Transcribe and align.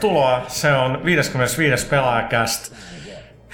Tervetuloa. 0.00 0.44
Se 0.48 0.72
on 0.72 1.04
55. 1.04 1.86
pelaajakäst. 1.86 2.72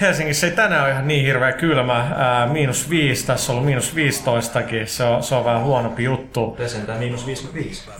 Helsingissä 0.00 0.46
ei 0.46 0.52
tänään 0.52 0.82
ole 0.82 0.91
ihan 0.91 1.09
niin 1.09 1.27
hirveä 1.27 1.52
kylmä. 1.52 2.06
Ää, 2.16 2.46
miinus 2.46 2.91
5, 2.91 3.27
tässä 3.27 3.52
on 3.52 3.55
ollut 3.55 3.66
miinus 3.66 3.95
15kin. 3.95 4.86
Se 4.86 5.05
on, 5.05 5.22
se 5.22 5.34
on 5.34 5.45
vähän 5.45 5.62
huonompi 5.62 6.05
juttu. 6.05 6.56
Sentään 6.66 6.98
miinus 6.98 7.27
55. 7.27 7.91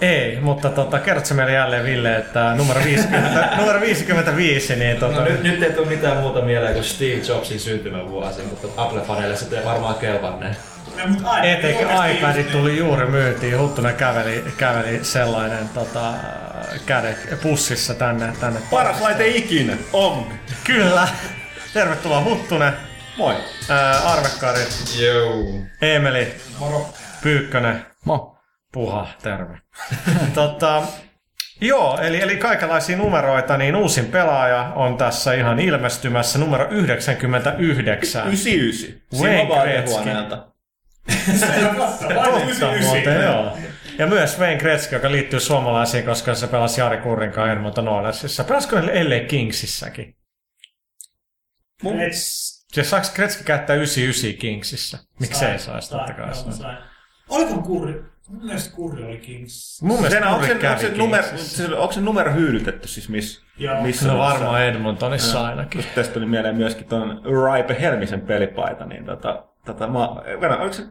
Ei, 0.00 0.40
mutta 0.40 0.68
tota, 0.68 0.98
kerrotko 0.98 1.34
meille 1.34 1.52
jälleen 1.52 1.84
Ville, 1.84 2.16
että 2.16 2.54
numero 2.54 2.80
50, 2.84 3.48
numero 3.60 3.80
55, 3.80 4.76
niin 4.76 4.96
tota... 4.96 5.20
No, 5.20 5.24
nyt, 5.24 5.42
nyt 5.42 5.62
ei 5.62 5.72
tule 5.72 5.86
mitään 5.86 6.16
muuta 6.16 6.40
mieleen 6.40 6.72
kuin 6.72 6.84
Steve 6.84 7.22
Jobsin 7.28 7.60
syntymävuosi, 7.60 8.42
mutta 8.42 8.68
Apple-faneille 8.82 9.36
se 9.36 9.58
ei 9.58 9.64
varmaan 9.64 9.94
kelvanne. 9.94 10.56
Etenkin 11.42 11.86
iPadit 12.10 12.52
tuli 12.52 12.78
juuri 12.78 13.06
myyntiin, 13.06 13.58
Huttunen 13.58 13.94
käveli, 13.94 14.44
käveli 14.56 15.04
sellainen 15.04 15.68
tota, 15.68 16.12
käde 16.86 17.16
pussissa 17.42 17.94
tänne. 17.94 18.32
tänne 18.40 18.60
Paras 18.70 19.00
laite 19.00 19.28
ikinä, 19.28 19.76
on. 19.92 20.26
Kyllä. 20.64 21.08
Tervetuloa 21.74 22.22
Huttunen, 22.24 22.72
Moi. 23.16 23.36
ää, 23.68 23.98
Arvekkari, 23.98 24.60
Joo. 24.98 25.44
Eemeli, 25.82 26.34
Moro. 26.58 26.86
Pyykkönen, 27.22 27.86
Mo. 28.04 28.38
Puha, 28.72 29.08
terve. 29.22 29.58
tota, 30.34 30.82
joo, 31.60 31.98
eli, 32.00 32.22
eli 32.22 32.36
kaikenlaisia 32.36 32.96
numeroita, 32.96 33.56
niin 33.56 33.76
uusin 33.76 34.06
pelaaja 34.06 34.72
on 34.74 34.96
tässä 34.96 35.34
ihan 35.34 35.58
ilmestymässä, 35.60 36.38
numero 36.38 36.68
99. 36.70 37.52
99. 37.52 38.94
Wayne 39.22 39.46
Gretzky. 39.46 39.54
vaatehuoneelta. 39.54 40.46
Totta 42.14 42.70
muuten, 42.82 43.22
joo. 43.22 43.56
Ja 43.98 44.06
myös 44.06 44.38
Wayne 44.38 44.58
Gretzky, 44.58 44.96
joka 44.96 45.10
liittyy 45.10 45.40
suomalaisiin, 45.40 46.04
koska 46.04 46.34
se 46.34 46.46
pelasi 46.46 46.80
Jari 46.80 46.96
Kurrin 46.96 47.32
kanssa 47.32 47.52
Edmonton 47.52 47.88
Oilersissa. 47.88 48.44
Pelasiko 48.44 48.80
ne 48.80 49.04
LA 49.04 49.26
Kingsissäkin? 49.28 50.16
Se 52.72 52.84
saako 52.84 53.06
Gretzky 53.14 53.44
käyttää 53.44 53.76
99 53.76 54.40
Kingsissä? 54.40 54.98
Miksei 55.20 55.58
saisi, 55.58 55.90
totta 55.90 56.12
kai. 56.12 56.32
Oliko 57.28 57.62
Kurri? 57.62 58.04
Mun 58.28 58.44
mielestä 58.44 58.76
Kurri 58.76 59.04
oli 59.04 59.18
Kings. 59.18 59.82
Mun 59.82 59.96
mielestä 59.96 60.18
Sen, 60.18 60.28
onko, 60.28 60.38
Kurri 60.38 60.60
se, 60.60 60.68
onko, 60.68 60.80
kävi 60.80 60.80
se 60.80 60.96
numero, 60.96 61.26
onko 61.82 61.92
se 61.92 62.00
numero 62.00 62.32
hyydytetty 62.34 62.88
siis 62.88 63.08
miss, 63.08 63.42
Joo. 63.58 63.82
missä? 63.82 64.08
No 64.08 64.18
varmaan 64.18 64.62
Edmontonissa 64.62 65.46
ainakin. 65.46 65.84
Tästä 65.94 66.14
tuli 66.14 66.26
mieleen 66.26 66.56
myöskin 66.56 66.86
tuon 66.88 67.22
Raipe 67.44 67.76
Helmisen 67.80 68.20
pelipaita, 68.20 68.84
niin 68.84 69.04
tota, 69.04 69.44
tota 69.64 69.88
verran, 70.40 70.60
oliko 70.60 70.72
se, 70.74 70.82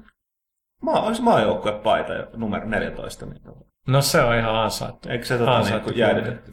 oliko 0.94 1.14
se 1.14 1.22
maajoukkuepaita 1.22 2.14
numero 2.38 2.66
14? 2.66 3.26
Niin, 3.26 3.42
tota, 3.44 3.66
No 3.88 4.02
se 4.02 4.22
on 4.22 4.36
ihan 4.36 4.56
ansaittu. 4.56 5.10
eikö 5.10 5.26
se 5.26 5.38
tota, 5.38 5.52
niin, 5.52 5.58
Ansaittu 5.60 5.90
kuin 5.90 5.98
jäädytetty? 6.00 6.52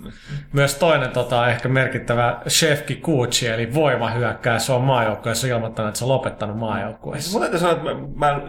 Myös 0.53 0.75
toinen 0.75 1.11
tota, 1.11 1.49
ehkä 1.49 1.69
merkittävä 1.69 2.41
chef 2.49 2.87
Kikuchi, 2.87 3.47
eli 3.49 3.75
voimahyökkäys, 3.75 4.71
on 4.71 4.83
maajoukkueessa 4.83 5.47
ilmoittanut, 5.47 5.89
että 5.89 5.99
se 5.99 6.05
on 6.05 6.09
lopettanut 6.11 6.59
maajoukkueessa. 6.59 7.33
Mun 7.33 7.41
täytyy 7.41 7.59
sanoa, 7.61 7.75
että 7.77 7.85
mä, 8.17 8.33
mä 8.35 8.41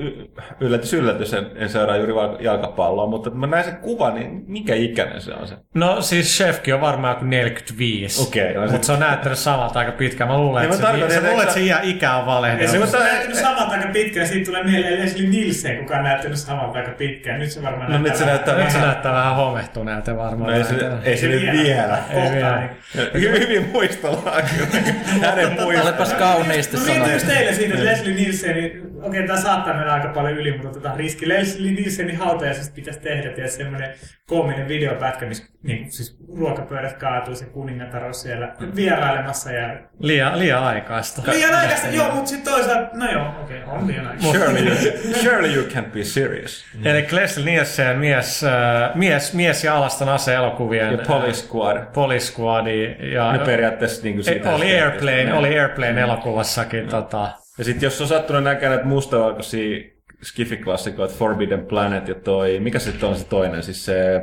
yllätys 0.60 0.94
yllätys, 0.94 1.34
en, 1.34 1.46
en 1.56 1.70
seuraa 1.70 1.98
juuri 1.98 2.14
jalkapalloa, 2.44 3.08
mutta 3.08 3.30
mä 3.30 3.48
näin 3.48 3.64
sen 3.64 3.76
kuvan, 3.76 4.16
niin 4.16 4.44
mikä 4.48 4.76
ikäinen 4.76 5.22
se 5.22 5.34
on 5.34 5.48
se? 5.48 5.56
No 5.74 6.02
siis 6.02 6.38
chefkin 6.38 6.74
on 6.76 6.82
varmaan 6.82 7.16
joku 7.16 7.26
45. 7.26 8.22
Okei, 8.28 8.54
no 8.54 8.60
Mutta 8.62 8.74
sit- 8.76 8.84
se 8.84 8.92
on 8.92 9.00
näyttänyt 9.00 9.38
samalta 9.40 9.80
aika 9.80 9.92
pitkään. 9.92 10.30
Mä 10.30 10.38
luulen, 10.38 10.64
Niin 10.64 10.74
että 10.74 10.88
mä 10.92 10.94
se, 10.94 11.10
se, 11.10 11.18
että 11.18 11.30
luulen, 11.30 11.48
että 11.48 11.60
eikö 11.60 11.74
se 11.76 11.86
iä, 11.88 11.96
ikä 11.96 12.14
on 12.14 12.20
Ja 12.20 12.26
valehdellut. 12.26 12.72
se 12.72 12.80
mutta- 12.80 12.98
on 12.98 13.04
näyttänyt 13.04 13.38
samalta 13.38 13.72
aika 13.72 13.88
pitkään, 13.94 14.28
siitä 14.28 14.46
tulee 14.46 14.64
mieleen 14.64 15.00
Leslie 15.00 15.30
Nielsen, 15.30 15.78
kuka 15.78 15.98
on 15.98 16.04
näyttänyt 16.04 16.38
samalta 16.38 16.80
aika 16.80 16.92
pitkään. 16.92 17.40
Nyt 17.40 17.52
se 17.52 17.62
varmaan 17.64 17.92
No 17.92 17.98
nyt 17.98 18.16
se 18.16 18.26
näyttää 18.26 18.56
se 18.74 18.80
näyttää 18.80 19.14
vähän 19.14 19.36
homehtuneelta 19.36 20.18
varmaan. 20.18 20.52
No 20.52 20.58
ei 20.58 20.64
se, 20.64 20.72
näyttää. 20.72 21.00
ei 21.04 21.18
se 21.18 21.28
nyt 21.28 21.42
vielä. 21.42 21.98
Ei 22.10 22.32
vielä. 22.32 22.70
Hyvin, 23.14 23.42
hyvin 23.42 23.70
muistellaan 23.74 24.44
kyllä. 24.44 24.84
Hänen 25.22 25.52
muistellaan. 25.52 25.88
Olepas 25.88 26.14
kauniisti 26.14 26.78
No 26.78 26.84
mietin 26.84 27.14
just 27.14 27.28
teille 27.28 27.54
siitä, 27.54 27.74
että 27.74 27.86
Leslie 27.86 28.16
Nielsen, 28.16 28.52
okei 28.52 28.82
okay, 29.04 29.28
tää 29.28 29.38
saattaa 29.38 29.74
mennä 29.74 29.94
aika 29.94 30.08
paljon 30.08 30.38
yli, 30.38 30.52
mutta 30.52 30.80
tota 30.80 30.96
riski 30.96 31.30
Leslie 31.30 31.72
Nielsenin 31.72 32.18
hautajaisesta 32.18 32.76
pitäisi 32.76 33.00
tehdä, 33.00 33.32
ja 33.38 33.50
semmoinen 33.50 33.94
koominen 34.26 34.68
videopätkä, 34.68 35.26
missä 35.26 35.54
niin, 35.64 35.92
siis 35.92 36.18
ruokapöydät 36.38 36.98
kaatuu, 36.98 37.36
se 37.36 37.46
kuningatar 37.46 38.04
on 38.04 38.14
siellä 38.14 38.56
vierailemassa 38.76 39.52
ja... 39.52 39.78
Liian, 40.00 40.40
liian 40.40 40.64
aikaista. 40.64 41.22
Liian 41.32 41.56
aikaista, 41.56 41.88
joo, 41.88 42.12
mutta 42.16 42.30
sitten 42.30 42.54
toisaalta, 42.54 42.90
no 42.94 43.12
joo, 43.12 43.28
okei, 43.44 43.64
okay, 43.64 43.76
on 43.76 43.88
liian 43.88 44.08
aikaista. 44.08 44.40
Surely 44.40 44.68
you, 44.68 44.76
surely 45.24 45.54
you 45.54 45.66
can't 45.66 45.92
be 45.94 46.04
serious. 46.04 46.66
Eli 46.84 47.08
Leslie 47.12 47.46
Nielsen 47.46 47.98
mies, 47.98 48.44
äh, 48.44 48.52
mies, 48.96 49.34
mies 49.34 49.64
ja 49.64 49.78
alaston 49.78 50.10
ase-elokuvien 50.10 50.92
Ja 50.92 50.98
Police 51.08 51.48
Squad. 51.48 51.86
Police 51.94 52.26
Squadi 52.26 52.96
ja 53.14 53.32
Ne 53.32 53.40
periaatteessa 53.40 54.04
niin 54.04 54.16
kuin 54.16 54.24
siitä 54.24 54.56
oli 54.56 54.82
Airplane, 54.82 55.34
oli 55.34 55.60
Airplane 55.60 56.02
elokuvassakin. 56.02 56.88
Tota, 56.88 57.32
Ja 57.58 57.64
sitten 57.64 57.88
jos 57.88 58.02
on 58.02 58.08
sattunut 58.08 58.44
näkemään 58.44 58.72
näitä 58.76 58.90
mustavalkoisia 58.90 59.80
skifi-klassikoita, 60.24 61.14
Forbidden 61.14 61.66
Planet 61.66 62.08
ja 62.08 62.16
toi, 62.16 62.60
mikä 62.60 62.80
sitten 62.80 63.10
on 63.10 63.16
se 63.16 63.26
toinen, 63.26 63.64
siis 63.64 63.86
se 63.86 64.22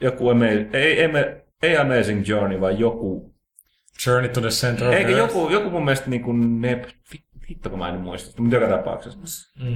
joku, 0.00 0.28
ama- 0.28 0.46
ei, 0.46 0.68
ei, 0.72 1.10
ei 1.62 1.76
Amazing 1.76 2.28
Journey, 2.28 2.60
vaan 2.60 2.78
joku, 2.78 3.34
Journey 4.06 4.28
to 4.28 4.40
the 4.40 4.48
Center 4.50 4.88
of 4.88 4.94
eikö 4.94 5.10
the 5.10 5.18
joku, 5.18 5.48
joku 5.50 5.70
mun 5.70 5.84
mielestä 5.84 6.10
niin 6.10 6.22
kuin 6.22 6.60
ne, 6.60 6.82
hitto 7.52 7.70
kun 7.70 7.78
mä 7.78 7.88
en 7.88 8.00
muista, 8.00 8.42
mutta 8.42 8.56
joka 8.56 8.68
tapauksessa. 8.76 9.18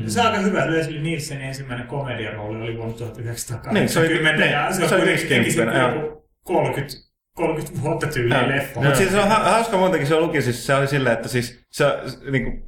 Se 0.06 0.20
on 0.20 0.26
aika 0.26 0.38
hyvä. 0.38 0.70
Leslie 0.70 1.00
Nielsenin 1.02 1.44
ensimmäinen 1.44 1.86
komediarooli 1.86 2.62
oli 2.62 2.76
vuonna 2.76 2.94
1980 2.96 3.80
Niin, 3.80 3.88
se 3.88 3.98
oli- 4.00 4.50
ja 4.50 4.64
niin, 4.68 4.74
se 4.74 4.78
se 4.88 4.94
on 4.94 5.00
oli 5.00 5.06
kuitenkin 5.06 5.28
teki 5.28 5.50
sitten 5.50 5.66
viisikymppinen, 5.72 5.94
joku 6.04 6.28
30, 6.42 6.94
30 7.36 7.82
vuotta 7.82 8.06
tyyliin 8.06 8.48
leffa. 8.48 8.80
Mutta 8.80 8.96
siis 8.96 9.10
se 9.10 9.18
on 9.20 9.28
ha- 9.28 9.50
hauska 9.50 9.76
muutenkin, 9.76 10.08
se 10.08 10.14
on 10.14 10.22
luki, 10.22 10.42
siis 10.42 10.66
se 10.66 10.74
oli 10.74 10.86
silleen, 10.86 11.12
että 11.16 11.28
siis 11.28 11.64
se, 11.72 11.98
se 12.06 12.30
niin 12.30 12.44
kuin, 12.44 12.62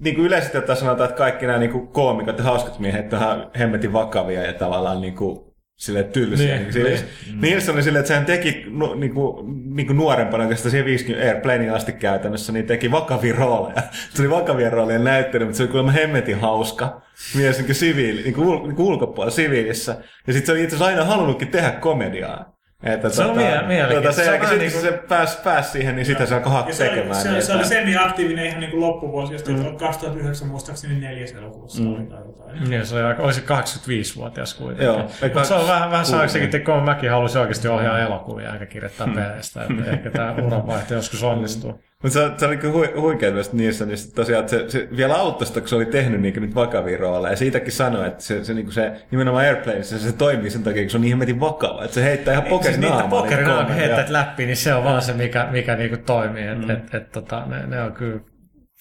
niin 0.00 0.14
kuin 0.14 0.26
yleisesti 0.26 0.58
ottaen 0.58 0.78
sanotaan, 0.78 1.08
että 1.10 1.18
kaikki 1.18 1.46
nämä 1.46 1.58
niin 1.58 1.72
kuin 1.72 1.88
koomikot 1.88 2.38
ja 2.38 2.44
hauskat 2.44 2.78
miehet 2.78 3.12
on 3.12 3.50
hemmetin 3.58 3.92
vakavia 3.92 4.42
ja 4.42 4.52
tavallaan 4.52 5.00
niin 5.00 5.14
kuin, 5.16 5.53
silleen 5.84 6.04
tylsiä. 6.04 6.58
Niin, 6.58 6.74
Niin, 6.74 6.84
niin. 6.84 7.40
Nielsen 7.40 7.74
oli 7.74 7.82
silleen, 7.82 8.00
että 8.00 8.08
sehän 8.08 8.26
teki 8.26 8.64
nu, 8.68 8.94
niin 8.94 9.14
kuin, 9.14 9.46
niin 9.76 9.86
kuin 9.86 9.96
nuorempana, 9.96 10.44
oikeastaan 10.44 10.70
siihen 10.70 10.86
50 10.86 11.26
Airplanein 11.26 11.72
asti 11.72 11.92
käytännössä, 11.92 12.52
niin 12.52 12.66
teki 12.66 12.90
vakavia 12.90 13.34
rooleja. 13.34 13.82
Se 14.14 14.22
oli 14.22 14.30
vakavia 14.30 14.70
rooleja 14.70 14.98
näyttely, 14.98 15.44
mutta 15.44 15.56
se 15.56 15.62
oli 15.62 15.70
kuulemma 15.70 15.92
hemmetin 15.92 16.40
hauska 16.40 17.02
mies 17.34 17.56
niin 17.56 17.66
kuin 17.66 17.76
siviili, 17.76 18.22
niin 18.22 18.34
kuin, 18.34 18.48
ul, 18.48 18.66
niin 18.66 18.76
kuin 18.76 18.86
ulkopuolella 18.86 19.34
siviilissä. 19.36 19.96
Ja 20.26 20.32
sitten 20.32 20.46
se 20.46 20.52
oli 20.52 20.62
itse 20.62 20.76
asiassa 20.76 20.90
aina 20.90 21.04
halunnutkin 21.04 21.48
tehdä 21.48 21.70
komediaa. 21.70 22.53
Että, 22.84 23.08
Se 23.10 23.24
on 23.24 23.36
mie- 23.36 23.62
mielenkiintoista. 23.66 24.22
Tota, 24.22 24.32
Se 24.32 24.38
se, 24.38 24.40
on 24.40 24.46
se, 24.46 24.52
se, 24.52 24.58
niinku- 24.58 24.80
se 24.80 24.92
pääsi 25.08 25.38
pääs 25.44 25.72
siihen, 25.72 25.96
niin 25.96 26.06
sitä 26.06 26.26
se 26.26 26.34
alkoi 26.34 26.52
Ja 26.68 26.74
se, 26.74 26.82
oli, 26.82 26.90
tekemään. 26.90 27.22
se, 27.22 27.30
niin, 27.30 27.42
se 27.42 27.52
oli 27.52 27.60
että- 27.62 27.74
semi-aktiivinen 27.74 28.46
ihan 28.46 28.60
niin 28.60 28.70
kuin 28.70 28.80
loppuvuosi, 28.80 29.32
josta 29.32 29.50
mm. 29.50 29.76
2009 29.76 30.48
muistaakseni 30.48 31.00
neljäs 31.00 31.32
elokuvassa 31.32 31.82
mm. 31.82 31.94
oli 31.94 32.06
tai 32.06 32.18
jotain. 32.26 32.70
Niin, 32.70 32.86
se 32.86 32.94
oli, 32.94 33.02
aika- 33.04 33.22
olisi 33.22 33.40
85-vuotias 33.40 34.54
kuitenkin. 34.54 34.86
Joo. 34.86 34.98
Mutta 35.22 35.44
se 35.44 35.54
on 35.54 35.68
vähän, 35.68 35.90
vähän 35.90 36.28
sekin, 36.28 36.56
että 36.56 36.80
mäkin 36.84 37.10
halusin 37.10 37.40
oikeasti 37.40 37.68
ohjaa 37.68 37.98
elokuvia 37.98 38.52
eikä 38.52 38.66
kirjoittaa 38.66 39.06
peleistä. 39.14 39.62
Että 39.62 39.90
ehkä 39.90 40.10
tämä 40.10 40.34
uranvaihto 40.42 40.94
joskus 40.94 41.22
onnistuu. 41.22 41.80
Mutta 42.04 42.18
se, 42.18 42.30
se 42.36 42.46
oli 42.46 42.56
kyllä 42.56 42.72
hui, 42.72 42.92
huikea 42.96 43.30
myös 43.30 43.52
niissä, 43.52 43.86
niin 43.86 43.98
tosiaan, 44.14 44.40
että 44.40 44.50
se, 44.50 44.70
se 44.70 44.88
vielä 44.96 45.14
auttoi 45.14 45.46
sitä, 45.46 45.60
kun 45.60 45.68
se 45.68 45.76
oli 45.76 45.86
tehnyt 45.86 46.20
niin 46.20 46.42
nyt 46.42 46.54
vakavia 46.54 46.98
rooleja. 46.98 47.32
Ja 47.32 47.36
siitäkin 47.36 47.72
sanoi, 47.72 48.06
että 48.06 48.22
se, 48.22 48.44
se, 48.44 48.54
niin 48.54 48.72
se 48.72 48.92
nimenomaan 49.10 49.44
Airplaneissa 49.44 49.98
se, 49.98 50.04
se 50.04 50.16
toimii 50.16 50.50
sen 50.50 50.62
takia, 50.62 50.82
kun 50.82 50.90
se 50.90 50.96
on 50.96 51.00
niin 51.00 51.10
hemmetin 51.10 51.40
vakava. 51.40 51.84
Että 51.84 51.94
se 51.94 52.04
heittää 52.04 52.32
ihan 52.32 52.44
pokerin 52.44 52.80
niitä 52.80 52.94
naamaa. 52.94 53.22
pokerin 53.22 53.44
niitä 53.44 53.58
auki 53.58 53.66
komediaa. 53.72 53.88
heittät 53.88 54.10
läpi, 54.10 54.46
niin 54.46 54.56
se 54.56 54.74
on 54.74 54.84
vaan 54.84 55.02
se, 55.02 55.12
mikä, 55.12 55.48
mikä 55.50 55.76
niinku 55.76 55.96
toimii. 55.96 56.46
Et, 56.46 56.58
mm. 56.58 56.70
et, 56.70 56.94
et, 56.94 57.12
tota, 57.12 57.46
ne, 57.46 57.66
ne, 57.66 57.82
on 57.82 57.92
kyllä 57.92 58.20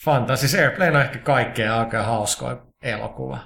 fanta. 0.04 0.36
Siis 0.36 0.56
Airplane 0.56 0.92
on 0.92 1.02
ehkä 1.02 1.20
kaikkein 1.20 1.72
aika 1.72 2.04
hauskoin 2.04 2.58
elokuva. 2.84 3.40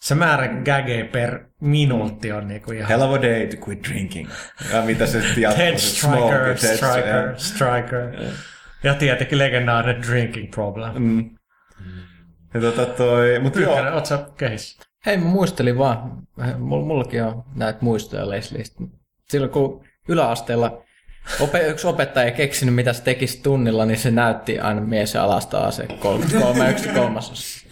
Se 0.00 0.14
määrä 0.14 0.48
gageja 0.48 1.04
per 1.04 1.40
minuutti 1.60 2.32
on 2.32 2.48
niinku 2.48 2.72
ihan... 2.72 2.88
Hell 2.88 3.02
of 3.02 3.14
a 3.14 3.22
day 3.22 3.46
to 3.46 3.56
quit 3.66 3.84
drinking. 3.88 4.28
Ja 4.72 4.82
mitä 4.82 5.06
se 5.06 5.22
sitten 5.22 5.42
jatkuu? 5.42 5.64
Head 5.64 5.78
smoke, 5.78 6.56
striker, 6.56 6.62
head 6.62 6.76
striker, 6.76 7.34
striker. 7.36 8.32
Ja 8.82 8.94
tietenkin 8.94 9.38
legendaarinen 9.38 10.02
drinking 10.02 10.50
problem. 10.50 10.92
Mm. 10.98 11.30
Ja 12.54 12.60
tota 12.60 12.86
toi, 12.86 13.38
mutta 13.38 13.60
joo, 13.60 13.72
Pyykkänen, 13.72 13.94
oot 13.94 14.06
sä 14.06 14.26
kehissä? 14.36 14.82
Hei, 15.06 15.16
mä 15.16 15.24
muistelin 15.24 15.78
vaan, 15.78 16.22
mulla, 16.58 16.86
mullakin 16.86 17.24
on 17.24 17.44
näitä 17.54 17.78
muistoja 17.82 18.30
Lesliestä. 18.30 18.84
Silloin 19.28 19.52
kun 19.52 19.84
yläasteella 20.08 20.82
ope, 21.40 21.66
yksi 21.66 21.86
opettaja 21.86 22.26
ei 22.26 22.32
keksinyt, 22.32 22.74
mitä 22.74 22.92
se 22.92 23.02
tekisi 23.02 23.42
tunnilla, 23.42 23.86
niin 23.86 23.98
se 23.98 24.10
näytti 24.10 24.58
aina 24.58 24.80
mies 24.80 25.14
ja 25.14 25.24
alasta 25.24 25.58
ase 25.58 25.86
33 25.86 26.70
yksi 26.70 26.88
kolmasosa. 26.88 27.66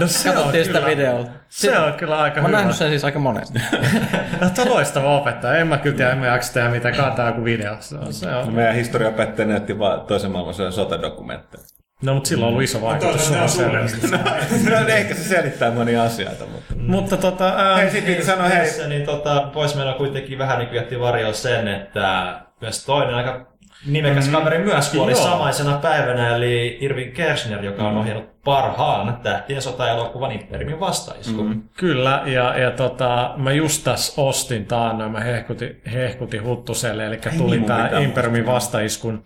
No 0.00 0.06
se 0.06 0.28
Katsottiin 0.28 0.64
sitä 0.64 0.86
videolla. 0.86 1.26
Se 1.48 1.78
on 1.78 1.92
kyllä 1.92 2.18
aika 2.18 2.40
Mä 2.42 2.48
hyvä. 2.48 2.56
nähnyt 2.58 2.76
sen 2.76 2.88
siis 2.88 3.04
aika 3.04 3.18
monesti. 3.18 3.58
No, 4.40 4.50
tuo 4.50 4.64
on 4.64 4.70
loistava 4.70 5.16
opettaja. 5.16 5.54
En 5.58 5.66
mä 5.66 5.78
kyllä 5.78 5.96
tiedä, 5.96 6.10
en 6.12 6.18
mä 6.18 6.26
jaksa 6.26 6.54
tehdä 6.54 6.68
mitään, 6.68 6.96
kaataa 6.96 7.26
joku 7.26 7.44
video. 7.44 7.76
Se 7.80 7.96
on, 7.96 8.12
se 8.12 8.34
on. 8.34 8.52
meidän 8.54 8.74
historiaopettaja 8.74 9.48
näytti 9.48 9.78
vaan 9.78 10.00
toisen 10.00 10.30
maailmansodan 10.30 10.72
sotadokumentteja. 10.72 11.64
No, 12.02 12.14
mutta 12.14 12.28
sillä 12.28 12.44
on 12.44 12.48
ollut 12.48 12.62
iso 12.62 12.82
vaikutus. 12.82 13.28
Toisaalta 13.28 13.48
Se 13.52 13.64
on 13.64 13.72
ne 13.72 13.80
on 13.80 13.88
selvä. 13.88 14.18
sulle. 14.58 14.80
no, 14.80 14.86
ehkä 14.88 15.14
se 15.14 15.22
selittää 15.28 15.70
monia 15.70 16.02
asioita, 16.02 16.44
mutta... 16.46 16.74
Mutta 16.78 17.16
tota, 17.16 17.48
ää, 17.56 17.76
Hei, 17.76 17.90
sit 17.90 18.06
piti 18.06 18.24
sanoa, 18.24 18.48
hei, 18.48 18.88
niin 18.88 19.06
tota, 19.06 19.50
pois 19.54 19.74
meillä 19.74 19.92
kuitenkin 19.94 20.38
vähän 20.38 20.58
niin 20.58 20.74
jätti 20.74 21.00
varjoon 21.00 21.34
sen, 21.34 21.68
että 21.68 22.34
myös 22.60 22.84
toinen 22.86 23.14
aika 23.14 23.46
nimekäs 23.86 24.28
kaveri 24.28 24.58
myös 24.58 24.90
kuoli 24.90 25.12
Joo. 25.12 25.22
samaisena 25.22 25.78
päivänä, 25.78 26.36
eli 26.36 26.78
Irving 26.80 27.14
Kershner, 27.14 27.64
joka 27.64 27.88
on 27.88 27.96
ohjannut 27.96 28.42
parhaan 28.44 29.20
tähtien 29.22 29.62
sota-elokuvan 29.62 30.32
Imperiumin 30.32 30.80
vastaisku. 30.80 31.42
Mm. 31.42 31.62
Kyllä, 31.76 32.22
ja, 32.26 32.58
ja 32.58 32.70
tota, 32.70 33.34
mä 33.36 33.52
just 33.52 33.84
tässä 33.84 34.22
ostin 34.22 34.66
taannoin, 34.66 35.12
mä 35.12 35.20
hehkutin, 35.20 35.80
hehkutin 35.92 36.44
Huttuselle, 36.44 37.06
eli 37.06 37.18
tuli 37.38 37.56
niin 37.56 37.66
tämä 37.66 37.90
Imperiumin 37.98 38.46
vastaiskun 38.46 39.24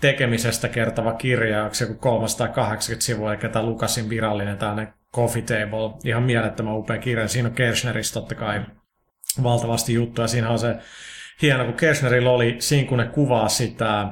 tekemisestä 0.00 0.68
kertova 0.68 1.12
kirja, 1.12 1.62
onko 1.62 1.74
se 1.74 1.84
joku 1.84 1.94
380 1.94 3.04
sivua, 3.04 3.32
eli 3.32 3.40
tämä 3.40 3.66
Lukasin 3.66 4.08
virallinen 4.08 4.58
tällainen 4.58 4.94
coffee 5.14 5.42
table, 5.42 5.98
ihan 6.04 6.22
mielettömän 6.22 6.76
upea 6.76 6.98
kirja, 6.98 7.28
siinä 7.28 7.48
on 7.48 7.54
Kershneristä 7.54 8.14
totta 8.14 8.34
kai 8.34 8.60
valtavasti 9.42 9.94
juttuja, 9.94 10.28
siinä 10.28 10.50
on 10.50 10.58
se 10.58 10.76
hieno, 11.42 11.64
kun 11.64 11.74
Kershnerillä 11.74 12.30
oli, 12.30 12.56
siinä 12.58 12.88
kun 12.88 12.98
ne 12.98 13.04
kuvaa 13.04 13.48
sitä 13.48 14.06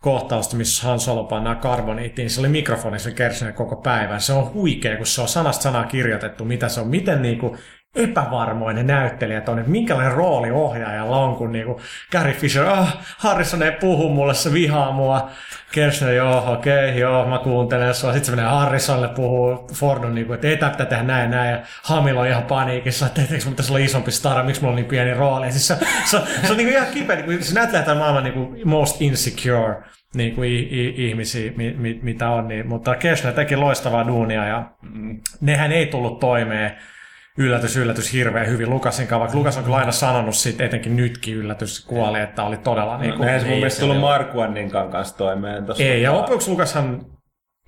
kohtausta, 0.00 0.56
missä 0.56 0.86
Han 0.86 1.00
Solo 1.00 1.24
pannaan 1.24 1.56
karboniittiin, 1.56 2.24
niin 2.24 2.30
se 2.30 2.40
oli 2.40 2.48
mikrofonissa 2.48 3.10
Kershner 3.10 3.52
koko 3.52 3.76
päivän. 3.76 4.20
Se 4.20 4.32
on 4.32 4.52
huikea, 4.54 4.96
kun 4.96 5.06
se 5.06 5.20
on 5.20 5.28
sanasta 5.28 5.62
sanaa 5.62 5.84
kirjoitettu, 5.84 6.44
mitä 6.44 6.68
se 6.68 6.80
on, 6.80 6.88
miten 6.88 7.22
niinku 7.22 7.56
epävarmoinen 7.96 8.86
näyttelijät 8.86 9.48
on, 9.48 9.58
että 9.58 9.70
minkälainen 9.70 10.12
rooli 10.12 10.50
ohjaajalla 10.50 11.16
on, 11.16 11.36
kun 11.36 11.52
niinku 11.52 11.80
Carrie 12.12 12.34
Fisher, 12.34 12.66
ah, 12.66 12.98
Harrison 13.18 13.62
ei 13.62 13.72
puhu 13.72 14.08
mulle, 14.08 14.34
se 14.34 14.52
vihaa 14.52 14.92
mua. 14.92 15.30
Kershner, 15.72 16.12
joo, 16.12 16.52
okei, 16.52 16.88
okay, 16.88 17.00
joo, 17.00 17.26
mä 17.26 17.38
kuuntelen 17.38 17.94
sua. 17.94 18.12
Sitten 18.12 18.26
se 18.26 18.36
menee 18.36 18.50
Harrisonille 18.50 19.08
puhuu 19.08 19.68
Fordon, 19.74 20.14
niinku, 20.14 20.32
että 20.32 20.48
ei 20.48 20.56
pitää 20.56 20.70
tehdä 20.70 21.02
näin, 21.02 21.30
näin. 21.30 21.50
Ja 21.50 21.60
Hamill 21.82 22.16
on 22.16 22.26
ihan 22.26 22.42
paniikissa, 22.42 23.06
että 23.06 23.20
eikö 23.20 23.44
mun 23.44 23.52
pitäisi 23.52 23.72
olla 23.72 23.84
isompi 23.84 24.10
stara, 24.10 24.42
miksi 24.42 24.60
mulla 24.60 24.72
on 24.72 24.76
niin 24.76 24.86
pieni 24.86 25.14
rooli. 25.14 25.52
Siis 25.52 25.68
se, 25.68 25.76
se, 26.04 26.20
se, 26.44 26.50
on 26.50 26.56
niinku 26.56 26.72
ihan 26.72 26.86
kipeä, 26.86 27.16
niinku, 27.16 27.44
se 27.44 27.54
näyttää 27.54 27.82
tämän 27.82 27.98
maailman 27.98 28.24
niinku 28.24 28.56
most 28.64 29.02
insecure 29.02 29.76
niin 30.14 30.34
kuin 30.34 30.50
ihmisiä, 30.96 31.52
mi- 31.56 31.74
mi- 31.78 32.00
mitä 32.02 32.30
on. 32.30 32.48
Niin, 32.48 32.66
mutta 32.66 32.94
Kershner 32.94 33.34
teki 33.34 33.56
loistavaa 33.56 34.06
duunia 34.06 34.46
ja 34.46 34.70
mm, 34.82 35.20
nehän 35.40 35.72
ei 35.72 35.86
tullut 35.86 36.20
toimeen 36.20 36.76
yllätys, 37.38 37.76
yllätys 37.76 38.12
hirveän 38.12 38.46
hyvin 38.46 38.70
Lukasin 38.70 39.06
kanssa, 39.06 39.20
vaikka 39.20 39.38
Lukas 39.38 39.56
on 39.58 39.64
kyllä 39.64 39.76
aina 39.76 39.92
sanonut 39.92 40.34
siitä, 40.34 40.64
etenkin 40.64 40.96
nytkin 40.96 41.34
yllätys 41.36 41.84
kuoli, 41.84 42.20
että 42.20 42.42
oli 42.42 42.56
todella 42.56 42.98
niin 42.98 43.14
kuin, 43.14 43.24
Eihän 43.28 43.40
se 43.40 43.46
mun 43.46 43.52
Ei, 43.54 43.58
mielestä 43.60 43.76
se 43.76 43.80
tullut 43.80 43.96
oli- 43.96 44.00
Mark 44.04 44.34
Oneninkaan 44.34 44.90
kanssa 44.90 45.16
toimeen 45.16 45.64
tossa. 45.66 45.82
ei, 45.84 46.02
ja 46.02 46.12
lopuksi 46.12 46.50
Lukashan 46.50 47.06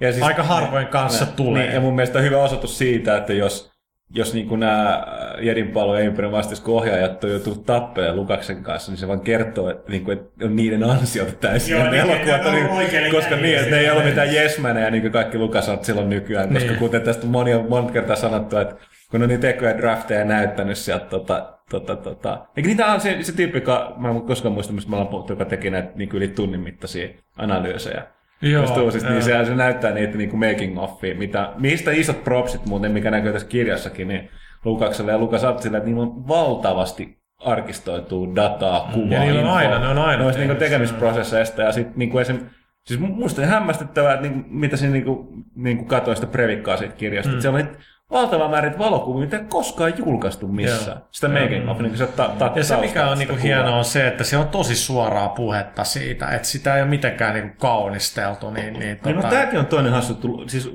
ja 0.00 0.12
siis, 0.12 0.24
aika 0.24 0.42
harvoin 0.42 0.86
kanssa 0.86 1.26
tulee. 1.26 1.62
Niin, 1.62 1.74
ja 1.74 1.80
mun 1.80 1.94
mielestä 1.94 2.18
on 2.18 2.24
hyvä 2.24 2.38
osoitus 2.42 2.78
siitä, 2.78 3.16
että 3.16 3.32
jos, 3.32 3.70
jos 4.14 4.34
niin 4.34 4.60
nämä 4.60 5.06
Jedin 5.40 5.68
pallo 5.68 5.98
ja 5.98 6.04
Imperium 6.04 6.32
vastis, 6.32 6.60
kun 6.60 6.74
ohjaajat 6.76 7.24
on 7.24 7.30
joutunut 7.30 7.66
tappelemaan 7.66 8.16
Lukaksen 8.16 8.62
kanssa, 8.62 8.92
niin 8.92 8.98
se 8.98 9.08
vaan 9.08 9.20
kertoo, 9.20 9.70
että, 9.70 9.90
niin 9.92 10.04
kuin, 10.04 10.18
että 10.18 10.44
on 10.44 10.56
niiden 10.56 10.84
ansiota 10.84 11.32
täysin. 11.32 11.72
Joo, 11.76 11.84
ne 11.84 11.90
niin, 11.90 12.00
elokuvat 12.00 12.42
ne 12.42 12.48
on 12.64 12.70
on, 12.70 12.76
oikein 12.76 13.10
koska 13.14 13.36
niin, 13.36 13.58
että 13.58 13.70
ne 13.70 13.78
ei 13.78 13.90
ole 13.90 14.04
mitään 14.04 14.34
jesmänejä, 14.34 14.90
niin 14.90 15.02
kuin 15.02 15.12
kaikki 15.12 15.38
Lukas 15.38 15.68
on 15.68 15.78
silloin 15.84 16.08
nykyään. 16.08 16.48
Koska 16.52 16.68
Niin. 16.68 16.78
kuten 16.78 17.02
tästä 17.02 17.26
on 17.26 17.66
monta 17.68 17.92
kertaa 17.92 18.16
sanottu, 18.16 18.56
että 18.56 18.74
kun 19.14 19.22
on 19.22 19.28
niitä 19.28 19.48
ekoja 19.48 19.78
drafteja 19.78 20.24
näyttänyt 20.24 20.78
sieltä 20.78 21.04
tota, 21.04 21.58
tota, 21.70 21.96
tota. 21.96 22.46
Eikö 22.56 22.68
niitä 22.68 22.86
on 22.86 23.00
se, 23.00 23.18
se 23.22 23.32
tyyppi, 23.32 23.58
joka, 23.58 23.94
mä 23.96 24.10
en 24.10 24.20
koskaan 24.20 24.52
muista, 24.54 24.72
mistä 24.72 24.90
me 24.90 24.96
ollaan 24.96 25.10
puhuttu, 25.10 25.32
joka 25.32 25.44
teki 25.44 25.70
näitä 25.70 25.90
niin 25.94 26.08
yli 26.12 26.28
tunnin 26.28 26.60
mittaisia 26.60 27.08
analyysejä. 27.38 28.06
Joo, 28.42 28.62
Noista 28.62 28.82
uusista, 28.82 29.10
niin 29.10 29.22
sehän 29.22 29.46
se 29.46 29.54
näyttää 29.54 29.92
niitä 29.92 30.18
niin 30.18 30.38
making 30.38 30.78
offia, 30.78 31.14
mitä, 31.14 31.52
mistä 31.58 31.90
isot 31.90 32.24
propsit 32.24 32.66
muuten, 32.66 32.92
mikä 32.92 33.10
näkyy 33.10 33.32
tässä 33.32 33.48
kirjassakin, 33.48 34.08
niin 34.08 34.30
Lukakselle 34.64 35.12
ja 35.12 35.18
Lukas 35.18 35.44
Artsille, 35.44 35.76
että 35.76 35.88
niillä 35.88 36.02
on 36.02 36.28
valtavasti 36.28 37.18
arkistoituu 37.38 38.36
dataa, 38.36 38.90
kuvaa, 38.94 39.18
Ja 39.18 39.20
niillä 39.20 39.40
on 39.40 39.56
aina- 39.56 39.78
ne 39.78 39.88
on 39.88 39.98
aina 39.98 40.22
noista 40.22 40.42
niin 40.42 40.56
tekemisprosesseista 40.56 41.62
ja 41.62 41.72
sitten 41.72 41.98
niin 41.98 42.18
esim, 42.18 42.38
Siis 42.84 43.00
mu- 43.00 43.14
musta 43.14 43.42
on 43.42 43.48
hämmästyttävää, 43.48 44.14
että 44.14 44.28
niin, 44.28 44.44
mitä 44.48 44.76
siinä 44.76 44.92
niin 44.92 45.04
kuin, 45.04 45.28
niin 45.54 45.76
kuin 45.76 45.88
katsoin 45.88 46.16
sitä 46.16 46.26
previkkaa 46.26 46.76
siitä 46.76 46.94
kirjasta. 46.94 47.32
Mm. 47.32 47.40
Siellä 47.40 47.56
oli 47.56 47.66
valtava 48.14 48.48
määrä 48.48 48.78
valokuvia, 48.78 49.24
mitä 49.24 49.36
ei 49.36 49.44
koskaan 49.48 49.92
julkaistu 49.98 50.48
missään. 50.48 50.98
Joo. 50.98 51.08
Sitä 51.10 51.28
making 51.28 51.70
of, 51.70 51.78
niin 51.78 51.90
kuin 51.90 51.98
se 51.98 52.06
ta- 52.06 52.30
ta- 52.38 52.52
Ja 52.56 52.64
se, 52.64 52.76
mikä 52.76 53.08
on 53.08 53.18
niinku 53.18 53.36
hienoa, 53.42 53.76
on 53.76 53.84
se, 53.84 54.06
että 54.06 54.24
se 54.24 54.36
on 54.36 54.48
tosi 54.48 54.74
suoraa 54.76 55.28
puhetta 55.28 55.84
siitä, 55.84 56.28
että 56.28 56.48
sitä 56.48 56.76
ei 56.76 56.82
ole 56.82 56.90
mitenkään 56.90 57.34
niinku 57.34 57.54
kaunisteltu. 57.58 58.50
Niin, 58.50 58.72
niin, 58.72 58.80
Niin, 58.80 58.98
tota, 58.98 59.14
no, 59.14 59.22
tämäkin 59.22 59.58
on 59.58 59.66
toinen 59.66 59.92
hassu. 59.92 60.44
Siis, 60.46 60.70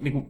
niin 0.00 0.12
kuin, 0.12 0.26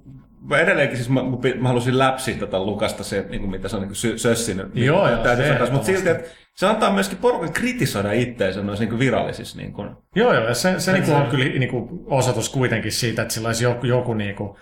mä 0.49 0.59
edelleenkin 0.59 0.97
siis 0.97 1.09
mä, 1.09 1.21
mä, 1.61 1.69
halusin 1.69 1.99
läpsiä 1.99 2.37
tätä 2.37 2.63
Lukasta 2.63 3.05
se, 3.05 3.27
niin 3.29 3.41
kuin, 3.41 3.51
mitä 3.51 3.69
se 3.69 3.77
on 3.77 3.83
niin 3.83 3.95
sy- 3.95 4.19
sössinyt. 4.19 4.75
niin, 4.75 4.87
Joo, 4.87 5.09
joo, 5.11 5.19
täytyy 5.23 5.47
se 5.67 5.73
mutta 5.73 5.87
silti, 5.87 6.09
että 6.09 6.31
se 6.57 6.67
antaa 6.67 6.93
myöskin 6.93 7.19
porukan 7.19 7.53
kritisoida 7.53 8.13
itseensä 8.13 8.63
noissa 8.63 8.85
niin 8.85 8.99
virallisissa. 8.99 9.59
Niin 9.59 9.73
kuin. 9.73 9.91
Joo, 10.17 10.35
joo, 10.35 10.49
ja 10.49 10.55
se, 10.55 10.81
se 10.81 10.93
niinku 10.93 11.13
on 11.13 11.27
kyllä 11.27 11.45
niinku 11.45 12.05
osoitus 12.07 12.49
kuitenkin 12.49 12.93
siitä, 12.93 13.23
että 13.23 13.35
sillä 13.35 13.47
olisi 13.49 13.65
joku, 13.65 13.87
joku 13.87 14.15
niinku, 14.15 14.59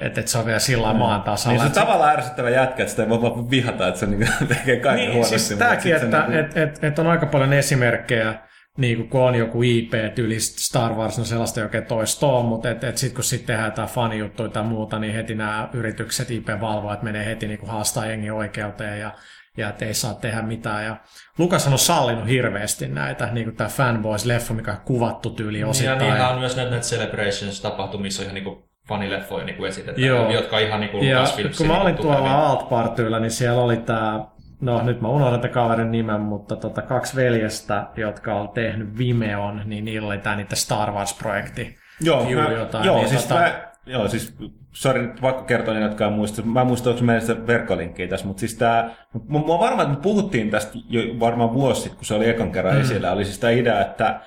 että, 0.00 0.20
että 0.20 0.32
se 0.32 0.38
on 0.38 0.46
vielä 0.46 0.58
sillä 0.58 0.82
lailla 0.82 0.98
maan 0.98 1.22
tasalla. 1.22 1.52
Niin 1.62 1.72
se 1.74 1.80
on 1.80 1.86
tavallaan 1.86 2.12
ärsyttävä 2.12 2.50
jätkä, 2.50 2.82
että 2.82 2.90
sitä 2.90 3.02
ei 3.02 3.08
voi 3.08 3.22
vaan 3.22 3.50
vihata, 3.50 3.88
että 3.88 4.00
se 4.00 4.06
niin, 4.06 4.28
tekee 4.48 4.76
kaiken 4.80 5.00
Niin, 5.00 5.12
huonosti. 5.12 5.38
siis 5.38 5.58
tämäkin, 5.58 5.82
sit 5.82 6.02
että 6.02 6.24
niin 6.28 6.38
et, 6.40 6.56
et, 6.56 6.84
et 6.84 6.98
on 6.98 7.06
aika 7.06 7.26
paljon 7.26 7.52
esimerkkejä, 7.52 8.34
niin 8.78 8.96
kuin 8.96 9.08
kun 9.08 9.20
on 9.20 9.34
joku 9.34 9.62
IP, 9.62 9.92
tyyli 10.14 10.40
Star 10.40 10.92
Wars, 10.92 11.18
no 11.18 11.24
sellaista 11.24 11.60
ei 11.60 11.64
oikein 11.64 11.86
toistoa, 11.86 12.42
mutta 12.42 12.70
et, 12.70 12.84
et 12.84 12.98
sitten 12.98 13.14
kun 13.14 13.24
sitten 13.24 13.46
tehdään 13.46 13.66
jotain 13.70 13.88
fanijuttuja 13.88 14.48
tai 14.48 14.62
muuta, 14.62 14.98
niin 14.98 15.14
heti 15.14 15.34
nämä 15.34 15.68
yritykset 15.72 16.30
IP-valvojat 16.30 17.02
menee 17.02 17.24
heti 17.26 17.46
niin 17.48 17.58
kuin 17.58 17.70
haastaa 17.70 18.06
jengi 18.06 18.30
oikeuteen 18.30 19.00
ja, 19.00 19.10
ja 19.56 19.68
et 19.68 19.82
ei 19.82 19.94
saa 19.94 20.14
tehdä 20.14 20.42
mitään. 20.42 20.84
Ja 20.84 20.96
Lukas 21.38 21.66
on 21.66 21.78
sallinut 21.78 22.28
hirveästi 22.28 22.88
näitä, 22.88 23.28
niin 23.32 23.44
kuin 23.44 23.56
tämä 23.56 23.70
Fanboys-leffa, 23.70 24.54
mikä 24.54 24.70
on 24.70 24.80
kuvattu 24.84 25.30
tyyli 25.30 25.60
Ja 25.60 25.66
osittain. 25.68 25.98
niillä 25.98 26.28
on 26.28 26.38
myös 26.38 26.56
näitä, 26.56 26.76
Celebrations-tapahtumissa 26.76 28.22
ihan 28.22 28.34
niinku 28.34 28.68
fanileffoja 28.88 29.44
niinku 29.44 29.64
esitetään, 29.64 30.06
Joo. 30.06 30.30
jotka 30.30 30.58
ihan 30.58 30.80
niinku 30.80 30.96
Ja 30.96 31.18
Lucasfilmsin 31.18 31.66
kun 31.66 31.76
mä 31.76 31.82
olin 31.82 31.96
tuolla. 31.96 32.48
Altpartyllä, 32.48 33.20
niin 33.20 33.30
siellä 33.30 33.62
oli 33.62 33.76
tämä, 33.76 34.24
no 34.60 34.82
nyt 34.82 35.00
mä 35.00 35.08
unohdan 35.08 35.40
tämän 35.40 35.54
kaverin 35.54 35.90
nimen, 35.90 36.20
mutta 36.20 36.56
tota, 36.56 36.82
kaksi 36.82 37.16
veljestä, 37.16 37.86
jotka 37.96 38.34
on 38.34 38.48
tehnyt 38.48 38.98
Vimeon, 38.98 39.62
niin 39.64 39.84
niillä 39.84 40.08
oli 40.08 40.18
tämä 40.18 40.36
niiden 40.36 40.56
Star 40.56 40.92
Wars-projekti. 40.92 41.76
Joo, 42.00 42.28
Juu, 42.28 42.42
mä, 42.42 42.50
jotain, 42.50 42.84
joo, 42.84 42.96
niin 42.96 43.08
siis 43.08 43.26
tota- 43.30 43.34
mä, 43.34 43.68
joo, 43.86 44.08
siis 44.08 44.36
sori 44.72 45.06
nyt 45.06 45.22
vaikka 45.22 45.42
kertoa 45.42 45.74
niin, 45.74 45.84
jotka 45.84 46.06
en 46.06 46.12
muista. 46.12 46.42
Mä 46.42 46.60
en 46.60 46.66
muista, 46.66 46.90
onko 46.90 47.02
meillä 47.02 47.26
sitä 47.26 47.46
verkkolinkkiä 47.46 48.08
tässä, 48.08 48.26
mutta 48.26 48.40
siis 48.40 48.54
tää, 48.54 48.82
mä, 49.28 49.38
mä 49.38 49.58
varmaan, 49.58 49.86
että 49.86 49.98
me 49.98 50.02
puhuttiin 50.02 50.50
tästä 50.50 50.78
jo 50.88 51.00
varmaan 51.20 51.54
vuosi 51.54 51.80
sitten, 51.80 51.96
kun 51.96 52.06
se 52.06 52.14
oli 52.14 52.28
ekan 52.28 52.52
kerran 52.52 52.74
mm. 52.74 52.80
esillä, 52.80 53.12
oli 53.12 53.24
siis 53.24 53.38
tämä 53.38 53.50
idea, 53.50 53.80
että, 53.80 54.20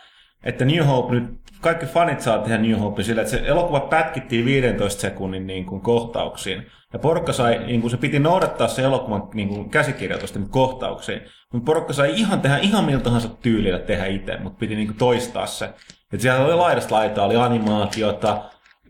että 0.44 0.66
New 0.66 0.86
Hope 0.86 1.16
nyt, 1.16 1.39
kaikki 1.62 1.86
fanit 1.86 2.22
saa 2.22 2.38
tehdä 2.38 2.58
New 2.58 2.80
Hope 2.80 3.04
sillä, 3.04 3.22
että 3.22 3.32
se 3.32 3.42
elokuva 3.46 3.80
pätkittiin 3.80 4.46
15 4.46 5.02
sekunnin 5.02 5.48
niin 5.48 5.66
kuin, 5.66 5.82
kohtauksiin. 5.82 6.66
Ja 6.94 7.00
porukka 7.00 7.34
sai, 7.34 7.60
niin 7.66 7.82
kuin 7.82 7.92
se 7.92 7.98
piti 7.98 8.20
noudattaa 8.20 8.68
se 8.68 8.82
elokuvan 8.82 9.28
niin 9.34 9.48
kuin, 9.48 9.70
käsikirjoitusten 9.70 10.50
kohtauksiin. 10.50 11.22
Mutta 11.54 11.66
porukka 11.66 11.94
sai 11.94 12.14
ihan 12.16 12.42
tehdä 12.42 12.58
ihan 12.58 12.86
miltä 12.86 13.04
tahansa 13.04 13.30
tyylillä 13.42 13.80
tehdä 13.80 14.06
itse, 14.06 14.38
mutta 14.38 14.60
piti 14.60 14.76
niin 14.76 14.88
kuin, 14.88 14.98
toistaa 14.98 15.46
se. 15.46 15.66
Että 16.14 16.22
siellä 16.22 16.46
oli 16.46 16.56
laidasta 16.56 16.96
laitaa, 16.96 17.26
oli 17.26 17.36
animaatiota, 17.36 18.44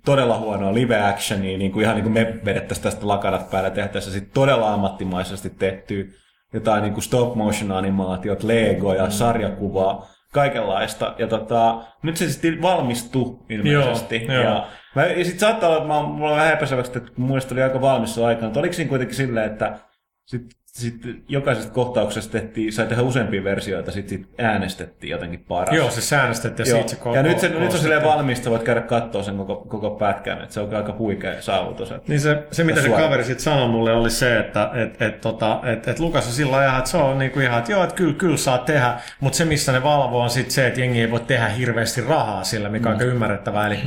todella 0.06 0.38
huonoa 0.38 0.74
live 0.74 1.02
actionia, 1.02 1.58
niin 1.58 1.72
kuin 1.72 1.84
ihan 1.84 1.96
niin 1.96 2.04
kuin 2.04 2.14
me 2.14 2.34
vedettäisiin 2.46 2.84
tästä 2.84 3.08
lakadat 3.08 3.50
päällä 3.50 3.70
tehtäessä 3.70 4.12
sitten 4.12 4.34
todella 4.34 4.74
ammattimaisesti 4.74 5.50
tehty 5.50 6.16
jotain 6.54 6.84
niin 6.84 6.94
kuin 6.94 7.04
stop 7.04 7.36
motion 7.36 7.72
animaatiot, 7.72 8.44
legoja, 8.44 9.10
sarjakuvaa, 9.10 10.08
kaikenlaista. 10.34 11.16
Ja 11.18 11.28
tota, 11.28 11.84
nyt 12.04 12.18
se 12.18 12.30
sitten 12.30 12.62
valmistui 12.62 13.40
ilmeisesti. 13.50 14.26
Joo, 14.26 14.34
joo. 14.34 14.44
ja, 14.44 14.68
mä, 14.96 15.06
ja 15.06 15.24
sitten 15.26 15.40
saattaa 15.40 15.70
olla, 15.70 15.78
että 15.78 15.88
mä, 15.88 16.02
mulla 16.02 16.32
on 16.32 16.38
vähän 16.38 16.54
epäselväksi, 16.54 16.98
että 16.98 17.12
mun 17.18 17.28
mielestä 17.28 17.56
oli 17.56 17.64
aika 17.64 17.82
valmis 17.82 18.16
se 18.16 18.26
aikana, 18.26 18.52
oliko 18.56 18.74
siinä 18.74 18.90
kuitenkin 18.90 19.16
silleen, 19.16 19.52
että 19.52 19.80
sit, 20.26 20.42
sit 20.74 20.96
jokaisesta 21.28 21.72
kohtauksesta 21.72 22.32
tehtiin, 22.32 22.74
sai 22.74 22.86
tehdä 22.86 23.02
useampia 23.02 23.44
versioita, 23.44 23.92
sitten 23.92 24.18
sit 24.20 24.30
äänestettiin 24.38 25.12
jotenkin 25.12 25.46
paras. 25.48 25.76
Joo, 25.76 25.92
se 25.92 26.02
säännöstettiin 26.02 26.68
ja 26.68 26.70
Joo. 26.70 26.78
siitä 26.78 26.90
se 26.90 26.96
koko, 26.96 27.16
ja 27.16 27.24
nyt 27.24 27.40
se, 27.40 27.50
nyt 27.50 27.72
se 27.72 27.78
on 27.78 27.82
silleen 27.82 28.04
valmis, 28.04 28.50
voit 28.50 28.64
käydä 28.64 28.82
katsoa 28.82 29.24
sen 29.24 29.38
koko, 29.38 29.56
koko 29.56 29.90
pätkän, 29.90 30.42
että 30.42 30.54
se 30.54 30.60
on 30.60 30.76
aika 30.76 30.96
huikea 30.98 31.42
saavutus. 31.42 31.92
Että... 31.92 32.04
Niin 32.08 32.20
se, 32.20 32.44
se 32.52 32.64
mitä 32.64 32.82
se 32.82 32.90
kaveri 32.90 33.24
sitten 33.24 33.44
sanoi 33.44 33.68
mulle, 33.68 33.94
oli 33.94 34.10
se, 34.10 34.40
että 34.40 34.70
et, 34.74 35.02
et, 35.02 35.22
tota, 35.22 35.60
et, 35.64 35.88
et 35.88 36.00
Lukas 36.00 36.28
on 36.28 36.34
sillä 36.34 36.52
lailla, 36.52 36.78
että 36.78 36.90
se 36.90 36.98
on 36.98 37.18
niinku 37.18 37.40
ihan, 37.40 37.60
että 37.60 37.72
joo, 37.72 37.84
että 37.84 37.96
kyllä, 37.96 38.14
kyllä 38.14 38.38
saa 38.38 38.58
tehdä, 38.58 38.94
mutta 39.20 39.38
se 39.38 39.46
missä 39.46 39.72
ne 39.72 39.84
valvoo 39.84 40.24
on 40.24 40.30
sitten 40.30 40.52
se, 40.52 40.68
että 40.68 40.80
jengi 40.80 41.02
ei 41.02 41.12
voi 41.12 41.20
tehdä 41.20 41.48
hirveästi 41.48 42.02
rahaa 42.02 42.44
sillä, 42.44 42.70
mikä 42.70 42.90
on 42.90 42.96
aika 42.96 43.06
ymmärrettävää. 43.06 43.68
Eli 43.68 43.80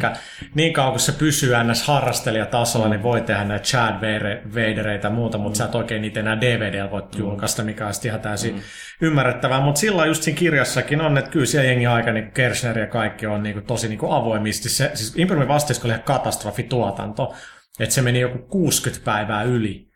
niin 0.55 0.73
kauan 0.73 0.93
kun 0.93 1.01
se 1.01 1.13
pysyy 1.13 1.53
ns. 1.65 1.83
harrastelijatasolla, 1.83 2.89
niin 2.89 3.03
voi 3.03 3.21
tehdä 3.21 3.45
näitä 3.45 3.65
Chad 3.65 3.95
Vader- 3.95 4.55
Vadereita 4.55 5.07
ja 5.07 5.11
muuta, 5.11 5.39
mutta 5.39 5.57
sä 5.57 5.65
et 5.65 5.75
oikein 5.75 6.03
niitä 6.03 6.21
enää 6.21 6.41
DVD 6.41 6.72
DVD 6.73 6.91
voit 6.91 7.19
julkaista, 7.19 7.63
mikä 7.65 7.87
on 7.87 7.93
ihan 8.05 8.21
täysin 8.21 8.55
mm. 8.55 8.61
ymmärrettävää. 9.01 9.61
Mutta 9.61 9.81
sillä 9.81 10.07
just 10.07 10.23
siinä 10.23 10.39
kirjassakin 10.39 11.01
on, 11.01 11.19
että 11.19 11.31
kyllä 11.31 11.47
siellä 11.47 11.69
jengi 11.69 11.87
aika, 11.87 12.13
niin 12.13 12.33
Kershner 12.33 12.79
ja 12.79 12.87
kaikki 12.87 13.27
on 13.27 13.43
niin 13.43 13.55
kuin, 13.55 13.67
tosi 13.67 13.89
niin 13.89 13.99
kuin 13.99 14.13
avoimisti. 14.13 14.69
Se, 14.69 14.91
siis 14.95 15.17
Imperiumin 15.17 15.49
vastaisko 15.49 15.89
oli 15.89 15.93
ihan 15.93 16.05
katastrofituotanto, 16.05 17.35
että 17.81 17.95
se 17.95 18.03
meni 18.03 18.21
joku 18.21 18.39
60 18.39 19.05
päivää 19.05 19.43
yli, 19.43 19.89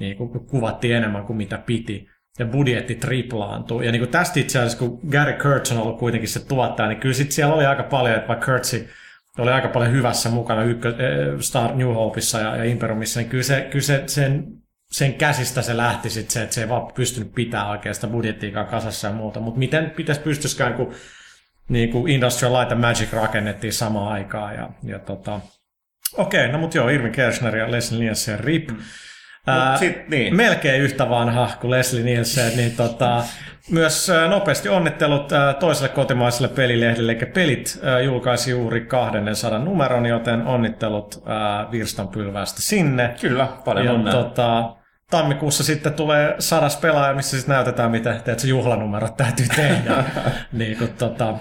niin 0.00 0.16
kuin 0.16 0.46
kuvattiin 0.46 0.96
enemmän 0.96 1.24
kuin 1.24 1.36
mitä 1.36 1.58
piti 1.58 2.08
ja 2.38 2.46
budjetti 2.46 2.94
triplaantuu. 2.94 3.82
Ja 3.82 3.92
niin 3.92 4.00
kuin 4.00 4.10
tästä 4.10 4.40
itse 4.40 4.58
asiassa, 4.58 4.78
kun 4.78 5.00
Gary 5.10 5.32
Kurtz 5.32 5.72
on 5.72 5.78
ollut 5.78 5.98
kuitenkin 5.98 6.28
se 6.28 6.46
tuottaja, 6.46 6.88
niin 6.88 7.00
kyllä 7.00 7.14
sit 7.14 7.32
siellä 7.32 7.54
oli 7.54 7.66
aika 7.66 7.82
paljon, 7.82 8.16
että 8.16 8.28
vaikka 8.28 8.46
Kurtzi 8.46 8.88
oli 9.38 9.50
aika 9.50 9.68
paljon 9.68 9.92
hyvässä 9.92 10.28
mukana 10.28 10.62
ykkö, 10.62 10.88
eh, 10.88 11.40
Star 11.40 11.74
New 11.74 11.94
Hopeissa 11.94 12.38
ja, 12.38 12.56
ja 12.56 12.64
Imperiumissa, 12.64 13.20
niin 13.20 13.30
kyllä, 13.30 13.42
se, 13.42 13.68
kyllä 13.70 13.82
se, 13.82 14.02
sen, 14.06 14.44
sen 14.94 15.14
käsistä 15.14 15.62
se 15.62 15.76
lähti 15.76 16.10
sit 16.10 16.30
se, 16.30 16.42
että 16.42 16.54
se 16.54 16.60
ei 16.60 16.68
vaan 16.68 16.92
pystynyt 16.92 17.34
pitämään 17.34 17.70
oikeasta 17.70 18.06
budjettiikaan 18.06 18.66
kasassa 18.66 19.08
ja 19.08 19.14
muuta. 19.14 19.40
Mutta 19.40 19.58
miten 19.58 19.90
pitäisi 19.90 20.20
pystyisikään, 20.20 20.74
kun 20.74 20.94
niin 21.68 21.90
kuin 21.90 22.12
Industrial 22.12 22.52
Light 22.52 22.72
and 22.72 22.80
Magic 22.80 23.12
rakennettiin 23.12 23.72
samaan 23.72 24.12
aikaan. 24.12 24.54
Ja, 24.54 24.68
ja 24.82 24.98
tota, 24.98 25.40
Okei, 26.16 26.48
no 26.48 26.58
mutta 26.58 26.76
joo, 26.76 26.88
Irvin 26.88 27.12
Kershner 27.12 27.56
ja 27.56 27.70
Leslie 27.70 28.00
Nielsen 28.00 28.40
RIP. 28.40 28.70
Mm. 28.70 28.76
Ää, 29.46 29.76
sit, 29.78 30.08
niin. 30.08 30.36
Melkein 30.36 30.82
yhtä 30.82 31.10
vanha 31.10 31.50
kuin 31.60 31.70
Leslie 31.70 32.04
Nielsen, 32.04 32.56
niin 32.56 32.76
tota, 32.76 33.24
myös 33.70 34.10
nopeasti 34.28 34.68
onnittelut 34.68 35.28
toiselle 35.60 35.88
kotimaiselle 35.88 36.48
pelilehdelle, 36.48 37.12
eli 37.12 37.26
Pelit 37.26 37.80
julkaisi 38.04 38.50
juuri 38.50 38.80
200 38.80 39.58
numeron, 39.58 40.06
joten 40.06 40.46
onnittelut 40.46 41.24
virstanpylvästä 41.70 42.62
sinne. 42.62 43.14
Kyllä, 43.20 43.48
paljon 43.64 43.86
ja, 43.86 43.92
onnea. 43.92 44.12
tota, 44.12 44.76
tammikuussa 45.18 45.64
sitten 45.64 45.94
tulee 45.94 46.34
sadas 46.38 46.76
pelaaja, 46.76 47.14
missä 47.14 47.36
sitten 47.36 47.54
näytetään, 47.54 47.90
mitä 47.90 48.14
teet, 48.24 48.38
se 48.38 48.48
juhlanumerot 48.48 49.16
täytyy 49.16 49.46
tehdä. 49.56 50.04
niin 50.52 50.78
kuin, 50.78 50.92
tota, 50.98 51.34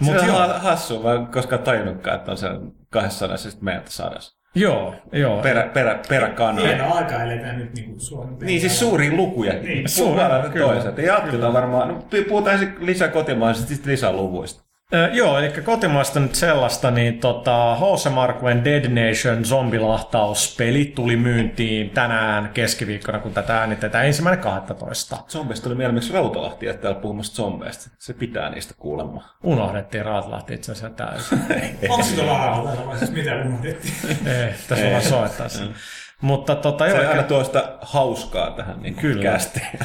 Mut 0.00 0.14
se 0.14 0.20
on 0.20 0.26
joo, 0.26 0.38
ha- 0.38 0.58
hassua, 0.58 1.02
mä 1.02 1.14
en 1.20 1.26
koskaan 1.26 1.62
tajunnutkaan, 1.62 2.16
että 2.16 2.30
on 2.30 2.36
se 2.36 2.48
200 2.90 3.36
meiltä 3.60 3.90
sadas. 3.90 4.36
joo, 4.54 4.94
joo. 5.12 5.42
Perä, 5.42 5.62
perä, 5.62 5.98
peräkanne. 6.08 6.62
Hieno 6.62 6.94
aika 6.94 7.22
eletään 7.22 7.58
nyt 7.58 7.74
niin 7.74 7.86
kuin 7.86 8.00
Suomen 8.00 8.36
Niin, 8.40 8.60
siis 8.60 8.78
suuria 8.78 9.12
lukuja. 9.16 9.52
Niin, 9.52 9.88
Suoraan 9.88 10.50
kyllä. 10.52 10.66
toiset. 10.66 10.98
Ja 10.98 11.04
jatketaan 11.04 11.52
varmaan. 11.52 11.88
No, 11.88 12.02
puhutaan 12.28 12.58
sitten 12.58 12.86
lisää 12.86 13.08
kotimaisista, 13.08 13.68
sitten 13.68 13.92
lisää 13.92 14.12
luvuista. 14.12 14.64
Joo, 15.12 15.38
eli 15.38 15.50
kotimaista 15.50 16.20
nyt 16.20 16.34
sellaista, 16.34 16.90
niin 16.90 17.18
tota, 17.20 17.76
Jose 17.80 18.10
Marquen 18.10 18.64
Dead 18.64 18.84
Nation 18.88 19.44
zombilahtauspeli 19.44 20.92
tuli 20.94 21.16
myyntiin 21.16 21.90
tänään 21.90 22.50
keskiviikkona, 22.54 23.18
kun 23.18 23.32
tätä 23.34 23.58
äänitetään 23.58 24.06
ensimmäinen 24.06 24.44
12. 24.44 25.16
Zombeista 25.28 25.64
tuli 25.64 25.74
mieleen, 25.74 25.94
miksi 25.94 26.12
Rautalahti 26.12 26.68
että 26.68 26.82
täällä 26.82 27.00
puhumassa 27.00 27.42
zombeista. 27.42 27.90
Se 27.98 28.12
pitää 28.14 28.50
niistä 28.50 28.74
kuulemma. 28.78 29.24
Unohdettiin 29.42 30.04
Raatlahti 30.04 30.54
itse 30.54 30.72
asiassa 30.72 30.96
täysin. 30.96 31.38
Onko 31.88 32.04
se 32.04 32.14
tuolla 32.14 32.86
vai 32.86 32.98
siis 32.98 33.12
mitä 33.12 33.34
unohdettiin? 33.34 33.94
Ei, 34.26 34.54
tässä 34.68 34.90
vaan 34.90 35.02
soittaisi. 35.02 35.62
Mutta 36.24 36.54
tota, 36.54 36.84
Se 36.84 36.90
joo, 36.90 36.98
aina 37.00 37.12
eli- 37.12 37.22
tuo 37.22 37.44
sitä 37.44 37.78
hauskaa 37.80 38.50
tähän 38.50 38.82
niin 38.82 38.94
Kyllä. 38.94 39.22
kästeen. 39.22 39.78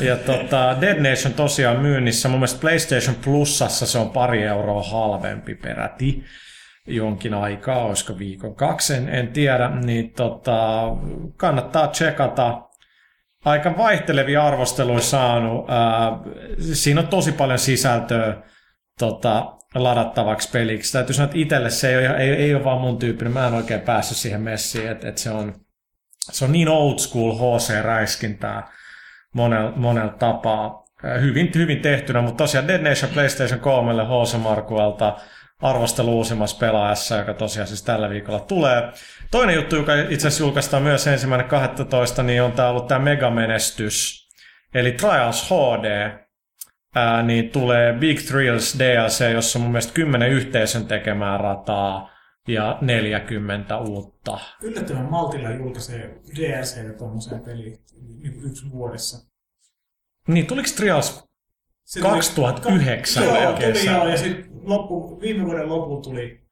ja 0.00 0.16
tota, 0.16 0.76
Dead 0.80 1.10
Nation 1.10 1.34
tosiaan 1.34 1.80
myynnissä. 1.80 2.28
Mun 2.28 2.38
mielestä 2.38 2.60
PlayStation 2.60 3.16
Plusassa 3.24 3.86
se 3.86 3.98
on 3.98 4.10
pari 4.10 4.42
euroa 4.42 4.82
halvempi 4.82 5.54
peräti 5.54 6.24
jonkin 6.86 7.34
aikaa, 7.34 7.84
olisiko 7.84 8.18
viikon 8.18 8.54
kaksi, 8.54 8.94
en, 8.94 9.08
en 9.08 9.28
tiedä, 9.28 9.68
niin 9.68 10.12
tota, 10.12 10.82
kannattaa 11.36 11.88
tsekata. 11.88 12.62
Aika 13.44 13.76
vaihtelevia 13.76 14.46
arvosteluja 14.46 15.00
saanut. 15.00 15.70
Ää, 15.70 16.18
siinä 16.72 17.00
on 17.00 17.06
tosi 17.08 17.32
paljon 17.32 17.58
sisältöä 17.58 18.36
tota, 18.98 19.52
ladattavaksi 19.74 20.50
peliksi. 20.50 20.92
Täytyy 20.92 21.14
sanoa, 21.14 21.24
että 21.24 21.38
itselle 21.38 21.70
se 21.70 21.90
ei 21.90 22.06
ole, 22.06 22.16
ei, 22.16 22.30
ei 22.30 22.54
ole 22.54 22.64
vaan 22.64 22.80
mun 22.80 22.98
tyyppinen. 22.98 23.32
Mä 23.32 23.46
en 23.46 23.54
oikein 23.54 23.80
päässyt 23.80 24.16
siihen 24.16 24.40
messiin, 24.40 24.90
että, 24.90 25.08
että 25.08 25.20
se, 25.20 25.30
on, 25.30 25.54
se 26.32 26.44
on 26.44 26.52
niin 26.52 26.68
old 26.68 26.98
school 26.98 27.32
HC-räiskintää 27.32 28.62
monella, 29.34 29.72
monella 29.76 30.12
tapaa. 30.12 30.84
Ää, 31.04 31.18
Hyvin, 31.18 31.50
hyvin 31.54 31.80
tehtynä, 31.80 32.20
mutta 32.22 32.44
tosiaan 32.44 32.68
Dead 32.68 32.88
Nation 32.88 33.12
PlayStation 33.12 33.60
3 33.60 33.92
HC 33.92 34.38
Markuelta 34.38 35.16
arvostelu 35.62 36.16
uusimmassa 36.16 36.58
pelaajassa, 36.58 37.16
joka 37.16 37.34
tosiaan 37.34 37.68
siis 37.68 37.82
tällä 37.82 38.10
viikolla 38.10 38.40
tulee. 38.40 38.82
Toinen 39.30 39.54
juttu, 39.54 39.76
joka 39.76 39.94
itse 39.94 40.28
asiassa 40.28 40.44
julkaistaan 40.44 40.82
myös 40.82 41.06
ensimmäinen 41.06 41.48
12, 41.48 42.22
niin 42.22 42.42
on 42.42 42.52
tämä 42.52 42.68
ollut 42.68 42.86
tämä 42.88 43.04
megamenestys, 43.04 44.28
eli 44.74 44.92
Trials 44.92 45.50
HD, 45.50 46.10
ää, 46.94 47.22
niin 47.22 47.50
tulee 47.50 47.92
Big 47.92 48.18
Thrills 48.18 48.78
DLC, 48.78 49.32
jossa 49.32 49.58
on 49.58 49.62
mun 49.62 49.72
mielestä 49.72 49.92
10 49.92 50.30
yhteisön 50.30 50.86
tekemää 50.86 51.38
rataa 51.38 52.17
ja 52.48 52.78
40 52.80 53.78
uutta. 53.78 54.38
Yllättävän 54.62 55.10
maltilla 55.10 55.50
julkaisee 55.50 56.20
DLCtä 56.36 56.98
tuommoiseen 56.98 57.40
peliin 57.40 57.78
niin 58.22 58.44
yksi 58.44 58.70
vuodessa. 58.72 59.28
Niin, 60.28 60.46
tuliko 60.46 60.68
Trials 60.76 61.24
Se 61.84 62.00
tuli- 62.00 62.12
2009 62.12 63.24
Joo, 63.24 63.32
melkein 63.32 63.74
tuli 63.74 63.86
joo, 63.86 64.08
ja 64.08 64.16
sitten 64.16 64.50
loppu, 64.62 65.20
viime 65.20 65.44
vuoden 65.44 65.68
lopulla 65.68 66.02
tuli 66.02 66.47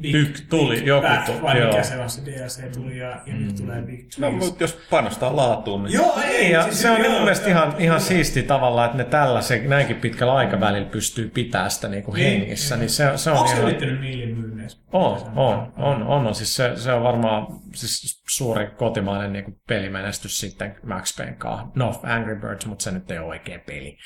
Big, 0.00 0.14
Yk- 0.14 0.40
tuli, 0.50 0.86
joku 0.86 1.06
Back, 1.08 1.24
tuli, 1.26 1.42
vai 1.42 1.58
joo. 1.58 1.70
mikä 1.70 1.82
se 1.82 1.98
on 1.98 2.10
se 2.10 2.22
DLC 2.24 2.72
tuli, 2.74 2.98
ja, 2.98 3.08
ja 3.26 3.34
nyt 3.34 3.56
tulee 3.56 3.82
Big 3.82 4.00
No, 4.18 4.28
Trees. 4.28 4.44
mutta 4.44 4.64
jos 4.64 4.78
panostaa 4.90 5.36
laatuun, 5.36 5.84
niin 5.84 5.92
Joo, 5.94 6.18
ei, 6.24 6.40
Niin, 6.40 6.52
ja 6.52 6.62
siis 6.62 6.82
se 6.82 6.90
on 6.90 7.00
joo, 7.04 7.12
mun 7.12 7.20
mielestä 7.22 7.48
joo, 7.50 7.58
ihan, 7.58 7.68
joo. 7.72 7.78
ihan 7.80 8.00
siisti 8.00 8.42
tavalla, 8.42 8.84
että 8.84 8.96
ne 8.96 9.04
tällä 9.04 9.42
se, 9.42 9.58
näinkin 9.66 9.96
pitkällä 9.96 10.34
aikavälillä 10.34 10.88
pystyy 10.88 11.28
pitämään 11.28 11.70
sitä 11.70 11.88
niin 11.88 12.02
kuin 12.02 12.14
Niin, 12.14 12.40
hengissä. 12.40 12.74
joo. 12.74 12.80
Niin 12.80 12.90
se, 12.90 13.12
se 13.16 13.30
on 13.30 13.36
Onko 13.36 13.48
se 13.48 13.54
ihan... 13.56 13.68
ylittänyt 13.68 14.00
millin 14.00 14.36
myynneissä? 14.38 14.78
On, 14.92 15.22
on, 15.36 15.72
on, 15.76 16.02
on, 16.02 16.26
on. 16.26 16.34
Siis 16.34 16.56
se, 16.56 16.72
se 16.76 16.92
on 16.92 17.02
varmaan 17.02 17.46
siis 17.74 18.22
suuri 18.30 18.66
kotimainen 18.66 19.32
niin 19.32 19.44
kuin 19.44 19.56
pelimenestys 19.68 20.40
sitten 20.40 20.76
Max 20.86 21.16
Payne 21.16 21.32
kanssa. 21.38 21.66
No, 21.74 22.00
Angry 22.02 22.36
Birds, 22.36 22.66
mutta 22.66 22.82
se 22.82 22.90
nyt 22.90 23.10
ei 23.10 23.18
ole 23.18 23.26
oikea 23.26 23.58
peli. 23.66 23.98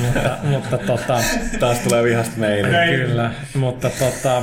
mutta, 0.00 0.36
mutta 0.52 0.78
tota, 0.78 1.18
taas 1.60 1.78
tulee 1.78 2.04
vihasta 2.04 2.36
meille. 2.36 2.84
Ei. 2.84 2.96
kyllä, 2.96 3.30
mutta 3.54 3.90
tota, 3.90 4.42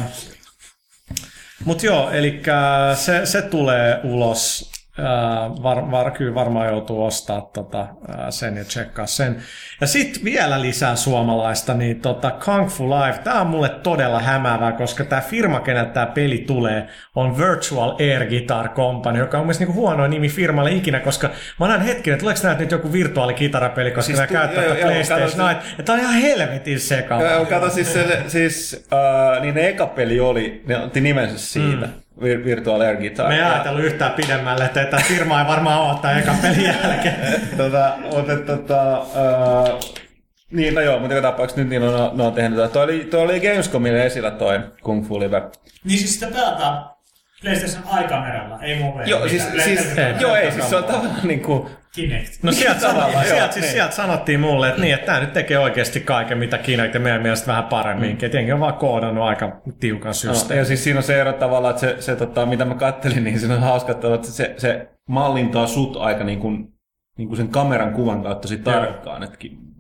mut 1.66 1.84
joo, 1.84 2.10
eli 2.12 2.42
se, 2.96 3.26
se 3.26 3.42
tulee 3.42 4.00
ulos. 4.04 4.72
Var, 5.64 5.92
var, 5.92 6.12
kyllä 6.12 6.36
varmaan 6.36 6.68
joutuu 6.68 7.06
ostaa 7.06 7.42
tota, 7.42 7.88
sen 8.30 8.58
ja 8.58 8.66
tsekkaa 8.66 9.06
sen. 9.06 9.42
Ja 9.82 9.88
sitten 9.88 10.24
vielä 10.24 10.62
lisää 10.62 10.96
suomalaista, 10.96 11.74
niin 11.74 12.02
tota, 12.02 12.32
Kung 12.32 12.70
Fu 12.70 12.90
Live, 12.90 13.18
tämä 13.24 13.42
on 13.42 13.48
mulle 13.48 13.70
todella 13.70 14.20
hämäävää, 14.20 14.72
koska 14.72 15.04
tämä 15.04 15.22
firma, 15.22 15.60
keneltä 15.60 15.92
tämä 15.92 16.06
peli 16.06 16.38
tulee, 16.38 16.88
on 17.16 17.38
Virtual 17.38 17.96
Air 18.00 18.26
Guitar 18.26 18.70
Company, 18.70 19.20
joka 19.20 19.38
on 19.38 19.44
mielestäni 19.44 19.68
niinku 19.68 19.82
huonoin 19.82 20.12
nimi 20.12 20.30
firmalle 20.30 20.72
ikinä, 20.72 21.00
koska 21.00 21.30
mä 21.60 21.68
näen 21.68 21.82
hetken, 21.82 22.14
että 22.14 22.22
tuleeko 22.22 22.40
näitä 22.44 22.62
nyt 22.62 22.72
joku 22.72 22.94
virtuaalikitarapeli, 22.94 23.92
koska 23.92 24.02
Siis 24.02 24.18
siis 24.18 24.30
nämä 24.30 24.42
käyttää 24.42 24.64
joo, 24.64 24.74
tätä 24.74 24.86
joo, 24.86 24.92
PlayStation 24.92 25.32
kato, 25.32 25.48
Night, 25.48 25.78
ja 25.78 25.84
tämä 25.84 25.98
on 25.98 26.04
ihan 26.04 26.22
helvetin 26.22 26.80
sekava. 26.80 27.24
Joo, 27.24 27.46
kato 27.46 27.70
siis, 27.70 27.94
se, 27.94 28.24
siis 28.28 28.88
uh, 28.92 29.42
niin 29.42 29.56
ne 29.56 29.68
eka 29.68 29.88
peli 29.88 30.20
oli, 30.20 30.64
ne 30.68 30.78
otti 30.78 31.02
nimensä 31.02 31.38
siitä, 31.38 31.86
mm. 31.86 31.94
Virtual 32.22 32.82
Air 32.82 32.96
Guitar. 32.98 33.28
Me 33.28 33.34
ei 33.34 33.40
Ja- 33.40 33.54
ajatellut 33.54 33.84
yhtään 33.84 34.12
pidemmälle, 34.12 34.66
että 34.66 34.86
tämä 34.86 35.04
firma 35.08 35.42
ei 35.42 35.48
varmaan 35.48 35.82
avata 35.90 36.12
eka 36.12 36.36
pelin 36.42 36.64
jälkeen. 36.64 37.16
tota, 37.58 37.94
mutta 38.16 38.36
tota, 38.36 39.00
uh, 39.00 39.80
niin, 40.52 40.76
no 40.76 40.82
joo, 40.82 41.00
mutta 41.00 41.16
joka 41.16 41.28
tapauksessa 41.32 41.62
nyt 41.62 41.70
niin 41.70 41.84
on, 41.84 42.18
ne 42.18 42.24
on 42.24 42.34
tehnyt. 42.34 42.74
Toi 42.74 42.84
oli, 42.84 43.08
toi 43.12 43.22
oli 43.22 43.40
Gamescomille 43.40 44.06
esillä 44.06 44.32
toi 44.32 44.60
Kung 44.84 45.08
Fu 45.08 45.20
Live. 45.20 45.42
Niin 45.84 46.00
siis 46.00 46.14
sitä 46.20 46.28
pelataan 46.34 46.90
PlayStation 47.42 47.84
aikameralla, 47.88 48.60
ei 48.62 48.80
movella. 48.80 49.10
Joo, 49.10 49.28
siis, 49.28 49.44
siis, 49.64 49.98
Ei, 49.98 50.14
joo, 50.20 50.36
ei, 50.36 50.52
siis 50.52 50.70
se 50.70 50.76
on 50.76 50.84
tavallaan 50.84 51.28
niinku, 51.28 51.70
Kinect. 51.96 52.44
No 52.44 52.52
sieltä, 52.52 52.80
sanottiin, 52.80 53.28
sieltä, 53.28 53.54
siis 53.54 53.66
niin. 53.66 53.74
sieltä 53.74 53.96
sanottiin 53.96 54.40
mulle, 54.40 54.70
että, 54.70 54.82
niin, 54.82 54.94
että 54.94 55.06
tämä 55.06 55.20
nyt 55.20 55.34
tekee 55.34 55.60
oikeasti 55.60 56.00
kaiken, 56.00 56.38
mitä 56.38 56.58
Kinect 56.58 56.94
ja 56.94 57.00
meidän 57.00 57.22
mielestä 57.22 57.48
vähän 57.48 57.64
paremminkin. 57.64 58.30
Mm. 58.30 58.36
Jengi 58.36 58.52
on 58.52 58.60
vaan 58.60 58.74
koodannut 58.74 59.24
aika 59.24 59.62
tiukan 59.80 60.10
no, 60.10 60.14
systeemin. 60.14 60.60
ja 60.60 60.66
siis 60.66 60.84
siinä 60.84 61.00
on 61.00 61.04
se 61.04 61.22
ero 61.22 61.34
tavallaan, 61.34 61.76
että 61.76 61.82
se, 61.82 61.96
se 62.02 62.16
tota, 62.16 62.46
mitä 62.46 62.66
mä 62.66 62.76
kattelin, 62.76 63.24
niin 63.24 63.40
siinä 63.40 63.56
on 63.56 63.62
hauska, 63.62 63.92
että 63.92 64.08
se, 64.22 64.54
se 64.58 64.90
mallintaa 65.10 65.68
sut 65.68 65.98
aika 65.98 66.24
niin 66.24 66.40
kuin, 66.40 66.74
niin 67.18 67.28
kuin 67.28 67.38
sen 67.38 67.48
kameran 67.48 67.94
kuvan 67.94 68.24
kautta 68.24 68.48
sit 68.48 68.64
tarkkaan. 68.64 69.24
Että 69.24 69.38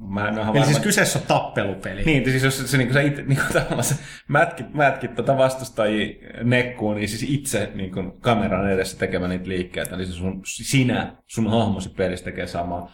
mä 0.10 0.28
en 0.28 0.40
ole 0.40 0.66
siis 0.66 0.78
varma- 0.78 0.84
kyseessä 0.84 1.20
on 1.20 1.26
tappelupeli. 1.28 2.04
Niin, 2.04 2.26
siis 2.26 2.44
jos 2.44 2.72
se, 2.72 2.78
niin 2.78 2.94
sä 2.94 3.02
itse 3.02 3.22
niin 3.22 3.40
kuin 3.40 3.54
tavallaan 3.62 3.84
se 3.84 3.96
mätkit, 4.28 4.74
mätkit 4.74 5.16
tota 5.16 5.38
vastustajia 5.38 6.16
nekkuun, 6.44 6.96
niin 6.96 7.10
siis 7.10 7.24
itse 7.24 7.72
niin 7.76 7.92
kuin 7.92 8.22
kameran 8.22 8.72
edessä 8.72 8.98
tekemä 8.98 9.28
niitä 9.28 9.48
liikkeitä, 9.50 9.98
niin 9.98 10.08
se 10.08 10.14
sun, 10.14 10.42
sinä, 10.46 11.16
sun 11.28 11.50
hahmosi 11.50 11.90
pelissä 11.90 12.26
tekee 12.26 12.48
samaa. 12.48 12.92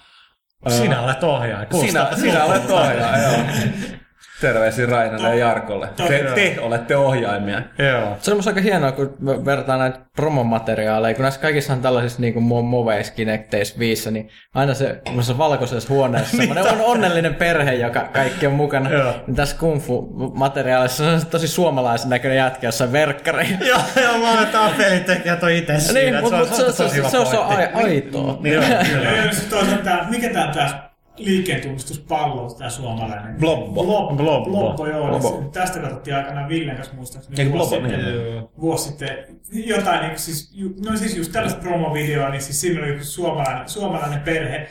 Sinä 0.67 1.01
olet 1.01 1.23
ohjaaja. 1.23 1.67
Sinä, 1.81 2.09
sinä 2.15 2.43
olet 2.43 2.69
ohjaaja, 2.69 3.27
joo. 3.27 3.37
Terveisiä 4.41 4.85
Rainalle 4.85 5.29
ja 5.29 5.35
Jarkolle. 5.35 5.89
Te, 5.95 6.23
te 6.35 6.55
olette 6.61 6.95
ohjaimia. 6.97 7.61
Joo. 7.77 8.17
Se 8.19 8.31
on 8.31 8.37
musta 8.37 8.51
aika 8.51 8.61
hienoa, 8.61 8.91
kun 8.91 9.15
vertaa 9.45 9.77
näitä 9.77 9.99
promomateriaaleja, 10.15 11.13
kun 11.15 11.21
näissä 11.23 11.39
kaikissa 11.41 11.73
on 11.73 11.81
tällaisissa 11.81 12.21
niin 12.21 12.33
kuin 12.33 12.43
moveissa, 12.65 13.13
Kinecteissa, 13.13 13.79
viissä, 13.79 14.11
niin 14.11 14.29
aina 14.53 14.73
se 14.73 15.01
valkoisessa 15.37 15.93
huoneessa 15.93 16.37
semmoinen 16.37 16.67
on 16.73 16.81
onnellinen 16.81 17.35
perhe, 17.35 17.73
joka 17.73 18.09
kaikki 18.13 18.47
on 18.47 18.53
mukana. 18.53 18.89
Joo. 18.89 19.13
Niin 19.27 19.35
tässä 19.35 19.55
kung 19.59 19.81
fu-materiaalissa 19.81 21.03
se 21.03 21.09
on 21.09 21.25
tosi 21.25 21.47
suomalaisen 21.47 22.09
näköinen 22.09 22.37
jätkä 22.37 22.67
jossain 22.67 22.91
verkkareilla. 22.91 23.65
Joo, 23.67 23.79
joo, 24.03 24.17
mä 24.17 24.31
olen 24.31 24.47
taas 24.47 24.71
pelintekijät 24.77 25.43
on 25.43 25.51
itse 25.51 25.79
siinä. 25.79 25.99
Niin, 25.99 26.21
mutta 26.21 26.45
se, 26.45 26.55
se, 26.55 26.63
tosi 26.83 27.01
se, 27.01 27.09
se, 27.09 27.17
on- 27.17 27.27
se 27.27 27.37
on 27.37 27.47
aitoa. 27.73 28.37
Joo, 28.43 28.63
kyllä. 28.91 29.29
Toisaalta 29.49 29.83
tää, 29.83 30.07
mikä 30.09 30.29
tää 30.29 30.94
on 31.19 31.25
tää 31.25 31.33
liikkeen 31.33 31.61
tunnistuspallo, 31.61 32.53
tää 32.57 32.69
suomalainen? 32.69 33.35
Blobbo. 33.35 33.83
Blobbo, 33.83 34.15
Blobbo. 34.15 34.49
Blobbo 34.49 34.87
joo. 34.87 35.07
Blobbo. 35.07 35.29
Blobbo. 35.31 35.49
Tästä 35.49 35.79
katsottiin 35.79 36.15
aikanaan 36.15 36.49
Villen 36.49 36.75
kanssa 36.75 36.93
muistaakseni. 36.95 37.35
Eikö 37.39 37.51
vuosi 37.51 37.69
Blobbo, 37.69 37.89
sitten. 37.89 38.15
niin? 38.15 38.43
Vuosi 38.61 38.83
sitten. 38.89 39.17
Jotain, 39.51 40.07
niin, 40.07 40.19
siis, 40.19 40.51
ju- 40.53 40.75
no 40.85 40.97
siis 40.97 41.17
just 41.17 41.31
tällaista 41.31 41.61
promovideoa, 41.61 42.29
niin 42.29 42.41
siis 42.41 42.61
siinä 42.61 42.79
oli 42.79 42.89
joku 42.89 43.03
suomalainen, 43.03 43.69
suomalainen 43.69 44.19
perhe. 44.19 44.67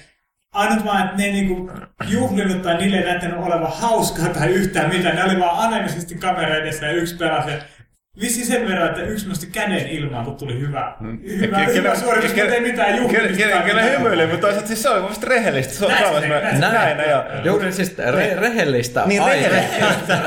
Ainut 0.55 0.85
vaan, 0.85 1.05
että 1.05 1.17
ne 1.17 1.25
ei 1.25 1.33
niinku 1.33 1.71
juhlinut 2.09 2.63
tai 2.63 2.77
niille 2.77 2.97
ei 2.99 3.05
näyttänyt 3.05 3.39
olevan 3.39 3.73
hauskaa 3.73 4.29
tai 4.29 4.49
yhtään 4.49 4.89
mitään. 4.95 5.17
Ne 5.17 5.25
oli 5.25 5.41
vaan 5.41 5.59
anemisesti 5.73 6.15
kamera 6.15 6.57
edessä 6.57 6.87
ja 6.87 6.93
yksi 6.93 7.17
pelasi. 7.17 7.51
Ja 7.51 7.57
Vissi 8.21 8.45
sen 8.45 8.69
verran, 8.69 8.89
että 8.89 9.03
yksi 9.03 9.29
nosti 9.29 9.47
käden 9.47 9.87
ilmaan, 9.89 10.25
kun 10.25 10.37
tuli 10.37 10.61
hyvä, 10.61 10.93
hyvä, 11.41 11.57
Ke- 11.65 11.75
hyvä 11.75 11.95
suoritus, 11.95 12.31
ke- 12.33 12.41
mutta 12.41 12.55
ei 12.55 12.61
mitään 12.61 12.97
juhlimista. 12.97 13.43
Kyllä, 13.45 13.63
kyllä 13.63 13.83
hymyilee, 13.83 14.27
mutta 14.27 14.41
toisaalta 14.41 14.67
siis 14.69 14.83
se 14.83 14.89
on 14.89 15.03
vasta 15.03 15.27
rehellistä. 15.27 15.75
Se 15.75 15.85
on 15.85 15.91
Näin 15.93 16.29
näin 16.29 16.57
se 16.57 16.61
näin, 16.61 16.97
tekee. 16.97 17.11
joo. 17.13 17.23
Juuri 17.45 17.73
siis 17.73 17.95
re- 17.99 18.41
rehellistä 18.41 19.03
Niin, 19.07 19.23
rehellistä. 19.27 20.19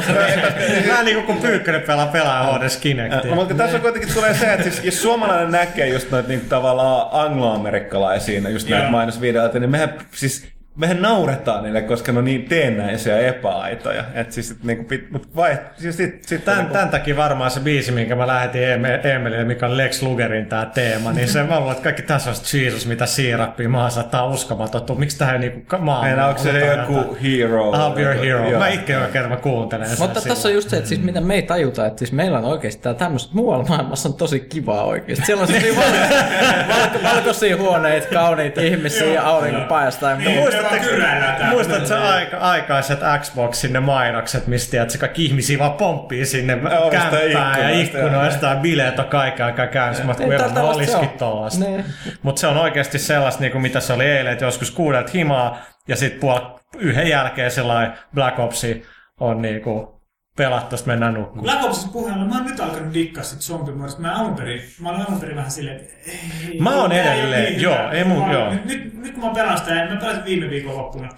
Vähän 0.87 1.05
niin 1.05 1.15
kuin 1.15 1.25
kun 1.25 1.37
Pyykkönen 1.37 1.81
pelaa 1.81 2.07
pelaa 2.07 2.57
HD 2.57 2.63
Kinectia. 2.81 3.35
mutta 3.35 3.53
tässä 3.53 3.79
kuitenkin 3.79 4.13
tulee 4.13 4.33
se, 4.33 4.53
että 4.53 4.63
siis, 4.63 4.83
jos 4.85 5.01
suomalainen 5.01 5.51
näkee 5.51 5.87
just 5.87 6.11
noita 6.11 6.29
niin, 6.29 6.41
tavallaan 6.49 7.07
angloamerikkalaisia, 7.25 8.49
just 8.49 8.69
näitä 8.69 8.89
mainosvideoita, 8.89 9.59
niin 9.59 9.69
mehän 9.69 9.93
siis 10.11 10.47
mehän 10.77 11.01
nauretaan 11.01 11.63
niille, 11.63 11.81
koska 11.81 12.11
ne 12.11 12.19
on 12.19 12.25
niin 12.25 12.45
teennäisiä 12.45 13.21
ja 13.21 13.27
epäaitoja. 13.27 14.03
Et 14.13 14.31
siis, 14.31 14.51
et, 14.51 14.63
niin 14.63 14.85
kuin, 14.85 15.07
mut 15.11 15.35
vai, 15.35 15.57
siis 15.77 15.97
sit, 15.97 16.23
sit, 16.23 16.45
Tän, 16.45 16.57
niinku- 16.57 16.73
tämän 16.73 16.89
takia 16.89 17.15
varmaan 17.15 17.51
se 17.51 17.59
biisi, 17.59 17.91
minkä 17.91 18.15
mä 18.15 18.27
lähetin 18.27 18.61
Emelille, 19.03 19.43
mikä 19.43 19.65
on 19.65 19.77
Lex 19.77 20.01
Lugerin 20.01 20.45
tämä 20.45 20.65
teema, 20.65 21.11
niin 21.11 21.27
se 21.27 21.43
mä 21.43 21.59
luulen, 21.59 21.71
että 21.71 21.83
kaikki 21.83 22.01
tässä 22.01 22.29
on 22.29 22.35
Jesus, 22.53 22.87
mitä 22.87 23.05
siirappia 23.05 23.69
maa 23.69 23.89
saattaa 23.89 24.25
uskomatonta. 24.25 24.95
Miksi 24.95 25.17
tähän 25.17 25.41
niinku 25.41 25.77
maa? 25.77 26.01
Meidän, 26.03 26.27
onko 26.27 26.41
se 26.41 26.65
joku 26.65 27.17
hero? 27.23 27.71
I'll 27.71 27.95
be 27.95 28.01
your 28.01 28.15
hero. 28.15 28.49
Joo. 28.49 28.59
Mä 28.59 28.67
itse 28.67 28.93
joka 28.93 29.07
kerran 29.07 29.31
mä 29.31 29.37
kuuntelen 29.37 29.89
sen 29.89 29.99
Mutta 29.99 30.21
tässä 30.21 30.47
on 30.47 30.53
just 30.53 30.69
se, 30.69 30.77
että 30.77 30.89
siis 30.89 31.03
mitä 31.03 31.21
me 31.21 31.35
ei 31.35 31.41
tajuta, 31.41 31.85
että 31.85 31.99
siis 31.99 32.11
meillä 32.11 32.37
on 32.37 32.45
oikeasti 32.45 32.89
tämmöistä 32.97 33.29
muualla 33.33 33.65
maailmassa 33.69 34.09
on 34.09 34.15
tosi 34.15 34.39
kivaa 34.39 34.83
oikeasti. 34.83 35.25
Siellä 35.25 35.41
on 35.41 35.47
siis 35.47 35.75
valko, 36.75 36.99
valkoisia 37.03 37.57
huoneita, 37.57 38.07
kauniita 38.13 38.61
ihmisiä 38.61 39.13
ja 39.13 39.23
aurinko 39.23 39.61
paistaa. 39.69 40.15
Niin, 40.15 40.27
Niin, 40.27 40.66
täällä. 40.69 41.49
Muistatko 41.49 41.95
aika, 41.95 42.37
aikaiset 42.37 42.99
Xboxin 43.21 43.73
ne 43.73 43.79
mainokset, 43.79 44.47
mistä 44.47 44.71
tiedät, 44.71 44.89
se 44.89 44.97
kaikki 44.97 45.25
ihmisiä 45.25 45.59
vaan 45.59 45.73
pomppii 45.73 46.25
sinne 46.25 46.53
Ovista 46.53 47.09
kämppään 47.09 47.61
ja 47.61 47.69
ikkunoista, 47.81 48.47
ja 48.47 48.55
bileet 48.55 48.99
on 48.99 49.05
kaiken 49.05 49.45
aikaa 49.45 49.67
käynnissä. 49.67 50.03
Mä 50.03 50.11
että 50.11 50.63
olisikin 50.63 51.09
on. 51.09 51.17
tollasta. 51.17 51.65
Niin. 51.65 51.85
Mutta 52.23 52.39
se 52.39 52.47
on 52.47 52.57
oikeasti 52.57 52.99
sellaista, 52.99 53.41
niin 53.41 53.51
kuin 53.51 53.61
mitä 53.61 53.79
se 53.79 53.93
oli 53.93 54.05
eilen, 54.05 54.33
että 54.33 54.45
joskus 54.45 54.71
kuudelta 54.71 55.11
himaa 55.13 55.61
ja 55.87 55.95
sitten 55.95 56.19
puol 56.19 56.39
yhden 56.77 57.07
jälkeen 57.07 57.51
sellainen 57.51 57.93
Black 58.13 58.39
Opsi 58.39 58.85
on 59.19 59.41
niin 59.41 59.61
sitten 60.37 60.93
mennään 60.93 61.13
nukkumaan. 61.13 61.43
Black 61.43 61.63
Opsista 61.63 61.91
puheella, 61.91 62.25
mä 62.25 62.35
oon 62.37 62.45
nyt 62.45 62.59
alkanut 62.59 62.93
dikkaa 62.93 63.23
sit 63.23 63.39
zombimuodosta. 63.39 64.01
Mä 64.01 64.15
alun 64.15 64.35
perin, 64.35 64.61
mä 64.81 64.89
olin 64.89 65.01
alun 65.01 65.19
perin 65.19 65.35
vähän 65.35 65.51
silleen, 65.51 65.75
että 65.77 65.93
ei, 66.05 66.59
Mä 66.59 66.75
oon 66.75 66.89
tää 66.89 67.13
ei 67.13 67.19
edelleen, 67.19 67.43
niin 67.43 67.61
joo, 67.61 67.89
ei 67.91 68.03
mun- 68.03 68.31
joo. 68.31 68.53
Nyt, 68.53 68.65
nyt, 68.65 68.93
nyt, 68.93 69.13
kun 69.13 69.23
mä 69.23 69.33
pelaan 69.33 69.57
sitä, 69.57 69.75
ja 69.75 69.89
mä 69.93 69.95
pelasin 69.99 70.25
viime 70.25 70.49
viikon 70.49 70.77
loppuna, 70.77 71.09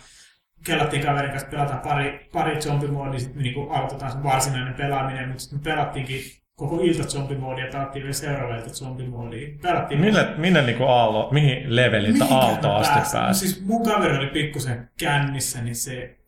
kellattiin 0.66 1.06
kaverin 1.06 1.32
kanssa, 1.32 1.50
pelataan 1.50 1.80
pari, 1.80 2.30
pari 2.34 2.62
zombimodia, 2.62 3.12
niin 3.12 3.20
sitten 3.22 3.44
niinku 3.44 3.70
aloitetaan 3.70 4.12
se 4.12 4.24
varsinainen 4.24 4.74
pelaaminen, 4.74 5.28
mutta 5.28 5.42
sitten 5.44 5.60
me 5.60 5.64
pelattiinkin 5.64 6.22
koko 6.56 6.80
ilta 6.82 7.04
zombimodia, 7.04 7.66
ja 7.66 7.72
pelattiin 7.72 8.04
vielä 8.04 8.14
seuraava 8.14 8.56
ilta 8.56 8.70
zombimodia. 8.74 9.48
Pelattiin 9.62 10.02
Mille, 10.02 10.28
minne 10.38 10.62
niin 10.62 10.78
kuin 10.78 10.90
aallo, 10.90 11.30
mihin 11.32 11.76
leveliltä 11.76 12.24
Mihinkään 12.24 12.42
aalto 12.42 12.68
mä 12.68 12.76
asti 12.76 12.94
pääsin? 12.94 13.20
No 13.20 13.26
pääsi? 13.26 13.40
Siis 13.40 13.66
mun 13.66 13.84
kaveri 13.84 14.18
oli 14.18 14.28
pikkusen 14.28 14.90
kännissä, 15.00 15.62
niin 15.62 15.76
se, 15.76 16.19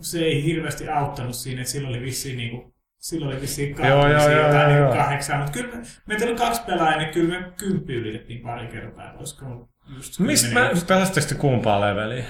se 0.00 0.18
ei 0.18 0.44
hirveästi 0.44 0.88
auttanut 0.88 1.34
siinä, 1.36 1.60
että 1.60 1.72
silloin 1.72 1.94
oli 1.94 2.02
vissiin 2.04 2.36
niinku 2.36 2.76
Silloin 2.98 3.32
oli 3.32 3.40
vissiin 3.40 3.76
Joo, 3.78 4.08
joo, 4.08 4.30
joo, 4.30 4.30
jotain 4.30 4.54
joo, 4.54 4.66
niin 4.68 4.78
joo. 4.78 4.92
kahdeksan, 4.92 5.38
mutta 5.38 5.52
kyllä 5.52 5.76
me, 5.76 5.82
meitä 6.06 6.24
oli 6.24 6.34
kaksi 6.34 6.62
pelaajaa, 6.66 6.98
niin 6.98 7.14
kyllä 7.14 7.40
me 7.40 7.52
kymppi 7.56 7.94
ylitettiin 7.94 8.40
pari 8.42 8.66
kertaa, 8.66 9.12
olisiko 9.18 9.68
just 9.96 10.18
Mistä 10.20 10.48
mä, 10.48 10.60
kymmenen. 10.60 10.86
pelasitteko 10.86 11.26
te 11.28 11.34
kumpaa 11.34 11.80
leveliä? 11.80 12.24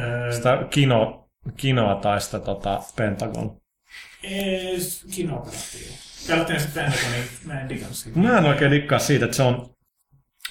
Öö, 0.00 0.32
Sitä 0.32 0.58
kino, 0.70 1.28
kinoa 1.56 1.94
tai 1.94 2.20
sitä 2.20 2.38
tota, 2.38 2.82
Pentagon? 2.96 3.56
Ei, 4.22 4.78
kinoa 5.14 5.38
pelattiin. 5.40 5.92
Pelattiin 6.28 6.60
sitten 6.60 6.84
Pentagonin, 6.84 7.24
mä 7.44 7.60
en 7.60 7.68
digannut 7.68 7.96
siitä. 7.96 8.18
Mä 8.18 8.38
en 8.38 8.44
oikein 8.44 8.70
dikkaa 8.70 8.98
siitä, 8.98 9.24
että 9.24 9.36
se 9.36 9.42
on, 9.42 9.70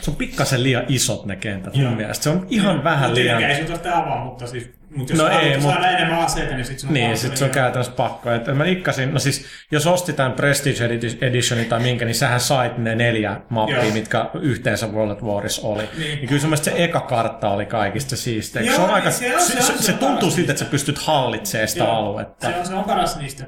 se 0.02 0.12
on 0.12 0.18
pikkasen 0.18 0.64
liian 0.64 0.86
isot 0.88 1.26
ne 1.26 1.36
kentät 1.36 1.76
Joo. 1.76 1.88
mun 1.90 1.98
mielestä. 1.98 2.24
Se 2.24 2.30
on 2.30 2.48
ihan 2.50 2.84
vähän 2.84 3.10
Mut 3.10 3.18
liian... 3.18 3.44
Ei 3.44 3.56
sun 3.58 3.66
tarvitse 3.66 3.90
avaa, 3.90 4.26
mutta 4.26 4.48
siis 4.48 4.72
mutta 4.96 5.14
jos 5.14 5.22
No 5.22 5.28
ei, 5.28 5.34
haluat 5.36 5.62
mut- 5.62 5.72
saada 5.74 5.90
enemmän 5.90 6.20
aseita, 6.20 6.54
niin 6.56 6.66
sitten 6.66 6.80
sun 6.80 6.90
on 6.90 6.94
Niin, 6.94 7.06
pakko 7.12 7.22
sit 7.22 7.38
se 7.38 7.46
on 7.46 7.50
käytännössä 7.52 7.92
pakko. 7.94 8.32
Et 8.32 8.48
mä 8.56 8.66
ikkasin, 8.66 9.14
no 9.14 9.20
siis, 9.20 9.46
jos 9.72 9.88
osti 9.88 10.14
tämän 10.14 10.32
Prestige 10.32 10.86
Edi- 10.88 11.18
Editionin 11.26 11.66
tai 11.66 11.80
minkä, 11.80 12.06
niin 12.06 12.16
sähän 12.16 12.40
sait 12.40 12.78
ne 12.78 12.96
neljä 12.96 13.42
mappia, 13.50 13.84
Joo. 13.84 13.94
mitkä 13.94 14.30
yhteensä 14.42 14.88
World 14.88 15.12
at 15.12 15.22
Warissa 15.24 15.68
oli. 15.68 15.84
Niin. 15.98 16.00
Niin. 16.16 16.28
kyllä 16.28 16.42
sun 16.42 16.50
mielestä 16.50 16.72
se 16.72 16.84
eka 16.84 17.00
kartta 17.00 17.50
oli 17.50 17.66
kaikista 17.66 18.16
siistein. 18.16 18.66
Se, 18.66 18.72
Joo, 18.72 18.84
on 18.84 18.90
aika, 18.94 19.10
niin 19.10 19.18
se 19.20 19.36
on- 19.36 19.42
se, 19.42 19.52
se 19.54 19.58
on- 19.60 19.64
se, 19.66 19.78
se 19.78 19.84
se 19.84 19.92
on 19.92 19.98
tuntuu 19.98 20.32
siltä, 20.32 20.52
että 20.52 20.64
sä 20.64 20.72
pystyt 20.72 20.98
hallitsemaan 20.98 21.68
sitä 21.68 21.84
Joo, 21.84 21.92
aluetta. 21.96 22.48
Se 22.48 22.56
on, 22.60 22.66
se 22.66 22.74
on 22.74 22.84
paras 22.84 23.18
niistä. 23.18 23.46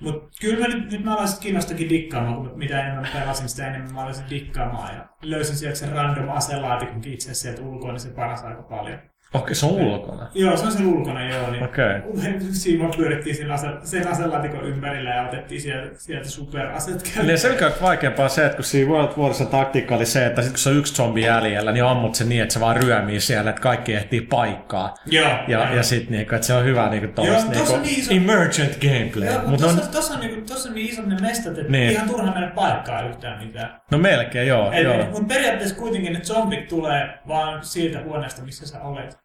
Mutta 0.00 0.28
kyllä 0.40 0.68
mä 0.68 0.74
nyt, 0.74 0.90
nyt 0.92 1.04
mä 1.04 1.14
aloin 1.14 1.28
sit 1.28 1.38
Kinostakin 1.38 1.88
dikkaamaan, 1.88 2.34
kun 2.34 2.52
mitä 2.58 2.80
enemmän 2.80 3.02
mä 3.14 3.20
pelasin, 3.20 3.48
sitä 3.48 3.66
enemmän 3.68 3.94
mä 3.94 4.00
aloin 4.00 4.14
dikkaamaan. 4.30 4.94
Ja 4.94 5.08
löysin 5.22 5.56
sieltä 5.56 5.78
sen 5.78 5.92
random 5.92 6.28
aselaatikon 6.30 6.96
itse 7.06 7.24
asiassa 7.30 7.42
sieltä 7.42 7.62
ulkoa, 7.62 7.92
niin 7.92 8.00
se 8.00 8.08
paras 8.08 8.42
aika 8.44 8.62
paljon. 8.62 8.98
Okei, 9.34 9.54
se 9.54 9.66
on 9.66 9.72
ulkona. 9.72 10.26
Joo, 10.34 10.56
se 10.56 10.66
on 10.66 10.72
se 10.72 10.84
ulkona, 10.84 11.28
joo. 11.28 11.50
Niin 11.50 11.64
Okei. 11.64 12.00
Siinä 12.52 12.88
pyörittiin 12.96 13.36
sen, 13.36 13.50
ase, 13.50 13.66
sen 13.82 14.08
aselaatikon 14.08 14.64
ympärillä 14.64 15.10
ja 15.10 15.22
otettiin 15.22 15.60
sieltä, 15.60 15.90
sieltä 15.98 16.28
superaset 16.30 17.02
käyttöön. 17.02 17.26
Niin 17.26 17.38
se 17.38 17.50
on 17.64 17.72
vaikeampaa 17.82 18.28
se, 18.28 18.44
että 18.46 18.56
kun 18.56 18.64
siinä 18.64 18.90
World 18.90 19.12
Warissa 19.18 19.44
taktiikka 19.44 19.94
oli 19.96 20.06
se, 20.06 20.26
että 20.26 20.42
sit 20.42 20.50
kun 20.50 20.58
se 20.58 20.70
on 20.70 20.76
yksi 20.76 20.94
zombi 20.94 21.22
jäljellä, 21.22 21.72
niin 21.72 21.84
ammut 21.84 22.14
sen 22.14 22.28
niin, 22.28 22.42
että 22.42 22.52
se 22.54 22.60
vaan 22.60 22.76
ryömii 22.76 23.20
siellä, 23.20 23.50
että 23.50 23.62
kaikki 23.62 23.94
ehtii 23.94 24.20
paikkaa. 24.20 24.94
Joo. 25.06 25.28
Ja, 25.28 25.44
joo. 25.48 25.74
ja 25.74 25.82
sit 25.82 26.10
niinku, 26.10 26.34
että 26.34 26.46
se 26.46 26.54
on 26.54 26.64
hyvä 26.64 26.88
niinku 26.90 27.08
tollaista 27.14 27.52
Joo, 27.52 27.54
niinku 27.62 27.72
on 27.74 27.82
niin 27.82 27.98
iso- 28.04 28.14
emergent 28.14 28.78
gameplay. 28.80 29.28
Joo, 29.28 29.40
Mut 29.40 29.50
mutta 29.50 29.66
on, 29.66 29.80
tossa, 29.92 30.14
on, 30.14 30.20
niinku, 30.20 30.40
tossa 30.46 30.68
on 30.68 30.74
niin 30.74 30.88
isot 30.92 31.06
ne 31.06 31.16
mestat, 31.20 31.58
että 31.58 31.72
Niin. 31.72 31.90
ihan 31.90 32.08
turha 32.08 32.32
mennä 32.32 32.50
paikkaa 32.54 33.02
yhtään 33.08 33.44
mitään. 33.46 33.80
no 33.90 33.98
melkein, 33.98 34.48
joo. 34.48 34.72
joo. 34.72 34.96
Mutta 35.04 35.34
periaatteessa 35.34 35.76
kuitenkin 35.76 36.12
ne 36.12 36.20
zombit 36.20 36.68
tulee 36.68 37.08
vaan 37.28 37.64
siitä 37.64 38.00
huoneesta, 38.04 38.42
missä 38.42 38.66
sä 38.66 38.80
olet. 38.80 39.18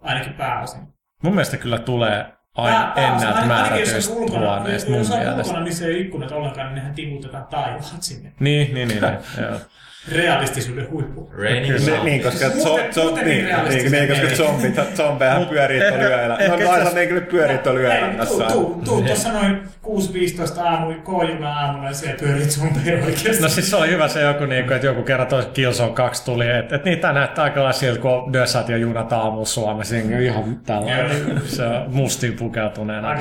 Ainakin 0.00 0.32
pääosin. 0.32 0.80
Mun 1.22 1.34
mielestä 1.34 1.56
kyllä 1.56 1.78
tulee 1.78 2.32
aina 2.54 2.94
jos 3.12 3.46
määrätyistä 3.46 4.12
huoneista 4.30 4.90
mun 4.90 4.98
jos 4.98 5.10
on 5.10 5.18
mielestä. 5.18 5.42
ulkona, 5.42 5.64
missä 5.64 5.84
ei 5.86 5.90
ole 5.90 6.00
ikkunat 6.00 6.32
ollenkaan, 6.32 6.66
niin 6.66 6.74
nehän 6.74 6.94
tiputetaan 6.94 7.46
taivaat 7.46 8.02
sinne. 8.02 8.32
Niin, 8.40 8.74
niin, 8.74 8.88
niin. 8.88 9.00
niin 9.02 9.18
joo. 9.40 9.60
Realistisuuden 10.08 10.90
huippu. 10.90 11.30
Raining 11.38 11.74
Niin, 11.74 11.82
South. 11.82 12.04
niin, 12.04 12.22
koska, 12.22 12.50
zo, 12.50 12.78
zo, 12.92 13.14
niin, 13.14 13.24
niin 13.24 13.68
niin, 13.68 13.92
niin, 13.92 14.08
koska 14.08 14.26
zombit, 14.36 14.96
zombeja 14.96 15.40
pyörii 15.50 15.80
tuolla 15.80 16.04
yöllä. 16.04 16.38
No, 16.48 16.54
itse 16.54 16.68
aina 16.68 16.90
ne 16.90 17.06
kyllä 17.06 17.20
pyörii 17.20 17.58
tuolla 17.58 17.80
yöllä 17.80 18.26
tuu, 18.52 18.82
tuossa 18.84 19.32
noin 19.32 19.62
6.15 19.86 20.60
aamu, 20.60 20.94
koojuna 21.04 21.58
aamulla 21.58 21.88
ja 21.88 21.94
siellä 21.94 22.18
pyörit 22.20 22.50
zombeja 22.50 23.04
oikeasti. 23.04 23.42
No 23.42 23.48
siis 23.48 23.70
se 23.70 23.76
oli 23.76 23.90
hyvä 23.90 24.08
se 24.08 24.22
joku, 24.22 24.44
niinku, 24.46 24.72
että 24.72 24.86
joku 24.86 25.02
kerran 25.02 25.26
toisen 25.28 25.52
Killzone 25.52 25.92
2 25.92 26.24
tuli, 26.24 26.48
että 26.48 26.76
et 26.76 26.84
niitä 26.84 27.12
näyttää 27.12 27.44
aika 27.44 27.60
lailla 27.60 27.72
siltä, 27.72 28.00
kun 28.00 28.10
on 28.10 28.32
Dösat 28.32 28.68
ja 28.68 28.76
junat 28.76 29.12
aamulla 29.12 29.44
Suomessa, 29.46 29.94
niin 29.94 30.22
ihan 30.22 30.60
tällainen, 30.66 31.40
se 31.44 31.64
on 31.64 31.84
mustiin 31.88 32.32
pukeutuneena. 32.32 33.18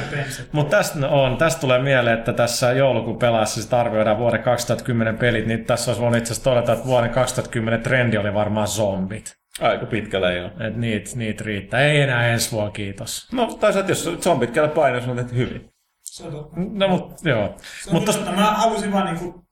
Mutta 0.51 0.77
tästä 0.77 1.07
on, 1.07 1.37
tästä 1.37 1.61
tulee 1.61 1.79
mieleen, 1.79 2.17
että 2.19 2.33
tässä 2.33 2.71
joulukuun 2.71 3.17
pelaassa 3.19 3.61
sit 3.61 3.73
arvioidaan 3.73 4.17
vuoden 4.17 4.43
2010 4.43 5.17
pelit, 5.17 5.47
niin 5.47 5.65
tässä 5.65 5.91
olisi 5.91 6.01
voinut 6.01 6.17
itse 6.17 6.33
asiassa 6.33 6.49
todeta, 6.49 6.68
että 6.73 6.85
vuoden 6.85 7.09
2010 7.09 7.81
trendi 7.83 8.17
oli 8.17 8.33
varmaan 8.33 8.67
zombit. 8.67 9.35
Aika 9.61 9.85
pitkällä 9.85 10.31
joo. 10.31 10.49
Et 10.59 10.75
niitä 10.75 11.09
niit 11.15 11.41
riittää. 11.41 11.81
Ei 11.81 12.01
enää 12.01 12.27
ensi 12.27 12.51
vuonna, 12.51 12.71
kiitos. 12.71 13.27
No, 13.31 13.57
toisaalta 13.59 13.91
jos 13.91 14.09
zombit 14.21 14.51
käydä 14.51 14.67
painoissa, 14.67 15.11
on 15.11 15.17
tehty 15.17 15.35
hyvin. 15.35 15.69
Se 16.01 16.23
on 16.23 16.31
totta. 16.31 16.55
No 16.57 16.87
mut 16.87 17.13
joo. 17.23 17.55
Se 17.83 17.89
on 17.89 17.95
Mutta 17.95 18.13
totta. 18.13 18.31
Mä 18.31 18.43
halusin 18.43 18.91
vaan 18.91 19.05
niinku 19.05 19.45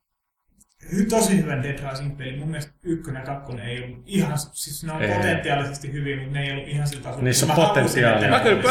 tosi 1.10 1.38
hyvän 1.38 1.64
Dead 1.64 1.80
Rising 1.92 2.18
pelin. 2.18 2.40
Mun 2.40 2.48
mielestä 2.50 2.72
ykkönen 2.84 3.20
ja 3.20 3.26
kakkonen 3.26 3.66
ei 3.68 3.84
ollut 3.84 4.00
ihan, 4.06 4.38
siis 4.54 4.84
ne 4.84 4.92
on 4.92 5.02
Ei. 5.02 5.16
potentiaalisesti 5.16 5.92
hyvin, 5.94 6.20
mutta 6.20 6.34
ne 6.40 6.46
ei 6.46 6.52
ollut 6.52 6.68
ihan 6.68 6.88
sillä 6.88 7.04
tasolla. 7.04 7.24
Niissä 7.24 7.46
on 7.46 7.52
potentiaalia. 7.52 8.30
Mä 8.30 8.40
kyllä, 8.40 8.64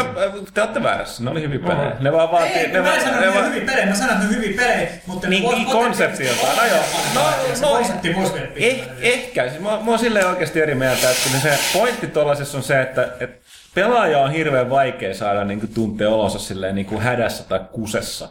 te 0.53 0.61
olette 0.61 0.83
väärässä. 0.83 1.23
Ne 1.23 1.29
oli 1.29 1.41
hyviä 1.41 1.59
pelejä. 1.59 1.91
Ne 1.99 2.11
vaan 2.11 2.31
vaatii... 2.31 2.51
Ei, 2.51 2.67
ne 2.67 2.73
mä 2.73 2.77
en 2.79 2.83
vaan- 2.85 3.01
sano, 3.01 3.19
ne 3.21 3.27
että 3.27 3.39
ne 3.39 3.45
on 3.47 3.53
hyviä 3.53 3.65
pelejä, 3.65 3.85
mä 3.85 3.95
sanon, 3.95 4.13
että 4.13 4.23
ne 4.27 4.29
on 4.29 4.35
hyviä 4.35 4.57
pelejä, 4.57 4.89
mutta 5.07 5.27
Niin, 5.29 5.43
niin 5.49 5.65
konseptiltaan, 5.65 6.57
no 6.57 6.65
joo. 6.65 6.83
No, 7.15 7.21
no, 7.61 7.67
konsepti 7.67 8.15
voisi 8.15 8.33
vielä 8.33 8.47
Eh, 8.55 8.87
ehkä. 9.01 9.49
Siis 9.49 9.61
mä, 9.61 9.69
mä 9.69 9.89
oon 9.91 9.99
silleen 9.99 10.27
oikeasti 10.27 10.61
eri 10.61 10.75
mieltä, 10.75 11.09
että 11.11 11.29
se 11.41 11.59
pointti 11.73 12.07
tuollaisessa 12.07 12.57
on 12.57 12.63
se, 12.63 12.81
että, 12.81 13.03
että 13.19 13.47
pelaaja 13.75 14.19
on 14.19 14.31
hirveän 14.31 14.69
vaikea 14.69 15.13
saada 15.13 15.43
niin 15.43 15.59
kuin, 15.59 15.73
tuntea 15.73 16.09
olonsa 16.09 16.39
silleen 16.39 16.75
niin 16.75 16.85
kuin 16.85 17.01
hädässä 17.01 17.43
tai 17.43 17.59
kusessa. 17.71 18.29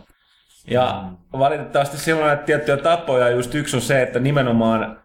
Ja 0.70 1.04
valitettavasti 1.32 1.98
silloin 1.98 2.26
näitä 2.26 2.42
tiettyjä 2.42 2.76
tapoja, 2.76 3.30
just 3.30 3.54
yksi 3.54 3.76
on 3.76 3.82
se, 3.82 4.02
että 4.02 4.18
nimenomaan 4.18 4.98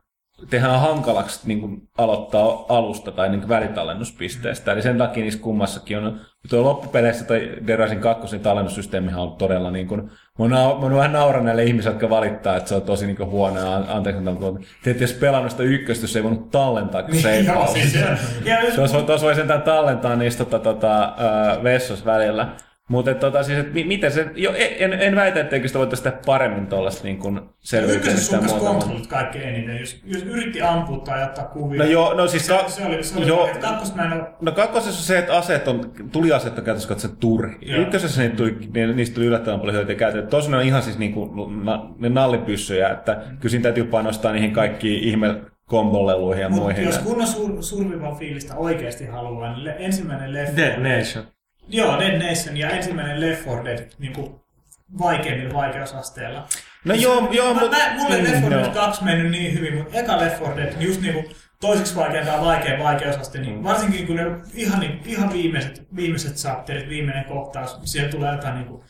tehdään 0.49 0.79
hankalaksi 0.79 1.47
niin 1.47 1.59
kuin 1.61 1.81
aloittaa 1.97 2.65
alusta 2.69 3.11
tai 3.11 3.29
niin 3.29 3.39
kuin 3.39 3.49
välitallennuspisteestä. 3.49 4.71
Eli 4.71 4.81
sen 4.81 4.97
takia 4.97 5.23
niissä 5.23 5.39
kummassakin 5.39 5.97
on, 5.97 6.19
tuo 6.49 6.63
loppupeleissä 6.63 7.25
tai 7.25 7.51
Derasin 7.67 7.99
kakkosen 7.99 8.39
tallennussysteemihän 8.39 9.19
on 9.21 9.31
todella 9.35 9.71
niin 9.71 9.87
kuin, 9.87 10.11
mä 10.49 10.67
oon, 10.67 10.95
vähän 10.95 11.13
nauran 11.13 11.45
näille 11.45 11.63
ihmisille, 11.63 11.93
jotka 11.93 12.09
valittaa, 12.09 12.55
että 12.57 12.69
se 12.69 12.75
on 12.75 12.81
tosi 12.81 13.05
niin 13.05 13.17
kuin 13.17 13.29
huono 13.29 13.59
ja 13.59 13.75
an- 13.75 13.85
anteeksi, 13.89 14.21
mutta 14.21 14.45
te 14.83 14.91
ette 14.91 15.03
edes 15.05 15.13
pelannut 15.13 15.51
sitä 15.51 15.63
ykköstä, 15.63 16.03
jos 16.03 16.15
ei 16.15 16.23
voinut 16.23 16.51
tallentaa, 16.51 17.03
kun 17.03 17.15
se 17.15 17.31
ei 17.31 17.45
Joo, 17.45 17.67
siis 17.67 17.93
se- 17.93 18.05
ja 18.45 18.63
jos- 18.63 18.75
Tuossa, 19.05 19.25
voi 19.25 19.35
sentään 19.35 19.61
tallentaa 19.61 20.15
niistä 20.15 20.45
tota, 20.45 20.59
tota, 20.73 21.03
ö, 21.57 21.63
vessos 21.63 22.05
välillä. 22.05 22.47
Mutta 22.91 23.13
tota, 23.13 23.43
siis, 23.43 23.59
et 23.59 23.73
mi- 23.73 23.83
miten 23.83 24.11
se, 24.11 24.25
jo, 24.35 24.53
en, 24.57 24.93
en 24.93 25.15
väitä, 25.15 25.39
etteikö 25.39 25.67
sitä 25.67 25.79
voitaisiin 25.79 26.03
tehdä 26.03 26.17
paremmin 26.25 26.67
tuollaista 26.67 27.03
niin 27.03 27.17
kuin 27.17 27.41
selviytymistä 27.59 28.35
Ykkösessä 28.37 28.59
kontrollit 28.59 29.07
kaikkein 29.07 29.55
eniten. 29.55 29.79
Jos, 29.79 30.01
jos 30.05 30.23
yritti 30.23 30.61
ampua 30.61 30.97
tai 30.97 31.23
ottaa 31.23 31.45
kuvia, 31.45 31.79
No 31.83 31.85
joo, 31.89 32.13
no 32.13 32.27
siis 32.27 32.47
ka- 32.47 32.69
se 32.69 32.85
oli, 32.85 33.03
se 33.03 33.17
oli 33.17 33.27
joo. 33.27 33.49
Kakkos 33.61 33.95
mä 33.95 34.05
en 34.05 34.13
ole 34.13 34.23
No 34.41 34.51
kakkosessa 34.51 34.99
on 34.99 35.03
se, 35.05 35.17
että 35.17 35.37
aseet 35.37 35.67
on, 35.67 35.91
tuliaseet 36.11 36.57
on 36.57 36.63
käytössä 36.63 36.89
katsoa 36.89 37.11
turhi. 37.19 37.55
Joo. 37.61 37.81
Ykkösessä 37.81 38.21
niitä 38.21 38.35
tuli, 38.35 38.57
ni- 38.73 38.93
niistä 38.93 39.15
tuli 39.15 39.25
yllättävän 39.25 39.59
paljon 39.59 39.75
hyötyä 39.75 39.95
käytetty. 39.95 40.29
Tosin 40.29 40.51
ne 40.51 40.57
on 40.57 40.63
ihan 40.63 40.83
siis 40.83 40.97
niinku, 40.97 41.25
na, 41.63 41.89
ne 41.99 42.09
nallipyssyjä, 42.09 42.89
että 42.89 43.15
kyllä 43.39 43.49
siinä 43.51 43.63
täytyy 43.63 43.83
panostaa 43.83 44.31
niihin 44.31 44.51
kaikkiin 44.53 45.03
ihme 45.03 45.35
komboleluihin 45.65 46.41
ja 46.41 46.49
Mutta 46.49 46.63
muihin. 46.63 46.83
jos 46.85 46.97
kunnon 46.97 47.27
sur, 47.27 47.63
survival 47.63 48.15
fiilistä 48.15 48.55
oikeasti 48.55 49.05
haluaa, 49.05 49.53
niin 49.53 49.65
le, 49.65 49.75
ensimmäinen 49.79 50.31
4 50.33 50.55
Dead. 50.57 50.97
Nation. 50.97 51.25
Joo, 51.67 51.99
Dead 51.99 52.29
Nation 52.29 52.57
ja 52.57 52.69
ensimmäinen 52.69 53.21
Left 53.21 53.45
4 53.45 53.63
Dead 53.65 53.89
niin 53.99 54.13
kuin 54.13 54.35
vaikeimmilla 54.99 55.53
vaikeusasteilla. 55.53 56.47
No 56.85 56.93
joo, 56.93 57.27
joo, 57.31 57.53
mä, 57.53 57.61
mutta... 57.61 57.77
mä, 57.77 57.93
mulle 57.93 58.23
Left 58.23 58.41
4 58.41 58.49
Dead 58.49 58.65
joo. 58.65 58.73
2 58.73 59.03
mennyt 59.03 59.31
niin 59.31 59.53
hyvin, 59.53 59.75
mutta 59.77 59.97
eka 59.99 60.17
Left 60.17 60.39
4 60.39 60.55
Dead, 60.57 60.73
niin 60.77 60.87
just 60.87 61.01
niinku 61.01 61.31
toiseksi 61.61 61.95
vaikein 61.95 62.25
tai 62.25 62.41
vaikein 62.41 62.83
vaikeusaste, 62.83 63.39
niin 63.39 63.55
Mm. 63.55 63.63
varsinkin 63.63 64.07
kun 64.07 64.15
ne 64.15 64.23
ihan, 64.53 64.79
niin, 64.79 65.01
ihan 65.05 65.33
viimeiset, 65.33 65.87
viimeiset 65.95 66.35
chapterit, 66.35 66.89
viimeinen 66.89 67.25
kohtaus, 67.25 67.77
siellä 67.85 68.11
tulee 68.11 68.31
jotain 68.35 68.55
niinku 68.55 68.83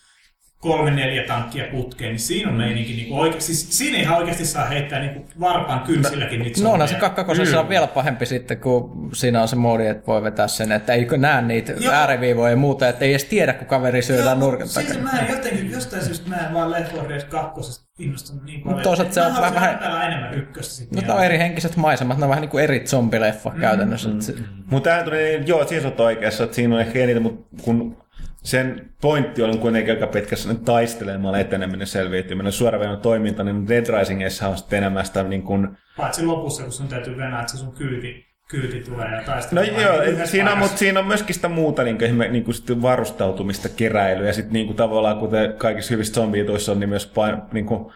kolme, 0.61 0.91
neljä 0.91 1.23
tankkia 1.23 1.65
putkeen, 1.71 2.09
niin 2.11 2.19
siinä 2.19 2.49
on 2.49 2.55
meininki 2.55 2.93
niinku 2.93 3.19
oikeasti, 3.19 3.53
siis 3.53 3.77
siinä 3.77 3.97
ihan 3.97 4.17
oikeasti 4.17 4.45
saa 4.45 4.65
heittää 4.65 4.99
niinku 4.99 5.25
varpaan 5.39 5.79
kynsilläkin 5.79 6.39
niitä 6.39 6.61
No 6.63 6.71
onhan 6.71 6.87
se 6.87 6.91
zombeja. 6.93 7.09
kakkakosessa 7.09 7.59
on 7.59 7.69
vielä 7.69 7.87
pahempi 7.87 8.25
sitten, 8.25 8.57
kun 8.59 9.09
siinä 9.13 9.41
on 9.41 9.47
se 9.47 9.55
moodi, 9.55 9.87
että 9.87 10.07
voi 10.07 10.23
vetää 10.23 10.47
sen, 10.47 10.71
että 10.71 10.93
eikö 10.93 11.17
näe 11.17 11.41
niitä 11.41 11.73
Joo. 11.79 11.93
ääriviivoja 11.93 12.49
ja 12.49 12.55
muuta, 12.57 12.89
että 12.89 13.05
ei 13.05 13.11
edes 13.11 13.25
tiedä, 13.25 13.53
kun 13.53 13.67
kaveri 13.67 14.01
syödään 14.01 14.39
nurkan 14.39 14.67
siis 14.67 14.87
takana. 14.87 15.11
mä 15.11 15.19
en 15.19 15.31
jotenkin, 15.31 15.71
jostain 15.71 16.03
syystä 16.03 16.29
mä 16.29 16.35
en 16.47 16.53
vaan 16.53 16.71
Left 16.71 16.93
4 16.93 17.09
Dead 17.09 17.21
2 17.29 17.81
innostunut 17.99 18.43
niin 18.43 18.61
paljon. 18.61 18.81
toisaalta 18.81 19.13
se 19.13 19.21
on 19.21 19.27
Mä 19.27 19.33
haluaisin 19.33 19.61
vähän- 19.61 19.77
pelaa 19.79 20.03
enemmän 20.03 20.33
ykköstä 20.33 20.73
sitten. 20.73 20.97
Mutta 20.99 21.15
on 21.15 21.23
eri 21.25 21.37
henkiset 21.37 21.75
maisemat, 21.75 22.17
ne 22.17 22.23
on 22.23 22.29
vähän 22.29 22.41
niin 22.41 22.49
kuin 22.49 22.63
eri 22.63 22.79
zombileffa 22.79 23.49
Mm. 23.49 23.59
käytännössä. 23.61 24.09
se- 24.19 24.33
Mutta 24.69 24.89
tähän 24.89 25.05
tuli, 25.05 25.43
joo, 25.45 25.67
siis 25.67 25.85
olet 25.85 25.99
oikeassa, 25.99 26.43
että 26.43 26.55
siinä 26.55 26.75
on 26.75 26.81
ehkä 26.81 26.99
eniten, 26.99 27.23
mutta 27.23 27.63
kun 27.63 27.97
sen 28.43 28.91
pointti 29.01 29.43
on 29.43 29.59
kuitenkin 29.59 29.93
aika 29.93 30.07
pitkässä 30.07 30.49
nyt 30.49 30.65
taistelemaan 30.65 31.39
eteneminen, 31.39 31.87
selviytyminen, 31.87 32.51
suoraviivainen 32.51 33.01
toiminta, 33.01 33.43
niin 33.43 33.67
Dead 33.67 33.99
Risingissa 33.99 34.47
on 34.47 34.57
sitten 34.57 34.77
enemmän 34.77 35.05
sitä 35.05 35.23
niin 35.23 35.43
kuin, 35.43 35.77
Paitsi 35.97 36.25
lopussa, 36.25 36.63
kun 36.63 36.71
sun 36.71 36.87
täytyy 36.87 37.17
venää, 37.17 37.41
että 37.41 37.51
se 37.51 37.57
sun 37.57 37.73
kyyti, 37.73 38.25
kyyti 38.47 38.81
tulee 38.81 39.15
ja 39.15 39.23
taistella. 39.23 39.65
No 39.65 39.81
joo, 39.81 40.01
yhdessä 40.01 40.31
siinä, 40.31 40.55
mutta 40.55 40.77
siinä 40.77 40.99
on 40.99 41.07
myöskin 41.07 41.35
sitä 41.35 41.49
muuta 41.49 41.83
niin 41.83 41.97
kuin, 41.97 42.17
niin 42.31 42.43
kuin 42.43 42.55
sitten 42.55 42.81
varustautumista, 42.81 43.69
keräilyä. 43.69 44.27
Ja 44.27 44.33
sitten 44.33 44.53
niin 44.53 44.65
kuin, 44.65 44.77
tavallaan 44.77 45.19
kuten 45.19 45.53
kaikissa 45.53 45.93
hyvissä 45.93 46.13
zombituissa 46.13 46.71
on, 46.71 46.79
niin 46.79 46.89
myös 46.89 47.05
pain, 47.05 47.37
niin 47.53 47.65
kuin, 47.65 47.93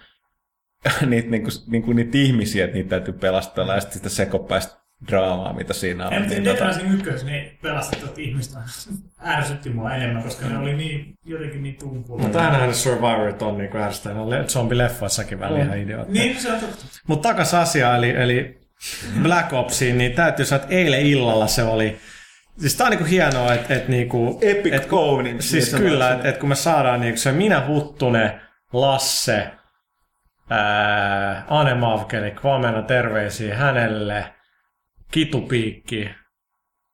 niitä, 1.06 1.30
niin 1.30 1.44
kuin, 1.44 1.52
niin 1.68 1.84
kuin, 1.84 1.96
niitä 1.96 2.18
ihmisiä, 2.18 2.66
että 2.66 2.78
niitä 2.78 2.90
täytyy 2.90 3.14
pelastella 3.14 3.74
ja 3.76 3.82
sitten 3.82 3.98
sitä 3.98 4.10
sekopäistä 4.10 4.85
draamaa, 5.12 5.54
mitä 5.54 5.74
siinä 5.74 6.08
on. 6.08 6.14
En 6.14 6.22
Niin, 6.30 6.46
Dead 6.46 6.58
tota- 6.58 6.68
Rising 6.68 7.08
1, 7.08 7.26
niin 7.26 7.58
pelastetut 7.62 8.20
ihmistä 8.20 8.60
ärsytti 9.26 9.70
mua 9.70 9.94
enemmän, 9.94 10.24
koska 10.24 10.46
ne 10.46 10.58
oli 10.58 10.74
niin, 10.74 11.14
jotenkin 11.26 11.64
niin 11.64 11.76
tumpuja. 11.76 12.24
Mutta 12.24 12.46
ainahan 12.46 12.68
ne 12.68 12.74
Survivorit 12.74 13.42
on 13.42 13.58
niin 13.58 13.78
ärsyttävänä. 13.78 14.30
Le- 14.30 14.44
Zombileffoissakin 14.44 15.40
välillä 15.40 15.64
ihan 15.66 15.78
idiootteja. 15.78 16.24
Niin, 16.24 16.42
se 16.42 16.52
on 16.52 16.60
totta. 16.60 16.86
Mutta 17.08 17.30
takas 17.30 17.54
asiaan, 17.54 17.98
eli, 17.98 18.10
eli 18.10 18.60
Black 19.24 19.54
Opsiin, 19.54 19.98
niin 19.98 20.12
täytyy 20.14 20.46
sanoa, 20.46 20.64
että 20.64 20.76
eilen 20.76 21.02
illalla 21.06 21.48
se 21.48 21.64
oli... 21.64 21.98
Siis 22.60 22.76
tää 22.76 22.86
on 22.88 22.92
niinku 22.92 23.06
hienoa, 23.06 23.54
että 23.54 23.76
et 23.76 23.88
niinku... 23.88 24.40
Epic 24.42 24.74
et. 24.74 24.88
Siis 25.40 25.72
niin 25.74 25.82
kyllä, 25.82 25.92
sanotaan. 26.06 26.16
että 26.16 26.30
et 26.30 26.38
kun 26.38 26.50
me 26.50 26.56
saadaan 26.56 27.02
niinku 27.02 27.18
se 27.20 27.32
Minä 27.32 27.68
Huttunen, 27.68 28.42
Lasse, 28.74 29.48
ää, 30.50 31.44
Ane 31.50 31.74
Mavkeli, 31.74 32.34
huomenna 32.44 32.82
terveisiä 32.82 33.56
hänelle, 33.56 34.26
Kitupiikki, 35.16 36.10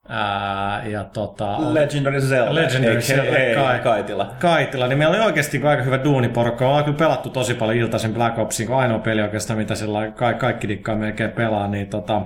ää, 0.10 0.86
ja 0.88 1.04
tota... 1.04 1.74
Legendary 1.74 2.22
Zelda. 2.22 2.56
Legendary 2.56 2.96
Eikä- 2.96 3.02
Zelda, 3.08 3.38
ei, 3.38 3.56
kai. 3.56 3.80
Kaitila. 3.80 4.36
Kaitila, 4.40 4.88
niin 4.88 4.98
meillä 4.98 5.16
oli 5.16 5.26
oikeasti 5.26 5.62
aika 5.64 5.84
hyvä 5.84 6.04
duuniporukka. 6.04 6.68
Ollaan 6.68 6.84
kyllä 6.86 6.98
pelattu 6.98 7.30
tosi 7.30 7.54
paljon 7.54 7.78
iltaisin 7.78 8.14
Black 8.14 8.40
Opsin, 8.40 8.68
kun 8.68 8.76
ainoa 8.76 9.00
peli 9.00 9.22
oikeastaan, 9.22 9.60
mitä 9.60 9.76
sillä 9.76 10.12
ka- 10.12 10.34
kaikki 10.34 10.68
dikkaa 10.68 10.96
melkein 10.96 11.32
pelaa, 11.32 11.68
niin 11.68 11.88
tota... 11.88 12.22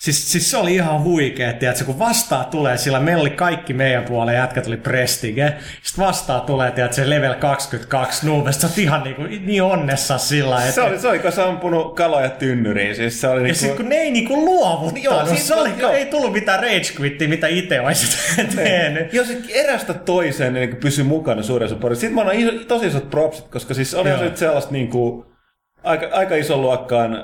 Siis, 0.00 0.32
siis 0.32 0.50
se 0.50 0.56
oli 0.56 0.74
ihan 0.74 1.02
huikea, 1.02 1.52
tiedätkö, 1.52 1.84
kun 1.84 1.98
vastaa 1.98 2.44
tulee, 2.44 2.76
sillä 2.76 3.00
meillä 3.00 3.20
oli 3.20 3.30
kaikki 3.30 3.72
meidän 3.72 4.04
puolen 4.04 4.34
jätkät 4.34 4.66
oli 4.66 4.76
Prestige. 4.76 5.52
Sitten 5.82 6.04
vastaa 6.04 6.40
tulee, 6.40 6.70
tiedätkö, 6.70 6.94
se 6.94 7.10
level 7.10 7.34
22 7.34 8.26
noobesta, 8.26 8.68
sä 8.68 8.80
ihan 8.80 9.02
niin, 9.04 9.16
kuin, 9.16 9.46
niin 9.46 9.62
onnessa 9.62 10.18
sillä, 10.18 10.58
että... 10.60 10.72
Se 10.72 10.80
oli, 10.80 10.98
se 10.98 11.08
oli, 11.08 11.18
kun 11.18 11.32
se 11.32 11.42
ampunut 11.42 11.94
kaloja 11.96 12.30
tynnyriin. 12.30 12.96
Siis 12.96 13.20
se 13.20 13.28
oli 13.28 13.40
ja 13.40 13.42
niinku... 13.42 13.58
sitten 13.58 13.76
kun 13.76 13.88
ne 13.88 13.94
ei 13.96 14.10
niinku 14.10 14.44
luovuttanut, 14.44 15.04
Joo, 15.04 15.14
joo, 15.14 15.26
siis- 15.26 15.48
se 15.48 15.54
oli, 15.54 15.70
joo. 15.78 15.92
ei 15.92 16.06
tullut 16.06 16.32
mitään 16.32 16.60
rage 16.60 16.92
quittiä, 17.00 17.28
mitä 17.28 17.46
itse 17.46 17.80
olisit 17.80 18.18
tehnyt. 18.56 19.14
Jos 19.14 19.28
erästä 19.54 19.94
toiseen 19.94 20.54
niin 20.54 20.76
pysy 20.76 21.02
mukana 21.02 21.42
suuressa 21.42 21.76
porissa. 21.76 22.00
Sitten 22.00 22.14
mä 22.14 22.20
annan 22.20 22.36
iso, 22.36 22.52
tosi 22.68 22.86
isot 22.86 23.10
propsit, 23.10 23.48
koska 23.48 23.74
siis 23.74 23.94
oli 23.94 24.08
se 24.08 24.32
sellaista 24.34 24.72
niin 24.72 24.88
kuin, 24.88 25.29
aika, 25.84 26.06
aika 26.12 26.34
iso 26.34 26.56
luokkaan 26.56 27.14
äh, 27.14 27.22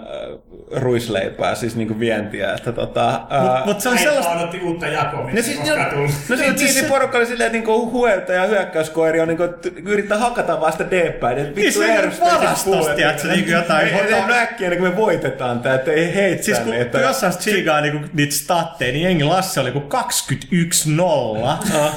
ruisleipää, 0.76 1.54
siis 1.54 1.76
niin 1.76 1.88
kuin 1.88 2.00
vientiä. 2.00 2.52
Että, 2.54 2.72
tota, 2.72 3.20
ää, 3.30 3.40
Mutta 3.42 3.62
mut 3.66 3.80
se 3.80 3.88
oli 3.88 3.96
Äiti 3.96 4.08
sellaista... 4.08 4.32
odotti 4.38 4.60
uutta 4.60 4.86
jakoa, 4.86 5.20
No 5.20 5.26
mitä 5.26 5.42
siis, 5.42 5.56
siis, 5.56 5.68
no, 5.68 5.74
koskaan 5.74 5.94
tullut. 5.94 6.10
no 6.28 6.36
siis, 6.36 6.58
siis 6.58 6.74
se 6.80 6.86
porukka 6.86 7.18
oli 7.18 7.26
silleen, 7.26 7.46
että 7.46 7.56
niinku 7.58 7.90
huelta 7.90 8.32
ja 8.32 8.46
hyökkäyskoiri 8.46 9.20
on 9.20 9.28
niinku, 9.28 9.42
että 9.42 9.68
yrittää 9.86 10.18
hakata 10.18 10.60
vaan 10.60 10.72
sitä 10.72 10.90
D-päin. 10.90 11.38
Että 11.38 11.52
Niin 11.60 11.66
vittu 11.66 11.80
se 11.80 11.96
ärsyttää 11.96 12.28
siis 12.30 12.42
varastos, 12.42 12.64
puolet. 12.78 12.96
tiedätkö, 12.96 13.28
niinku 13.28 13.50
jotain- 13.50 13.86
Ei, 13.86 13.92
ei, 13.94 14.14
ei 14.14 14.22
äkkiä, 14.42 14.66
ennen 14.66 14.78
kuin 14.80 14.90
me 14.90 14.96
voitetaan 14.96 15.60
tää, 15.60 15.74
että 15.74 15.92
ei 15.92 16.14
heittää. 16.14 16.44
Siis 16.44 16.58
kun, 16.58 16.70
niin, 16.70 16.90
kun 16.90 17.00
jossain 17.00 17.36
tsiigaa 17.36 17.80
niinku 17.80 17.98
niitä 18.12 18.34
statteja, 18.34 18.92
niin 18.92 19.04
jengi 19.04 19.24
Lasse 19.24 19.60
oli 19.60 19.70
kuin 19.72 19.84
21-0. 19.84 19.88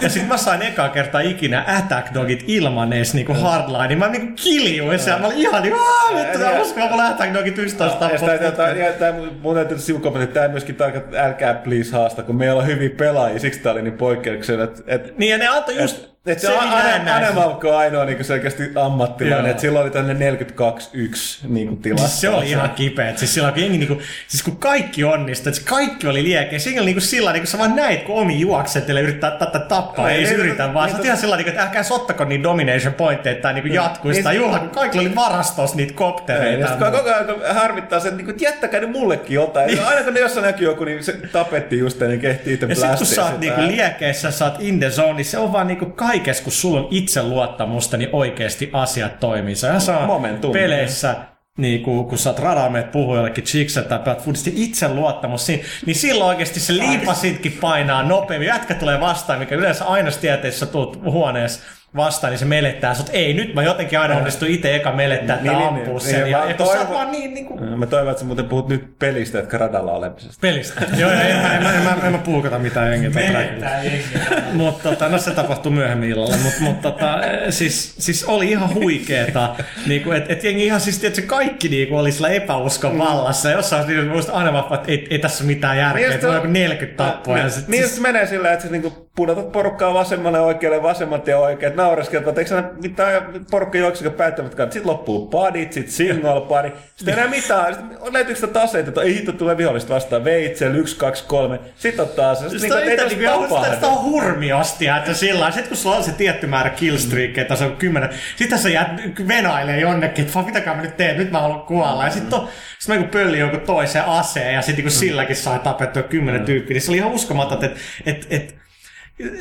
ja 0.02 0.10
sit 0.10 0.28
mä 0.28 0.38
sain 0.38 0.62
eka 0.62 0.89
kertaa 0.89 1.22
ikinä 1.22 1.63
Attack 1.67 2.13
Dogit 2.13 2.43
ilman 2.48 2.93
edes 2.93 3.13
niinku 3.13 3.34
hardline. 3.34 3.95
Mä 3.95 4.08
niinku 4.08 4.32
kiljuin 4.43 5.00
siellä. 5.00 5.19
Mä 5.22 5.28
olin 5.28 5.38
ihan 5.38 5.63
niin, 5.63 5.74
aah, 5.74 6.15
vittu, 6.15 6.39
Ja- 6.50 6.56
mä 6.56 6.62
uskon, 6.62 6.90
mulla 6.90 7.08
Attack 7.08 7.34
Dogit 7.34 7.58
11 7.58 8.06
Ja 8.12 8.18
sitä, 8.18 8.38
tappaa. 8.38 8.52
tämä, 8.52 8.70
ja 8.70 8.94
tämä, 8.94 9.14
mun 9.42 9.56
täytyy 9.56 9.80
sivukommentti, 9.80 10.24
että 10.24 10.34
tämä 10.40 10.48
myöskin 10.52 10.76
tarkoittaa, 10.76 11.10
että 11.12 11.26
älkää 11.28 11.54
please 11.54 11.92
haasta, 11.92 12.24
kun 12.24 12.36
meillä 12.36 12.60
on 12.62 12.68
hyviä 12.68 12.90
pelaajia, 12.98 13.40
siksi 13.40 13.60
tämä 13.60 13.74
oli 13.74 13.82
niin 13.82 13.98
poikkeuksellinen, 13.98 14.68
että, 14.70 14.84
että 14.88 15.10
Niin 15.18 15.32
ja 15.32 15.38
ne 15.38 15.48
antoi 15.48 15.82
just 15.82 16.09
et, 16.30 16.39
se 16.39 16.48
sen 16.48 16.58
Ane- 16.60 16.70
näennäisen. 16.84 17.26
Anemalko 17.28 17.70
on 17.70 17.78
ainoa 17.78 18.06
niin 18.06 18.24
selkeästi 18.26 18.63
ammattilainen, 18.76 19.52
että 19.52 19.62
sillä 19.62 19.80
oli 19.80 19.89
tänne 19.92 20.32
42-1 20.32 21.48
niin 21.48 21.78
tilassa. 21.78 22.08
Siis 22.08 22.22
se 22.22 22.30
oli 22.30 22.50
ihan 22.50 22.70
kipeä. 22.70 23.13
Siis 23.15 23.34
silloin 23.34 23.54
kun 23.54 23.63
jengi 23.63 23.78
niinku, 23.78 24.02
siis 24.28 24.44
kun 24.44 24.58
kaikki 24.58 25.04
onnistui, 25.04 25.50
että 25.58 25.70
kaikki 25.70 26.08
oli 26.08 26.24
liekeä. 26.24 26.60
Siinä 26.60 26.82
oli 26.82 26.86
niinku 26.86 27.02
sillä 27.02 27.32
niinku 27.34 27.48
sä 27.48 27.58
vaan 27.58 27.76
näit, 27.76 28.04
kun 28.04 28.15
omi 28.22 28.39
juoksettelee 28.39 29.04
yrittää 29.04 29.32
tätä 29.32 29.60
tappaa. 29.60 30.10
Ei, 30.10 30.18
Ei, 30.18 30.26
se 30.26 30.32
niin, 30.32 30.39
yritä 30.46 30.63
niin, 30.63 30.74
vaan. 30.74 30.88
niin, 30.89 30.98
Sä 30.98 31.04
ihan 31.04 31.18
sillä 31.18 31.36
niinku, 31.36 31.50
että 31.50 31.62
älkää 31.63 31.84
sottako 31.84 32.24
niin 32.26 32.44
domination 32.44 32.94
pointteja, 32.94 33.32
että 33.32 33.42
tää 33.42 33.54
niinku 33.54 33.74
jatkuisi. 33.74 34.18
niin, 34.18 34.24
Tai 34.24 34.34
niin, 34.34 34.42
juhla, 34.44 34.60
kun 34.60 34.70
kaikilla 34.70 35.02
oli 35.08 35.15
varastossa 35.15 35.78
niitä 35.78 35.92
Ei, 35.92 35.96
koptereita. 35.96 36.62
ja 36.62 36.68
sitten 36.68 36.92
koko 36.92 37.10
ajan 37.10 37.56
harmittaa 37.56 38.00
se, 38.00 38.08
että 38.08 38.18
niinku, 38.18 38.32
että 38.32 38.44
jättäkää 38.44 38.80
nyt 38.80 38.89
mullekin 38.92 39.36
jotain. 39.36 39.78
Ja 39.78 39.88
aina 39.88 40.04
kun 40.04 40.13
ne 40.13 40.20
jossain 40.20 40.44
näkyy 40.46 40.68
joku, 40.68 40.84
niin 40.84 41.04
se 41.04 41.13
tapettiin 41.32 41.80
just 41.80 42.02
ennen 42.02 42.20
kehtii 42.20 42.54
itse 42.54 42.65
Ja 42.70 42.76
sit 42.76 42.88
kun 42.98 43.06
sä 43.06 43.26
oot 43.26 43.39
niinku 43.39 43.62
liekeissä, 43.62 44.32
sä 44.32 44.46
oot 44.46 44.56
in 44.60 44.80
the 44.80 44.89
zone, 44.89 45.13
niin 45.13 45.26
se 45.26 45.38
on 45.38 45.54
vaan 45.54 45.68
niinku 45.68 45.86
kaikessa, 46.20 46.44
kun 46.44 46.54
sulla 46.54 46.80
on 46.80 46.88
itseluottamusta, 46.92 47.98
niin 47.98 48.10
oikeasti 48.14 48.70
asiat 48.74 49.20
toimii. 49.20 49.56
Sä 49.56 49.80
saa 49.80 50.08
Momentum. 50.08 50.52
peleissä 50.52 51.16
niin 51.58 51.84
kun, 51.84 52.06
kun 52.06 52.18
sä 52.18 52.30
oot 52.30 52.40
radalla 52.40 52.70
meet 52.70 52.92
puhuu 52.92 53.16
jollekin 53.16 53.44
chikselle 53.44 53.88
tai 53.88 54.00
pelaat 54.00 54.24
foodista, 54.24 54.50
itse 54.54 54.88
luottamus 54.88 55.46
siinä, 55.46 55.64
niin 55.86 55.96
silloin 55.96 56.28
oikeasti 56.28 56.60
se 56.60 56.74
liipasitkin 56.74 57.58
painaa 57.62 58.04
nopeammin. 58.04 58.48
Jätkä 58.48 58.74
tulee 58.74 59.00
vastaan, 59.00 59.40
mikä 59.40 59.56
yleensä 59.56 59.86
aina 59.86 60.12
tietää, 60.12 60.48
että 60.48 60.60
sä 60.60 60.66
tulet 60.66 61.02
huoneessa 61.04 61.60
vastaan, 61.95 62.32
niin 62.32 62.39
se 62.39 62.45
melettää 62.45 62.93
sut. 62.93 63.10
Ei, 63.13 63.34
nyt 63.34 63.54
mä 63.54 63.63
jotenkin 63.63 63.99
aina 63.99 64.15
onnistun 64.17 64.47
itse 64.47 64.75
eka 64.75 64.91
melettää, 64.91 65.36
että 65.36 65.49
Niin, 65.52 65.58
niin, 65.58 65.67
ampuu 65.69 65.97
niin, 65.97 66.02
sen. 66.02 66.19
niin, 66.21 66.32
ja, 66.32 66.38
mä 66.38 66.45
ja 66.45 66.54
kun 66.54 66.65
toivon- 66.67 66.89
vaan 66.93 67.12
niin, 67.12 67.34
niin 67.34 67.45
kuin 67.45 67.63
Mä 67.80 67.86
toivon, 67.86 68.10
että 68.12 68.19
sä 68.19 68.25
muuten 68.25 68.45
puhut 68.45 68.67
nyt 68.69 68.99
pelistä, 68.99 69.39
etkä 69.39 69.58
radalla 69.58 69.91
olemisesta. 69.91 70.38
pelistä. 70.41 70.82
Joo, 70.97 71.12
en, 71.12 71.19
en, 71.21 71.38
mä- 71.41 71.54
en, 71.54 71.63
mä- 71.63 71.73
en, 71.73 71.84
mä- 71.84 71.97
en, 72.06 72.12
mä 72.12 72.17
puukata 72.17 72.60
mitään 72.60 72.91
jengiä. 72.91 73.10
Menettää 73.10 73.84
jengiä. 73.84 74.19
Mutta 74.54 74.89
tota, 74.89 75.10
no 75.10 75.17
se 75.17 75.32
tapahtui 75.32 75.71
myöhemmin 75.71 76.10
illalla, 76.10 76.38
mutta 76.38 76.62
mut, 76.62 76.82
tota, 76.82 77.23
eh, 77.25 77.39
siis, 77.49 77.95
siis 77.99 78.23
oli 78.23 78.49
ihan 78.52 78.73
huikeeta, 78.73 79.56
niinku, 79.88 80.12
että 80.12 80.34
et 80.34 80.43
jengi 80.43 80.65
ihan 80.65 80.80
siis, 80.82 81.04
että 81.04 81.21
kaikki 81.21 81.69
niinku, 81.69 81.97
oli 81.97 82.12
sillä 82.12 82.30
epäuskon 82.30 82.97
vallassa. 82.97 83.49
Ja 83.49 83.56
jossain 83.56 83.88
niin, 83.88 84.08
muista 84.08 84.32
aina 84.34 84.54
vaan, 84.54 84.73
että 84.73 84.91
ei, 84.91 85.08
ei 85.10 85.19
tässä 85.19 85.43
ole 85.43 85.47
mitään 85.47 85.78
järkeä, 85.78 86.06
Niin, 86.08 86.15
että 86.15 86.28
on 86.28 86.34
se- 86.34 86.38
joku 86.38 86.47
40 86.47 87.04
tappoa. 87.04 87.36
Niin, 87.36 87.52
sit, 87.52 87.67
niin 87.67 87.84
siis, 87.84 87.95
se 87.95 88.02
menee 88.02 88.25
sillä, 88.25 88.52
että 88.54 88.65
sä 88.65 88.71
niinku 88.71 89.10
pudotat 89.15 89.52
porukkaa 89.52 89.93
vasemmalle 89.93 90.39
oikealle, 90.39 90.84
vasemmat 90.84 91.28
ja 91.28 91.38
oikeat, 91.38 91.75
naureskelet, 91.80 92.28
että 92.28 92.42
eikö 92.42 92.50
sä 92.50 92.63
mitään 92.82 93.46
porukka 93.52 93.78
juoksekaan 93.78 94.15
päättämättä, 94.15 94.63
sitten 94.63 94.88
loppuu 94.88 95.28
padit, 95.28 95.74
sitten 95.74 95.94
single 95.94 96.42
pari, 96.42 96.74
sitten 96.96 97.13
enää 97.13 97.28
mitään, 97.28 97.76
sitten 97.76 98.13
löytyykö 98.13 98.39
sitä 98.39 98.54
taseita, 98.54 98.89
että 98.89 99.02
ei 99.02 99.15
hitto 99.15 99.32
tulee 99.32 99.58
vihollista 99.58 99.94
vastaan, 99.94 100.24
veitsel, 100.24 100.76
yksi, 100.76 100.96
kaksi, 100.96 101.24
kolme, 101.28 101.60
sitten 101.76 102.06
ottaa 102.06 102.36
se, 102.36 102.50
sitten 102.50 102.62
niinku, 102.62 102.92
yhtä, 102.92 103.04
ei 103.04 103.10
niinku, 103.10 103.44
sitä, 103.44 103.48
tapahdu. 103.50 103.74
sitä 103.74 103.88
on 103.88 104.04
hurmiostia, 104.04 104.98
että 104.98 105.13
sillä 105.13 105.39
lailla, 105.39 105.56
sit 105.56 105.68
kun 105.68 105.78
sulla 105.78 105.96
on 105.96 106.04
se 106.04 106.12
tietty 106.12 106.48
määrä 106.48 106.70
killstreakeja, 106.70 107.42
että 107.42 107.56
se 107.56 107.65
on 107.65 107.76
kymmenen, 107.76 108.10
sitten 108.36 108.60
sä 108.60 108.70
jäät 108.70 108.88
venailee 109.28 109.80
jonnekin, 109.80 110.26
että 110.26 110.42
mitäkään 110.42 110.78
mä 110.78 110.84
nyt 110.84 110.98
teen, 110.98 111.18
nyt 111.18 111.32
mä 111.32 111.42
haluan 111.42 111.62
kuolla. 111.62 112.06
Ja 112.06 112.12
sitten 112.12 112.39
sit 112.80 112.88
mä 112.88 112.98
kun 112.98 113.10
pöllin 113.10 113.39
jonkun 113.39 113.62
toisen 113.62 114.06
aseen 114.06 114.54
ja 114.54 114.62
sitten 114.62 114.84
kun 114.84 114.92
silläkin 114.92 115.36
sai 115.36 115.60
tapettua 115.60 116.04
kymmenen 116.04 116.46
tyyppiä, 116.46 116.74
niin 116.74 116.82
se 116.82 116.92
oli 116.92 116.98
ihan 116.98 117.12
uskomaton, 117.12 117.65
että 117.65 117.80
et, 118.06 118.28
et, 118.30 118.59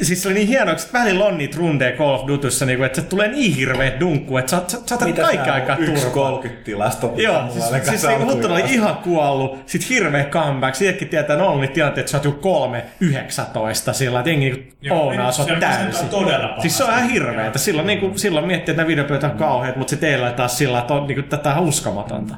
Siis 0.03 0.23
se 0.23 0.29
oli 0.29 0.35
niin 0.35 0.49
hienoa, 0.49 0.73
että 0.73 0.89
välillä 0.93 1.25
on 1.25 1.39
niitä 1.39 1.57
rundeja 1.59 1.97
Call 1.97 2.15
of 2.15 2.27
Dutyssä, 2.27 2.67
niin 2.67 2.85
että 2.85 3.01
se 3.01 3.07
tulee 3.07 3.29
niin 3.29 3.55
hirveet 3.55 4.01
dunkku, 4.01 4.37
että 4.37 4.51
sä, 4.51 4.63
sä, 4.69 4.79
sä 4.87 4.95
otat 4.95 5.17
kaikki 5.17 5.51
aikaa 5.51 5.77
turpaa. 5.77 6.43
1.30 6.43 6.49
tilasta. 6.65 7.09
Joo, 7.17 7.43
siis, 7.51 7.65
siis 7.89 8.07
niin 8.07 8.25
Huttunen 8.25 8.51
oli 8.51 8.75
ihan 8.75 8.97
kuollut, 8.97 9.59
sit 9.67 9.89
hirveä 9.89 10.25
comeback, 10.25 10.75
siitäkin 10.75 11.09
tietää, 11.09 11.35
että 11.35 11.45
on 11.45 11.49
ollut 11.51 11.61
niitä 11.61 11.75
tilanteita, 11.75 12.01
että 12.01 12.11
sä 12.11 12.17
oot 12.19 12.25
joku 12.25 12.41
kolme 12.41 12.85
19 13.01 13.93
sillä, 13.93 14.19
että 14.19 14.31
jengi 14.31 14.51
niinku 14.51 14.75
Joo, 14.81 15.03
ounaa 15.03 15.31
on 15.39 15.61
täysin. 15.61 16.09
todella. 16.09 16.61
Siis 16.61 16.79
se 16.79 16.85
on 16.85 16.91
ihan 16.91 17.03
Joo. 17.03 17.13
hirveetä. 17.13 17.59
Silloin, 17.59 17.87
niinku, 17.87 18.13
silloin 18.17 18.47
miettii, 18.47 18.73
että 18.73 18.83
nämä 18.83 18.89
videopöytä 18.89 19.27
on 19.27 19.39
kauheat, 19.39 19.77
mutta 19.77 19.91
se 19.91 19.97
teillä 19.97 20.33
taas 20.33 20.59
sillä, 20.59 20.79
että 20.79 20.95
on 20.95 21.07
niinku, 21.07 21.23
tätä 21.29 21.55
on 21.55 21.65
uskomatonta. 21.65 22.35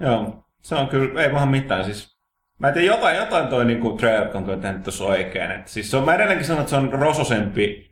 Joo, 0.00 0.44
se 0.62 0.74
on 0.74 0.88
kyllä, 0.88 1.22
ei 1.22 1.32
vähän 1.32 1.48
mitään 1.48 1.84
siis. 1.84 2.09
Mä 2.60 2.68
en 2.68 2.74
tiedä, 2.74 2.86
jotain, 2.86 3.16
jotain 3.16 3.48
toi 3.48 3.64
niinku 3.64 3.92
Treyarch 3.92 4.36
on 4.36 4.44
kyllä 4.44 4.58
tehnyt 4.58 4.82
tuossa 4.82 5.04
oikein. 5.04 5.50
Et 5.50 5.68
siis 5.68 5.90
se 5.90 5.96
on, 5.96 6.04
mä 6.04 6.14
edelleenkin 6.14 6.46
sanon, 6.46 6.60
että 6.60 6.70
se 6.70 6.76
on 6.76 6.92
rososempi 6.92 7.90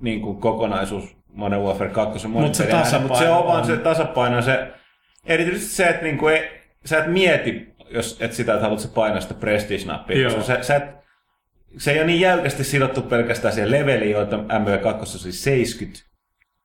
niinku 0.00 0.34
kokonaisuus 0.34 1.16
Modern 1.32 1.62
Warfare 1.62 1.90
2 1.90 2.12
Mut 2.12 2.20
se 2.20 2.28
mutta 2.28 2.58
se 2.58 2.66
tasapaino 2.66 3.38
on 3.38 3.46
vaan 3.46 3.60
on. 3.60 3.66
se 3.66 3.76
tasapaino. 3.76 4.42
Se, 4.42 4.72
erityisesti 5.24 5.74
se, 5.74 5.88
että 5.88 6.02
niinku 6.02 6.28
ei, 6.28 6.50
sä 6.84 6.98
et 6.98 7.06
mieti, 7.06 7.74
jos 7.90 8.16
et 8.20 8.32
sitä, 8.32 8.52
että 8.52 8.62
haluat 8.62 8.80
se 8.80 8.88
painaa 8.88 9.20
sitä 9.20 9.34
prestige-nappia. 9.34 10.18
Joo. 10.18 10.42
Sä, 10.42 10.62
sä 10.62 10.76
et, 10.76 10.84
se 11.78 11.92
ei 11.92 11.98
ole 11.98 12.06
niin 12.06 12.20
jäykästi 12.20 12.64
sidottu 12.64 13.02
pelkästään 13.02 13.54
siihen 13.54 13.70
leveliin, 13.70 14.10
joita 14.10 14.36
MV2 14.36 14.98
on 15.00 15.06
siis 15.06 15.44
70. 15.44 16.10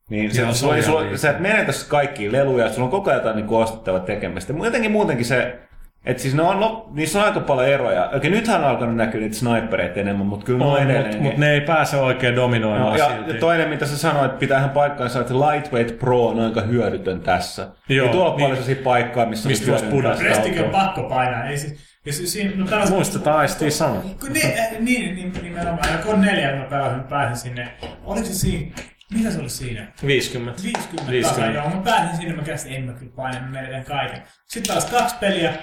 Niin 0.09 0.31
se, 0.31 0.45
se 0.45 0.53
sulla, 0.53 0.73
on 0.73 0.83
sulla, 0.83 1.17
sä 1.17 1.29
et 1.29 1.39
menetä 1.39 1.71
kaikkia 1.87 2.31
leluja, 2.31 2.69
sulla 2.69 2.85
on 2.85 2.91
koko 2.91 3.09
ajan 3.09 3.19
jotain 3.19 3.35
niin 3.35 3.49
ostettava 3.49 3.99
tekemistä. 3.99 4.53
Jotenkin 4.63 4.91
muutenkin 4.91 5.25
se, 5.25 5.59
että 6.05 6.21
siis 6.23 6.35
ne 6.35 6.41
on, 6.41 6.59
no, 6.59 6.89
niissä 6.93 7.19
on 7.19 7.25
aika 7.25 7.39
paljon 7.39 7.67
eroja. 7.69 8.09
Okei, 8.15 8.29
nythän 8.31 8.63
on 8.63 8.69
alkanut 8.69 8.95
näkyä 8.95 9.21
niitä 9.21 9.35
snipereita 9.35 9.99
enemmän, 9.99 10.25
mutta 10.25 10.45
kyllä 10.45 10.59
ne 10.59 10.65
on 10.65 10.71
Mutta 10.71 10.83
edelleen. 10.83 11.21
mut 11.23 11.37
ne 11.37 11.51
ei 11.53 11.61
pääse 11.61 11.97
oikein 11.97 12.35
dominoimaan 12.35 12.91
No, 12.91 12.97
ja, 12.97 13.09
silti. 13.09 13.31
ja 13.31 13.39
toinen, 13.39 13.69
mitä 13.69 13.85
sä 13.85 13.97
sanoit, 13.97 14.25
että 14.25 14.39
pitäähän 14.39 14.69
paikkaansa, 14.69 15.21
että 15.21 15.33
Lightweight 15.33 15.99
Pro 15.99 16.25
on 16.27 16.39
aika 16.39 16.61
hyödytön 16.61 17.21
tässä. 17.21 17.67
Joo, 17.89 18.05
Joo, 18.05 18.13
tuolla 18.13 18.31
on 18.31 18.37
niin. 18.37 18.45
paljon 18.45 18.63
sellaisia 18.63 18.83
paikkoja, 18.83 19.25
missä 19.25 19.49
Mistä 19.49 19.65
on 19.65 19.71
voisi 19.71 19.85
hyödyntää 19.85 20.11
pudota. 20.11 20.17
sitä 20.17 20.29
Restikin 20.29 20.63
on 20.63 20.69
pakko 20.69 21.03
painaa. 21.03 21.43
Ei 21.45 21.57
siis, 21.57 21.79
ja 22.05 22.13
si- 22.13 22.27
siinä, 22.27 22.51
no 22.55 22.65
tällä 22.67 22.85
Muistetaan 22.85 23.37
aistii 23.39 23.71
sama. 23.71 24.01
Kun 24.01 24.29
äh, 24.45 24.71
niin, 24.79 25.15
niin, 25.15 25.33
nimenomaan. 25.43 25.91
Ja 25.91 25.97
kun 25.97 26.21
neljä, 26.21 26.55
mä 26.55 26.63
pelasin, 26.63 27.03
pääsin 27.03 27.37
sinne. 27.37 27.67
Oliko 28.03 28.25
se 28.25 28.33
siinä? 28.33 28.71
Mitä 29.13 29.31
se 29.31 29.39
oli 29.39 29.49
siinä? 29.49 29.87
50. 30.07 30.63
50, 30.63 31.11
50. 31.11 31.29
takaa, 31.45 31.63
joo. 31.63 31.69
Mä 31.75 31.81
pääsin 31.81 32.17
sinne, 32.17 32.35
mä 32.35 32.41
käsin, 32.41 32.73
en 32.75 32.83
mä 32.83 32.93
kyllä 32.93 33.11
paina, 33.15 33.39
mä 33.39 33.47
menetän 33.47 33.83
kaiken. 33.83 34.21
Sitten 34.47 34.73
taas 34.73 34.85
kaksi 34.85 35.15
peliä, 35.19 35.53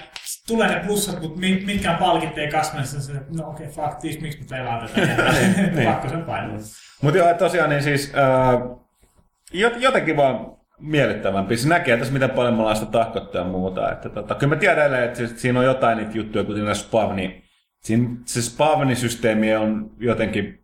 tulee 0.47 0.67
ne 0.67 0.85
plussat, 0.85 1.21
mutta 1.21 1.39
mit, 1.39 1.65
mitkään 1.65 1.97
palkit 1.97 2.37
ei 2.37 2.47
kasvamassa. 2.47 3.01
Sitten 3.01 3.25
no 3.37 3.49
okei, 3.49 3.67
okay, 3.67 3.85
fuck 3.85 3.99
this, 3.99 4.21
miksi 4.21 4.39
mä 4.39 4.45
pelaan 4.49 4.87
tätä? 4.87 5.07
niin. 5.75 5.89
Pakko 5.89 6.09
sen 6.09 6.23
painaa. 6.23 6.57
Mutta 7.01 7.17
joo, 7.17 7.33
tosiaan 7.33 7.69
niin 7.69 7.83
siis 7.83 8.13
äh, 8.15 8.61
jot- 9.53 9.79
jotenkin 9.79 10.17
vaan 10.17 10.57
miellyttävämpi. 10.79 11.57
Se 11.57 11.69
näkee 11.69 11.97
tässä, 11.97 12.13
miten 12.13 12.29
paljon 12.29 12.53
me 12.53 12.59
ollaan 12.59 12.75
sitä 12.75 12.91
tahkottua 12.91 13.41
ja 13.41 13.47
muuta. 13.47 13.91
Että 13.91 14.09
tota, 14.09 14.35
kyllä 14.35 14.55
mä 14.55 14.59
tiedän 14.59 14.77
edelleen, 14.77 15.03
että 15.03 15.17
siis, 15.17 15.41
siinä 15.41 15.59
on 15.59 15.65
jotain 15.65 15.97
niitä 15.97 16.17
juttuja, 16.17 16.43
kuten 16.43 16.75
spavni. 16.75 17.43
Siinä, 17.83 18.09
se 18.25 18.41
spavnisysteemi 18.41 19.55
on 19.55 19.91
jotenkin 19.97 20.63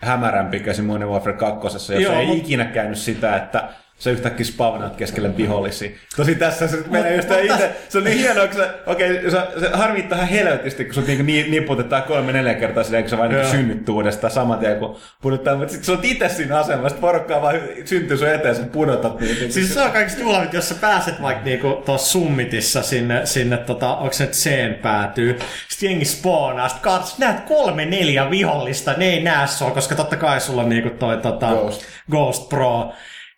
hämärämpi 0.00 0.60
käsi 0.60 0.82
Modern 0.82 1.10
Warfare 1.10 1.36
2, 1.36 1.66
jos 1.66 1.90
Joo, 1.90 2.00
joo, 2.00 2.20
ei 2.20 2.26
mut- 2.26 2.38
ikinä 2.38 2.64
käynyt 2.64 2.98
sitä, 2.98 3.36
että 3.36 3.68
sä 4.00 4.10
yhtäkkiä 4.10 4.46
spavnaat 4.46 4.96
keskelle 4.96 5.36
vihollisia. 5.36 5.90
Tosi 6.16 6.34
tässä 6.34 6.68
se 6.68 6.76
menee 6.90 7.16
just 7.16 7.28
itse, 7.42 7.70
se 7.88 7.98
on 7.98 8.04
niin 8.04 8.18
hienoa, 8.18 8.46
kun 8.46 8.56
sä, 8.56 8.74
okei, 8.86 9.18
okay, 9.18 9.30
se 9.30 9.70
harmittaa 9.72 10.18
ihan 10.18 10.28
helvetisti, 10.28 10.84
kun 10.84 10.94
sut 10.94 11.06
niinku 11.06 11.22
ni- 11.22 11.48
niputetaan 11.48 12.02
kolme 12.02 12.32
neljä 12.32 12.54
kertaa 12.54 12.84
silleen, 12.84 13.02
kun 13.02 13.10
sä 13.10 13.18
vain 13.18 13.32
niinku 13.52 13.92
uudestaan 13.92 14.30
saman 14.30 14.58
tien, 14.58 14.78
kun 14.78 14.96
pudottaa, 15.22 15.56
mutta 15.56 15.72
sit 15.72 15.84
sä 15.84 15.92
oot 15.92 16.04
itse 16.04 16.28
siinä 16.28 16.58
asemassa, 16.58 16.98
porukkaa 16.98 17.42
vaan 17.42 17.60
syntyy 17.84 18.16
sun 18.16 18.28
eteen, 18.28 18.54
sä 18.54 18.62
pudotat 18.62 19.20
niitä. 19.20 19.52
Siis 19.52 19.74
se 19.74 19.80
on 19.80 19.90
kaikista 19.90 20.20
juhlavit, 20.20 20.52
jos 20.52 20.68
sä 20.68 20.74
pääset 20.80 21.22
vaikka 21.22 21.44
niinku 21.44 21.82
tuossa 21.86 22.12
summitissa 22.12 22.82
sinne, 22.82 23.26
sinne 23.26 23.56
tota, 23.56 23.96
onko 23.96 24.12
se 24.12 24.24
nyt 24.24 24.32
Ceen 24.32 24.74
päätyy, 24.74 25.38
sit 25.68 25.82
jengi 25.82 26.04
spawnaa, 26.04 26.68
sit 26.68 26.78
katsot, 26.78 27.18
näet 27.18 27.40
kolme 27.40 27.84
neljä 27.84 28.30
vihollista, 28.30 28.92
ne 28.92 29.04
ei 29.04 29.22
näe 29.22 29.46
sua, 29.46 29.70
koska 29.70 29.94
totta 29.94 30.16
kai 30.16 30.40
sulla 30.40 30.62
on 30.62 30.68
niinku 30.68 30.90
toi 30.90 31.16
tota, 31.16 31.46
Ghost. 31.46 31.82
Ghost 32.10 32.48
Pro. 32.48 32.92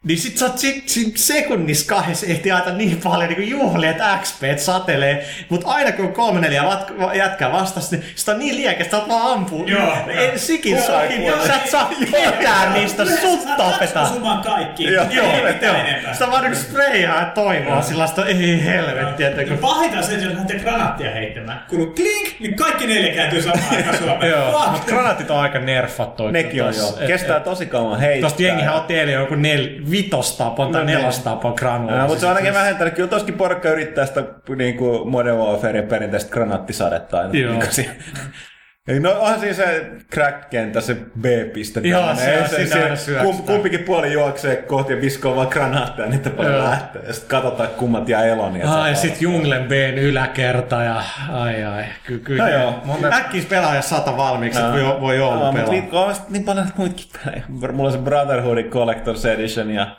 Niin 0.07 0.19
sit 0.19 0.39
sä 0.39 0.47
oot 0.47 0.59
sit, 0.59 0.89
sit 0.89 1.17
sekunnissa 1.17 1.87
kahdessa 1.95 2.27
ehti 2.27 2.53
aita 2.53 2.73
niin 2.73 3.01
paljon 3.05 3.31
niin 3.31 3.51
juhlia, 3.51 3.91
että 3.91 4.19
XP 4.23 4.43
satelee. 4.57 5.27
Mut 5.49 5.63
aina 5.65 5.93
kun 5.93 6.05
on 6.05 6.13
kolme 6.13 6.41
neljä 6.41 6.65
vat, 6.65 6.93
jätkää 7.15 7.53
vastas, 7.53 7.91
niin 7.91 8.05
sitä 8.15 8.33
on 8.33 8.39
niin 8.39 8.57
liekestä, 8.57 8.97
että 8.97 9.09
vaan 9.09 9.33
ampuu. 9.33 9.67
Joo, 9.67 9.93
En 10.09 10.39
sikin 10.39 10.83
sohin, 10.83 11.25
joo. 11.25 11.47
sä 11.47 11.55
et 11.55 11.71
saa 11.71 11.91
ketään 12.11 12.73
niistä, 12.73 13.05
sut 13.05 13.57
tapetaan. 13.57 14.07
Sumaan 14.07 14.43
kaikki. 14.43 14.85
Joo, 14.85 15.07
Ei 15.11 15.17
Joo, 15.17 15.53
mitään 15.53 16.03
joo. 16.03 16.13
Sitä 16.13 16.31
vaan 16.31 16.43
niinku 16.43 16.59
sprayhaa 16.59 17.21
ja 17.21 17.27
toivoa 17.27 17.83
sellaista, 17.83 18.27
ei 18.27 18.65
helvetti, 18.65 19.25
että 19.25 19.45
kun... 19.45 19.59
pahinta 19.59 20.03
se, 20.03 20.15
jos 20.15 20.35
lähtee 20.35 20.59
granaattia 20.59 21.11
heittämään. 21.11 21.65
Kun 21.69 21.81
on 21.81 21.95
klink, 21.95 22.41
niin 22.41 22.57
kaikki 22.57 22.87
neljä 22.87 23.15
kääntyy 23.15 23.43
samaan 23.43 23.77
aikaan 23.77 23.99
Suomeen. 23.99 24.31
Joo, 24.31 24.69
mutta 24.71 24.87
granaatit 24.87 25.31
on 25.31 25.41
aika 25.41 25.59
nerfattu. 25.59 26.29
Nekin 26.29 26.65
on 26.65 26.77
joo. 26.77 26.99
Kestää 27.07 27.41
tosi 27.41 27.67
kauan 27.67 28.01
heittää. 28.01 28.31
Tosta 28.31 28.43
jengihän 28.43 28.75
otti 28.75 28.99
eilen 28.99 29.15
joku 29.15 29.35
nel, 29.35 29.69
vitostapon 29.93 30.73
tai 30.73 30.81
No 30.81 30.87
niin. 30.87 30.99
nelostapon 30.99 31.55
granuloita. 31.57 32.01
No, 32.03 32.07
mutta 32.07 32.21
se 32.21 32.27
on 32.27 32.33
ainakin 32.33 32.55
vähentänyt. 32.55 32.95
Kyllä 32.95 33.09
toskin 33.09 33.35
porukka 33.35 33.69
yrittää 33.69 34.07
sitä 34.07 34.25
niin 34.57 34.77
kuin 34.77 35.09
Modern 35.09 35.37
Warfare 35.39 35.83
perinteistä 35.83 36.31
granaattisadetta 36.31 37.19
aina. 37.19 37.35
Joo. 37.35 37.53
Niin 37.77 37.91
Eli 38.89 39.01
No 39.01 39.11
onhan 39.21 39.41
siinä 39.41 39.55
se 39.55 39.91
crack-kentä, 40.15 40.81
se 40.81 40.95
B-piste. 41.21 41.81
Joo, 41.85 42.01
tämmönen. 42.07 42.25
se 42.25 42.39
on 42.43 42.49
siinä 42.49 42.83
aina 42.85 42.97
syöksää. 42.97 43.25
kum, 43.25 43.43
kumpikin 43.43 43.81
puoli 43.81 44.13
juoksee 44.13 44.57
kohti 44.57 44.93
ja 44.93 45.01
viskoo 45.01 45.37
vaan 45.37 45.49
granaatteja, 45.51 46.09
niitä 46.09 46.31
paljon 46.31 46.55
Joo. 46.55 46.65
lähtee. 46.65 47.03
Ja 47.07 47.13
sitten 47.13 47.29
katsotaan 47.31 47.69
kummat 47.69 48.09
jää 48.09 48.25
elon. 48.25 48.57
ja 48.57 48.75
Ai, 48.75 48.95
se- 48.95 49.01
sit 49.01 49.23
Junglen 49.23 49.65
Bn 49.65 49.99
yläkerta 49.99 50.83
ja 50.83 51.03
ai 51.33 51.65
ai. 51.65 51.85
Ky, 52.07 52.19
ky, 52.19 52.37
No 52.39 52.49
joo. 52.49 52.81
Monta... 52.85 53.09
Äkkiä 53.13 53.43
pelaaja 53.49 53.83
sata 53.83 54.17
valmiiksi, 54.17 54.61
että 54.61 54.73
voi, 54.73 55.01
voi 55.01 55.21
olla 55.21 55.37
mutta 55.53 55.53
pelaa. 55.53 55.71
niitä 55.73 55.97
on 56.01 56.15
niin 56.29 56.45
paljon 56.45 56.67
muitakin 56.77 57.07
pelejä. 57.25 57.43
Mulla 57.49 57.87
on 57.89 57.93
se 57.93 57.99
Brotherhoodin 57.99 58.71
Collector's 58.71 59.29
Edition 59.29 59.71
ja 59.71 59.97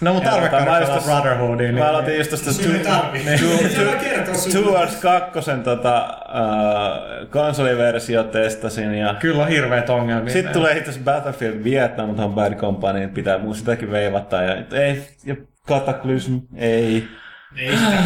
No 0.00 0.14
mutta 0.14 0.30
tarve 0.30 0.50
mä 0.50 0.64
pelaa 0.64 0.80
just- 0.80 1.04
Brotherhoodiin. 1.04 1.74
Mä 1.74 1.88
aloitin 1.88 2.18
just 2.18 2.36
sun. 2.36 2.64
Towards 4.64 4.96
2 4.96 5.40
tota, 5.64 6.18
uh, 6.28 7.30
konsoliversio 7.30 8.24
testasin 8.24 8.94
ja 8.94 9.14
Kyllä 9.14 9.42
on 9.42 9.48
hirveet 9.48 9.90
ongelmia. 9.90 10.32
sitten 10.32 10.52
tulee 10.52 10.72
itse 10.78 10.90
asiassa 10.90 11.04
Battlefield 11.12 11.64
Vietnam, 11.64 12.14
tuohon 12.14 12.34
Bad 12.34 12.54
Company, 12.54 12.98
niin 12.98 13.10
pitää 13.10 13.38
mun 13.38 13.54
sitäkin 13.54 13.90
veivata 13.90 14.42
ja 14.42 14.56
ei, 14.72 15.02
ja 15.24 15.36
Cataclysm, 15.68 16.36
ei. 16.56 17.04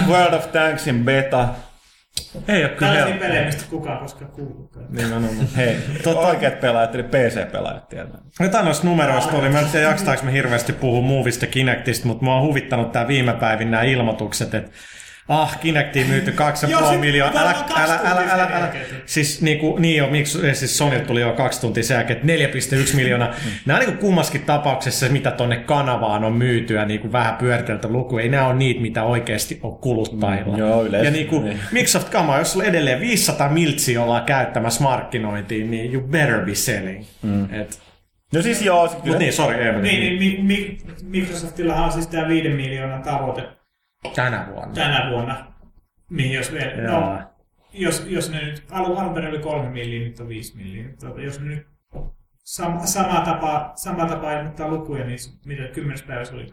World 0.08 0.34
of 0.34 0.52
Tanksin 0.52 1.04
beta, 1.04 1.48
Ei 2.48 2.62
oo 2.64 2.68
kyllä 2.68 2.78
Tällaisia 2.78 3.04
helppoa. 3.06 3.28
pelejä, 3.28 3.44
mistä 3.46 3.64
kukaan 3.70 3.98
koskaan 3.98 4.30
kuullutkaan. 4.30 4.86
Nimenomaan. 4.90 5.48
hei, 5.56 5.76
Tota- 6.02 6.16
oikeat 6.18 6.60
pelaajat, 6.60 6.94
eli 6.94 7.02
PC-pelaajat 7.02 7.88
tietää. 7.88 8.18
Jotain 8.40 8.64
noista 8.64 8.86
numeroista 8.86 9.36
oli. 9.36 9.48
Mä 9.48 9.60
en 9.60 9.66
tiedä, 9.66 9.86
jaksataanko 9.88 10.24
me 10.24 10.32
hirveästi 10.32 10.72
puhua 10.72 11.02
Movista 11.02 11.46
Kinectista, 11.46 12.06
mutta 12.06 12.24
mua 12.24 12.36
on 12.36 12.42
huvittanut 12.46 12.92
tää 12.92 13.08
viime 13.08 13.32
päivin 13.32 13.70
nämä 13.70 13.82
ilmoitukset, 13.82 14.54
että 14.54 14.70
Ah, 15.28 15.60
Kinectiin 15.60 16.06
myyty 16.06 16.30
2,5 16.30 16.70
Joo, 16.70 16.90
sit 16.90 17.00
miljoonaa. 17.00 17.42
Älä, 17.42 17.54
älä, 17.76 18.00
älä, 18.04 18.20
älä, 18.32 18.48
älä. 18.52 18.72
Siis, 19.06 19.42
niinku, 19.42 19.76
niin 19.78 19.96
jo, 19.96 20.06
miksi, 20.10 20.54
siis 20.54 20.78
Sony 20.78 21.00
tuli 21.00 21.20
jo 21.20 21.32
kaksi 21.32 21.60
tuntia 21.60 21.82
sen 21.82 21.94
jälkeen, 21.94 22.18
että 22.18 22.56
4,1 22.90 22.96
miljoonaa. 22.96 23.34
Nämä 23.66 23.78
on 23.78 23.84
niinku 23.86 24.00
kummaskin 24.00 24.42
tapauksessa, 24.42 25.06
mitä 25.08 25.30
tonne 25.30 25.56
kanavaan 25.56 26.24
on 26.24 26.32
myytyä 26.32 26.84
niinku 26.84 27.12
vähän 27.12 27.36
pyöriteltä 27.36 27.88
luku. 27.88 28.18
Ei 28.18 28.28
nämä 28.28 28.46
ole 28.46 28.54
niitä, 28.54 28.80
mitä 28.80 29.02
oikeasti 29.02 29.60
on 29.62 29.76
kuluttajilla. 29.78 30.52
Mm, 30.52 30.58
joo, 30.58 30.84
yleensä. 30.84 31.06
Ja 31.08 31.10
niinku, 31.10 31.38
Niin. 31.40 31.60
Microsoft 31.72 32.08
Kama, 32.08 32.38
jos 32.38 32.52
sulla 32.52 32.64
edelleen 32.64 33.00
500 33.00 33.48
miltsiä 33.48 34.02
ollaan 34.02 34.24
käyttämässä 34.24 34.82
markkinointiin, 34.82 35.70
niin 35.70 35.92
you 35.94 36.02
better 36.02 36.40
be 36.44 36.54
selling. 36.54 37.04
Mm. 37.22 37.54
Et, 37.54 37.80
No 38.34 38.42
siis 38.42 38.62
joo, 38.62 38.88
se 38.88 38.94
mut 38.94 39.04
kyllä. 39.04 39.18
niin, 39.18 39.32
sorry, 39.32 39.62
Eemeli. 39.64 39.82
Niin, 39.82 40.00
niin 40.00 40.44
mi, 40.44 40.54
mi, 40.56 40.78
Microsoftillahan 41.20 41.84
on 41.84 41.92
siis 41.92 42.06
tämä 42.06 42.28
5 42.28 42.48
miljoonan 42.48 43.02
tavoite 43.02 43.42
Tänä 44.14 44.46
vuonna. 44.52 44.74
tänä 44.74 45.10
vuonna. 45.10 45.52
Mihin 46.10 46.32
jos 46.32 46.52
vielä, 46.52 46.72
Joo. 46.72 47.00
no, 47.00 47.22
jos, 47.72 48.06
jos 48.08 48.30
ne 48.30 48.44
nyt, 48.44 48.64
alun 48.70 48.98
alun 48.98 49.14
perin 49.14 49.30
oli 49.30 49.38
3 49.38 49.70
milliä, 49.70 50.08
nyt 50.08 50.20
on 50.20 50.28
5 50.28 50.56
milliä. 50.56 50.84
Tuota, 51.00 51.20
jos 51.20 51.40
ne 51.40 51.46
nyt 51.46 51.66
sam, 52.44 52.80
sama 52.84 53.20
tapa, 53.20 53.72
sama 53.74 54.06
tapa 54.06 54.32
ilmoittaa 54.32 54.68
lukuja, 54.68 55.04
niin 55.04 55.18
mitä 55.46 55.62
10 55.62 55.98
päivässä 56.06 56.34
oli? 56.34 56.46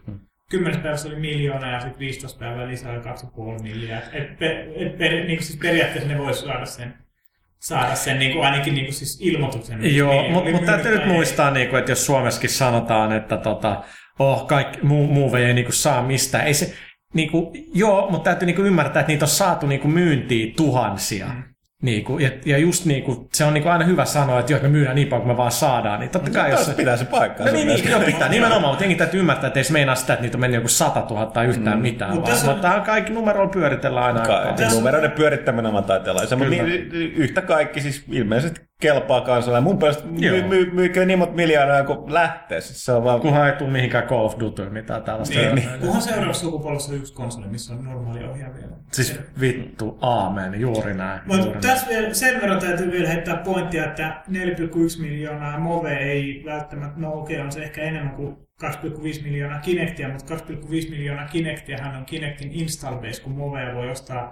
10 0.50 0.80
päivässä 0.80 1.08
oli 1.08 1.16
miljoona 1.16 1.72
ja 1.72 1.80
sitten 1.80 1.98
15 1.98 2.38
päivää 2.38 2.68
lisää 2.68 2.98
2,5 2.98 3.62
miljoonaa. 3.62 4.02
Et, 4.12 4.38
pe, 4.38 4.66
et, 4.76 4.98
per, 4.98 5.12
niin 5.12 5.42
siis 5.42 5.58
periaatteessa 5.58 6.08
ne 6.08 6.18
voisi 6.18 6.40
saada 6.40 6.66
sen, 6.66 6.94
saada 7.58 7.94
sen 7.94 8.18
niin 8.18 8.32
kuin 8.32 8.44
ainakin 8.44 8.74
niin 8.74 8.86
kuin 8.86 8.94
siis 8.94 9.18
ilmoituksen. 9.20 9.96
Joo, 9.96 10.12
Niin, 10.12 10.32
mutta 10.32 10.50
oli 10.50 10.52
mut 10.52 10.64
täytyy 10.64 10.98
nyt 10.98 11.06
muistaa, 11.06 11.50
niinku, 11.50 11.76
että 11.76 11.92
jos 11.92 12.06
Suomessakin 12.06 12.50
sanotaan, 12.50 13.12
että 13.12 13.36
tota, 13.36 13.84
oh, 14.18 14.46
kaikki 14.46 14.78
muu, 14.82 15.06
muu 15.06 15.36
ei 15.36 15.54
niinku, 15.54 15.72
saa 15.72 16.02
mistään. 16.02 16.46
Ei 16.46 16.54
se, 16.54 16.74
niinku, 17.14 17.52
joo, 17.74 18.10
mutta 18.10 18.24
täytyy 18.24 18.46
niinku, 18.46 18.62
ymmärtää, 18.62 19.00
että 19.00 19.12
niitä 19.12 19.24
on 19.24 19.28
saatu 19.28 19.66
niinku, 19.66 19.88
myyntiin 19.88 20.54
tuhansia. 20.56 21.26
Mm. 21.26 21.42
Niinku, 21.82 22.18
ja, 22.18 22.30
ja 22.44 22.58
just 22.58 22.84
niinku, 22.84 23.28
se 23.32 23.44
on 23.44 23.54
niinku, 23.54 23.68
aina 23.68 23.84
hyvä 23.84 24.04
sanoa, 24.04 24.40
että 24.40 24.52
jos 24.52 24.62
me 24.62 24.68
myydään 24.68 24.94
niin 24.94 25.08
paljon 25.08 25.22
kuin 25.22 25.32
me 25.34 25.36
vaan 25.36 25.50
saadaan, 25.50 26.00
niin 26.00 26.10
totta 26.10 26.30
kai 26.30 26.50
jos... 26.50 26.64
Taas 26.64 26.76
pitää 26.76 26.96
se 26.96 27.04
paikkaa. 27.04 27.46
No 27.46 27.52
niin, 27.52 27.68
niin, 27.68 27.90
joo, 27.90 28.00
pitää 28.00 28.28
nimenomaan, 28.28 28.72
mutta 28.72 28.84
jengi 28.84 28.94
täytyy 28.96 29.20
ymmärtää, 29.20 29.46
että 29.46 29.60
ei 29.60 29.64
se 29.64 29.72
meinaa 29.72 29.94
sitä, 29.94 30.12
että 30.12 30.22
niitä 30.22 30.36
on 30.36 30.40
mennyt 30.40 30.58
joku 30.58 30.68
100 30.68 31.06
000 31.10 31.26
tai 31.26 31.46
yhtään 31.46 31.76
mm. 31.78 31.82
mitään, 31.82 32.10
Mut 32.10 32.22
vaan, 32.22 32.30
tässä 32.32 32.46
on- 32.46 32.50
vaan 32.50 32.60
tähän 32.62 32.82
kaikki 32.82 33.12
numeroilla 33.12 33.52
pyöritellään 33.52 34.06
aina. 34.06 34.20
Ka-. 34.20 34.52
Tässä- 34.56 34.78
numeroiden 34.78 35.10
pyörittäminen 35.10 35.74
on 35.74 35.84
taiteella. 35.84 36.20
Mutta 36.20 36.36
Kyllä. 36.36 36.62
niin, 36.62 36.90
yhtä 36.92 37.42
kaikki 37.42 37.80
siis 37.80 38.04
ilmeisesti 38.10 38.60
kelpaa 38.80 39.20
kansalle. 39.20 39.60
Mun 39.60 39.78
mielestä 39.78 40.04
Joo. 40.16 40.36
my, 40.36 40.42
my, 40.42 40.70
myykö 40.72 41.04
niin 41.04 41.18
monta 41.18 41.34
miljoonaa 41.34 41.84
kun 41.84 42.14
lähtee. 42.14 42.60
Siis 42.60 42.84
se 42.84 42.92
on 42.92 43.04
vaan... 43.04 43.20
Kunhan 43.20 43.46
ei 43.46 43.56
tule 43.56 43.70
mihinkään 43.70 44.06
Call 44.06 44.24
of 44.24 44.40
Duty 44.40 44.70
mitään 44.70 45.02
tällaista. 45.02 45.38
Niin, 45.38 45.54
niin. 45.54 45.68
Kunhan 45.80 46.02
seuraavassa 46.02 46.44
sukupolvessa 46.44 46.92
on 46.92 46.98
yksi 46.98 47.14
konsoli, 47.14 47.46
missä 47.46 47.74
on 47.74 47.84
normaali 47.84 48.24
ohjaaja 48.24 48.54
vielä. 48.54 48.76
Siis 48.92 49.20
vittu, 49.40 49.98
aamen, 50.00 50.60
juuri 50.60 50.94
näin. 50.94 51.20
juuri 51.26 51.42
Mutta 51.42 51.50
näin. 51.50 51.60
tässä 51.60 51.88
vielä, 51.88 52.14
sen 52.14 52.40
verran 52.40 52.60
täytyy 52.60 52.92
vielä 52.92 53.08
heittää 53.08 53.36
pointtia, 53.36 53.84
että 53.84 54.22
4,1 54.30 55.00
miljoonaa 55.00 55.58
Move 55.58 55.96
ei 55.96 56.42
välttämättä, 56.44 57.00
no 57.00 57.12
okei 57.12 57.40
on 57.40 57.52
se 57.52 57.62
ehkä 57.62 57.82
enemmän 57.82 58.14
kuin 58.14 58.36
2,5 58.64 59.22
miljoonaa 59.22 59.60
Kinectia, 59.60 60.08
mutta 60.08 60.34
2,5 60.34 60.90
miljoonaa 60.90 61.26
Kinectiahan 61.26 61.96
on 61.96 62.04
Kinectin 62.04 62.52
install 62.52 62.96
base, 62.96 63.22
kun 63.22 63.32
Move 63.32 63.74
voi 63.74 63.90
ostaa, 63.90 64.30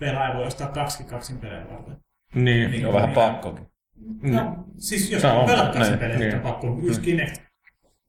pelaaja 0.00 0.34
voi 0.34 0.46
ostaa 0.46 0.68
kaksi 0.68 1.04
kaksin 1.04 1.38
pelejä 1.38 1.66
varten. 1.70 1.96
Niin. 2.34 2.70
Niin. 2.70 2.86
On 2.86 2.94
vähän 2.94 3.10
pakkokin. 3.10 3.73
No, 4.22 4.64
siis 4.78 5.10
jos 5.10 5.24
on, 5.24 5.32
on 5.32 5.46
pelaa 5.46 5.66
kaksin 5.66 5.82
niin, 5.82 5.98
pelejä, 5.98 6.18
niin. 6.18 6.30
niin. 6.30 6.40
pakko, 6.40 6.78
yksi 6.82 7.00
Kinect 7.00 7.36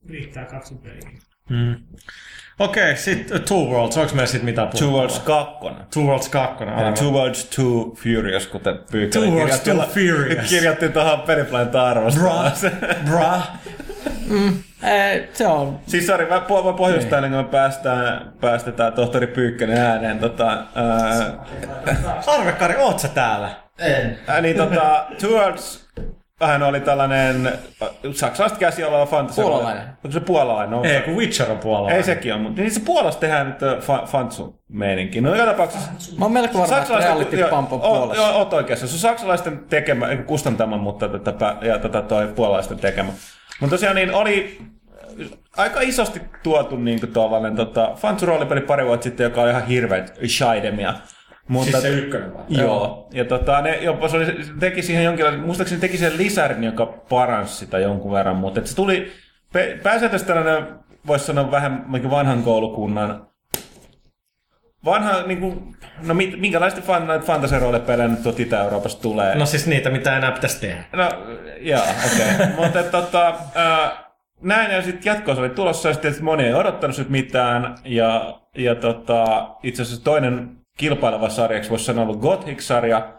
riittää 0.08 0.44
kaksin 0.44 0.78
peliä. 0.78 1.10
Mm. 1.50 1.74
Okei, 2.58 2.82
okay, 2.82 2.96
sitten 2.96 3.42
Two 3.42 3.64
Worlds, 3.64 3.96
onko 3.96 4.14
meillä 4.14 4.26
sitten 4.26 4.44
mitä 4.44 4.62
puhuttua? 4.62 4.88
Two 4.88 4.96
Worlds 4.96 5.18
2. 5.18 5.54
Two 5.94 6.02
Worlds 6.02 6.28
2. 6.28 6.64
Eli 6.64 6.92
Two 6.92 7.10
Worlds 7.10 7.44
2 7.44 8.02
Furious, 8.02 8.46
kuten 8.46 8.78
Pyykkönen 8.90 9.28
Two 9.28 9.38
Worlds 9.38 9.60
Two 9.60 9.74
Furious. 9.74 10.50
Kirjoitti 10.50 10.88
tuohon 10.88 11.20
Periplanet 11.20 11.74
arvosteluun. 11.74 12.50
Bruh. 13.04 13.42
Ei, 14.82 15.28
se 15.32 15.46
on 15.46 15.80
Siis 15.86 16.06
sori, 16.06 16.26
mä, 16.26 16.38
po- 16.38 16.64
mä 16.64 16.72
pohjustan 16.72 17.24
ennen 17.24 17.30
kuin 17.30 17.44
me 17.44 17.50
päästään, 17.50 18.32
päästetään 18.40 18.92
tohtori 18.92 19.26
Pyykkönen 19.26 19.78
ääneen. 19.78 20.18
Tota, 20.18 20.64
ää, 20.74 21.46
Arvekari, 22.26 22.76
oot 22.76 22.98
sä 22.98 23.08
täällä? 23.08 23.65
Ää, 24.28 24.40
niin 24.40 24.56
tota, 24.56 25.06
Two 25.20 25.30
Worlds 25.30 25.86
vähän 26.40 26.62
oli 26.62 26.80
tällainen 26.80 27.46
äh, 27.46 27.88
saksalaista 28.12 28.58
käsi 28.58 28.84
oleva 28.84 29.06
fantasy. 29.06 29.42
Puolalainen. 29.42 29.84
Onko 30.04 30.10
se 30.12 30.20
puolalainen? 30.20 30.70
No, 30.70 30.84
Ei, 30.84 31.00
kun 31.00 31.16
Witcher 31.16 31.50
on 31.50 31.58
puolella. 31.58 31.90
ei 31.90 32.02
sekin 32.02 32.34
on, 32.34 32.40
mutta 32.40 32.60
niin 32.60 32.70
se 32.70 32.80
Puolassa 32.80 33.20
tehdään 33.20 33.46
nyt 33.46 33.62
äh, 33.62 33.78
fa- 33.78 34.06
fantsu 34.06 34.62
meininki. 34.68 35.20
No 35.20 35.34
joka 35.34 35.46
tapauksessa 35.50 35.90
Mä 36.18 36.24
oon 36.24 36.32
melko 36.32 36.58
varma, 36.58 36.78
että 36.78 36.98
reality 36.98 37.36
pump 37.50 37.72
on 37.72 37.80
puolessa. 37.80 38.22
Joo, 38.22 38.38
oot 38.38 38.52
oikeassa. 38.52 38.86
Se 38.86 38.94
on 38.94 38.98
saksalaisten 38.98 39.58
tekemä, 39.68 40.08
ei, 40.08 40.16
kustantama, 40.16 40.76
mutta 40.78 41.08
tätä, 41.08 41.56
ja 41.60 41.78
tätä 41.78 42.02
toi 42.02 42.26
puolalaisten 42.26 42.78
tekemä. 42.78 43.12
Mutta 43.60 43.74
tosiaan 43.74 43.96
niin 43.96 44.14
oli 44.14 44.58
äh, 45.20 45.26
aika 45.56 45.80
isosti 45.80 46.22
tuotu 46.42 46.76
niin 46.76 47.00
kuin 47.00 47.12
tuollainen 47.12 47.56
tota, 47.56 47.92
Fantsu 47.96 48.26
roolipeli 48.26 48.60
pari 48.60 48.86
vuotta 48.86 49.04
sitten, 49.04 49.24
joka 49.24 49.42
oli 49.42 49.50
ihan 49.50 49.66
hirveet 49.66 50.20
shaidemia. 50.26 50.94
Mutta, 51.48 51.70
Siis 51.70 51.82
se 51.82 51.88
ykkönen 51.88 52.34
vai? 52.34 52.44
Joo, 52.48 53.08
ja 53.12 53.24
tota, 53.24 53.60
ne 53.60 53.76
jopa 53.76 54.08
se 54.08 54.16
oli, 54.16 54.26
teki 54.60 54.82
siihen 54.82 55.04
jonkinlaisen, 55.04 55.40
muistaakseni 55.40 55.80
teki 55.80 55.98
sen 55.98 56.16
lisärin, 56.16 56.64
joka 56.64 56.86
paransi 56.86 57.54
sitä 57.54 57.78
jonkun 57.78 58.12
verran, 58.12 58.36
mutta 58.36 58.60
et 58.60 58.66
se 58.66 58.76
tuli 58.76 59.12
pääsääntöisesti 59.82 60.32
tällainen, 60.32 60.66
voisi 61.06 61.24
sanoa 61.24 61.50
vähän 61.50 61.84
niin 61.88 62.10
vanhan 62.10 62.42
koulukunnan, 62.42 63.26
vanha, 64.86 65.22
niin 65.22 65.40
kuin, 65.40 65.76
no 66.06 66.14
mit, 66.14 66.40
minkälaista 66.40 66.80
fan, 66.80 67.08
fantasy-roolipelejä 67.22 68.08
nyt 68.08 68.22
tuolta 68.22 68.42
Itä-Euroopasta 68.42 69.02
tulee? 69.02 69.34
No 69.34 69.46
siis 69.46 69.66
niitä, 69.66 69.90
mitä 69.90 70.16
enää 70.16 70.32
pitäisi 70.32 70.60
tehdä. 70.60 70.84
No, 70.92 71.08
joo, 71.60 71.82
okei. 71.82 72.34
Okay. 72.34 72.46
Mutta 72.64 72.82
tota, 72.82 73.34
näin 74.40 74.72
ja 74.72 74.82
sitten 74.82 75.10
jatkossa 75.10 75.42
oli 75.42 75.50
tulossa 75.50 75.88
ja 75.88 75.94
sitten 75.94 76.24
moni 76.24 76.44
ei 76.44 76.54
odottanut 76.54 76.96
sit 76.96 77.08
mitään. 77.08 77.74
Ja, 77.84 78.40
ja 78.56 78.74
tota, 78.74 79.48
itse 79.62 79.82
asiassa 79.82 80.04
toinen 80.04 80.56
kilpaileva 80.76 81.28
sarjaksi 81.28 81.70
voisi 81.70 81.84
sanoa 81.84 82.04
ollut 82.04 82.20
Gothic-sarja, 82.20 83.12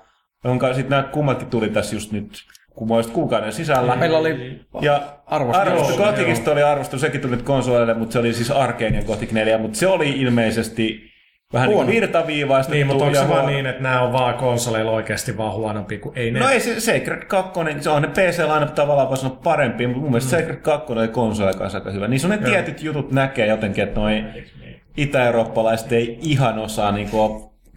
jonka 0.43 0.73
sitten 0.73 0.89
nämä 0.89 1.03
kummatkin 1.03 1.49
tuli 1.49 1.69
tässä 1.69 1.95
just 1.95 2.11
nyt 2.11 2.29
kumoista 2.75 3.13
kuukauden 3.13 3.53
sisällä. 3.53 3.95
Meillä 3.95 4.17
oli 4.17 4.61
ja 4.81 5.01
arvostelu 5.25 5.75
Joo, 5.75 5.97
Gothicista 5.97 6.51
oli 6.51 6.63
arvostelu, 6.63 6.99
sekin 6.99 7.21
tuli 7.21 7.31
nyt 7.31 7.45
konsoleille, 7.45 7.93
mutta 7.93 8.13
se 8.13 8.19
oli 8.19 8.33
siis 8.33 8.51
Arkane 8.51 8.97
ja 8.97 9.03
Gothic 9.03 9.31
4, 9.31 9.57
mutta 9.57 9.77
se 9.77 9.87
oli 9.87 10.09
ilmeisesti 10.09 11.11
vähän 11.53 11.67
niin 11.67 11.75
Huono. 11.75 11.87
kuin 11.87 11.95
virtaviivaista. 11.95 12.73
Niin, 12.73 12.87
mutta 12.87 13.03
onko 13.03 13.19
se 13.19 13.29
vaan 13.29 13.45
niin, 13.45 13.65
että 13.65 13.83
nämä 13.83 14.01
on 14.01 14.13
vaan 14.13 14.33
konsoleilla 14.33 14.91
oikeasti 14.91 15.37
vaan 15.37 15.53
huonompi 15.53 15.97
kuin 15.97 16.17
ei 16.17 16.31
ne... 16.31 16.39
No 16.39 16.49
ei 16.49 16.59
se 16.59 16.79
Sacred 16.79 17.25
2, 17.25 17.59
se 17.79 17.89
on 17.89 18.01
ne 18.01 18.07
PC 18.07 18.39
aina 18.49 18.65
tavallaan 18.65 19.09
voi 19.09 19.17
sanoa 19.17 19.37
parempi, 19.43 19.87
mutta 19.87 20.01
mun 20.01 20.11
mielestä 20.11 20.35
Mm. 20.35 20.41
Sacred 20.41 20.61
2 20.61 20.93
oli 20.93 21.07
konsolin 21.07 21.57
kanssa 21.57 21.77
aika 21.77 21.91
hyvä. 21.91 22.07
Niissä 22.07 22.27
on 22.27 22.31
ne 22.31 22.37
tietyt 22.37 22.83
jutut 22.83 23.11
näkee 23.11 23.47
jotenkin, 23.47 23.83
että 23.83 23.99
noi 23.99 24.23
itä-eurooppalaiset 24.97 25.91
ei 25.91 26.19
ihan 26.21 26.59
osaa 26.59 26.91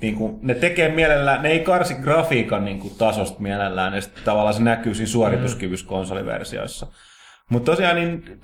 niinku, 0.01 0.27
niinku, 0.27 0.47
ne 0.47 0.55
tekee 0.55 0.89
mielellään, 0.95 1.43
ne 1.43 1.49
ei 1.49 1.61
karsi 1.61 1.95
grafiikan 1.95 2.65
niinku 2.65 2.91
tasosta 2.91 3.41
mielellään, 3.41 3.95
ja 3.95 4.01
sitten 4.01 4.25
tavallaan 4.25 4.55
se 4.55 4.63
näkyy 4.63 4.95
siinä 4.95 5.09
suorituskyvyssä 5.09 5.87
konsoliversioissa. 5.87 6.87
Mutta 7.51 7.73
tosiaan 7.73 7.97
niin, 7.97 8.41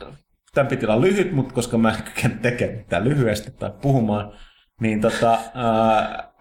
tämän 0.54 0.68
piti 0.68 0.86
olla 0.86 1.00
lyhyt, 1.00 1.32
mutta 1.32 1.54
koska 1.54 1.78
mä 1.78 1.90
en 1.90 2.02
kykene 2.02 2.38
tekemään 2.42 2.78
mitään 2.78 3.04
lyhyesti 3.04 3.50
tai 3.50 3.70
puhumaan, 3.82 4.32
niin 4.80 5.00
tota, 5.00 5.38
ää, 5.54 6.32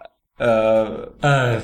ää, 1.22 1.60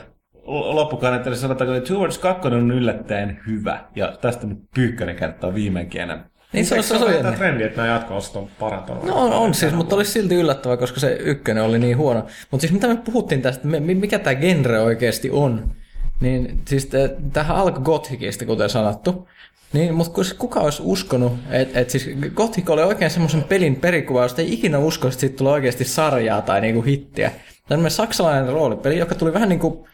sanotaanko, 1.34 1.74
että 1.74 1.88
Towards 1.88 2.18
2 2.18 2.48
on 2.48 2.70
yllättäen 2.70 3.40
hyvä. 3.46 3.84
Ja 3.96 4.16
tästä 4.20 4.46
nyt 4.46 4.58
Pyykkönen 4.74 5.16
kertoo 5.16 5.54
viimeinkin 5.54 6.00
enää. 6.00 6.31
Niin 6.52 6.66
se, 6.66 6.74
Eikö 6.76 6.94
on- 6.94 7.00
se, 7.22 7.26
on 7.28 7.34
trendi, 7.34 7.64
että 7.64 7.82
nämä 7.82 7.94
jatko-ostot 7.94 8.42
on 8.42 8.48
parantunut? 8.58 9.04
No 9.04 9.14
on, 9.14 9.32
on 9.32 9.54
siis, 9.54 9.72
mutta 9.74 9.96
olisi 9.96 10.10
silti 10.10 10.34
yllättävää, 10.34 10.76
koska 10.76 11.00
se 11.00 11.16
ykkönen 11.20 11.64
oli 11.64 11.78
niin 11.78 11.96
huono. 11.96 12.26
Mutta 12.50 12.60
siis 12.62 12.72
mitä 12.72 12.88
me 12.88 12.96
puhuttiin 12.96 13.42
tästä, 13.42 13.66
me- 13.66 13.80
mi- 13.80 13.94
mikä 13.94 14.18
tämä 14.18 14.34
genre 14.34 14.80
oikeasti 14.80 15.30
on, 15.30 15.72
niin 16.20 16.60
siis 16.68 16.88
tähän 17.32 17.56
alkoi 17.56 17.82
Gothicista, 17.82 18.44
kuten 18.46 18.70
sanottu. 18.70 19.28
Niin, 19.72 19.94
mutta 19.94 20.20
kuka 20.38 20.60
olisi 20.60 20.82
uskonut, 20.84 21.32
että 21.50 21.80
et 21.80 21.90
siis 21.90 22.10
Gothic 22.34 22.70
oli 22.70 22.82
oikein 22.82 23.10
semmoisen 23.10 23.42
pelin 23.42 23.76
perikuva, 23.76 24.22
josta 24.22 24.42
ei 24.42 24.52
ikinä 24.54 24.78
usko, 24.78 25.08
että 25.08 25.20
siitä 25.20 25.36
tulee 25.36 25.52
oikeasti 25.52 25.84
sarjaa 25.84 26.42
tai 26.42 26.60
niinku 26.60 26.82
hittiä. 26.82 27.30
Tämmöinen 27.68 27.90
saksalainen 27.90 28.52
roolipeli, 28.52 28.98
joka 28.98 29.14
tuli 29.14 29.32
vähän 29.32 29.48
niin 29.48 29.58
kuin 29.58 29.84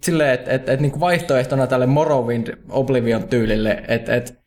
silleen, 0.00 0.34
että 0.34 0.50
et, 0.50 0.68
et, 0.68 0.80
niinku 0.80 1.00
vaihtoehtona 1.00 1.66
tälle 1.66 1.86
Morrowind 1.86 2.48
Oblivion 2.68 3.28
tyylille, 3.28 3.82
että 3.88 4.14
et, 4.16 4.41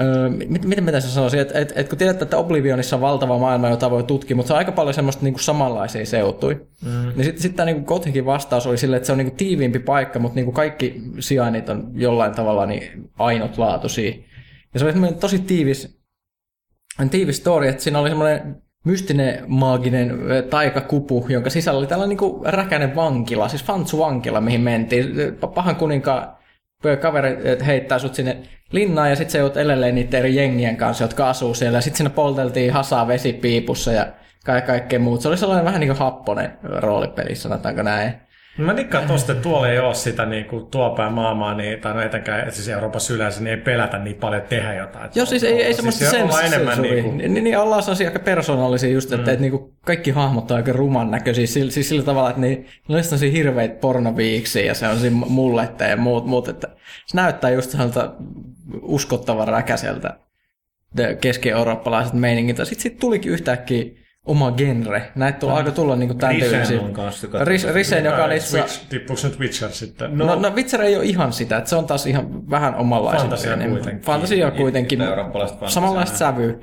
Öö, 0.00 0.28
mit- 0.28 0.64
miten 0.64 0.84
mä 0.84 0.92
tässä 0.92 1.10
sanoisin, 1.10 1.40
että 1.40 1.58
et, 1.58 1.72
et 1.76 1.88
kun 1.88 1.98
tiedät, 1.98 2.22
että 2.22 2.36
Oblivionissa 2.36 2.96
on 2.96 3.02
valtava 3.02 3.38
maailma, 3.38 3.68
jota 3.68 3.90
voi 3.90 4.02
tutkia, 4.02 4.36
mutta 4.36 4.46
se 4.46 4.52
on 4.52 4.58
aika 4.58 4.72
paljon 4.72 4.94
semmoista 4.94 5.22
niinku 5.24 5.38
samanlaisia 5.38 6.06
seutui. 6.06 6.66
Mm. 6.84 7.12
Niin 7.16 7.24
sitten 7.24 7.42
sit 7.42 7.56
tämä 7.56 7.66
niinku 7.66 7.94
Gothicin 7.94 8.26
vastaus 8.26 8.66
oli 8.66 8.78
silleen, 8.78 8.96
että 8.96 9.06
se 9.06 9.12
on 9.12 9.18
niinku 9.18 9.34
tiiviimpi 9.36 9.78
paikka, 9.78 10.18
mutta 10.18 10.34
niinku 10.34 10.52
kaikki 10.52 11.02
sijainnit 11.18 11.68
on 11.68 11.90
jollain 11.94 12.34
tavalla 12.34 12.66
niin 12.66 13.10
ainutlaatuisia. 13.18 14.14
Ja 14.74 14.80
se 14.80 14.84
oli 14.84 14.92
semmoinen 14.92 15.20
tosi 15.20 15.38
tiivis, 15.38 15.98
tiivis 17.10 17.36
story, 17.36 17.68
että 17.68 17.82
siinä 17.82 17.98
oli 17.98 18.08
semmoinen 18.08 18.62
mystinen 18.84 19.44
maaginen 19.46 20.18
taikakupu, 20.50 21.26
jonka 21.28 21.50
sisällä 21.50 21.78
oli 21.78 21.86
tällainen 21.86 22.16
niin 22.16 22.44
räkäinen 22.44 22.94
vankila, 22.94 23.48
siis 23.48 23.64
Fantsu-vankila, 23.64 24.40
mihin 24.40 24.60
mentiin. 24.60 25.06
Pahan 25.54 25.76
kuninkaan 25.76 26.36
ö, 26.86 26.96
kaveri 26.96 27.38
ö, 27.46 27.64
heittää 27.64 27.98
sut 27.98 28.14
sinne 28.14 28.36
linnaan 28.72 29.10
ja 29.10 29.16
sitten 29.16 29.32
sä 29.32 29.38
joudut 29.38 29.56
edelleen 29.56 29.94
niiden 29.94 30.20
eri 30.20 30.34
jengien 30.36 30.76
kanssa, 30.76 31.04
jotka 31.04 31.28
asuu 31.30 31.54
siellä. 31.54 31.80
Sitten 31.80 31.96
siinä 31.96 32.10
polteltiin 32.10 32.72
hasaa 32.72 33.08
vesipiipussa 33.08 33.92
ja 33.92 34.06
ka- 34.44 34.60
kaikkea 34.60 34.98
muut. 34.98 35.20
Se 35.20 35.28
oli 35.28 35.36
sellainen 35.38 35.64
vähän 35.64 35.80
niin 35.80 35.88
kuin 35.90 35.98
happonen 35.98 36.52
roolipeli, 36.62 37.34
sanotaanko 37.34 37.82
näin. 37.82 38.14
Mä 38.58 38.76
dikkaan 38.76 39.06
tosta, 39.06 39.32
että 39.32 39.42
tuolla 39.42 39.68
ei 39.68 39.78
ole 39.78 39.94
sitä 39.94 40.26
niin 40.26 40.44
kuin 40.44 40.66
tuo 40.66 40.90
päin 40.90 41.12
maailmaa, 41.12 41.54
niin, 41.54 41.80
tai 41.80 41.94
no 41.94 42.00
etenkään 42.00 42.52
siis 42.52 42.68
Euroopassa 42.68 43.14
yleensä, 43.14 43.40
niin 43.40 43.58
ei 43.58 43.64
pelätä 43.64 43.98
niin 43.98 44.16
paljon 44.16 44.42
tehdä 44.42 44.74
jotain. 44.74 45.10
Joo, 45.14 45.26
siis 45.26 45.44
ei, 45.44 45.62
ei 45.62 45.64
Siis 45.64 45.76
semmoista 45.76 46.04
se 46.04 46.10
sen, 46.10 46.46
enemmän 46.46 46.74
sensuuri. 46.74 46.90
niin 46.90 47.04
kuin, 47.04 47.18
Niin, 47.18 47.34
niin, 47.34 47.44
niin 47.44 47.58
ollaan 47.58 47.82
sellaisia 47.82 48.08
aika 48.08 48.18
persoonallisia 48.18 48.90
just, 48.90 49.12
että, 49.12 49.26
mm. 49.26 49.32
että 49.32 49.40
niinku 49.40 49.74
kaikki 49.84 50.10
hahmot 50.10 50.50
on 50.50 50.56
aika 50.56 50.72
ruman 50.72 51.10
näköisiä, 51.10 51.46
siis, 51.46 51.74
siis 51.74 51.88
sillä 51.88 52.02
tavalla, 52.02 52.30
että 52.30 52.40
niin, 52.40 52.66
ne 52.88 52.96
on 52.96 53.04
sellaisia 53.04 53.30
hirveitä 53.30 53.74
pornoviiksiä 53.74 54.62
ja 54.62 54.74
se 54.74 54.88
on 54.88 54.98
siinä 54.98 55.16
mulletteja 55.16 55.90
ja 55.90 55.96
muut, 55.96 56.26
muut, 56.26 56.48
että 56.48 56.68
se 57.06 57.16
näyttää 57.16 57.50
just 57.50 57.70
sellaiselta 57.70 58.14
uskottavan 58.82 59.48
räkäseltä 59.48 60.16
keski-eurooppalaiset 61.20 62.14
meiningit. 62.14 62.58
Ja 62.58 62.64
sitten 62.64 62.82
sit 62.82 62.98
tulikin 62.98 63.32
yhtäkkiä 63.32 63.84
oma 64.24 64.52
genre. 64.52 65.02
Näitä 65.14 65.38
tulee 65.38 65.54
aika 65.56 65.70
tulla 65.70 65.96
niinku 65.96 66.14
tämän 66.14 66.34
Risen 66.34 66.50
tyylisiä. 66.50 66.80
on 66.80 66.92
kanssa, 66.92 67.26
joka- 67.26 67.44
Ris, 67.44 67.64
Risen, 67.68 68.04
joka 68.04 68.24
on 68.24 68.30
niissä... 68.30 68.58
Witch, 68.58 68.88
tippuuko 68.88 69.20
se 69.20 69.28
nyt 69.28 69.38
Witcher 69.40 69.70
sitten? 69.70 70.18
No, 70.18 70.34
no 70.34 70.50
Witcher 70.54 70.82
ei 70.82 70.96
ole 70.96 71.04
ihan 71.04 71.32
sitä, 71.32 71.56
että 71.56 71.70
se 71.70 71.76
on 71.76 71.86
taas 71.86 72.06
ihan 72.06 72.50
vähän 72.50 72.74
omanlaisen. 72.74 73.20
Fantasia 73.20 73.56
kuitenkin. 73.68 74.00
Fantasia 74.00 74.50
kuitenkin. 74.50 74.98
Samanlaista 75.66 76.16
sävyä. 76.18 76.54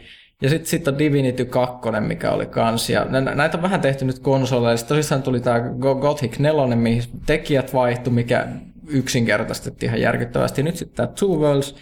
Ja 0.42 0.50
sitten 0.50 0.70
sit 0.70 0.88
on 0.88 0.98
Divinity 0.98 1.46
2, 1.46 1.92
mikä 2.00 2.32
oli 2.32 2.46
kans. 2.46 2.90
Ja 2.90 3.06
nä- 3.10 3.22
nä- 3.22 3.36
näitä 3.36 3.58
on 3.58 3.64
vähän 3.64 3.82
tehty 3.82 4.06
nyt 4.06 4.20
konsoleilla. 4.20 4.78
Sitten 4.78 4.96
tosissaan 4.98 5.24
tuli 5.24 5.40
tämä 5.40 5.60
Gothic 6.02 6.40
4, 6.40 6.76
mihin 6.76 7.04
tekijät 7.26 7.74
vaihtu, 7.74 8.10
mikä 8.12 8.48
yksinkertaistettiin 8.88 9.88
ihan 9.90 10.02
järkyttävästi. 10.02 10.64
Nyt 10.64 10.76
sitten 10.76 10.96
tämä 10.96 11.08
Two 11.20 11.36
Worlds. 11.38 11.76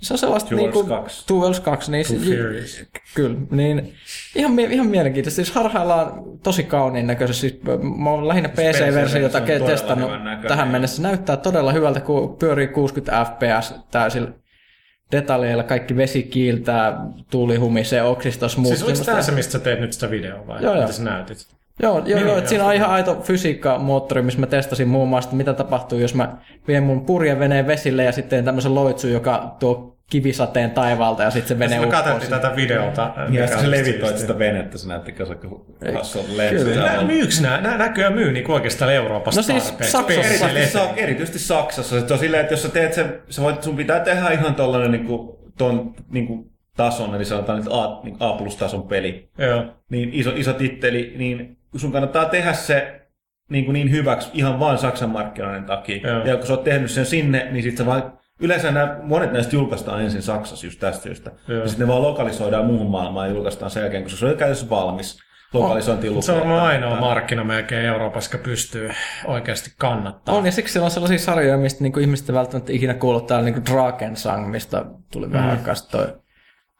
Se 0.00 0.14
on 0.14 0.18
sellaista 0.18 0.50
Two 0.50 0.58
niinku, 0.58 0.78
Worlds 0.78 1.02
2. 1.02 1.26
Two 1.26 1.36
Worlds 1.38 1.60
2, 1.60 1.90
niin 1.92 2.06
Two 2.06 2.18
se- 2.18 2.24
Furies. 2.24 2.84
Kyllä, 3.14 3.36
niin 3.50 3.94
ihan, 4.34 4.58
ihan 4.58 4.86
mielenkiintoista. 4.86 5.36
Siis 5.36 5.50
harhaillaan 5.54 6.12
tosi 6.42 6.62
kauniin 6.62 7.06
näköisesti. 7.06 7.48
Siis 7.48 7.60
mä 8.02 8.10
oon 8.10 8.28
lähinnä 8.28 8.48
PC-versiota 8.48 8.90
PC-versio 8.90 9.26
on 9.26 9.30
todella 9.46 9.66
testannut 9.66 10.10
tähän 10.48 10.68
mennessä. 10.68 11.02
Näyttää 11.02 11.36
todella 11.36 11.72
hyvältä, 11.72 12.00
kun 12.00 12.36
pyörii 12.36 12.66
60 12.68 13.24
fps 13.24 13.74
täysillä 13.90 14.28
detaljeilla. 15.12 15.62
Kaikki 15.62 15.96
vesi 15.96 16.22
kiiltää, 16.22 17.00
tuuli 17.30 17.56
humisee, 17.56 18.02
oksistos 18.02 18.56
muuttuu. 18.56 18.76
Siis 18.76 18.88
oliko 19.00 19.04
tämä 19.04 19.22
se, 19.22 19.32
mistä 19.32 19.52
sä 19.52 19.58
teet 19.58 19.80
nyt 19.80 19.92
sitä 19.92 20.10
videoa 20.10 20.46
vai? 20.46 20.62
Joo, 20.62 20.72
joo. 20.74 20.82
Mitä 20.82 20.92
sä 20.92 21.04
näytit? 21.04 21.55
Joo, 21.82 21.94
joo, 21.98 22.04
Niin, 22.04 22.26
joo 22.28 22.36
että 22.38 22.48
siinä 22.50 22.64
on 22.64 22.74
ihan 22.74 22.90
aito 22.90 23.20
fysiikkamoottori, 23.22 24.22
missä 24.22 24.40
mä 24.40 24.46
testasin 24.46 24.88
muun 24.88 25.08
muassa, 25.08 25.28
että 25.28 25.36
mitä 25.36 25.52
tapahtuu, 25.52 25.98
jos 25.98 26.14
mä 26.14 26.36
vien 26.68 26.82
mun 26.82 27.04
purjeveneen 27.06 27.66
vesille 27.66 28.04
ja 28.04 28.12
sitten 28.12 28.44
tämmöisen 28.44 28.74
loitsun, 28.74 29.12
joka 29.12 29.56
tuo 29.58 29.96
kivisateen 30.10 30.70
taivaalta 30.70 31.22
ja 31.22 31.30
sitten 31.30 31.48
se 31.48 31.58
vene 31.58 31.76
uppoo 31.78 31.90
katseltiin 31.90 32.22
sinne. 32.22 32.40
tätä 32.40 32.56
videota. 32.56 33.10
Ja 33.30 33.46
sitten 33.46 33.68
oli 33.68 33.70
levitoit 33.78 34.18
sitä 34.18 34.38
venettä, 34.38 34.78
se 34.78 34.88
näytti 34.88 35.14
lentää. 36.36 36.84
Nää 36.84 37.02
myyks 37.04 37.40
nää? 37.40 37.60
Nää 37.60 37.78
näköjään 37.78 38.12
myy 38.12 38.32
niinku 38.32 38.52
oikeastaan 38.52 38.92
Euroopassa 38.94 39.38
No 39.40 39.42
siis. 39.42 39.74
Saksassa- 39.80 40.92
Erityisesti, 40.96 41.38
Saksassa. 41.38 42.06
Se 42.06 42.12
on 42.12 42.18
silleen, 42.18 42.40
että 42.40 42.52
jos 42.52 42.62
sä 42.62 42.68
teet 42.68 42.92
sen, 42.92 43.22
sä 43.28 43.42
voit, 43.42 43.62
sun 43.62 43.76
pitää 43.76 44.00
tehdä 44.00 44.30
ihan 44.30 44.54
tollanen 44.54 44.90
niinku, 44.90 45.38
ton 45.58 45.94
niinku, 46.10 46.50
tason, 46.76 47.14
eli 47.14 47.24
sanotaan 47.24 47.58
nyt 47.58 47.68
A, 47.70 48.00
niin 48.04 48.16
A 48.20 48.32
plus-tason 48.32 48.82
peli, 48.82 49.28
Joo. 49.38 49.64
niin 49.90 50.10
iso, 50.12 50.32
iso 50.36 50.52
titteli, 50.52 51.14
niin 51.18 51.55
sun 51.76 51.92
kannattaa 51.92 52.24
tehdä 52.24 52.52
se 52.52 53.00
niin, 53.50 53.64
kuin 53.64 53.72
niin 53.72 53.90
hyväksi 53.90 54.30
ihan 54.34 54.60
vain 54.60 54.78
Saksan 54.78 55.10
markkinoiden 55.10 55.64
takia. 55.64 56.10
Joo. 56.10 56.24
Ja 56.24 56.36
kun 56.36 56.46
sä 56.46 56.52
oot 56.52 56.64
tehnyt 56.64 56.90
sen 56.90 57.06
sinne, 57.06 57.48
niin 57.50 57.62
sit 57.62 57.76
sä 57.76 57.86
vaan, 57.86 58.18
yleensä 58.40 58.70
nämä, 58.70 58.96
monet 59.02 59.32
näistä 59.32 59.56
julkaistaan 59.56 60.02
ensin 60.02 60.22
Saksassa 60.22 60.66
just 60.66 60.80
tästä 60.80 61.02
syystä. 61.02 61.30
Joo. 61.48 61.60
Ja 61.62 61.68
sitten 61.68 61.86
ne 61.86 61.92
vaan 61.92 62.02
lokalisoidaan 62.02 62.66
muuhun 62.66 62.90
maailmaan 62.90 63.28
ja 63.28 63.34
julkaistaan 63.34 63.70
sen 63.70 63.80
jälkeen, 63.80 64.02
koska 64.02 64.18
se 64.18 64.26
on 64.26 64.36
käytössä 64.36 64.70
valmis 64.70 65.18
lokalisointiin 65.54 66.22
Se 66.22 66.32
on 66.32 66.38
varmaan 66.38 66.74
että- 66.74 66.86
ainoa 66.86 67.00
markkina 67.00 67.44
melkein 67.44 67.86
Euroopassa, 67.86 68.34
joka 68.36 68.44
pystyy 68.44 68.90
oikeasti 69.24 69.70
kannattaa. 69.78 70.34
On, 70.34 70.46
ja 70.46 70.52
siksi 70.52 70.72
siellä 70.72 70.84
on 70.84 70.90
sellaisia 70.90 71.18
sarjoja, 71.18 71.56
mistä 71.58 71.82
niinku 71.82 72.00
ihmiset 72.00 72.28
ei 72.28 72.34
välttämättä 72.34 72.72
ikinä 72.72 72.94
kuullut 72.94 73.26
täällä 73.26 73.44
niinku 73.44 73.72
Drakensang, 73.72 74.50
mistä 74.50 74.84
tuli 75.12 75.32
vähän 75.32 75.50
aikaa 75.50 75.74
sitten 75.74 76.00
toi 76.00 76.25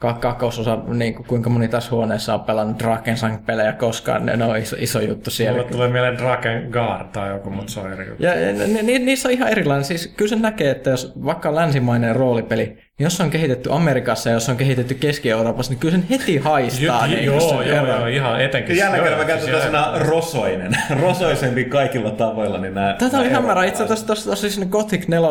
ka- 0.01 0.15
kakkososa, 0.15 0.79
niinku, 0.87 1.23
kuinka 1.23 1.51
moni 1.51 1.69
tässä 1.69 1.91
huoneessa 1.91 2.35
on 2.35 2.41
pelannut 2.41 2.79
Drakensang-pelejä 2.79 3.73
koskaan, 3.73 4.27
ne, 4.27 4.37
ne 4.37 4.45
on 4.45 4.57
iso, 4.57 4.77
iso 4.79 5.01
juttu 5.01 5.31
siellä. 5.31 5.59
Mulle 5.59 5.73
tulee 5.73 5.89
mieleen 5.89 6.19
Draken 6.19 6.69
Guard 6.71 7.09
tai 7.13 7.31
joku, 7.31 7.51
mutta 7.51 7.73
se 7.73 7.81
on 7.81 7.93
eri 7.93 8.09
juttu. 8.09 8.23
Ja, 8.23 8.33
ni, 8.67 8.83
ni, 8.83 8.99
niissä 8.99 9.29
on 9.29 9.33
ihan 9.33 9.49
erilainen. 9.49 9.85
Siis 9.85 10.07
kyllä 10.17 10.29
se 10.29 10.37
näkee, 10.37 10.71
että 10.71 10.91
jos 10.91 11.13
vaikka 11.25 11.55
länsimainen 11.55 12.17
roolipeli, 12.17 12.65
niin 12.67 12.79
jos 13.01 13.17
se 13.17 13.23
on 13.23 13.31
kehitetty 13.31 13.73
Amerikassa 13.73 14.29
ja 14.29 14.35
jos 14.35 14.45
se 14.45 14.51
on 14.51 14.57
kehitetty 14.57 14.95
Keski-Euroopassa, 14.95 15.73
niin 15.73 15.79
kyllä 15.79 15.93
sen 15.93 16.07
heti 16.11 16.37
haistaa. 16.37 17.07
Jo, 17.07 17.15
niin 17.15 17.25
joo, 17.25 17.63
joo, 17.63 17.63
ero. 17.63 17.87
joo, 17.87 18.07
ihan 18.07 18.41
etenkin. 18.41 18.77
Jälleen 18.77 19.03
kerran 19.03 19.19
mä 19.19 19.23
joo, 19.23 19.27
käytän 19.27 19.45
siis 19.45 19.57
tätä 19.57 19.67
sanaa 19.67 19.99
rosoinen. 19.99 20.73
Rosoisempi 21.03 21.65
kaikilla 21.65 22.11
tavoilla. 22.11 22.59
Niin 22.59 22.75
nää, 22.75 22.95
Tätä 22.95 23.19
oli 23.19 23.31
hämärä. 23.31 23.65
Itse 23.65 23.85
asiassa 23.85 24.07
tuossa, 24.07 24.25
tuossa 24.25 24.51
siinä 24.51 24.71
Gothic 24.71 25.09
4, 25.09 25.29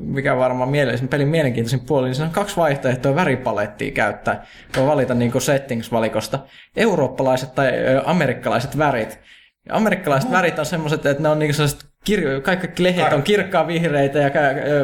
mikä 0.00 0.32
on 0.32 0.38
varmaan 0.38 0.68
mieleisin 0.68 1.08
pelin 1.08 1.28
mielenkiintoisin 1.28 1.80
puoli, 1.80 2.06
niin 2.06 2.14
siinä 2.14 2.26
on 2.26 2.34
kaksi 2.34 2.56
vaihtoehtoa 2.56 3.14
väripalettia 3.14 3.90
käyttää. 3.90 4.46
Voi 4.76 4.86
valita 4.86 5.14
niin 5.14 5.32
settings-valikosta. 5.32 6.38
Eurooppalaiset 6.76 7.54
tai 7.54 7.68
ö, 7.68 8.02
amerikkalaiset 8.04 8.78
värit. 8.78 9.20
Ja 9.68 9.74
amerikkalaiset 9.74 10.30
värit 10.30 10.58
on 10.58 10.66
semmoiset, 10.66 11.06
että 11.06 11.22
ne 11.22 11.28
on 11.28 11.38
niin 11.38 11.54
sellaiset 11.54 11.88
kir- 12.10 12.40
kaikki 12.42 12.82
lehdet 12.82 13.12
on 13.12 13.22
kirkkaan 13.22 13.66
vihreitä 13.66 14.18
ja 14.18 14.30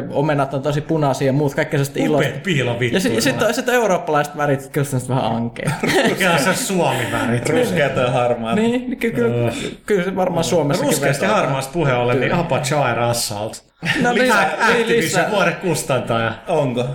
omenat 0.09 0.53
on 0.53 0.61
tosi 0.61 0.81
punaisia 0.81 1.25
ja 1.27 1.33
muut, 1.33 1.55
kaikki 1.55 1.71
sellaiset 1.77 1.97
iloiset. 1.97 2.31
Upeat 2.31 2.43
piilovittu. 2.43 2.95
Ja 2.95 2.99
sitten 2.99 3.21
sit, 3.21 3.41
on- 3.41 3.53
sit 3.53 3.69
on 3.69 3.75
eurooppalaiset 3.75 4.37
värit, 4.37 4.61
jotka 4.61 4.79
on 4.79 4.85
sellaiset 4.85 5.09
vähän 5.09 5.25
ankeet. 5.25 5.71
Mikä 6.09 6.31
on 6.33 6.39
se 6.39 6.53
Suomi-värit? 6.53 7.49
Ruskeat 7.49 7.95
ja 7.95 8.11
harmaat. 8.11 8.55
niin, 8.55 8.71
niin 8.89 8.97
kyllä, 8.99 9.13
kyllä, 9.13 9.51
kyllä 9.85 10.03
se 10.03 10.15
varmaan 10.15 10.43
Suomessakin 10.43 10.91
Ruskeasti 10.91 11.21
vetää. 11.25 11.37
harmaasta 11.37 11.73
puheen 11.73 11.97
ollen, 11.97 12.19
niin 12.19 12.33
Apachai 12.33 12.97
Assault. 12.99 13.63
No 14.01 14.13
Mikä 14.13 14.23
lisää, 14.23 14.57
Activision 14.61 14.97
lisää. 14.97 15.31
vuoden 15.31 15.55
kustantaja? 15.55 16.33
Onko? 16.47 16.85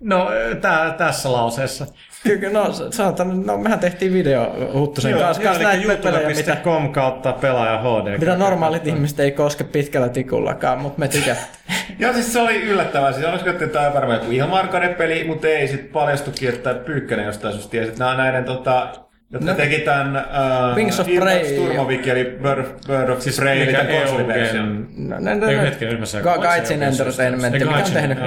No, 0.00 0.28
tää, 0.60 0.90
tässä 0.90 1.32
lauseessa. 1.32 1.86
Kyllä, 2.22 2.38
kyllä, 2.38 2.58
no 2.58 2.72
sanotaan, 2.90 3.46
no 3.46 3.58
mehän 3.58 3.78
tehtiin 3.78 4.12
video 4.12 4.54
Huttusen 4.72 5.10
Joo, 5.10 5.20
kanssa, 5.20 5.42
joo, 5.42 5.52
kanssa 5.52 5.68
näitä 5.68 6.02
pelejä, 6.02 6.28
mitä, 6.28 6.50
youtube.com 6.50 6.92
kautta 6.92 7.32
pelaaja 7.32 7.78
HD. 7.78 8.18
mitä 8.18 8.36
normaalit 8.36 8.86
ihmiset 8.86 9.20
ei 9.20 9.30
koske 9.30 9.64
pitkällä 9.64 10.08
tikullakaan, 10.08 10.78
mutta 10.78 10.98
me 10.98 11.08
tykätään. 11.08 11.46
Joo, 11.98 12.12
siis 12.12 12.32
se 12.32 12.40
oli 12.40 12.62
yllättävää. 12.62 13.12
Siis 13.12 13.26
olisiko, 13.26 13.50
että 13.50 13.66
tämä 13.66 13.86
on 13.86 13.94
varmaan 13.94 14.18
joku 14.18 14.30
ihan 14.30 14.50
Markade-peli, 14.50 15.24
mutta 15.24 15.48
ei 15.48 15.68
sitten 15.68 15.88
paljastukin, 15.88 16.48
että 16.48 16.74
Pyykkönen 16.74 17.26
jostain 17.26 17.54
syystä 17.54 17.70
tiesi, 17.70 17.88
että 17.88 17.98
nämä 17.98 18.10
on 18.10 18.16
näiden 18.16 18.44
tota, 18.44 18.88
jotka 19.30 19.50
No. 19.50 19.56
teki 19.56 19.78
tämän 19.78 20.16
uh, 20.16 20.76
Wings 20.76 21.00
of 21.00 21.06
Prey. 21.20 21.56
Turmovik, 21.56 22.06
eli 22.06 22.24
Bird, 22.24 22.64
Bird 22.86 23.08
of 23.08 23.20
Siis 23.20 23.36
Prey, 23.36 23.62
eli 23.62 23.72
tämän 23.72 23.86
konsoliversion. 23.86 24.86
No, 24.96 25.16
ne, 25.20 25.30
Ei 25.32 25.56
ne, 25.56 25.62
hetken, 25.62 26.82
Entertainment, 26.82 27.52
mikä 27.52 27.70
on 27.70 27.82
tehnyt. 27.92 28.18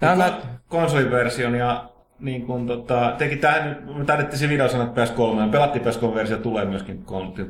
Tämä 0.00 0.12
on 0.24 0.34
konsoliversion 0.68 1.54
ja 1.54 1.84
niin 2.20 2.46
kun, 2.46 2.66
tota, 2.66 3.14
teki 3.18 3.36
tähän, 3.36 3.88
me 3.98 4.04
taidettiin 4.04 4.38
se 4.38 4.48
video 4.48 4.68
sanoa, 4.68 4.86
että 4.86 5.04
PS3, 5.04 5.40
ja 5.40 5.48
pelattiin 5.48 5.84
PS3-versio 5.84 6.36
tulee 6.36 6.64
myöskin 6.64 7.04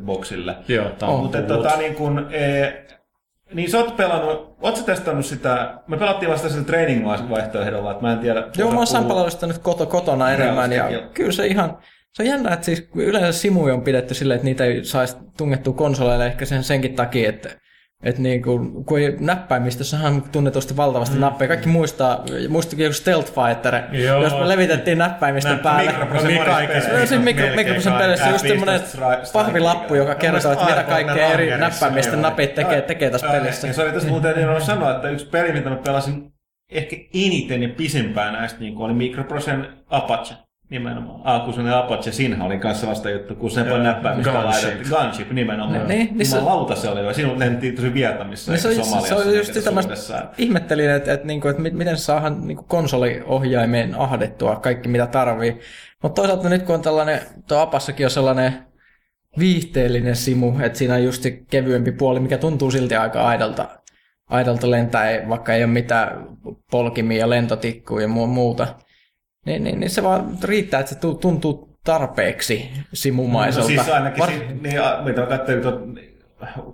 boxille. 0.04 0.56
Joo, 0.68 0.90
tää 0.90 1.08
on 1.08 1.20
Mutta 1.20 1.42
tota, 1.42 1.76
niin 1.76 1.94
kun, 1.94 2.26
e, 2.30 2.72
niin 3.54 3.70
sä 3.70 3.78
oot 3.78 3.96
pelannut, 3.96 4.56
oot 4.62 4.76
sä 4.76 4.84
testannut 4.84 5.26
sitä, 5.26 5.78
me 5.86 5.96
pelattiin 5.96 6.30
vasta 6.30 6.48
sillä 6.48 6.64
training-vaihtoehdolla, 6.64 7.90
että 7.90 8.02
mä 8.02 8.12
en 8.12 8.18
tiedä. 8.18 8.48
joo, 8.56 8.70
mä 8.70 8.76
oon 8.76 8.86
sampalailu 8.86 9.30
sitä 9.30 9.46
nyt 9.46 9.58
koto, 9.58 9.86
kotona 9.86 10.30
enemmän 10.30 10.72
ja 10.72 10.90
Joo. 10.90 11.02
kyllä 11.14 11.32
se 11.32 11.46
ihan, 11.46 11.78
se 12.12 12.22
on 12.22 12.28
jännä, 12.28 12.52
että 12.52 12.64
siis 12.64 12.88
yleensä 12.94 13.32
simuja 13.32 13.74
on 13.74 13.82
pidetty 13.82 14.14
silleen, 14.14 14.36
että 14.36 14.44
niitä 14.44 14.64
ei 14.64 14.84
saisi 14.84 15.16
tungettua 15.36 15.74
konsoleille 15.74 16.26
ehkä 16.26 16.44
sen, 16.44 16.64
senkin 16.64 16.94
takia, 16.94 17.28
että 17.28 17.48
että 18.02 18.22
niin 18.22 18.42
kuin, 18.42 18.84
kun 18.84 18.98
ei 18.98 19.16
näppäimistössä 19.20 19.98
on 20.04 20.22
tunnetusti 20.32 20.76
valtavasti 20.76 21.14
mm. 21.14 21.20
nappeja. 21.20 21.48
Kaikki 21.48 21.68
muistaa, 21.68 22.24
muistakin 22.48 22.84
joku 22.84 22.94
Stealth 22.94 23.32
Fighter, 23.32 23.74
Joo. 23.92 24.22
jos 24.22 24.32
me 24.32 24.48
levitettiin 24.48 24.98
näppäimistön 24.98 25.52
Näppä- 25.52 25.62
päälle. 25.62 26.44
kaikessa. 26.44 26.90
No 26.90 27.06
siis 27.06 27.20
mikro, 27.20 27.46
mikroprosen 27.46 27.92
kaikessa. 27.92 27.98
pelissä 27.98 28.28
just 28.28 28.48
semmoinen 28.48 28.80
15 28.80 29.32
pahvilappu, 29.32 29.94
joka 29.94 30.14
kertoo, 30.14 30.52
että 30.52 30.64
mitä 30.64 30.82
kaikkea 30.82 31.32
eri 31.32 31.58
näppäimistön 31.58 32.12
joo. 32.14 32.22
napit 32.22 32.54
tekee, 32.54 32.82
tekee 32.82 33.10
tässä 33.10 33.26
pelissä. 33.26 33.66
Ja 33.66 33.72
se 33.72 33.82
oli 33.82 33.92
tässä 33.92 34.08
muuten 34.08 34.36
niin 34.36 34.62
sanoa, 34.62 34.90
että 34.90 35.10
yksi 35.10 35.26
peli, 35.26 35.52
mitä 35.52 35.70
mä 35.70 35.76
pelasin 35.76 36.32
ehkä 36.70 36.96
eniten 37.14 37.62
ja 37.62 37.68
pisimpään 37.68 38.32
näistä, 38.32 38.60
niin 38.60 38.78
oli 38.78 38.94
Microprosen 38.94 39.68
Apache. 39.90 40.34
Nimenomaan. 40.70 41.20
Ah, 41.24 41.44
kun 41.44 41.54
sellainen 41.54 41.78
Apache 41.84 42.12
Sinha 42.12 42.44
oli 42.44 42.58
kanssa 42.58 42.86
vasta 42.86 43.10
juttu, 43.10 43.34
kun 43.34 43.50
sen 43.50 43.70
voi 43.70 43.78
näppäimistä 43.78 44.44
laitettiin. 44.44 44.88
Gunship 44.90 45.30
nimenomaan. 45.32 45.88
Niin, 45.88 46.08
niin 46.18 46.26
se- 46.26 46.36
Jumalauta 46.36 46.76
se 46.76 46.88
oli. 46.88 47.14
Sinun 47.14 47.38
lentiin 47.38 47.74
tosi 47.74 47.94
Vietnamissa, 47.94 48.52
Niin 48.52 48.60
se, 48.62 48.68
on- 48.68 48.74
se, 48.74 48.82
Somaliassa. 48.84 49.16
on 49.16 49.36
just 49.36 49.54
sitä, 49.54 49.70
mä 49.70 49.80
ihmettelin, 50.38 50.90
että, 50.90 51.12
että, 51.12 51.26
niinku, 51.26 51.48
että 51.48 51.62
mi- 51.62 51.70
miten 51.70 51.96
saadaan 51.96 52.46
niinku 52.46 52.62
konsoliohjaimeen 52.62 53.94
ahdettua 53.94 54.56
kaikki 54.56 54.88
mitä 54.88 55.06
tarvii. 55.06 55.60
Mutta 56.02 56.22
toisaalta 56.22 56.48
nyt 56.48 56.62
kun 56.62 56.74
on 56.74 56.82
tällainen, 56.82 57.20
tuo 57.48 57.58
Apassakin 57.58 58.06
on 58.06 58.10
sellainen 58.10 58.52
viihteellinen 59.38 60.16
simu, 60.16 60.52
että 60.60 60.78
siinä 60.78 60.94
on 60.94 61.04
just 61.04 61.22
se 61.22 61.30
kevyempi 61.30 61.92
puoli, 61.92 62.20
mikä 62.20 62.38
tuntuu 62.38 62.70
silti 62.70 62.96
aika 62.96 63.26
aidolta, 63.28 63.68
aidolta 64.30 64.70
lentää, 64.70 65.28
vaikka 65.28 65.54
ei 65.54 65.64
ole 65.64 65.72
mitään 65.72 66.26
polkimia 66.70 67.18
ja 67.18 67.30
lentotikkuja 67.30 68.02
ja 68.06 68.08
mu- 68.08 68.26
muuta. 68.26 68.66
Niin, 69.46 69.64
niin, 69.64 69.80
niin 69.80 69.90
se 69.90 70.02
vaan 70.02 70.38
riittää, 70.44 70.80
että 70.80 70.94
se 70.94 71.00
tu- 71.00 71.14
tuntuu 71.14 71.68
tarpeeksi 71.84 72.70
simumaiselta. 72.92 73.68
No 73.68 73.76
siis 73.76 73.88
ainakin, 73.88 74.18
Var- 74.18 74.30
si- 74.30 74.38
niin, 74.38 74.80
mitä 75.04 75.20
mä 75.20 75.26
katsoin, 75.26 75.62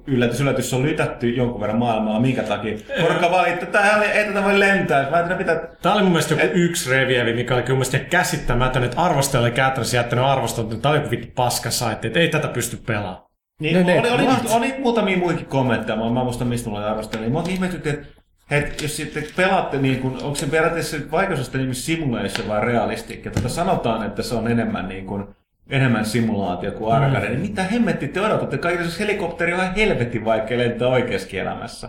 yllätys, 0.06 0.40
yllätys, 0.40 0.74
on 0.74 0.82
lytätty 0.82 1.30
jonkun 1.30 1.60
verran 1.60 1.78
maailmalla, 1.78 2.20
minkä 2.20 2.42
takia. 2.42 2.78
Porukka 3.00 3.30
valitti, 3.30 3.64
että 3.64 3.78
tää 3.78 4.02
ei 4.02 4.24
tätä 4.24 4.44
voi 4.44 4.60
lentää. 4.60 5.10
Mä 5.10 5.16
ajattelin, 5.16 5.38
mitä... 5.38 5.68
Tämä 5.82 5.94
oli 5.94 6.02
mun 6.02 6.12
mielestä 6.12 6.34
joku 6.34 6.46
yksi 6.54 6.90
revievi, 6.90 7.32
mikä 7.34 7.54
oli 7.54 7.62
kyllä 7.62 7.76
mun 7.78 8.00
käsittämätön, 8.10 8.84
että 8.84 9.00
arvostaja 9.00 9.40
oli 9.42 9.50
käytännössä 9.50 9.96
jättänyt 9.96 10.24
arvostelun, 10.24 10.70
että 10.72 10.82
tämä 10.82 10.90
oli 10.92 10.98
joku 11.00 11.10
vittu 11.10 11.28
paskasaitti, 11.34 12.06
että 12.06 12.20
ei 12.20 12.28
tätä 12.28 12.48
pysty 12.48 12.76
pelaamaan. 12.86 13.22
Niin, 13.60 13.86
Niin, 13.86 14.00
oli, 14.00 14.10
niin. 14.10 14.14
oli, 14.14 14.26
oli, 14.54 14.66
oli, 14.72 14.74
muutamia 14.78 15.18
muihinkin 15.18 15.46
kommentteja, 15.46 15.96
mä 15.98 16.06
en 16.06 16.12
muista 16.12 16.44
mistä 16.44 16.68
mulla 16.68 16.82
oli 16.82 16.90
arvostelua. 16.90 17.24
Niin 17.26 17.32
mä 17.32 17.42
ihmetytti, 17.48 17.88
että 17.90 18.06
et, 18.52 18.82
jos 18.82 18.96
sitten 18.96 19.24
pelaatte, 19.36 19.78
niin 19.78 20.00
kun, 20.00 20.18
onko 20.22 20.34
se 20.34 20.46
periaatteessa 20.46 20.96
vaikeusaste 21.10 21.58
niin 21.58 21.74
simulation 21.74 22.48
vai 22.48 22.60
realistikki? 22.60 23.30
Tota 23.30 23.48
sanotaan, 23.48 24.06
että 24.06 24.22
se 24.22 24.34
on 24.34 24.48
enemmän, 24.48 24.88
niin 24.88 25.06
kun, 25.06 25.34
enemmän 25.70 26.04
simulaatio 26.04 26.72
kuin 26.72 26.94
arcade. 26.94 27.26
Mm. 27.26 27.30
Niin 27.30 27.40
mitä 27.40 27.62
hemmetti 27.62 28.08
te 28.08 28.20
odotatte? 28.20 28.58
Kaikilla 28.58 28.90
se 28.90 29.00
helikopteri 29.00 29.52
on 29.52 29.60
ihan 29.60 29.74
helvetin 29.74 30.24
vaikea 30.24 30.58
lentää 30.58 30.88
oikeassa 30.88 31.36
elämässä. 31.36 31.88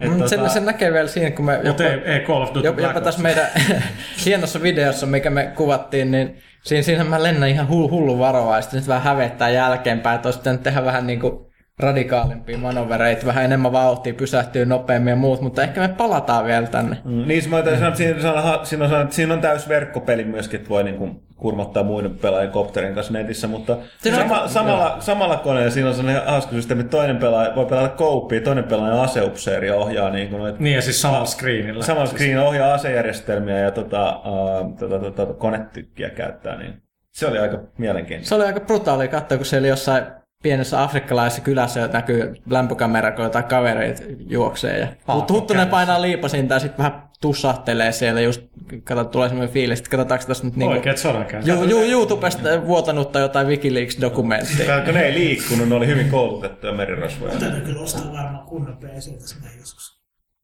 Et, 0.00 0.10
Mm, 0.10 0.14
tota, 0.18 0.28
sen, 0.28 0.50
sen 0.50 0.64
näkee 0.64 0.92
vielä 0.92 1.08
siinä, 1.08 1.30
kun 1.30 1.44
me 1.44 1.60
Mutta 1.66 1.84
ei, 1.84 2.00
ei 2.04 2.20
Call 2.20 2.42
of 2.42 2.54
Duty 2.54 2.66
Jopa, 2.66 2.80
jopa 2.80 3.00
tässä 3.00 3.22
meidän 3.22 3.46
hienossa 4.24 4.62
videossa, 4.62 5.06
mikä 5.06 5.30
me 5.30 5.52
kuvattiin, 5.56 6.10
niin 6.10 6.36
siinä, 6.62 6.82
siinä 6.82 7.04
mä 7.04 7.22
lennän 7.22 7.48
ihan 7.48 7.68
hullu, 7.68 7.90
hullu 7.90 8.18
varovaisesti. 8.18 8.76
Nyt 8.76 8.88
vähän 8.88 9.02
hävettää 9.02 9.48
jälkeenpäin, 9.48 10.16
että 10.16 10.28
olisi 10.28 10.38
pitänyt 10.38 10.62
tehdä 10.62 10.84
vähän 10.84 11.06
niin 11.06 11.20
kuin 11.20 11.47
radikaalimpia 11.78 12.58
manovereita, 12.58 13.26
vähän 13.26 13.44
enemmän 13.44 13.72
vauhtia, 13.72 14.14
pysähtyy 14.14 14.66
nopeammin 14.66 15.10
ja 15.10 15.16
muut, 15.16 15.40
mutta 15.40 15.62
ehkä 15.62 15.80
me 15.80 15.88
palataan 15.88 16.44
vielä 16.44 16.66
tänne. 16.66 16.96
Mm, 17.04 17.28
niin, 17.28 17.42
se 17.42 17.48
mä 17.48 17.62
sanoa, 17.64 17.88
että 17.88 17.96
siinä, 17.96 18.44
on, 18.44 18.66
siinä, 18.66 18.84
on, 18.98 19.12
siinä 19.12 19.34
on 19.34 19.40
täys 19.40 19.68
verkkopeli 19.68 20.24
myöskin, 20.24 20.58
että 20.58 20.70
voi 20.70 20.84
niin 20.84 20.96
kuin, 20.96 21.22
kurmottaa 21.36 21.82
muiden 21.82 22.18
pelaajien 22.18 22.52
kopterin 22.52 22.94
kanssa 22.94 23.12
netissä, 23.12 23.48
mutta 23.48 23.72
on- 23.72 24.14
sama, 24.16 24.48
samalla, 24.48 24.96
samalla 25.00 25.36
koneella 25.36 25.70
siinä 25.70 25.88
on 25.88 25.94
sellainen 25.94 26.26
hauska 26.26 26.52
systeemi, 26.52 26.80
että 26.80 26.96
toinen 26.96 27.16
pelaaja 27.16 27.54
voi 27.56 27.66
pelata 27.66 27.88
kouppia, 27.88 28.40
toinen 28.40 28.64
pelaaja 28.64 29.02
aseupseeri 29.02 29.66
ja 29.66 29.76
ohjaa 29.76 30.10
niin 30.10 30.28
kuin 30.28 30.54
Niin 30.58 30.74
ja 30.76 30.82
siis 30.82 31.02
samalla 31.02 31.26
screenillä. 31.26 31.84
Samalla 31.84 32.10
screen 32.10 32.38
ohjaa 32.38 32.74
asejärjestelmiä 32.74 33.58
ja 33.58 33.70
tota, 33.70 34.20
uh, 34.24 34.76
tota, 34.78 34.98
tota, 34.98 35.34
konetykkiä 35.34 36.10
käyttää, 36.10 36.58
niin 36.58 36.82
se 37.12 37.26
oli 37.26 37.38
aika 37.38 37.58
mielenkiintoista. 37.78 38.28
Se 38.28 38.34
oli 38.34 38.44
aika 38.44 38.60
brutaali 38.60 39.08
katsoa, 39.08 39.38
kun 39.38 39.46
se 39.46 39.58
oli 39.58 39.68
jossain 39.68 40.04
pienessä 40.42 40.82
afrikkalaisessa 40.82 41.42
kylässä 41.42 41.88
näkyy 41.92 42.34
lämpökamera, 42.50 43.12
kun 43.12 43.24
jotain 43.24 43.44
kavereita 43.44 44.02
juoksee. 44.18 44.78
Ja 44.78 44.88
Huttunen 45.30 45.68
painaa 45.68 46.02
liipasinta 46.02 46.54
ja 46.54 46.60
sitten 46.60 46.78
vähän 46.78 47.08
tussahtelee 47.20 47.92
siellä. 47.92 48.20
Just, 48.20 48.42
kato, 48.84 49.04
tulee 49.04 49.28
semmoinen 49.28 49.54
fiilis, 49.54 49.78
että 49.78 49.90
katsotaanko 49.90 50.26
tässä 50.26 50.44
nyt 50.44 50.56
niinku, 50.56 50.74
Oikeet 50.74 50.98
sodankäynti. 50.98 51.50
ju, 51.50 51.64
ju, 51.64 51.82
YouTubesta 51.82 52.66
vuotanutta 52.66 53.18
jotain 53.18 53.46
Wikileaks-dokumenttia. 53.46 54.84
Kun 54.84 54.94
ne 54.94 55.02
ei 55.02 55.14
liikkunut, 55.14 55.68
ne 55.68 55.74
oli 55.74 55.86
hyvin 55.86 56.10
koulutettuja 56.10 56.72
merirosvoja. 56.72 57.38
Täytyy 57.38 57.60
kyllä 57.60 57.80
ostaa 57.80 58.12
varmaan 58.12 58.46
kunnon 58.46 58.76
PC 58.76 59.18
tässä 59.20 59.36
näin 59.42 59.58
joskus. 59.58 59.98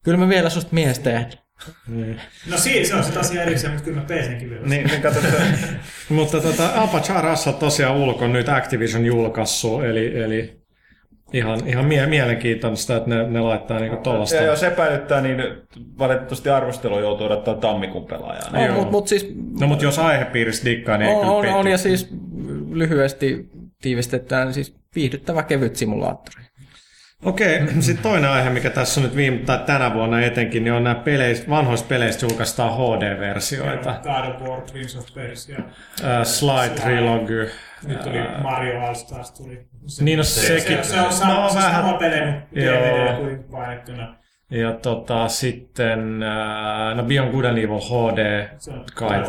Kyllä 0.05 0.18
mä 0.18 0.28
vielä 0.28 0.51
susta 0.51 0.74
mies 0.74 0.99
teen. 1.86 2.20
No 2.50 2.59
siinä 2.59 2.88
se 2.88 2.94
on 2.94 3.05
sitten 3.05 3.20
asia 3.20 3.42
erikseen, 3.42 3.72
mutta 3.72 3.84
kyllä 3.84 4.00
mä 4.00 4.07
PCnkin 4.07 4.50
vielä. 4.50 4.66
Niin, 4.66 4.86
niin 4.86 5.02
Mutta 6.09 6.40
tota, 6.40 6.82
Apache 6.82 7.14
RS 7.20 7.46
on 7.46 7.55
tosiaan 7.55 7.96
ulkon 7.96 8.32
nyt 8.32 8.48
Activision 8.48 9.07
julkaissut, 9.07 9.84
eli, 9.84 10.22
eli 10.22 10.61
ihan, 11.32 11.66
ihan 11.66 11.84
mie- 11.84 12.07
mielenkiintoista, 12.07 12.96
että 12.96 13.11
ne, 13.11 13.30
ne 13.30 13.40
laittaa 13.40 13.80
niinku 13.80 13.96
tollasta. 13.96 14.36
ja 14.36 14.42
jos 14.42 14.62
epäilyttää, 14.62 15.20
niin 15.20 15.36
valitettavasti 15.98 16.50
arvostelu 16.50 17.00
joutuu 17.00 17.26
odottaa 17.26 17.55
tammikuun 17.55 18.07
pelaajaa. 18.07 18.50
On, 18.52 18.64
Joo. 18.64 18.74
mut, 18.74 18.90
mut 18.90 19.09
siis 19.09 19.34
No 19.61 19.66
mutta 19.66 19.84
jos 19.84 19.98
aihepiiristä 19.98 20.64
dikkaa, 20.64 20.98
niin 20.98 21.09
ei 21.09 21.14
on, 21.14 21.40
kyllä 21.40 21.55
on, 21.55 21.61
on, 21.61 21.68
ja 21.68 21.78
siis 21.78 22.09
lyhyesti 22.70 23.48
tiivistettynä, 23.82 24.44
niin 24.44 24.55
siis 24.55 24.76
viihdyttävä 24.94 25.42
kevyt 25.42 25.76
simulaattori. 25.76 26.44
Okei, 27.25 27.61
sitten 27.81 28.03
toinen 28.03 28.31
aihe, 28.31 28.51
mikä 28.51 28.70
tässä 28.70 29.01
on 29.01 29.05
nyt 29.05 29.16
viime, 29.16 29.39
tai 29.39 29.59
tänä 29.66 29.95
vuonna 29.95 30.20
etenkin, 30.20 30.64
niin 30.64 30.72
on 30.72 30.85
nämä 30.85 30.95
peleistä, 30.95 31.49
vanhoista 31.51 31.89
peleistä 31.89 32.27
julkaistaan 32.27 32.72
HD-versioita. 32.75 33.95
God 34.03 34.35
of 34.35 34.43
War, 34.49 34.61
Prince 34.72 34.99
of 34.99 35.14
Persia. 35.14 35.59
Uh, 35.59 36.25
Sly 36.25 36.81
Trilogy. 36.83 37.51
Nyt 37.87 38.01
tuli 38.03 38.18
Mario 38.43 38.81
All 38.81 38.95
Stars 38.95 39.31
tuli. 39.33 39.66
Se, 39.87 40.05
Niin 40.05 40.18
no 40.18 40.25
se, 40.25 40.41
sekin. 40.61 40.85
se, 40.85 40.91
se 40.91 41.01
on 41.01 41.12
sama, 41.12 41.35
No, 41.43 41.49
se 41.49 41.55
vähän- 41.57 41.83
sama 41.85 41.99
peli, 41.99 42.27
mutta 42.33 42.61
Joo. 42.61 42.75
DVD 42.77 43.16
kuitenkin 43.16 43.51
painettuna. 43.51 44.16
Ja 44.51 44.72
tota, 44.72 45.29
sitten, 45.29 45.99
uh, 46.01 46.97
no 46.97 47.03
Beyond 47.03 47.33
Good 47.33 47.45
and 47.45 47.59
Evil 47.59 47.81
HD 47.81 48.49
Se 48.59 48.70
on 48.70 48.85
kai 48.95 49.22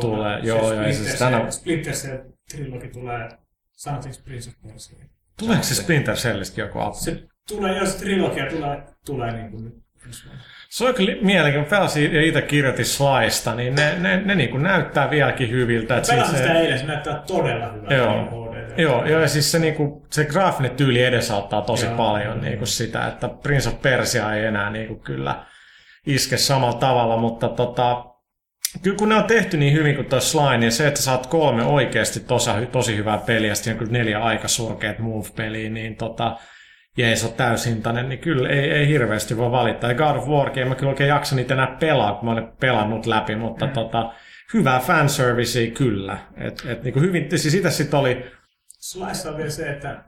tulee. 0.00 0.38
Joo, 0.42 0.72
joo, 0.74 0.82
ja 0.82 0.92
siis 0.94 1.18
tänä, 1.18 1.50
Splinter, 1.50 1.92
Cell 1.92 2.18
trilogi 2.50 2.88
tulee, 2.88 3.28
sanottiinko 3.72 4.18
Prince 4.24 4.50
of 4.50 4.56
Persia? 4.72 4.98
Tuleeko 5.40 5.62
se 5.62 5.74
Splinter 5.74 6.14
Cellistäkin 6.14 6.62
joku 6.62 6.78
appi? 6.78 6.98
Se 6.98 7.22
tulee, 7.48 7.78
jos 7.78 7.94
trilogia 7.94 8.46
tulee, 8.46 8.82
tulee 9.06 9.32
niin 9.32 9.50
kuin. 9.50 9.72
Se 10.70 10.84
on 10.84 10.94
kyllä 10.94 11.14
mielenkiintoinen. 11.22 11.70
Pelasin 11.70 12.14
ja 12.14 12.22
itse 12.22 12.42
kirjoitin 12.42 12.84
Slysta, 12.84 13.54
niin 13.54 13.74
ne, 13.74 13.94
ne, 13.98 14.16
ne 14.16 14.34
niin 14.34 14.50
kuin 14.50 14.62
näyttää 14.62 15.10
vieläkin 15.10 15.50
hyviltä. 15.50 15.96
että 15.96 16.12
Pelasin 16.12 16.36
siis 16.36 16.46
sitä 16.46 16.60
eilen, 16.60 16.78
se 16.78 16.86
näyttää 16.86 17.22
todella 17.26 17.72
hyvältä. 17.72 17.94
Joo. 17.94 18.14
niin 18.14 18.28
HD. 18.28 18.78
Joo, 18.82 19.06
joo, 19.06 19.20
ja 19.20 19.28
siis 19.28 19.52
se, 19.52 19.58
niinku, 19.58 20.06
se 20.10 20.24
graafinen 20.24 20.70
tyyli 20.70 21.02
edesauttaa 21.02 21.62
tosi 21.62 21.86
Joo. 21.86 21.96
paljon 21.96 22.40
niinku 22.40 22.66
sitä, 22.66 23.06
että 23.06 23.28
Prince 23.28 23.68
of 23.68 23.82
Persia 23.82 24.34
ei 24.34 24.44
enää 24.44 24.70
niinku 24.70 24.94
kyllä 24.94 25.46
iske 26.06 26.36
samalla 26.36 26.78
tavalla, 26.78 27.16
mutta 27.16 27.48
tota, 27.48 28.04
kyllä 28.82 28.96
kun 28.96 29.08
ne 29.08 29.14
on 29.14 29.24
tehty 29.24 29.56
niin 29.56 29.72
hyvin 29.72 29.94
kuin 29.94 30.06
toi 30.06 30.20
Sly, 30.20 30.58
niin 30.58 30.72
se, 30.72 30.86
että 30.86 31.02
saat 31.02 31.26
kolme 31.26 31.64
oikeasti 31.64 32.20
tosi, 32.20 32.50
tosi 32.72 32.96
hyvää 32.96 33.18
peliä, 33.18 33.48
ja 33.48 33.54
sitten 33.54 33.72
on 33.72 33.78
kyllä 33.78 33.92
neljä 33.92 34.18
aika 34.18 34.48
surkeat 34.48 34.98
move-peliä, 34.98 35.70
niin 35.70 35.96
tota, 35.96 36.36
ja 36.96 37.08
ei 37.08 37.16
se 37.16 37.26
ole 37.26 37.34
täysintainen, 37.34 38.08
niin 38.08 38.18
kyllä 38.18 38.48
ei, 38.48 38.70
ei 38.70 38.88
hirveästi 38.88 39.36
voi 39.36 39.50
valittaa. 39.50 39.90
Ja 39.90 39.96
God 39.96 40.16
of 40.16 40.28
War, 40.28 40.58
en 40.58 40.68
mä 40.68 40.74
kyllä 40.74 40.90
oikein 40.90 41.08
jaksa 41.08 41.36
niitä 41.36 41.54
enää 41.54 41.76
pelaa, 41.80 42.14
kun 42.14 42.24
mä 42.24 42.32
olen 42.32 42.52
pelannut 42.60 43.06
läpi, 43.06 43.36
mutta 43.36 43.66
mm. 43.66 43.72
tota, 43.72 44.12
hyvää 44.54 44.80
fanservicea 44.80 45.70
kyllä. 45.70 46.18
Et, 46.36 46.62
et, 46.68 46.82
niin 46.82 46.92
kuin 46.92 47.04
hyvin, 47.04 47.28
siis 47.30 47.52
sitä 47.52 47.70
sitten 47.70 48.00
oli, 48.00 48.24
Slice 48.68 49.28
on 49.28 49.36
vielä 49.36 49.50
se, 49.50 49.70
että 49.70 50.04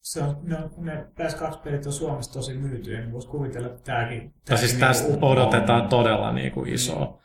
se 0.00 0.22
on, 0.22 0.36
ne, 0.42 0.56
on, 0.56 0.70
ne 0.78 0.92
PS2-pelit 0.92 1.86
on 1.86 1.92
Suomessa 1.92 2.32
tosi 2.32 2.54
myytyjä, 2.54 3.00
niin 3.00 3.12
voisi 3.12 3.28
kuvitella, 3.28 3.68
että 3.68 3.82
tämäkin... 3.82 4.34
Ja 4.50 4.56
siis 4.56 4.74
tästä 4.74 5.08
odotetaan 5.20 5.88
todella 5.88 6.32
niin 6.32 6.52
kuin 6.52 6.68
iso, 6.68 7.21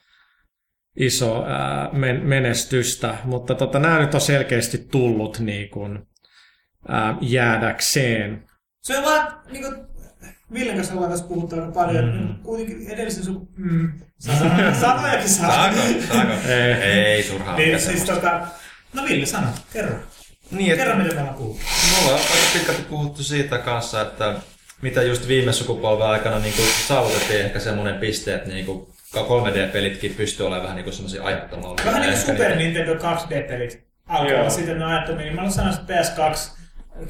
iso 0.97 1.45
ää, 1.45 1.89
men- 1.93 2.23
menestystä, 2.25 3.15
mutta 3.23 3.55
tota, 3.55 3.79
nämä 3.79 3.99
nyt 3.99 4.13
on 4.13 4.21
selkeästi 4.21 4.77
tullut 4.77 5.39
niin 5.39 5.69
kuin, 5.69 5.99
ää, 6.87 7.17
jäädäkseen. 7.21 8.43
Se 8.81 8.97
on 8.97 9.03
vaan, 9.03 9.41
niin 9.51 9.63
kuin, 9.63 9.75
Villen 10.53 10.75
kanssa 10.75 10.93
ollaan 10.93 11.11
tässä 11.11 11.25
puhuttu 11.27 11.55
aika 11.55 11.71
paljon, 11.71 12.05
mm. 12.17 12.43
kuitenkin 12.43 12.89
edellisen 12.89 13.23
sun... 13.23 13.47
Mm, 13.57 13.91
sano- 14.19 14.75
sanojakin 14.81 15.29
saa. 15.29 15.51
Saako? 15.51 15.79
Saako? 16.13 16.33
Ei. 16.51 16.73
Ei 16.83 17.23
turhaa. 17.23 17.57
Niin, 17.57 17.79
siis 17.79 18.03
tota... 18.03 18.47
No 18.93 19.03
Ville, 19.03 19.25
sano, 19.25 19.47
kerro. 19.73 19.95
Niin, 20.51 20.71
että 20.71 20.85
Kerro, 20.85 20.97
mitä 21.03 21.15
me 21.15 21.19
ollaan 21.21 21.37
puhuttu. 21.37 21.63
mulla 22.01 22.13
on 22.15 22.21
aika 22.21 22.33
pitkälti 22.53 22.81
puhuttu 22.81 23.23
siitä 23.23 23.57
kanssa, 23.57 24.01
että 24.01 24.35
mitä 24.81 25.01
just 25.03 25.27
viime 25.27 25.53
sukupolven 25.53 26.07
aikana 26.07 26.39
niin 26.39 26.53
kuin 26.55 26.67
saavutettiin 26.87 27.41
ehkä 27.41 27.59
semmoinen 27.59 27.95
piste, 27.95 28.35
että 28.35 28.49
niin 28.49 28.65
kuin 28.65 28.87
3D-pelitkin 29.21 30.13
pystyy 30.13 30.45
olemaan 30.45 30.63
vähän 30.63 30.75
niin 30.75 30.83
kuin 30.83 30.93
semmoisia 30.93 31.23
ajattomia. 31.23 31.69
Vähän 31.85 32.01
niin 32.01 32.13
kuin 32.13 32.25
Super 32.25 32.55
Nintendo 32.55 32.93
2D-pelit 32.93 33.87
alkoi 34.07 34.31
Joo. 34.31 34.39
olla 34.39 34.49
sitten 34.49 34.79
ne 34.79 34.85
ajattomia. 34.85 35.25
Niin 35.25 35.35
Mä 35.35 35.41
olen 35.41 35.53
sanonut, 35.53 35.79
että 35.79 36.01
PS2, 36.01 36.57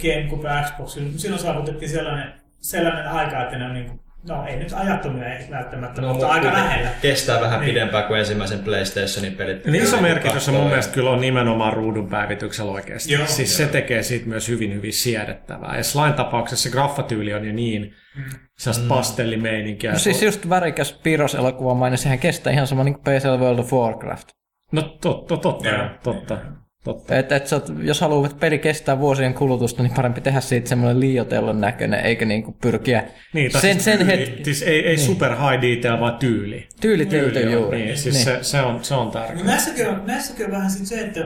GameCube 0.01 0.49
ja 0.49 0.63
Xbox, 0.63 0.97
silloin 1.15 1.41
saavutettiin 1.41 1.89
sellainen, 1.89 2.33
sellainen 2.59 3.07
aika, 3.07 3.43
että 3.43 3.57
ne 3.57 3.65
on 3.65 3.73
niin 3.73 3.85
kuin, 3.85 3.99
no 4.27 4.45
ei 4.45 4.57
nyt 4.57 4.73
ajattomia 4.73 5.33
ei 5.33 5.45
välttämättä, 5.51 6.01
no, 6.01 6.07
mutta 6.07 6.27
aika 6.27 6.53
lähellä. 6.53 6.89
Kestää 7.01 7.41
vähän 7.41 7.59
Niin. 7.59 7.69
pidempään 7.73 8.03
kuin 8.03 8.19
ensimmäisen 8.19 8.59
PlayStationin 8.59 9.35
pelit. 9.35 9.65
Niin 9.65 9.83
iso 9.83 10.01
merkitys 10.01 10.51
mun 10.51 10.67
mielestä 10.67 10.93
kyllä 10.93 11.09
on 11.09 11.21
nimenomaan 11.21 11.73
ruudun 11.73 12.09
päivityksellä 12.09 12.71
oikeasti. 12.71 13.13
Joo. 13.13 13.27
siis 13.27 13.57
se 13.57 13.65
tekee 13.65 14.03
siitä 14.03 14.27
myös 14.27 14.47
hyvin 14.47 14.73
hyvin 14.73 14.93
siedettävää. 14.93 15.77
Ja 15.77 15.83
Slime 15.83 16.13
tapauksessa 16.13 16.63
se 16.63 16.69
graffatyli 16.69 17.33
on 17.33 17.45
jo 17.45 17.53
niin 17.53 17.95
mm. 18.15 18.23
sellaista 18.57 18.83
mm. 18.83 18.89
pastellimeininkiä. 18.89 19.91
No 19.91 19.99
siis 19.99 20.23
just 20.23 20.49
värikäs 20.49 20.93
piirroselokuva 20.93 21.73
maine, 21.73 21.97
sehän 21.97 22.19
kestää 22.19 22.53
ihan 22.53 22.67
sama 22.67 22.83
niin 22.83 22.93
kuin 22.93 23.03
PCL 23.03 23.43
World 23.43 23.59
of 23.59 23.73
Warcraft. 23.73 24.27
No 24.71 24.81
totta, 24.81 25.37
totta, 25.37 25.69
Joo. 25.69 25.87
totta, 26.03 26.37
totta. 26.87 27.17
Et, 27.17 27.31
et 27.31 27.47
sä 27.47 27.55
oot, 27.55 27.65
jos 27.83 28.01
haluat, 28.01 28.25
että 28.31 28.39
peli 28.39 28.59
kestää 28.59 28.99
vuosien 28.99 29.33
kulutusta, 29.33 29.83
niin 29.83 29.93
parempi 29.95 30.21
tehdä 30.21 30.39
siitä 30.39 30.69
semmoinen 30.69 30.99
liiotellon 30.99 31.61
näköinen, 31.61 31.99
eikä 32.05 32.25
niinku 32.25 32.51
pyrkiä 32.61 33.03
Niin, 33.33 33.51
sen, 33.51 33.61
siis 33.61 33.83
sen 33.85 33.97
tyyli, 33.97 34.11
het, 34.11 34.45
siis 34.45 34.61
ei, 34.61 34.87
ei 34.87 34.97
super 34.97 35.31
high 35.31 35.61
detail, 35.61 35.99
vaan 35.99 36.17
tyyli. 36.17 36.67
tyylitelty 36.81 37.31
Tyyli 37.39 37.55
on- 37.55 37.61
juuri. 37.61 37.77
Niin, 37.85 37.97
siis 37.97 38.23
Se, 38.23 38.37
se, 38.41 38.61
on, 38.61 38.83
se 38.83 38.93
on 38.93 39.11
tärkeää. 39.11 39.37
No 39.37 39.43
näissäkin 39.43 39.89
on, 39.89 40.01
näissäkin 40.05 40.45
on 40.45 40.51
vähän 40.51 40.71
sit 40.71 40.85
se, 40.85 41.01
että, 41.01 41.21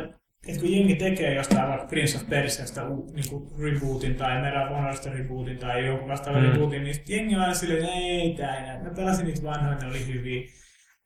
että 0.47 0.62
kun 0.62 0.72
jengi 0.72 0.95
tekee 0.95 1.34
jostain 1.36 1.70
vaikka 1.70 1.88
Prince 1.88 2.18
of 2.18 2.30
Persiasta 2.30 2.82
niin 2.89 3.26
rebootin 3.59 4.16
tai 4.16 4.41
Medal 4.41 4.68
of 4.72 4.78
Honorista 4.78 5.09
rebootin 5.09 5.57
tai 5.57 5.86
jonkun 5.86 6.07
vastaavan 6.09 6.43
Mm. 6.43 6.51
rebootin, 6.51 6.84
niin 6.84 6.95
jengi 7.07 7.36
on 7.36 7.41
aina 7.41 7.53
silleen, 7.53 7.84
että 7.84 7.93
ei 7.99 8.34
tää 8.38 8.57
enää. 8.57 8.84
Mä 8.84 8.89
pelasin 8.95 9.26
niitä 9.26 9.43
vanhoja, 9.43 9.78
ne 9.78 9.88
oli 9.88 10.07
hyviä. 10.14 10.41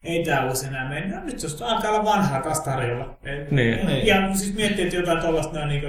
Ei 0.06 0.24
tää 0.24 0.46
uusi 0.46 0.68
enää 0.68 0.90
mene. 0.90 1.08
No 1.16 1.24
nyt 1.26 1.44
jos 1.44 1.62
alkaa 1.62 1.92
olla 1.92 2.04
vanhaa 2.06 2.42
taas 2.42 2.60
tarjolla. 2.60 3.18
Et- 3.24 3.52
Niin. 3.52 3.90
et- 3.90 4.08
Ja 4.08 4.34
siis 4.36 4.56
miettii, 4.56 4.84
että 4.84 4.96
jotain 4.96 5.20
tollaista 5.20 5.54
noin 5.54 5.68
niinku 5.70 5.88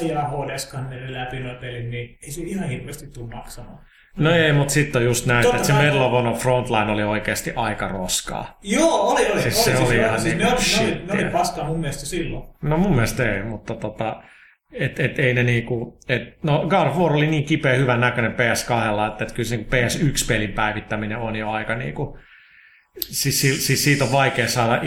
ajaa 0.00 0.28
HD-skanneri 0.28 1.12
läpi 1.12 1.40
noin 1.40 1.56
pelit, 1.56 1.90
niin 1.90 2.18
ei 2.22 2.30
se 2.30 2.40
ihan 2.42 2.68
hirveästi 2.68 3.06
tule 3.06 3.34
maksamaan. 3.34 3.78
No 4.16 4.30
ei, 4.30 4.52
mutta 4.52 4.72
sitten 4.74 5.00
on 5.02 5.06
just 5.06 5.26
näin, 5.26 5.42
Totta 5.42 5.56
että 5.56 5.66
se. 5.66 5.72
Medal 5.72 6.00
of 6.00 6.12
Honor 6.12 6.34
Frontline 6.36 6.92
oli 6.92 7.02
oikeasti 7.02 7.52
aika 7.56 7.88
roskaa. 7.88 8.58
Joo, 8.62 9.00
oli, 9.00 9.32
oli. 9.32 9.42
Siis 9.42 9.68
oli, 9.68 9.76
se 9.76 9.82
oli 9.82 9.96
joo, 9.96 10.06
ihan 10.06 10.20
siis 10.20 10.34
ne, 10.36 10.44
niinku 10.44 10.56
oli, 10.80 10.86
ne, 10.86 10.92
oli, 10.92 11.18
ne 11.18 11.24
oli 11.24 11.32
paskaa 11.32 11.64
mun 11.64 11.80
mielestä 11.80 12.06
silloin. 12.06 12.44
No 12.62 12.76
mun 12.76 12.90
mielestä 12.92 13.34
ei, 13.36 13.42
mutta 13.42 13.74
tota, 13.74 14.22
et, 14.72 15.00
et 15.00 15.18
ei 15.18 15.34
ne 15.34 15.42
niinku, 15.42 15.98
et, 16.08 16.22
no 16.42 16.66
God 16.68 16.86
of 16.86 16.96
War 16.96 17.12
oli 17.12 17.26
niin 17.26 17.44
kipeä 17.44 17.74
hyvän 17.74 18.00
näköinen 18.00 18.32
PS2, 18.32 19.12
että, 19.12 19.24
et 19.24 19.32
kyllä 19.32 19.48
se 19.48 19.56
niinku 19.56 19.70
PS1-pelin 19.76 20.52
päivittäminen 20.52 21.18
on 21.18 21.36
jo 21.36 21.50
aika 21.50 21.74
niinku, 21.74 22.18
siis, 23.00 23.40
si- 23.40 23.60
siis 23.60 23.84
siitä 23.84 24.04
on 24.04 24.12
vaikea 24.12 24.48
saada 24.48 24.80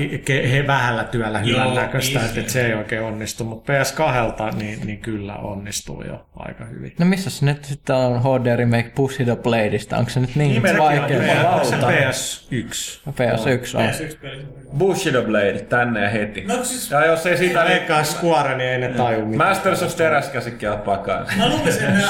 he 0.52 0.68
vähällä 0.68 1.04
työllä 1.04 1.40
hyvän 1.40 1.66
Joo, 1.66 1.74
näköistä, 1.76 2.20
niin. 2.20 2.28
että 2.28 2.40
et 2.42 2.50
se 2.50 2.66
ei 2.66 2.74
oikein 2.74 3.02
onnistu, 3.02 3.44
mutta 3.44 3.74
PS2 3.74 4.56
niin, 4.56 4.80
niin 4.88 4.98
kyllä 5.00 5.36
onnistuu 5.36 6.04
jo 6.04 6.26
aika 6.36 6.66
hyvin. 6.66 6.94
No 7.00 7.06
missä 7.06 7.30
se 7.30 7.46
nyt 7.46 7.66
sitten 7.66 7.96
on 7.96 8.22
HD 8.22 8.56
Remake 8.56 8.92
Push 8.96 9.24
the 9.24 9.36
Bladeista? 9.36 9.98
Onko 9.98 10.10
se 10.10 10.20
nyt 10.20 10.36
niin 10.36 10.52
Nimelläkin 10.54 11.00
vaikea? 11.02 11.18
on 11.20 11.28
jumalauta. 11.38 11.66
Se 11.66 11.76
PS1. 11.76 13.00
PS1 13.10 13.78
on. 13.78 13.90
PS1-peli. 13.90 14.46
Bushido 14.78 15.24
Blade, 15.24 15.60
tänne 15.70 16.02
ja 16.04 16.10
heti. 16.10 16.42
No 16.42 16.64
siis 16.64 16.92
Ja 16.92 17.06
jos 17.06 17.26
ei 17.26 17.38
siitä 17.38 17.66
Leikkaa 17.66 18.04
Square, 18.04 18.58
niin 18.58 18.70
ei 18.70 18.78
ne 18.78 18.88
taju 18.88 19.26
mitään. 19.26 19.50
Masters 19.50 19.84
of 19.84 19.96
teräskäsikki 19.96 20.68
ottaa 20.68 20.98
kanssa. 20.98 21.38
Mä 21.38 21.50
luulisin, 21.50 21.84
että 21.84 22.08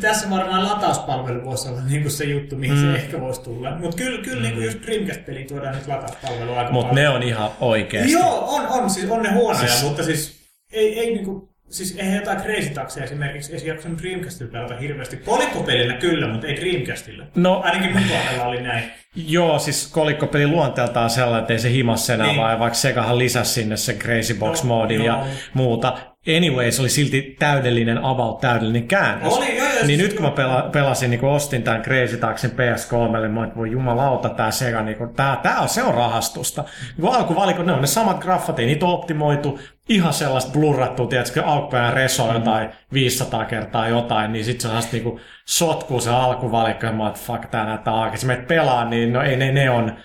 tässä 0.00 0.30
varmaan 0.30 0.64
latauspalvelu 0.64 1.44
voisi 1.44 1.68
olla 1.68 1.80
niin 1.80 2.10
se 2.10 2.24
juttu, 2.24 2.56
mihin 2.56 2.76
mm. 2.76 2.92
se 2.92 2.98
ehkä 2.98 3.20
voisi 3.20 3.40
tulla. 3.40 3.70
Mutta 3.76 3.96
kyllä, 3.96 4.22
kyllä 4.22 4.48
mm. 4.48 4.54
niin 4.54 4.64
just 4.64 4.78
Dreamcast-peliin 4.82 5.46
tuodaan 5.46 5.74
nyt 5.74 5.86
latauspalvelu 5.86 6.54
aika 6.54 6.72
Mutta 6.72 6.94
ne 6.94 7.08
on 7.08 7.22
ihan 7.22 7.50
oikeesti. 7.60 8.12
Joo, 8.12 8.44
on, 8.56 8.66
on, 8.66 8.90
siis 8.90 9.10
on 9.10 9.22
ne 9.22 9.32
huonoja, 9.32 9.68
Siis- 9.68 9.82
mutta 9.82 10.02
siis 10.02 10.40
ei, 10.72 10.98
ei 11.00 11.14
niinku, 11.14 11.50
siis 11.70 11.96
eihän 11.98 12.16
jotain 12.16 12.40
Crazy 12.40 12.70
Taxia 12.70 13.04
esimerkiksi 13.04 13.54
ei 13.56 13.66
jaksanut 13.66 14.02
Dreamcastilla 14.02 14.52
pelata 14.52 14.76
hirveästi. 14.76 15.16
Polikkopelillä 15.16 15.94
kyllä, 15.94 16.28
mutta 16.28 16.46
ei 16.46 16.56
Dreamcastilla. 16.56 17.24
No- 17.34 17.60
Ainakin 17.64 17.92
mun 17.92 18.02
kohdalla 18.08 18.44
oli 18.44 18.62
näin. 18.62 18.84
Joo, 19.16 19.58
siis 19.58 19.86
kolikkopeli 19.92 20.46
luonteeltaan 20.46 21.10
sellainen, 21.10 21.40
että 21.40 21.52
ei 21.52 21.58
se 21.58 21.70
himas 21.70 22.10
enää, 22.10 22.26
Niin. 22.26 22.34
niin. 22.36 22.42
vaan 22.42 22.58
vaikka 22.58 22.78
Segahan 22.78 23.18
lisäsi 23.18 23.52
sinne 23.52 23.76
sen 23.76 23.98
Crazy 23.98 24.34
Box 24.34 24.58
Joo, 24.58 24.66
moodin 24.68 25.04
ja 25.04 25.12
joo. 25.12 25.26
muuta. 25.54 25.98
Anyway, 26.36 26.70
se 26.70 26.82
oli 26.82 26.88
silti 26.88 27.36
täydellinen 27.38 28.04
about, 28.04 28.40
täydellinen 28.40 28.88
käännös. 28.88 29.32
Oli, 29.32 29.58
joo, 29.58 29.68
niin 29.68 29.86
siis 29.86 29.98
nyt 29.98 30.12
kun 30.12 30.22
mä 30.22 30.30
pela, 30.30 30.68
pelasin, 30.72 31.10
niin 31.10 31.20
kun 31.20 31.28
ostin 31.28 31.62
tämän 31.62 31.82
Crazy 31.82 32.16
Taxin 32.16 32.50
PS3, 32.50 33.28
mä 33.28 33.44
että 33.44 33.56
voi 33.56 33.70
jumalauta, 33.70 34.28
tää 34.28 34.50
Sega, 34.50 34.82
niin 34.82 34.98
kun, 34.98 35.14
tää, 35.14 35.36
tää 35.42 35.60
on, 35.60 35.68
se 35.68 35.82
on 35.82 35.94
rahastusta. 35.94 36.62
Niin 36.62 37.00
kun 37.00 37.14
alkuvalikot, 37.14 37.66
ne 37.66 37.72
on 37.72 37.80
ne 37.80 37.86
samat 37.86 38.18
graffat, 38.18 38.58
ei 38.58 38.66
niitä 38.66 38.86
optimoitu, 38.86 39.58
ihan 39.88 40.12
sellaista 40.12 40.52
blurrattua, 40.52 41.06
tiedätkö, 41.06 41.44
alkupäivän 41.44 41.92
reso 41.92 42.26
Mm. 42.26 42.34
jotain 42.34 42.70
500 42.92 43.44
kertaa 43.44 43.88
jotain, 43.88 44.32
niin 44.32 44.44
sit 44.44 44.60
se 44.60 44.68
on 44.68 44.82
niinku 44.92 45.20
sotkuu 45.46 46.00
se 46.00 46.10
alkuvalikko, 46.10 46.86
ja 46.86 46.92
mä 46.92 47.02
oon, 47.02 47.12
että 47.12 47.22
fuck, 47.26 47.46
tää 47.46 47.66
näyttää 47.66 47.94
aikeasti. 47.94 48.26
Meet 48.26 48.46
pelaa, 48.46 48.84
niin 48.84 49.12
no 49.12 49.22
ei 49.22 49.36
ne 49.36 49.52
neon, 49.52 49.96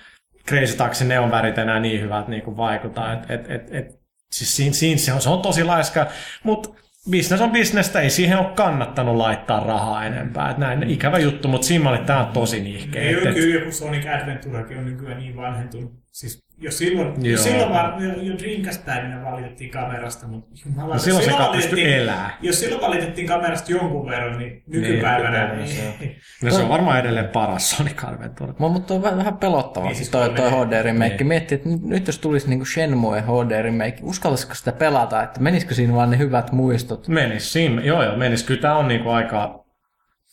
Crazy 0.48 0.78
Taxin 0.78 1.08
neon 1.08 1.32
värit 1.32 1.58
enää 1.58 1.80
niin 1.80 2.02
hyvät 2.02 2.28
niinku 2.28 2.58
vaikuta, 2.58 3.14
et, 3.14 3.20
et, 3.30 3.52
et, 3.52 3.74
et, 3.74 4.05
siis 4.38 4.56
siinä, 4.56 4.74
siinä 4.74 4.98
se, 4.98 5.14
on, 5.14 5.22
se 5.22 5.30
on 5.30 5.42
tosi 5.42 5.64
laiska, 5.64 6.08
mutta 6.44 6.70
business 7.12 7.42
on 7.42 7.52
bisnestä, 7.52 8.02
ei 8.02 8.10
siihen 8.10 8.38
ole 8.38 8.48
kannattanut 8.56 9.16
laittaa 9.16 9.60
rahaa 9.60 10.06
enempää. 10.06 10.52
Et 10.52 10.58
näin, 10.58 10.90
ikävä 10.90 11.20
juttu, 11.20 11.48
mutta 11.48 11.68
siinä 11.68 11.84
mä 11.84 11.90
olin, 11.90 12.06
tää 12.06 12.26
on 12.28 12.34
tosi 12.34 12.62
Et- 12.96 13.28
et- 13.28 13.34
kyllä 13.34 13.60
joku 13.60 13.72
Sonic 13.72 14.06
Adventurekin 14.06 14.78
on 14.78 14.86
nykyään 14.86 15.18
niin 15.18 15.36
vanhentunut. 15.36 15.94
Siis 16.12 16.45
jo 16.58 16.72
silloin, 16.72 17.08
Joo. 17.08 17.32
jo 17.32 17.38
silloin 17.38 17.70
vaan, 17.70 18.04
jo, 18.04 18.14
jo 18.22 18.34
Dreamcast-päivinä 18.38 19.24
valitettiin 19.24 19.70
kamerasta, 19.72 20.28
mutta 20.28 20.50
jumala, 20.66 20.94
No 20.94 21.00
silloin 21.00 21.26
se 21.26 21.32
silloin 21.32 21.52
pystyi 21.52 21.72
valitettiin- 21.72 22.02
elää. 22.02 22.38
Jos 22.42 22.60
silloin 22.60 22.82
valitettiin 22.82 23.28
kamerasta 23.28 23.72
jonkun 23.72 24.06
verran, 24.10 24.38
niin 24.38 24.64
nykypäivänä... 24.68 25.30
nykypäivänä 25.30 25.66
se 25.68 25.94
Niin, 26.00 26.16
No 26.44 26.52
se 26.52 26.62
on 26.62 26.70
varmaan 26.70 27.00
edelleen 27.00 27.28
paras 27.28 27.70
Sonic 27.72 28.04
Adventure. 28.04 28.54
Mua, 28.60 28.70
mutta 28.70 28.94
on 28.94 29.02
vähän, 29.02 29.18
vähän 29.18 29.38
pelottavaa 29.38 29.90
Niin, 29.90 29.96
siis 29.96 30.10
toi, 30.10 30.30
toi 30.30 30.50
3D. 30.52 30.66
HD 30.68 30.84
remake. 30.84 31.16
Niin. 31.18 31.28
Miettii, 31.28 31.56
että 31.56 31.70
nyt, 31.84 32.08
jos 32.08 32.20
tulisi 32.20 32.50
niinku 32.50 32.66
Shenmue 32.66 33.22
HD 33.22 33.62
remake, 33.62 33.98
uskaltaisiko 34.04 34.56
sitä 34.56 34.72
pelata, 34.72 35.24
että 35.24 35.40
menisikö 35.40 35.74
siinä 35.74 35.94
vaan 35.94 36.10
ne 36.10 36.18
hyvät 36.18 36.52
muistot? 36.52 37.08
Menis, 37.08 37.54
siinä, 37.54 37.82
joo 37.82 38.04
joo, 38.04 38.16
menis. 38.18 38.44
Kyllä 38.44 38.62
tää 38.62 38.76
on 38.78 38.88
niinku 38.88 39.10
aika 39.10 39.65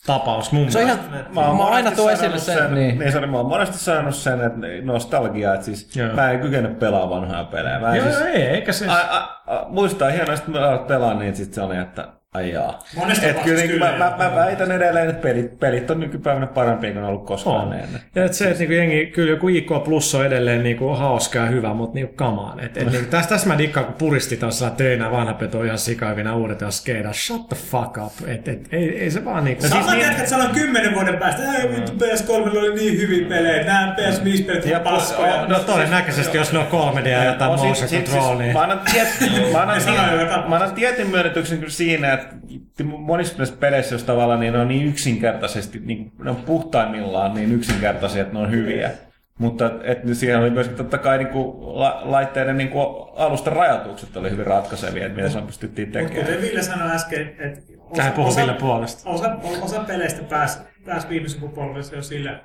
tapaus 0.05 0.51
mun 0.51 0.71
Se 0.71 0.79
on 0.79 0.85
ihan, 0.85 0.99
mielestä. 1.09 1.33
mä, 1.33 1.41
oon 1.41 1.61
aina 1.73 1.91
tuo 1.91 2.09
esille 2.09 2.39
sanonut 2.39 2.63
sen, 2.67 2.75
niin. 2.75 2.99
niin 2.99 3.11
sorry, 3.11 3.27
mä 3.27 3.37
oon 3.37 3.45
monesti 3.45 3.77
sanonut 3.77 4.15
sen, 4.15 4.41
että 4.41 4.59
nostalgia, 4.83 5.53
että 5.53 5.65
siis 5.65 5.95
Joo. 5.95 6.13
mä 6.13 6.31
en 6.31 6.39
kykene 6.39 6.69
pelaamaan 6.69 7.21
vanhoja 7.21 7.43
pelejä. 7.43 7.79
Mä 7.79 7.95
Joo, 7.95 8.05
siis, 8.05 8.21
ei, 8.21 8.41
eikä 8.41 8.71
se... 8.73 8.87
a, 8.87 8.93
a, 8.93 9.43
a, 9.47 9.65
muistaa 9.69 10.09
hienosti, 10.09 10.45
kun 10.45 10.53
mä 10.53 10.69
alat 10.69 10.87
pelaa, 10.87 11.13
niin 11.13 11.35
sit 11.35 11.53
se 11.53 11.61
oli, 11.61 11.77
että 11.77 12.07
ai 12.33 12.51
jaa. 12.51 12.83
Monesta 12.95 13.25
Et 13.27 13.39
kyllä, 13.39 13.61
niin, 13.61 13.79
mä, 13.79 13.85
tapauksessa 13.85 14.09
mä, 14.09 14.27
kyllä. 14.27 14.29
mä, 14.29 14.35
väitän 14.45 14.71
edelleen, 14.71 15.09
että 15.09 15.21
pelit, 15.21 15.59
pelit 15.59 15.89
on 15.91 15.99
nykypäivänä 15.99 16.47
parempia 16.47 16.91
kuin 16.91 17.03
on 17.03 17.09
ollut 17.09 17.25
koskaan 17.25 17.67
On. 17.67 17.73
ennen. 17.73 18.01
Ja 18.15 18.25
et 18.25 18.33
se, 18.33 18.45
että 18.45 18.59
niinku 18.59 18.73
jengi, 18.73 19.05
kyllä 19.05 19.29
joku 19.29 19.47
IK 19.47 19.71
Plus 19.83 20.15
on 20.15 20.25
edelleen 20.25 20.63
niinku 20.63 20.89
hauska 20.89 21.39
ja 21.39 21.45
hyvä, 21.45 21.73
mutta 21.73 21.95
niinku 21.95 22.13
kamaan. 22.15 22.59
Et, 22.59 22.77
et, 22.77 22.91
niinku, 22.91 23.09
tästä, 23.09 23.29
tässä 23.29 23.47
mä 23.47 23.57
dikkaan, 23.57 23.85
kun 23.85 23.95
puristit 23.95 24.43
on 24.43 24.51
sellainen, 24.51 24.73
että 24.73 24.83
ei 24.83 24.97
nämä 24.97 25.11
vanhat 25.11 25.55
on 25.55 25.65
ihan 25.65 25.77
sikaavia, 25.77 26.23
nämä 26.23 26.35
uudet 26.35 26.61
on 26.61 26.71
skeida. 26.71 27.13
Shut 27.13 27.49
the 27.49 27.57
fuck 27.71 27.97
up. 27.97 28.13
Et, 28.27 28.47
et, 28.47 28.67
ei, 28.71 28.99
ei 28.99 29.11
se 29.11 29.25
vaan 29.25 29.43
niinku... 29.43 29.67
Saman 29.67 29.89
siis 29.89 30.03
jätkät 30.05 30.27
sanon 30.27 30.49
kymmenen 30.49 30.93
vuoden 30.93 31.17
päästä, 31.17 31.41
ei 31.53 31.69
vittu 31.69 31.91
PS3 31.91 32.57
oli 32.57 32.73
niin 32.75 32.97
hyviä 32.97 33.27
pelejä, 33.29 33.63
nämä 33.63 33.95
PS5-pelit 33.97 34.65
Ja 34.65 34.79
paskoja. 34.79 35.45
No 35.47 35.59
todennäköisesti, 35.59 36.37
jos 36.37 36.53
ne 36.53 36.59
on 36.59 36.97
3D 36.97 37.07
ja 37.07 37.23
jotain 37.23 37.51
On 37.51 37.57
motion 37.57 37.75
siis- 37.75 37.89
siis- 37.89 38.03
control, 38.03 38.27
siis 38.27 38.39
niin... 38.39 38.53
Mä 38.53 38.61
annan, 38.61 38.79
mä 39.67 39.79
sanoo 39.79 40.47
mä 40.47 40.69
tietyn 40.75 41.07
myönnytyksen 41.07 41.57
kyllä 41.57 41.71
siinä, 41.71 42.13
että 42.13 42.22
monissa 42.83 43.37
näissä 43.37 43.55
peleissä, 43.59 43.95
jos 43.95 44.03
tavallaan 44.03 44.39
niin 44.39 44.53
ne 44.53 44.59
on 44.59 44.67
niin 44.67 44.87
yksinkertaisesti, 44.87 45.79
niin 45.79 46.11
ne 46.23 46.29
on 46.29 46.35
puhtaimmillaan 46.35 47.33
niin 47.33 47.51
yksinkertaisia, 47.51 48.21
että 48.21 48.33
ne 48.33 48.39
on 48.39 48.51
hyviä. 48.51 48.91
Mutta 49.39 49.71
et, 49.83 50.09
et 50.09 50.17
siellä 50.17 50.41
oli 50.41 50.49
myöskin 50.49 50.77
totta 50.77 50.97
kai 50.97 51.17
niin 51.17 51.27
kuin, 51.27 51.79
la, 51.79 52.01
laitteiden 52.03 52.57
niin 52.57 52.69
kuin, 52.69 52.85
alusta 53.15 53.49
rajoitukset 53.49 54.17
oli 54.17 54.31
hyvin 54.31 54.47
ratkaisevia, 54.47 55.05
että 55.05 55.15
miten 55.15 55.31
se 55.31 55.41
pystyttiin 55.41 55.87
Mutta 55.87 55.99
tekemään. 55.99 56.25
kuten 56.25 56.41
Ville 56.41 56.63
sanoi 56.63 56.91
äsken, 56.91 57.35
että 57.39 58.11
puhuu 58.15 58.35
Ville 58.35 58.53
puolesta. 58.53 59.09
Osa, 59.09 59.35
osa 59.61 59.83
peleistä 59.83 60.23
pääsi 60.23 60.59
pääs 60.85 61.09
viime 61.09 61.29
sukupolvessa 61.29 61.95
jo 61.95 62.01
sille, 62.01 62.39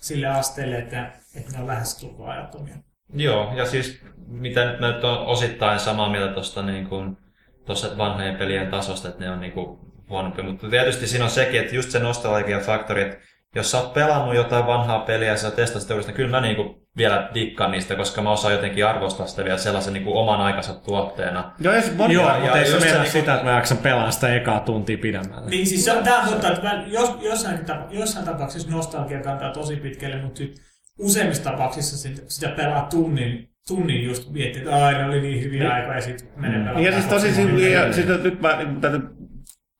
sille 0.00 0.26
asteelle, 0.26 0.78
että, 0.78 1.12
että 1.36 1.52
ne 1.52 1.58
on 1.60 1.66
lähes 1.66 1.96
tukoajattomia. 1.96 2.74
Joo, 3.14 3.52
ja 3.56 3.66
siis 3.66 4.00
mitä 4.26 4.64
nyt 4.64 4.80
mä 4.80 4.92
nyt 4.92 5.04
on 5.04 5.18
osittain 5.18 5.80
samaa 5.80 6.10
mieltä 6.10 6.34
tuosta 6.34 6.62
niin 6.62 6.86
kuin, 6.86 7.16
tossa 7.70 7.98
vanhojen 7.98 8.36
pelien 8.36 8.66
tasosta, 8.70 9.08
että 9.08 9.24
ne 9.24 9.30
on 9.30 9.40
niin 9.40 9.52
kuin 9.52 9.78
huonompi. 10.08 10.42
Mutta 10.42 10.68
tietysti 10.68 11.06
siinä 11.06 11.24
on 11.24 11.30
sekin, 11.30 11.60
että 11.60 11.74
just 11.74 11.90
se 11.90 11.98
nostalgia-faktori, 11.98 13.02
että 13.02 13.16
jos 13.54 13.70
sä 13.70 13.78
oot 13.80 13.94
pelannut 13.94 14.34
jotain 14.34 14.66
vanhaa 14.66 14.98
peliä 14.98 15.28
ja 15.28 15.36
sä 15.36 15.50
testat 15.50 15.82
sitä 15.82 15.94
uudestaan, 15.94 16.16
kyllä 16.16 16.30
mä 16.30 16.40
niin 16.40 16.56
kuin 16.56 16.74
vielä 16.96 17.30
dikkaan 17.34 17.70
niistä, 17.70 17.96
koska 17.96 18.22
mä 18.22 18.30
osaan 18.30 18.54
jotenkin 18.54 18.86
arvostaa 18.86 19.26
sitä 19.26 19.44
vielä 19.44 19.58
sellaisen 19.58 19.92
niin 19.92 20.04
kuin 20.04 20.16
oman 20.16 20.40
aikansa 20.40 20.74
tuotteena. 20.74 21.52
Joo, 21.58 21.74
ja, 21.74 21.82
moni, 21.96 22.14
Joo, 22.14 22.28
ja 22.28 22.40
mutta 22.40 22.58
ei 22.58 22.66
se 22.66 22.78
meinaa 22.78 23.02
niinku- 23.02 23.18
sitä, 23.18 23.34
että 23.34 23.46
mä 23.46 23.52
jaksan 23.52 23.78
pelaa 23.78 24.10
sitä 24.10 24.34
ekaa 24.34 24.60
tuntia 24.60 24.98
pidemmälle. 24.98 25.50
Niin 25.50 25.66
siis 25.66 25.84
se 25.84 25.92
on 25.92 26.04
tämä 26.04 26.26
totta, 26.30 26.52
että 26.52 26.62
mä- 26.62 26.84
jos, 26.86 27.10
jossain, 27.20 27.58
jossain 27.90 28.24
tapauksessa 28.24 28.70
nostalgia 28.70 29.22
kantaa 29.22 29.52
tosi 29.52 29.76
pitkälle, 29.76 30.16
mutta 30.22 30.38
sit 30.38 30.54
useimmissa 30.98 31.44
tapauksissa 31.44 31.98
sitä, 31.98 32.22
sitä 32.28 32.48
pelaa 32.48 32.86
tunnin, 32.90 33.49
tunnin 33.68 34.04
just 34.04 34.32
miettii, 34.32 34.62
että 34.62 34.86
ai 34.86 34.94
ne 34.94 35.04
oli 35.04 35.20
niin 35.20 35.42
hyviä 35.44 35.72
aikoja 35.72 35.94
ja 35.94 36.00
sitten 36.00 36.28
menee 36.36 36.58
pelaamaan. 36.58 36.84
Ja 36.84 36.92
siis 36.92 37.06
tosi 37.06 37.26
kaksi 37.26 37.42
siis, 37.58 37.94
siis 37.94 38.22
nyt 38.22 38.40
mä 38.40 38.56
niin, 38.56 38.80
täytyy 38.80 39.00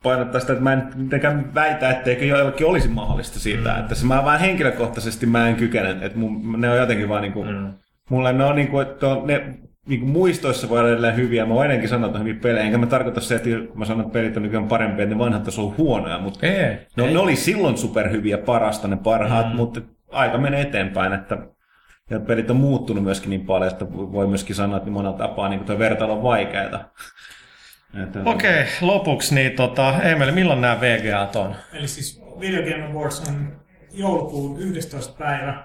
painottaa 0.02 0.40
sitä, 0.40 0.52
että 0.52 0.62
mä 0.62 0.72
en 0.72 0.82
mitenkään 0.96 1.54
väitä, 1.54 1.90
etteikö 1.90 2.24
joillekin 2.24 2.66
olisi 2.66 2.88
mahdollista 2.88 3.38
siitä, 3.38 3.78
että 3.78 3.94
se 3.94 4.06
mä 4.06 4.24
vaan 4.24 4.40
henkilökohtaisesti 4.40 5.26
mä 5.26 5.48
en 5.48 5.56
kykene, 5.56 5.90
että 5.90 6.18
mun, 6.18 6.60
ne 6.60 6.70
on 6.70 6.76
jotenkin 6.76 7.08
vaan 7.08 7.22
niinku, 7.22 7.44
Mm. 7.44 7.72
mulle 8.10 8.32
ne 8.32 8.44
on 8.44 8.56
niinku, 8.56 8.80
että 8.80 9.08
on, 9.08 9.26
ne 9.26 9.54
niinku 9.88 10.06
muistoissa 10.06 10.68
voi 10.68 10.78
olla 10.78 10.90
edelleen 10.90 11.16
hyviä, 11.16 11.46
mä 11.46 11.54
voin 11.54 11.64
ennenkin 11.64 11.88
sanoa, 11.88 12.06
että 12.06 12.18
on 12.18 12.24
hyviä 12.26 12.40
pelejä, 12.42 12.64
enkä 12.64 12.78
mä 12.78 12.86
tarkoita 12.86 13.20
se, 13.20 13.34
että 13.34 13.48
kun 13.68 13.78
mä 13.78 13.84
sanon, 13.84 14.00
että 14.00 14.12
pelit 14.12 14.36
on 14.36 14.42
nykyään 14.42 14.68
parempia, 14.68 15.02
että 15.02 15.14
ne 15.14 15.18
vanhat 15.18 15.58
ollut 15.58 15.78
huonoja, 15.78 16.18
mutta 16.18 16.46
Ei. 16.46 16.76
no, 16.96 17.06
ne 17.06 17.18
oli 17.18 17.36
silloin 17.36 17.76
superhyviä, 17.78 18.38
parasta 18.38 18.88
ne 18.88 18.96
parhaat, 18.96 19.48
mm. 19.48 19.56
mutta 19.56 19.80
aika 20.10 20.38
menee 20.38 20.60
eteenpäin, 20.60 21.12
että 21.12 21.38
ja 22.10 22.20
pelit 22.20 22.50
on 22.50 22.56
muuttunut 22.56 23.04
myöskin 23.04 23.30
niin 23.30 23.46
paljon, 23.46 23.72
että 23.72 23.92
voi 23.92 24.26
myöskin 24.26 24.56
sanoa, 24.56 24.76
että 24.76 24.90
monella 24.90 25.18
tapaa 25.18 25.48
niin 25.48 25.64
tuo 25.64 25.78
vertailu 25.78 26.12
on 26.12 26.22
vaikeaa. 26.22 26.90
Okei, 28.24 28.64
lopuksi 28.80 29.34
niin 29.34 29.52
tota, 29.52 30.02
Emeli, 30.02 30.32
milloin 30.32 30.60
nämä 30.60 30.80
VGAt 30.80 31.36
on? 31.36 31.56
Eli 31.72 31.88
siis 31.88 32.22
Video 32.40 32.62
Game 32.62 32.92
Awards 32.92 33.28
on 33.28 33.60
joulukuun 33.92 34.60
11. 34.60 35.14
päivä. 35.18 35.64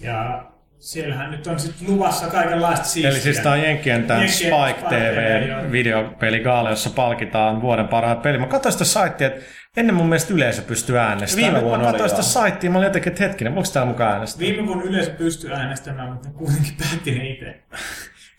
Ja 0.00 0.44
siellähän 0.82 1.30
nyt 1.30 1.46
on 1.46 1.60
sitten 1.60 1.90
luvassa 1.90 2.26
kaikenlaista 2.26 2.86
siistiä. 2.86 3.10
Eli 3.10 3.20
siis 3.20 3.38
tämä 3.38 3.54
on 3.54 3.62
Jenkkien 3.62 4.04
tämän 4.04 4.22
Jenkkien 4.22 4.52
Spike 4.52 4.80
Spike 4.80 4.96
TV, 4.96 5.14
TV 5.14 5.48
joo. 5.48 5.72
videopeligaala, 5.72 6.70
jossa 6.70 6.90
palkitaan 6.90 7.62
vuoden 7.62 7.88
parhaat 7.88 8.22
pelit. 8.22 8.40
Mä 8.40 8.46
katsoin 8.46 8.72
sitä 8.72 8.84
saittia, 8.84 9.26
että 9.26 9.40
ennen 9.76 9.94
mun 9.94 10.06
mielestä 10.06 10.34
yleisö 10.34 10.62
pystyy 10.62 10.98
äänestämään. 10.98 11.52
Viime 11.52 11.64
vuonna 11.66 11.84
mä 11.84 11.90
oli, 11.90 11.98
katsoin 11.98 12.10
sitä 12.10 12.32
saittia, 12.32 12.70
mä 12.70 12.78
olin 12.78 12.86
jotenkin, 12.86 13.12
että 13.12 13.24
hetkinen, 13.24 13.54
voiko 13.54 13.70
täällä 13.72 13.92
mukaan 13.92 14.12
äänestää? 14.12 14.40
Viime 14.40 14.66
vuonna 14.66 14.84
yleisö 14.84 15.10
pystyi 15.10 15.52
äänestämään, 15.52 16.12
mutta 16.12 16.28
ne 16.28 16.34
kuitenkin 16.34 16.74
päätti 16.78 17.10
ne 17.18 17.28
itse. 17.28 17.62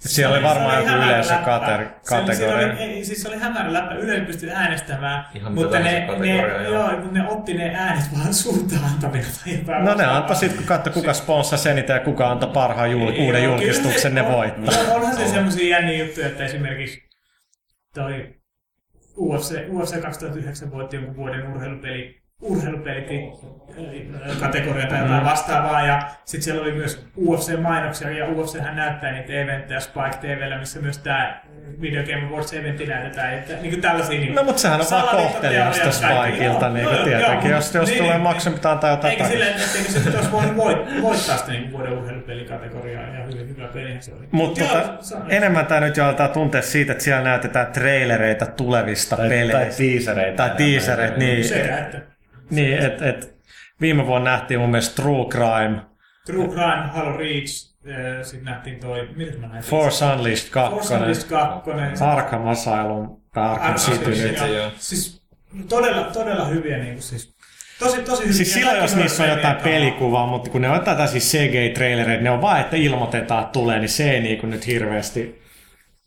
Siellä 0.05 0.35
oli 0.35 0.43
varmaan 0.43 0.77
joku. 0.77 0.89
Se 0.89 0.95
oli- 0.95 1.23
se 1.23 1.33
kategoria. 2.09 2.55
oli- 2.73 2.79
ei, 2.79 3.05
Siis 3.05 3.21
se 3.21 3.27
oli 3.27 3.37
hämärä 3.37 3.73
läppä, 3.73 3.95
yleisö 3.95 4.25
pystyi 4.25 4.51
äänestämään, 4.51 5.25
Ihan 5.35 5.53
mutta 5.53 5.79
ne, 5.79 6.07
ne, 6.19 6.37
joo. 6.63 6.89
ne 7.11 7.27
otti 7.27 7.53
ne 7.53 7.75
äänet 7.75 8.05
vaan 8.17 8.33
suuntaan 8.33 8.83
antavina. 8.85 9.25
tai 9.45 9.53
jotain 9.57 9.85
No 9.85 9.93
ne 9.95 10.05
antoi 10.05 10.35
sitten, 10.35 10.57
kun 10.57 10.67
katsoi 10.67 10.93
kuka 10.93 11.13
sponssasi 11.13 11.69
eniten 11.69 11.93
ja 11.93 11.99
kuka 11.99 12.31
antoi 12.31 12.49
parhaan 12.49 12.91
jul- 12.91 12.99
Joo, 12.99 13.07
uuden 13.09 13.25
kyllä 13.25 13.39
julkistuksen, 13.39 14.01
se 14.01 14.09
ne 14.09 14.21
on- 14.21 14.31
voittaa. 14.33 14.73
joo, 14.83 14.95
Onhan 14.95 15.15
se 15.15 15.27
semmoisia 15.27 15.67
jänniä 15.77 16.03
juttuja, 16.05 16.27
että 16.27 16.45
esimerkiksi 16.45 17.01
toi 17.93 18.35
UFC, 19.17 19.55
UFC 19.69 20.01
2009 20.01 20.71
voitti 20.71 20.95
jonkun 20.95 21.15
vuoden 21.15 21.47
urheilupeli, 21.51 22.22
urheilupeli 22.43 23.31
kategoria 24.39 24.87
tai 24.87 24.99
jotain 24.99 25.25
vastaavaa. 25.25 25.85
Ja 25.85 26.01
sitten 26.25 26.43
siellä 26.43 26.61
oli 26.61 26.71
myös 26.71 27.05
UFC-mainoksia 27.17 28.09
ja 28.11 28.27
UFC 28.27 28.59
hän 28.59 28.75
näyttää 28.75 29.11
niitä 29.11 29.33
eventtejä 29.33 29.79
Spike 29.79 30.17
TVllä, 30.21 30.57
missä 30.57 30.79
myös 30.79 30.97
tämä 30.97 31.41
Video 31.81 32.03
Game 32.03 32.27
Awards 32.27 32.53
eventti 32.53 32.85
näytetään. 32.85 33.33
Että, 33.33 33.53
niin 33.53 33.69
kuin 33.69 33.81
tällaisia, 33.81 34.19
niin 34.19 34.35
No 34.35 34.43
mutta 34.43 34.61
sehän 34.61 34.81
on 34.81 34.87
vaan 34.91 35.17
kohteliasta 35.17 35.91
Spikeilta, 35.91 36.69
niin 36.69 36.87
kuin 36.87 37.03
tietenkin. 37.03 37.51
Jos, 37.51 37.75
jos 37.75 37.91
tulee 37.91 38.17
maksu, 38.17 38.51
pitää 38.51 38.71
antaa 38.71 38.89
jotain 38.89 39.11
Eikä 39.11 39.25
silleen, 39.27 39.55
etteikö 39.61 39.91
se 39.91 39.99
nyt 40.05 40.15
olisi 40.15 40.31
voinut 40.31 40.57
voit, 40.57 41.01
voittaa 41.01 41.37
sitä 41.37 41.51
niin 41.51 41.71
vuoden 41.71 41.93
urheilupelikategoriaa 41.93 43.03
ja 43.03 43.25
hyvin 43.25 43.49
hyvä 43.49 43.67
peli 43.67 43.97
se 43.99 44.13
oli. 44.13 44.27
Mutta 44.31 44.63
tota, 44.63 44.97
se 44.99 45.15
enemmän 45.29 45.65
tämä 45.65 45.81
nyt 45.81 45.97
jo 45.97 46.05
aletaan 46.05 46.29
tuntea 46.29 46.61
siitä, 46.61 46.91
että 46.91 47.03
siellä 47.03 47.23
näytetään 47.23 47.67
trailereita 47.67 48.45
tulevista 48.45 49.17
Tai, 49.17 49.29
tai 49.29 49.37
peleistä. 49.37 49.83
teasereita. 49.83 50.47
Tai 50.47 50.57
teasereita, 50.57 51.17
niin. 51.17 51.43
Sekä 51.43 51.77
että 51.77 52.12
Niin, 52.55 52.77
että 52.77 53.09
et, 53.09 53.35
viime 53.81 54.07
vuonna 54.07 54.31
nähtiin 54.31 54.59
mun 54.59 54.69
mielestä 54.69 55.01
True 55.01 55.25
Crime, 55.29 55.81
True 56.25 56.47
Crime, 56.47 56.87
Halo 56.93 57.17
Reach, 57.17 57.73
sitten 58.23 58.43
nähtiin 58.43 58.79
toi, 58.79 59.09
mitä 59.15 59.37
mä 59.37 59.47
näin? 59.47 59.63
Force 59.63 60.05
Unleashed 60.05 60.49
2, 60.49 60.75
Force 60.75 60.95
Unleashed 60.95 61.29
2. 61.29 62.03
Arkham 62.03 62.47
Asylum 62.47 63.21
tai 63.33 63.49
Arkham 63.49 63.75
City. 63.75 64.11
Siis 64.77 65.23
todella, 65.69 66.03
todella 66.03 66.45
hyviä 66.45 66.77
niin 66.77 66.93
kuin 66.93 67.03
siis. 67.03 67.33
Tosi, 67.79 68.01
tosi 68.01 68.21
hyviä. 68.21 68.33
Siis 68.33 68.53
silloin, 68.53 68.77
jos 68.77 68.95
niissä 68.95 69.23
on 69.23 69.29
jotain 69.29 69.53
kanssa. 69.53 69.69
pelikuvaa, 69.69 70.27
mutta 70.27 70.49
kun 70.49 70.61
ne 70.61 70.69
on 70.69 70.75
jotain 70.75 70.97
tällaisia 70.97 71.19
CGI-trailereita, 71.19 72.23
ne 72.23 72.31
on 72.31 72.41
vaan, 72.41 72.61
että 72.61 72.75
ilmoitetaan, 72.75 73.41
että 73.43 73.53
tulee, 73.53 73.79
niin 73.79 73.89
se 73.89 74.11
ei 74.11 74.21
niinku 74.21 74.47
nyt 74.47 74.67
hirveästi... 74.67 75.43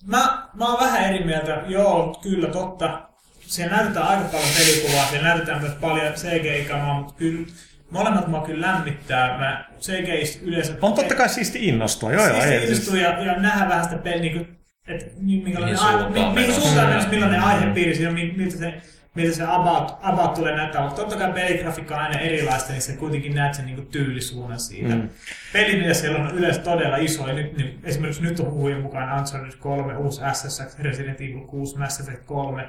Mä, 0.06 0.48
mä 0.54 0.66
oon 0.66 0.80
vähän 0.80 1.14
eri 1.14 1.24
mieltä. 1.24 1.62
Joo, 1.66 2.18
kyllä 2.22 2.48
totta. 2.48 3.08
Siellä 3.46 3.76
näytetään 3.76 4.06
aika 4.08 4.24
paljon 4.24 4.48
pelikuvaa, 4.58 5.06
siellä 5.06 5.28
näytetään 5.28 5.60
myös 5.62 5.74
paljon 5.80 6.12
CGI-kamaa, 6.12 6.94
mutta 6.94 7.14
kyllä 7.18 7.46
molemmat 7.90 8.28
mua 8.28 8.40
kyllä 8.42 8.66
lämmittää. 8.66 9.38
Mä 9.38 9.64
CGI 9.80 10.40
yleensä... 10.42 10.72
On 10.82 10.92
totta 10.92 11.14
kai 11.14 11.28
siisti 11.28 11.68
innostua, 11.68 12.12
joo 12.12 12.26
joo. 12.28 12.42
Siis 12.42 12.70
istuu 12.70 12.92
siis, 12.92 13.02
ja, 13.04 13.20
ja 13.24 13.40
nähdä 13.40 13.68
vähän 13.68 13.84
sitä 13.84 13.96
peliä, 13.98 14.20
niin 14.32 14.58
että 14.88 15.04
mi- 15.20 15.42
minkälainen 15.44 15.78
Mihin 15.80 15.96
aihe, 15.96 16.08
mihin 16.10 16.34
menossa. 16.34 16.60
suuntaan 16.60 16.88
menossa, 16.88 17.10
millainen 17.10 17.40
aihepiiri 17.40 17.94
siinä 17.94 18.08
on, 18.08 18.14
mi- 18.14 18.34
miltä 18.36 18.56
se, 18.56 18.74
miltä 19.14 19.36
se 19.36 19.44
about, 19.48 19.98
about 20.02 20.34
tulee 20.34 20.56
näyttää. 20.56 20.82
Mutta 20.82 20.96
totta 21.02 21.16
kai 21.16 21.32
peligrafiikka 21.32 21.94
on 21.96 22.02
aina 22.02 22.18
erilaista, 22.18 22.72
niin 22.72 22.82
se 22.82 22.92
kuitenkin 22.92 23.34
näet 23.34 23.54
sen 23.54 23.66
niin 23.66 23.86
tyylisuunnan 23.86 24.60
siitä. 24.60 24.94
Mm. 24.94 25.08
Peli, 25.52 25.76
mitä 25.76 25.94
siellä 25.94 26.18
on 26.18 26.30
yleensä 26.38 26.60
todella 26.60 26.96
iso, 26.96 27.28
ja 27.28 27.34
nyt, 27.34 27.56
niin 27.56 27.78
esimerkiksi 27.84 28.22
nyt 28.22 28.40
on 28.40 28.50
huhujen 28.52 28.80
mukaan 28.82 29.18
Uncharted 29.20 29.58
3, 29.58 29.96
uusi 29.96 30.20
SSX, 30.32 30.78
Resident 30.78 31.20
Evil 31.20 31.40
6, 31.46 31.78
Mass 31.78 32.00
Effect 32.00 32.24
3. 32.26 32.68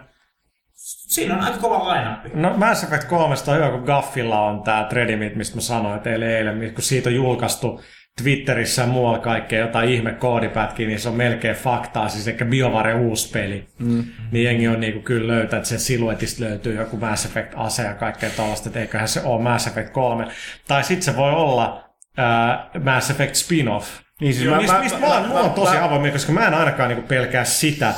Siinä 0.88 1.36
on 1.36 1.42
aika 1.42 1.58
kova 1.58 1.88
lainappi. 1.88 2.30
No 2.34 2.54
Mass 2.58 2.84
Effect 2.84 3.04
3 3.04 3.36
on 3.48 3.56
hyvä, 3.56 3.70
kun 3.70 3.84
Gaffilla 3.84 4.40
on 4.42 4.64
tämä 4.64 4.84
Threadimit, 4.90 5.36
mistä 5.36 5.56
mä 5.56 5.62
sanoin 5.62 6.00
teille 6.00 6.38
eilen, 6.38 6.74
kun 6.74 6.84
siitä 6.84 7.10
on 7.10 7.16
julkaistu 7.16 7.82
Twitterissä 8.24 8.82
ja 8.82 8.88
muualla 8.88 9.20
kaikkea 9.20 9.60
jotain 9.60 9.90
ihme 9.90 10.12
koodipätkiä, 10.14 10.88
niin 10.88 11.00
se 11.00 11.10
on 11.10 11.16
melkein 11.16 11.56
faktaa, 11.56 12.10
siis 12.10 12.28
ehkä 12.28 12.46
BioVare 12.46 12.94
uusi 12.96 13.32
peli. 13.32 13.68
Mm. 13.80 14.04
Niin 14.32 14.46
jengi 14.46 14.68
on 14.68 14.80
niinku 14.80 15.00
kyllä 15.02 15.28
löytää, 15.34 15.58
että 15.58 15.70
sen 15.70 15.80
siluetista 15.80 16.44
löytyy 16.44 16.76
joku 16.76 16.98
Mass 16.98 17.26
Effect-ase 17.26 17.84
ja 17.84 17.94
kaikkea 17.94 18.30
tällaista, 18.30 18.70
että 18.70 18.80
eiköhän 18.80 19.08
se 19.08 19.22
ole 19.24 19.42
Mass 19.42 19.68
Effect 19.68 19.90
3. 19.94 20.28
Tai 20.68 20.84
sitten 20.84 21.04
se 21.04 21.16
voi 21.16 21.32
olla 21.32 21.84
ää, 22.18 22.70
Mass 22.84 23.10
Effect 23.10 23.36
spin-off. 23.36 23.88
Niin 24.22 24.34
siis 24.34 24.46
Joo, 24.46 24.56
mä- 24.56 24.62
mistä, 24.62 24.74
mä- 24.78 24.84
mistä 24.84 25.00
mä- 25.00 25.08
mä, 25.08 25.14
mä, 25.14 25.22
mä- 25.28 25.34
mä, 25.34 25.40
oon 25.40 25.52
tosi 25.52 25.76
mä- 25.78 25.84
avoimia, 25.86 26.12
koska 26.12 26.32
mä 26.32 26.48
en 26.48 26.54
ainakaan 26.54 26.90
niinku 26.90 27.08
pelkää 27.08 27.44
sitä, 27.44 27.94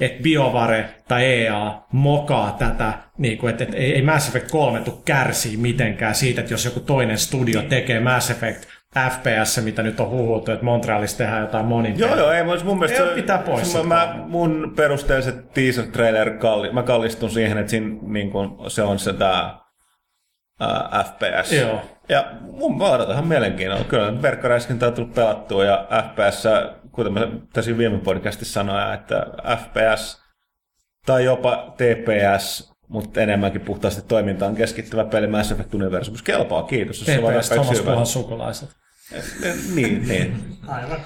että 0.00 0.22
BioVare 0.22 0.88
tai 1.08 1.24
EA 1.24 1.82
mokaa 1.92 2.56
tätä, 2.58 2.92
niin 3.18 3.38
kuin, 3.38 3.50
että, 3.50 3.64
että 3.64 3.76
ei, 3.76 4.02
Mass 4.02 4.28
Effect 4.28 4.50
3 4.50 4.80
tule 4.80 4.96
kärsii 5.04 5.56
mitenkään 5.56 6.14
siitä, 6.14 6.40
että 6.40 6.52
jos 6.54 6.64
joku 6.64 6.80
toinen 6.80 7.18
studio 7.18 7.62
tekee 7.62 8.00
Mass 8.00 8.30
Effect 8.30 8.64
FPS, 9.10 9.64
mitä 9.64 9.82
nyt 9.82 10.00
on 10.00 10.10
huhuttu, 10.10 10.52
että 10.52 10.64
Montrealissa 10.64 11.18
tehdään 11.18 11.40
jotain 11.40 11.64
monin 11.64 11.98
Joo, 11.98 12.16
joo, 12.16 12.30
ei, 12.30 12.44
mun 12.44 12.78
mielestä 12.78 13.02
Ei 13.02 13.08
se- 13.08 13.14
pitää 13.14 13.38
pois 13.38 13.72
se, 13.72 13.82
mä, 13.82 14.14
mun 14.26 14.72
perusteelliset 14.76 15.52
teaser 15.52 15.86
trailer, 15.86 16.30
kalli, 16.30 16.72
mä 16.72 16.82
kallistun 16.82 17.30
siihen, 17.30 17.58
että 17.58 17.70
siinä, 17.70 17.96
niin 18.02 18.30
kun, 18.30 18.58
se 18.68 18.82
on 18.82 18.98
se 18.98 19.12
tää 19.12 19.65
ää, 20.60 21.04
FPS. 21.04 21.52
Joo. 21.52 21.82
Ja 22.08 22.30
mun 22.40 22.78
mä 22.78 22.84
odotan 22.84 23.12
ihan 23.12 23.26
mielenkiinnolla. 23.26 23.84
Kyllä 23.84 24.22
verkkoräiskintä 24.22 24.86
on 24.86 24.92
tullut 24.92 25.14
pelattua 25.14 25.64
ja 25.64 25.86
FPS, 25.90 26.44
kuten 26.92 27.12
mä 27.12 27.28
tässä 27.52 27.78
viime 27.78 27.98
podcastissa 27.98 28.52
sanoin, 28.52 28.94
että 28.94 29.26
FPS 29.62 30.22
tai 31.06 31.24
jopa 31.24 31.74
TPS, 31.76 32.72
mutta 32.88 33.20
enemmänkin 33.20 33.60
puhtaasti 33.60 34.02
toimintaan 34.02 34.54
keskittyvä 34.56 35.04
peli 35.04 35.26
Mass 35.26 35.52
Effect 35.52 35.74
Universumus 35.74 36.22
kelpaa, 36.22 36.62
kiitos. 36.62 36.98
jos 36.98 37.06
se 37.06 37.22
vaan 37.22 37.34
TPS 37.34 37.48
Thomas. 37.48 37.80
Puhan 37.80 38.06
sukulaiset. 38.06 38.68
Niin, 39.74 40.08
niin. 40.08 40.42
Aivan. 40.68 41.00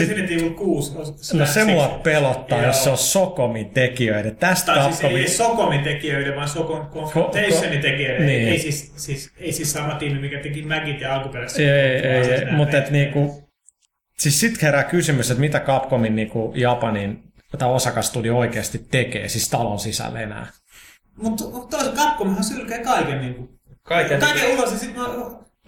Resident 0.00 0.30
Evil 0.30 0.50
6 0.50 0.92
on 0.98 1.06
No 1.38 1.46
se 1.46 1.64
mua 1.64 2.00
pelottaa, 2.02 2.58
Joo. 2.58 2.66
jos 2.66 2.84
se 2.84 2.90
on 2.90 2.98
Sokomin 2.98 3.70
tekijöiden. 3.70 4.36
Tästä 4.36 4.74
Tai 4.74 4.82
siis 4.84 4.94
Capcomin... 5.00 5.22
ei 5.22 5.28
Sokomin 5.28 5.80
tekijöiden, 5.80 6.36
vaan 6.36 6.48
Sokon 6.48 6.86
Confrontationin 6.94 7.78
ko- 7.78 7.82
tekijöiden. 7.82 8.26
niin. 8.26 8.48
Ei, 8.48 8.58
siis, 8.58 8.92
siis, 8.96 9.30
ei 9.38 9.52
siis 9.52 9.72
sama 9.72 9.94
tiimi, 9.94 10.18
mikä 10.20 10.38
teki 10.38 10.62
Magit 10.62 11.00
ja 11.00 11.14
alkuperäisessä. 11.14 11.62
Ei, 11.62 11.68
ei, 11.68 12.32
ei, 12.32 12.44
nämä 12.44 12.56
mutta 12.56 12.78
et 12.78 12.90
niinku, 12.90 13.48
siis 14.18 14.40
sit 14.40 14.62
herää 14.62 14.84
kysymys, 14.84 15.30
että 15.30 15.40
mitä 15.40 15.60
Capcomin 15.60 16.16
niinku 16.16 16.52
Japanin 16.56 17.22
tai 17.58 17.68
Osaka 17.70 18.02
Studio 18.02 18.38
oikeasti 18.38 18.86
tekee, 18.90 19.28
siis 19.28 19.48
talon 19.48 19.78
sisällä 19.78 20.20
enää. 20.20 20.46
Mutta 21.16 21.44
toisaalta 21.70 22.02
Capcomhan 22.02 22.44
sylkee 22.44 22.78
kaiken 22.78 23.20
niin 23.20 23.34
kuin, 23.34 23.48
Kaiken, 23.82 24.20
kaiken 24.20 24.50
ulos 24.58 24.72
ja 24.72 24.78
sitten 24.78 25.02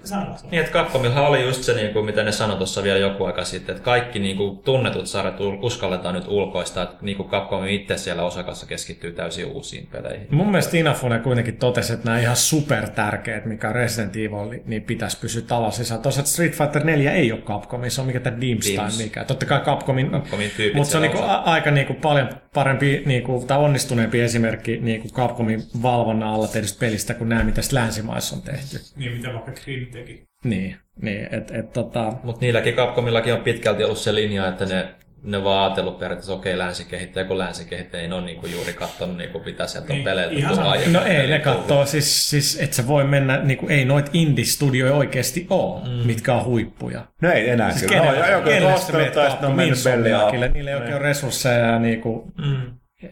no, 0.04 0.08
sano 0.08 0.26
vaan. 0.26 0.38
Niin, 0.50 0.60
että 0.60 0.72
Capcomillahan 0.72 1.26
oli 1.26 1.42
just 1.42 1.62
se, 1.62 1.74
niin 1.74 1.92
kuin, 1.92 2.04
mitä 2.04 2.22
ne 2.22 2.32
sanoi 2.32 2.56
tuossa 2.56 2.82
vielä 2.82 2.98
joku 2.98 3.24
aika 3.24 3.44
sitten, 3.44 3.74
että 3.76 3.84
kaikki 3.84 4.18
niin 4.18 4.36
kuin, 4.36 4.58
tunnetut 4.58 5.06
sarjat 5.06 5.36
uskalletaan 5.62 6.14
nyt 6.14 6.24
ulkoista, 6.28 6.82
että 6.82 6.96
niin 7.00 7.16
kuin 7.16 7.28
Capcom 7.28 7.66
itse 7.66 7.96
siellä 7.96 8.22
osakassa 8.22 8.66
keskittyy 8.66 9.12
täysin 9.12 9.46
uusiin 9.46 9.88
peleihin. 9.92 10.26
Mun 10.30 10.50
mielestä 10.50 10.76
Inafune 10.76 11.18
kuitenkin 11.18 11.56
totesi, 11.56 11.92
että 11.92 12.04
nämä 12.04 12.18
ihan 12.20 12.36
super 12.36 12.88
tärkeät, 12.88 13.44
mikä 13.44 13.68
on 13.68 13.74
Resident 13.74 14.16
Evil, 14.16 14.60
niin 14.66 14.82
pitäisi 14.82 15.18
pysyä 15.20 15.42
sisällä. 15.70 16.02
Toisaalta 16.02 16.30
Street 16.30 16.52
Fighter 16.54 16.84
4 16.84 17.12
ei 17.12 17.32
ole 17.32 17.40
Capcomin, 17.40 17.90
se 17.90 18.00
on 18.00 18.06
mikä 18.06 18.20
tämä 18.20 18.40
Dims 18.40 18.66
tai 18.66 18.86
Dims. 18.86 18.98
mikä. 19.02 19.24
Totta 19.24 19.46
kai 19.46 19.60
Capcomin, 19.60 20.10
Capcomin 20.10 20.50
mutta 20.74 20.90
se 20.90 20.96
on 20.96 21.02
niinku 21.02 21.18
osaa. 21.18 21.34
a- 21.34 21.52
aika 21.52 21.70
niinku 21.70 21.94
paljon 21.94 22.28
parempi 22.54 23.02
niinku, 23.06 23.44
tai 23.46 23.58
onnistuneempi 23.58 24.20
esimerkki 24.20 24.78
niinku 24.82 25.08
Capcomin 25.08 25.62
valvonnan 25.82 26.28
alla 26.28 26.48
tehdystä 26.48 26.80
pelistä 26.80 27.14
kuin 27.14 27.28
nämä, 27.28 27.42
mitä 27.44 27.60
länsimaissa 27.72 28.36
on 28.36 28.42
tehty. 28.42 28.80
Niin 28.96 29.12
mitä 29.12 29.32
vaikka 29.32 29.52
Grimm 29.64 29.86
teki. 29.94 30.24
Niin, 30.44 30.76
niin 31.02 31.28
että 31.30 31.58
et, 31.58 31.72
tota, 31.72 32.12
Mutta 32.22 32.40
niilläkin 32.40 32.74
Capcomillakin 32.74 33.34
on 33.34 33.40
pitkälti 33.40 33.84
ollut 33.84 33.98
se 33.98 34.14
linja, 34.14 34.48
että 34.48 34.64
ne, 34.66 34.88
ne 35.22 35.44
vaan 35.44 35.64
ajatellut 35.64 35.98
periaatteessa, 35.98 36.32
okei, 36.34 36.54
okay, 36.54 36.66
länsikehittäjä, 36.66 37.26
kun 37.26 37.38
länsikehittäjä 37.38 38.02
ei 38.02 38.12
ole 38.12 38.24
niinku 38.24 38.46
juuri 38.46 38.72
katsonut, 38.72 39.16
niinku, 39.16 39.42
mitä 39.44 39.66
sieltä 39.66 39.86
on 39.92 39.94
Niin, 39.96 40.04
peleilty. 40.04 40.34
ihan 40.36 40.54
sama. 40.56 40.74
No 40.92 41.04
ei, 41.04 41.26
ne 41.26 41.38
katsoo, 41.38 41.86
siis, 41.86 42.30
siis 42.30 42.58
että 42.60 42.76
se 42.76 42.86
voi 42.86 43.04
mennä, 43.04 43.36
niin 43.42 43.58
kuin, 43.58 43.72
ei 43.72 43.84
noit 43.84 44.10
indie-studioja 44.12 44.94
oikeasti 44.94 45.46
ole, 45.50 45.88
mm. 45.88 46.06
mitkä 46.06 46.34
on 46.34 46.44
huippuja. 46.44 47.06
No 47.22 47.30
ei 47.32 47.48
enää 47.50 47.70
Siis 47.70 47.82
kyllä. 47.82 48.02
kenelle, 48.02 48.20
No, 48.26 48.32
joku 48.32 48.44
kenelle 48.44 48.68
on 48.68 48.74
ostanut 48.74 49.12
tai 49.12 49.30
sitten 49.30 49.48
on 49.48 49.56
mennyt 49.56 49.76
Insomniacille? 49.76 50.48
Niillä 50.48 50.70
ei 50.70 50.76
oikein 50.76 50.94
ole 50.94 51.02
resursseja 51.02 51.58
ja 51.66 51.78
niinku, 51.78 52.32
Mm. 52.38 52.56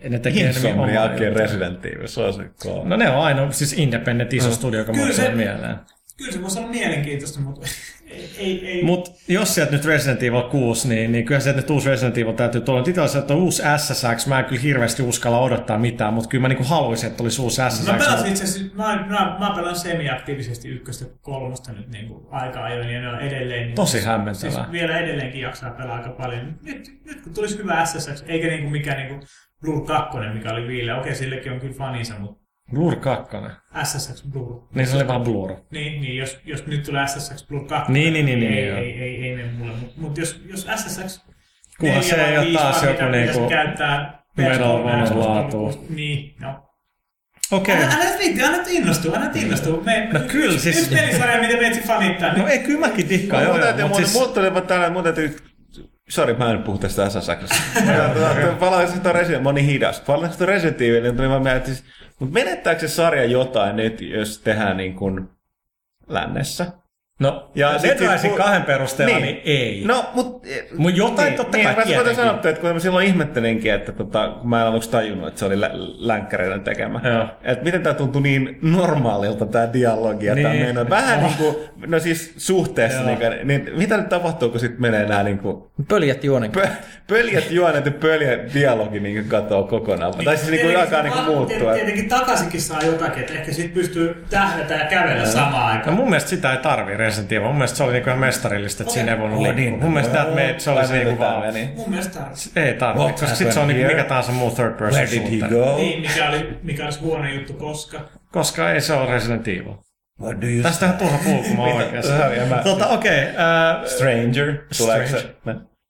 ne 0.09 0.19
tekee 0.19 0.43
enemmän 0.51 0.73
omaa 0.73 0.87
Insomniakin. 0.89 1.37
Resident 1.37 1.87
Evil, 1.87 2.07
se 2.07 2.21
on 2.21 2.33
se 2.35 2.43
kova. 2.63 2.85
No 2.89 2.97
ne 2.97 3.11
on 3.11 3.25
aina, 3.25 3.51
siis 3.53 3.73
independent 3.73 4.33
iso 4.33 4.49
Mm. 4.49 4.55
studio, 4.55 4.81
joka 4.81 4.93
Kyllä 4.93 5.13
se- 5.13 5.29
mieleen. 5.35 5.77
Kyllä 6.17 6.33
se 6.33 6.43
voisi 6.43 6.59
olla 6.59 6.69
mielenkiintoista, 6.69 7.41
mutta 7.41 7.67
ei, 8.11 8.31
ei, 8.39 8.67
ei. 8.67 8.85
Mutta 8.85 9.11
jos 9.29 9.55
sieltä 9.55 9.73
nyt 9.73 9.85
Resident 9.85 10.23
Evil 10.23 10.43
6, 10.43 10.89
niin, 10.89 11.13
niin 11.13 11.25
kyllä 11.25 11.41
sieltä 11.41 11.61
nyt 11.61 11.71
uusi 11.71 11.89
Resident 11.89 12.19
Evil 12.19 12.33
täytyy 12.33 12.61
tulla. 12.61 12.81
Itse 12.81 13.01
asiassa, 13.01 13.19
että 13.19 13.35
on 13.35 13.41
uusi 13.41 13.63
SSX, 13.77 14.27
mä 14.27 14.39
en 14.39 14.45
kyllä 14.45 14.63
hirveästi 14.63 15.03
uskalla 15.03 15.41
odottaa 15.41 15.79
mitään, 15.79 16.15
mutta 16.15 16.29
kyllä 16.29 16.43
mä 16.43 16.49
niinku 16.49 16.65
haluaisin, 16.65 17.11
että 17.11 17.23
olisi 17.23 17.43
uusi 17.43 17.63
SSX. 17.71 17.87
Mä 17.87 17.99
pelasin 17.99 18.27
itse 18.27 18.45
asiassa, 18.45 18.77
mä, 18.77 19.07
mä, 19.09 19.37
mä 19.39 19.53
pelaan 19.57 19.77
semi-aktiivisesti 19.77 20.69
ykköstä 20.69 21.05
kolmosta 21.21 21.73
nyt 21.73 21.89
niin 21.89 22.09
kuin 22.09 22.27
aika 22.31 22.65
ajoin 22.65 22.91
ja 22.91 23.01
ne 23.01 23.09
on 23.09 23.21
edelleen... 23.21 23.67
Niin, 23.67 23.75
Tosi 23.75 24.01
hämmentävää. 24.01 24.51
Siis 24.51 24.73
vielä 24.73 24.99
edelleenkin 24.99 25.41
jaksaa 25.41 25.71
pelaa 25.71 25.97
aika 25.97 26.11
paljon. 26.11 26.59
Nyt, 26.63 26.89
nyt 27.05 27.23
kun 27.23 27.35
tulisi 27.35 27.59
hyvä 27.59 27.85
SSX, 27.85 28.25
eikä 28.27 28.47
niin 28.47 28.61
kuin 28.61 28.73
mikään 28.73 28.97
niin 28.97 29.09
kuin 29.09 29.23
Blur 29.61 29.87
2, 29.87 30.19
mikä 30.35 30.53
oli 30.53 30.69
viile. 30.69 30.95
Okei, 30.95 31.15
sillekin 31.15 31.53
on 31.53 31.61
kyllä 31.61 31.75
faninsa, 31.75 32.19
mutta 32.19 32.42
Blur 32.75 32.97
2. 32.97 33.37
SSX 33.85 34.23
Blur. 34.33 34.63
Niin 34.75 34.87
se 34.87 34.97
oli 34.97 35.09
vaan 35.09 35.23
Blur. 35.23 35.57
Niin, 35.71 36.01
niin 36.03 36.17
jos, 36.17 36.39
jos 36.45 36.67
nyt 36.67 36.83
tulee 36.83 37.07
SSX 37.09 37.47
Blur 37.49 37.65
2, 37.67 37.93
Niin, 37.93 38.13
niin, 38.13 38.27
niin, 38.27 38.41
niin, 38.41 38.53
ei, 38.53 38.67
joo. 38.67 38.79
ei, 38.79 39.01
ei, 39.03 39.25
ei, 39.25 39.37
mene 39.37 39.51
mulle. 39.59 39.73
Mutta 39.81 39.95
mut 40.01 40.19
jos, 40.19 40.43
jos 40.51 40.67
SSX 40.77 41.21
Kunhan 41.81 42.03
se 42.03 42.25
ei 42.25 42.39
ole 42.39 42.53
taas 42.53 42.83
joku 42.83 43.05
niinku 43.05 43.49
käyttää 43.49 44.23
Medal 44.37 44.79
PS3, 44.79 45.03
of 45.03 45.05
Xbox 45.09 45.27
laatua. 45.27 45.61
360, 45.73 45.95
Niin, 45.95 46.35
no. 46.41 46.69
Okei. 47.51 47.77
Älä, 47.77 47.85
älä 47.95 48.05
nyt 48.05 48.19
viitti, 48.19 48.43
anna 48.43 48.59
nyt 48.59 48.67
innostua, 48.71 49.15
anna 49.15 49.27
nyt 49.27 49.37
innostua. 49.37 49.83
Me, 49.85 50.09
No 50.13 50.19
yksi- 50.21 50.33
kyllä, 50.33 50.59
siis- 50.59 50.79
Yksi 50.79 50.95
pelisarja, 50.97 51.41
mitä 51.41 51.57
meitsi 51.57 51.81
fanittaa. 51.81 52.33
No 52.37 52.47
ei, 52.49 52.59
kyllä 52.59 52.81
mäkin 52.81 53.07
Mun 53.49 53.61
täytyy, 53.61 53.85
mutta 53.85 53.99
siis... 53.99 54.15
mun 54.15 54.29
tuli 54.35 54.55
vaan 54.55 54.67
täällä, 54.67 54.91
mun 54.91 55.03
täytyy 55.03 55.37
Sori, 56.13 56.35
mä 56.35 56.51
en 56.51 56.63
puhu 56.63 56.79
tästä 56.79 57.09
SSXstä. 57.11 57.57
Palaisin 58.61 58.97
sitä 58.97 59.13
Resident, 59.13 59.43
mä 59.43 59.49
oon 59.49 59.55
niin 59.55 59.67
hidas. 59.67 60.01
Palaisin 60.01 60.33
sitä 60.33 60.47
Resident 60.47 60.81
Evil, 60.81 61.03
niin 61.03 61.17
tuli 61.17 61.29
vaan 61.29 61.43
mieleen, 61.43 61.57
että 61.57 61.71
siis, 61.71 61.85
mutta 62.19 62.35
menettääkö 62.35 62.81
se 62.81 62.89
sarja 62.89 63.25
jotain 63.25 63.77
nyt, 63.77 64.01
jos 64.01 64.39
tehdään 64.39 64.77
niin 64.77 64.95
kuin 64.95 65.29
lännessä? 66.09 66.67
No, 67.21 67.51
Ja 67.55 67.73
ja 67.73 67.79
sit- 67.79 67.91
Dead 67.91 67.99
sit 67.99 68.11
Rising 68.13 68.35
pu- 68.35 68.37
kahden 68.37 68.63
perusteella, 68.63 69.19
niin, 69.19 69.41
ei. 69.45 69.83
No, 69.87 70.05
mut... 70.15 70.43
Mut 70.77 70.97
jotain 70.97 71.35
totta 71.35 71.57
niin, 71.57 71.65
kai 71.67 71.77
mä 71.77 71.83
tietenkin. 71.83 72.15
sanottu, 72.17 72.49
että 72.49 72.61
kun 72.61 72.71
mä 72.71 72.79
silloin 72.79 73.07
ihmettelinkin, 73.07 73.73
että 73.75 73.93
tota, 73.93 74.29
kun 74.41 74.51
mä 74.51 74.61
en 74.61 74.67
aluksi 74.67 74.91
tajunnut, 74.91 75.29
että 75.29 75.39
se 75.39 75.45
oli 75.45 75.61
lä- 75.61 75.71
länkkäreiden 75.99 76.61
tekemä. 76.61 77.01
Joo. 77.05 77.27
Että 77.43 77.65
miten 77.65 77.83
tää 77.83 77.95
tuntui 77.95 78.23
niin 78.23 78.59
normaalilta 78.63 79.47
tää 79.47 79.73
dialogi 79.73 80.27
ja 80.27 80.35
Niin. 80.35 80.49
meno. 80.49 80.87
Vähän 80.91 81.19
Oh. 81.19 81.25
niin 81.25 81.37
kuin, 81.39 81.57
no 81.91 81.99
siis 82.01 82.35
suhteessa, 82.37 82.99
Joo. 83.01 83.19
niin, 83.19 83.49
niin, 83.49 83.71
mitä 83.77 83.97
nyt 83.97 84.09
tapahtuu, 84.09 84.49
kun 84.49 84.61
sit 84.61 84.79
menee 84.79 85.07
nää 85.07 85.23
niin 85.23 85.39
kuin, 85.39 85.63
Pöljät 85.89 86.25
juonen. 86.25 86.51
pö, 86.51 86.69
pöljät 87.09 87.51
juonet 87.51 87.87
ja 87.87 87.93
pöljät 87.93 88.55
dialogi 88.55 89.01
niin 89.01 89.25
katoo 89.29 89.65
kokonaan. 89.65 90.15
tai 90.25 90.37
siis 90.37 90.51
niin 90.51 90.67
kuin 90.67 90.77
alkaa 90.77 91.03
niin 91.03 91.13
kuin 91.13 91.25
muuttua. 91.25 91.75
Tietenkin 91.75 92.09
takaisinkin 92.09 92.61
saa 92.61 92.83
jotakin, 92.83 93.21
että 93.21 93.35
ehkä 93.35 93.53
sit 93.53 93.75
pystyy 93.75 94.25
tähdätä 94.31 94.75
ja 94.75 94.85
kävellä 94.87 95.27
samaan 95.27 95.53
No 95.67 95.79
aikaan. 95.79 95.97
mun 95.97 96.09
mielestä 96.11 96.31
sitä 96.31 96.53
ei 96.53 96.59
tarvii 96.59 96.97
Resident 96.97 97.33
Evil. 97.33 97.47
Mun 97.47 97.55
mielestä 97.57 97.77
se 97.77 97.83
oli 97.83 97.93
niinku 97.93 98.09
ihan 98.09 98.21
mestarillista, 98.21 98.83
että 98.83 98.95
siinä 98.95 99.13
ei 99.13 99.19
voinut 99.19 99.47
Oh, 99.47 99.55
niin. 99.55 99.79
Mun 99.79 99.93
mielestä 99.93 100.15
that 100.15 100.31
made, 100.31 100.55
se 100.59 100.71
oli 100.71 100.87
se 100.87 100.95
niinku 100.95 101.23
Tää 101.23 101.31
vaan... 101.31 101.55
Mun 101.77 101.91
mielestä 101.91 102.19
tarvitsee. 102.19 102.67
Ei 102.67 102.75
tarvitse, 102.75 103.05
What 103.05 103.21
koska 103.21 103.37
sit 103.37 103.53
se 103.53 103.61
on 103.61 103.69
niinku 103.69 103.89
mikä 103.89 104.05
tahansa 104.05 104.33
muu 104.33 104.51
third 104.51 104.73
person 104.73 105.03
Where 105.03 105.11
did 105.11 105.23
he 105.23 105.39
shooter. 105.39 105.59
go? 105.59 105.77
Niin, 105.77 106.01
mikä, 106.01 106.29
oli, 106.29 106.59
mikä 106.63 106.85
olisi 106.85 107.01
huono 107.01 107.29
juttu 107.29 107.53
koska. 107.53 108.01
Koska 108.33 108.71
ei 108.73 108.81
se 108.81 108.93
ole 108.93 109.11
Resident 109.13 109.49
Evil. 109.49 109.75
What 110.21 110.41
do 110.41 110.47
you 110.47 110.63
Tästä 110.63 110.87
on 110.87 110.93
turha 110.93 111.19
puhua, 111.25 111.43
kun 111.43 111.57
mä 111.57 111.63
oikeassa. 111.63 112.13
Tota, 112.65 112.87
okei. 112.89 113.23
Okay, 113.23 113.89
Stranger? 113.89 114.55
Tuleeko 114.79 115.09
se. 115.09 115.35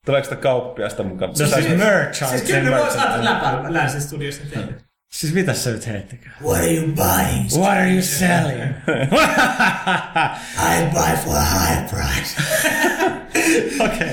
Tuleeko 0.05 0.23
sitä 0.23 0.35
kauppiasta 0.35 1.03
mukaan? 1.03 1.31
No 1.39 1.47
siis 1.47 1.77
merch 1.77 2.25
Siis 2.29 2.41
kyllä 2.41 2.63
me 2.63 2.79
voisi 2.79 2.97
saada 2.97 3.25
läpää 3.25 3.73
länsistudiossa 3.73 4.43
tehdä. 4.49 4.73
Siis 5.13 5.33
mitä 5.33 5.53
se 5.53 5.71
nyt 5.71 5.87
heittikään? 5.87 6.35
What 6.43 6.57
are 6.57 6.73
you 6.73 6.87
buying? 6.87 7.49
What 7.57 7.69
are 7.69 7.89
you 7.91 8.01
selling? 8.01 8.73
I 10.57 10.85
buy 10.93 11.17
for 11.25 11.37
a 11.37 11.41
high 11.41 11.89
price. 11.89 12.41
Okei. 13.85 14.07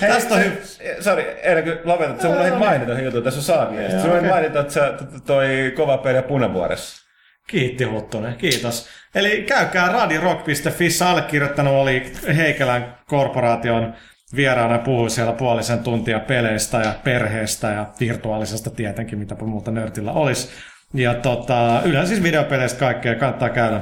Tästä 0.00 0.34
on 0.34 0.44
hyvä. 0.44 0.54
Sori, 1.00 1.36
ennen 1.42 1.64
kuin 1.64 1.78
lopetat, 1.84 2.20
sä 2.20 2.28
unohdit 2.28 2.58
mainita 2.58 2.92
yhden 2.92 3.04
jutun, 3.04 3.22
tässä 3.22 3.40
on 3.40 3.44
saaviesti. 3.44 4.00
Sä 4.00 4.04
unohdit 4.04 4.30
mainita, 4.30 4.60
että 4.60 4.72
sä 4.72 4.92
toi 5.26 5.72
kova 5.76 5.98
perä 5.98 6.22
punavuoressa. 6.22 7.04
Kiitti 7.46 7.84
Huttunen, 7.84 8.34
kiitos. 8.34 8.88
Eli 9.14 9.42
käykää 9.42 9.88
radirock.fi, 9.88 10.88
allekirjoittanut 11.04 11.74
oli 11.74 12.12
Heikelän 12.36 12.96
korporaation 13.06 13.94
vieraana 14.36 14.78
puhui 14.78 15.10
siellä 15.10 15.32
puolisen 15.32 15.78
tuntia 15.78 16.20
peleistä 16.20 16.78
ja 16.78 16.94
perheestä 17.04 17.68
ja 17.68 17.86
virtuaalisesta 18.00 18.70
tietenkin, 18.70 19.18
mitäpä 19.18 19.44
muuta 19.44 19.70
nörtillä 19.70 20.12
olisi. 20.12 20.48
Ja 20.94 21.14
tota, 21.14 21.82
yleensä 21.84 22.08
siis 22.08 22.22
videopeleistä 22.22 22.78
kaikkea 22.78 23.14
kannattaa 23.14 23.48
käydä 23.48 23.80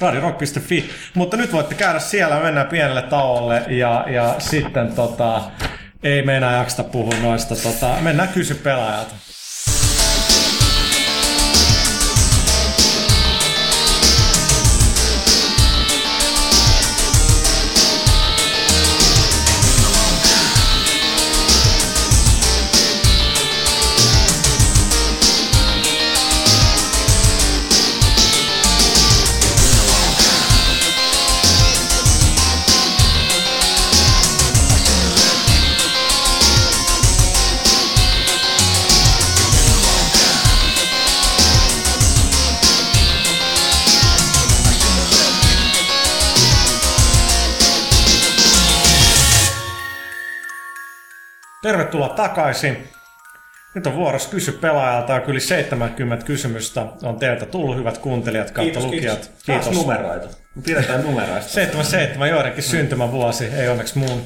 radirock.fi, 0.00 0.90
mutta 1.14 1.36
nyt 1.36 1.52
voitte 1.52 1.74
käydä 1.74 1.98
siellä, 1.98 2.40
mennään 2.40 2.66
pienelle 2.66 3.02
tauolle 3.02 3.62
ja, 3.68 4.04
ja 4.08 4.34
sitten 4.38 4.92
tota, 4.92 5.42
ei 6.02 6.22
me 6.22 6.36
enää 6.36 6.56
jaksta 6.56 6.84
puhua 6.84 7.14
noista, 7.22 7.54
tota, 7.56 7.96
mennään 8.00 8.28
kysy 8.28 8.54
pelaajalta. 8.54 9.14
Tervetuloa 51.70 52.08
takaisin. 52.08 52.88
Nyt 53.74 53.86
on 53.86 53.96
vuorossa 53.96 54.30
kysy 54.30 54.52
pelaajalta 54.52 55.12
ja 55.12 55.22
yli 55.26 55.40
70 55.40 56.26
kysymystä 56.26 56.86
on 57.02 57.18
teiltä 57.18 57.46
tullut, 57.46 57.76
hyvät 57.76 57.98
kuuntelijat 57.98 58.50
kautta 58.50 58.62
Kiitos, 58.62 58.84
lukijat. 58.84 59.18
kiitos. 59.18 59.42
Kiitos 59.46 59.70
numeroita. 59.70 60.28
Me 60.54 60.62
pidetään 60.62 61.02
numeroista. 61.02 61.52
77 61.52 62.28
joidenkin 62.28 62.62
syntymävuosi, 62.62 63.44
ei 63.44 63.68
onneksi 63.68 63.98
muun. 63.98 64.22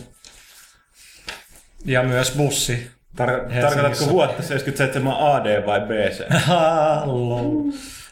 Ja 1.85 2.03
myös 2.03 2.33
bussi. 2.37 2.91
Tar- 3.21 3.61
tarkoitatko 3.61 4.09
vuotta 4.09 4.43
77 4.43 5.17
AD 5.17 5.67
vai 5.67 5.81
BC? 5.81 6.35
Hallo. 6.35 7.41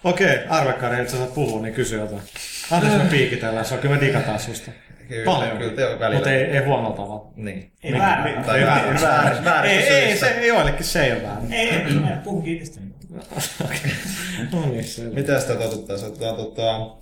Okei, 0.05 0.35
okay, 0.35 0.47
Arvekari, 0.49 1.01
että 1.01 1.13
sä 1.13 1.19
saat 1.19 1.35
puhua, 1.35 1.63
niin 1.63 1.75
kysy 1.75 1.97
jotain. 1.97 2.23
Anteeksi 2.71 2.99
me 2.99 3.05
piikitellään, 3.11 3.65
se 3.65 3.75
on 3.75 3.81
kyllä 3.81 3.95
me 3.95 4.01
digataan 4.01 4.39
susta. 4.39 4.71
Kyllä, 5.09 5.25
Paljon. 5.25 5.59
kyllä 5.59 5.73
te 5.73 5.87
on 5.87 6.01
välillä. 6.01 6.15
Mutta 6.19 6.31
ei, 6.31 6.43
ei 6.45 6.65
huonolla 6.65 6.97
tavalla. 6.97 7.33
Niin. 7.37 7.73
Ei 7.83 7.93
väärä. 7.93 8.43
Tai 8.43 8.59
Ei, 8.59 8.67
väärin, 8.67 8.97
ei, 8.97 9.03
väärin, 9.03 9.45
väärin 9.45 9.71
Ei, 9.71 9.89
ei, 9.89 10.17
se, 10.17 10.47
joillekin 10.47 10.85
se 10.85 11.05
ei 11.05 11.13
ole 11.13 11.23
väärin. 11.23 11.53
Ei, 11.53 11.69
ei, 11.69 11.95
mä 11.95 12.21
puhun 12.25 12.47
itsestäni. 12.47 12.93
No 14.53 14.67
niin, 14.67 14.85
se 14.85 15.03
Mitä 15.03 15.41
sitä 15.41 15.55
totuttaisiin? 15.55 16.11
Otetaan 16.11 16.37
tota... 16.37 16.97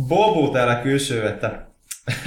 Bobu 0.00 0.48
täällä 0.52 0.74
kysyy, 0.74 1.26
että... 1.28 1.50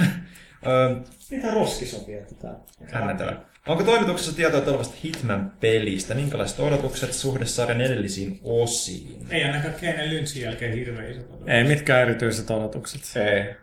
Ö, 0.66 0.96
Mitä 1.30 1.54
roskisopia 1.54 2.20
tää? 2.42 2.54
Hämmentävä. 2.92 3.36
Onko 3.66 3.84
toimituksessa 3.84 4.36
tietoa 4.36 4.60
tulevasta 4.60 4.96
Hitman-pelistä? 5.04 6.14
Minkälaiset 6.14 6.60
odotukset 6.60 7.12
suhde 7.12 7.46
sarjan 7.46 7.80
edellisiin 7.80 8.40
osiin? 8.44 9.26
Ei 9.30 9.44
ainakaan 9.44 9.74
Keinen 9.74 10.10
Lynchin 10.10 10.42
jälkeen 10.42 10.74
hirveän 10.74 11.10
iso. 11.10 11.20
Ei 11.46 11.64
mitkään 11.64 12.02
erityiset 12.02 12.50
odotukset. 12.50 13.00
Ei. 13.16 13.54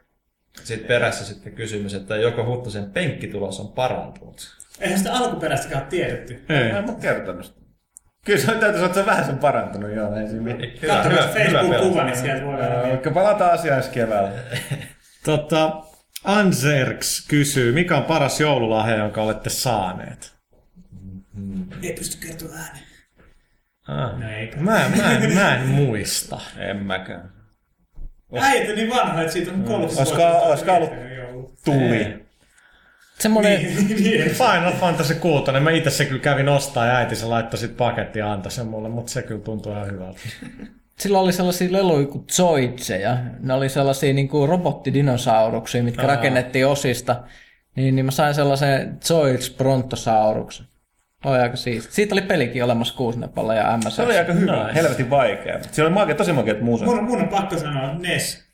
Sitten 0.63 0.87
perässä 0.87 1.25
sitten 1.25 1.53
kysymys, 1.53 1.93
että 1.93 2.15
joko 2.15 2.45
Huttusen 2.45 2.91
penkkitulos 2.91 3.59
on 3.59 3.67
parantunut? 3.67 4.55
Eihän 4.79 4.97
sitä 4.97 5.13
alkuperäistäkään 5.13 5.81
ole 5.81 5.89
tiedetty. 5.89 6.45
Ei. 6.49 6.71
Mä 6.71 6.79
en 6.79 6.89
ole 6.89 6.97
kertonut 7.01 7.45
sitä. 7.45 7.59
Kyllä 8.25 8.39
se 8.39 8.51
on 8.51 8.59
täytyy 8.59 8.73
sanoa, 8.73 8.85
että 8.85 8.93
se 8.93 8.99
on 8.99 9.05
vähän 9.05 9.25
sen 9.25 9.37
parantunut, 9.37 9.91
joo, 9.91 10.15
ei 10.15 10.27
siinä 10.27 10.43
mitään. 10.43 10.71
Katsotaan 10.87 11.29
Facebook-kuva, 11.29 12.03
niin 12.03 12.17
sieltä 12.17 12.45
voi 12.45 12.61
aina 12.61 12.89
Vaikka 12.89 13.11
palataan 13.11 13.51
asiaan 13.51 13.77
ensi 13.77 13.89
keväällä. 13.89 14.31
Tota, 15.25 15.83
Anserks 16.23 17.27
kysyy, 17.27 17.71
mikä 17.71 17.97
on 17.97 18.03
paras 18.03 18.39
joululahja, 18.39 18.97
jonka 18.97 19.21
olette 19.21 19.49
saaneet? 19.49 20.35
Ei 21.83 21.93
pysty 21.93 22.27
kertomaan 22.27 22.57
ääneen. 22.59 22.85
Ah. 23.87 24.19
No 24.19 24.29
ei. 24.29 24.51
Mä, 24.55 24.91
mä, 24.97 25.11
en, 25.11 25.33
mä 25.33 25.55
en 25.55 25.67
muista. 25.67 26.39
En 26.57 26.77
mäkään. 26.77 27.34
Äijät 28.41 28.69
on 28.69 28.75
niin 28.75 28.89
vanha, 28.89 29.21
että 29.21 29.33
siitä 29.33 29.51
on 29.51 29.63
30 29.63 30.01
Olisiko- 30.03 30.47
olisiko 30.49 30.71
ollut. 30.73 30.89
Tuli. 31.65 32.25
Semmoinen, 33.19 33.59
Niin. 33.87 34.29
Final 34.31 34.71
Fantasy 34.79 35.15
6, 35.15 35.51
mä 35.59 35.71
itse 35.71 35.89
se 35.89 36.05
kyllä 36.05 36.21
kävin 36.21 36.49
ostaa 36.49 36.85
ja 36.85 36.95
äiti 36.95 37.15
se 37.15 37.25
laittoi 37.25 37.57
sit 37.59 37.77
pakettiin 37.77 38.21
ja 38.21 38.31
antoi 38.33 38.51
sen 38.51 38.67
mulle, 38.67 38.89
mutta 38.89 39.11
se 39.11 39.21
kyllä 39.21 39.41
tuntuu 39.41 39.71
ihan 39.71 39.87
hyvältä. 39.91 40.19
silloin 40.99 41.23
oli 41.23 41.33
sellaisia 41.33 41.71
leluja 41.71 42.07
kuin 42.07 42.25
Zoidseja. 42.31 43.17
Ne 43.39 43.53
oli 43.53 43.69
sellaisia 43.69 44.13
niin 44.13 44.27
kuin 44.29 44.49
robottidinosauruksia, 44.49 45.83
mitkä 45.83 46.01
Aa. 46.01 46.07
rakennettiin 46.07 46.67
osista. 46.67 47.23
Niin, 47.75 47.95
niin 47.95 48.05
mä 48.05 48.11
sain 48.11 48.33
sellaisen 48.35 48.97
Zoids 49.05 49.49
Brontosauruksen. 49.49 50.65
Oli 51.25 51.39
aika 51.39 51.55
siisti. 51.55 51.93
Siitä 51.93 52.15
oli 52.15 52.21
pelikin 52.21 52.63
olemassa 52.63 52.95
kuusnepalla 52.97 53.53
ja 53.53 53.77
MS. 53.77 53.95
Se 53.95 54.01
oli 54.01 54.17
aika 54.17 54.33
hyvä, 54.33 54.63
Nice. 54.63 54.75
helvetin 54.75 55.09
vaikea. 55.09 55.59
Siinä 55.71 55.87
oli 55.87 55.93
magia, 55.93 56.15
tosi 56.15 56.33
makeat 56.33 56.61
muusat. 56.61 56.87
Mun, 56.87 57.03
mun 57.03 57.21
on 57.21 57.27
pakko 57.29 57.57
sanoa 57.57 57.93
NES. 57.93 58.45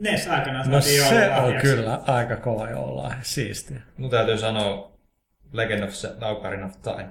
NES 0.00 0.28
aikanaan 0.28 0.70
No 0.70 0.80
saatiin 0.80 1.08
se 1.08 1.30
on 1.30 1.54
kyllä 1.54 2.00
aika 2.06 2.36
kova 2.36 2.70
joulua. 2.70 3.12
Siistiä. 3.22 3.80
Mun 3.96 4.10
täytyy 4.10 4.38
sanoa 4.38 4.92
Legend 5.52 5.82
of 5.82 5.90
Zelda 5.90 6.26
Ocarina 6.28 6.66
of 6.66 6.72
Time. 6.82 7.08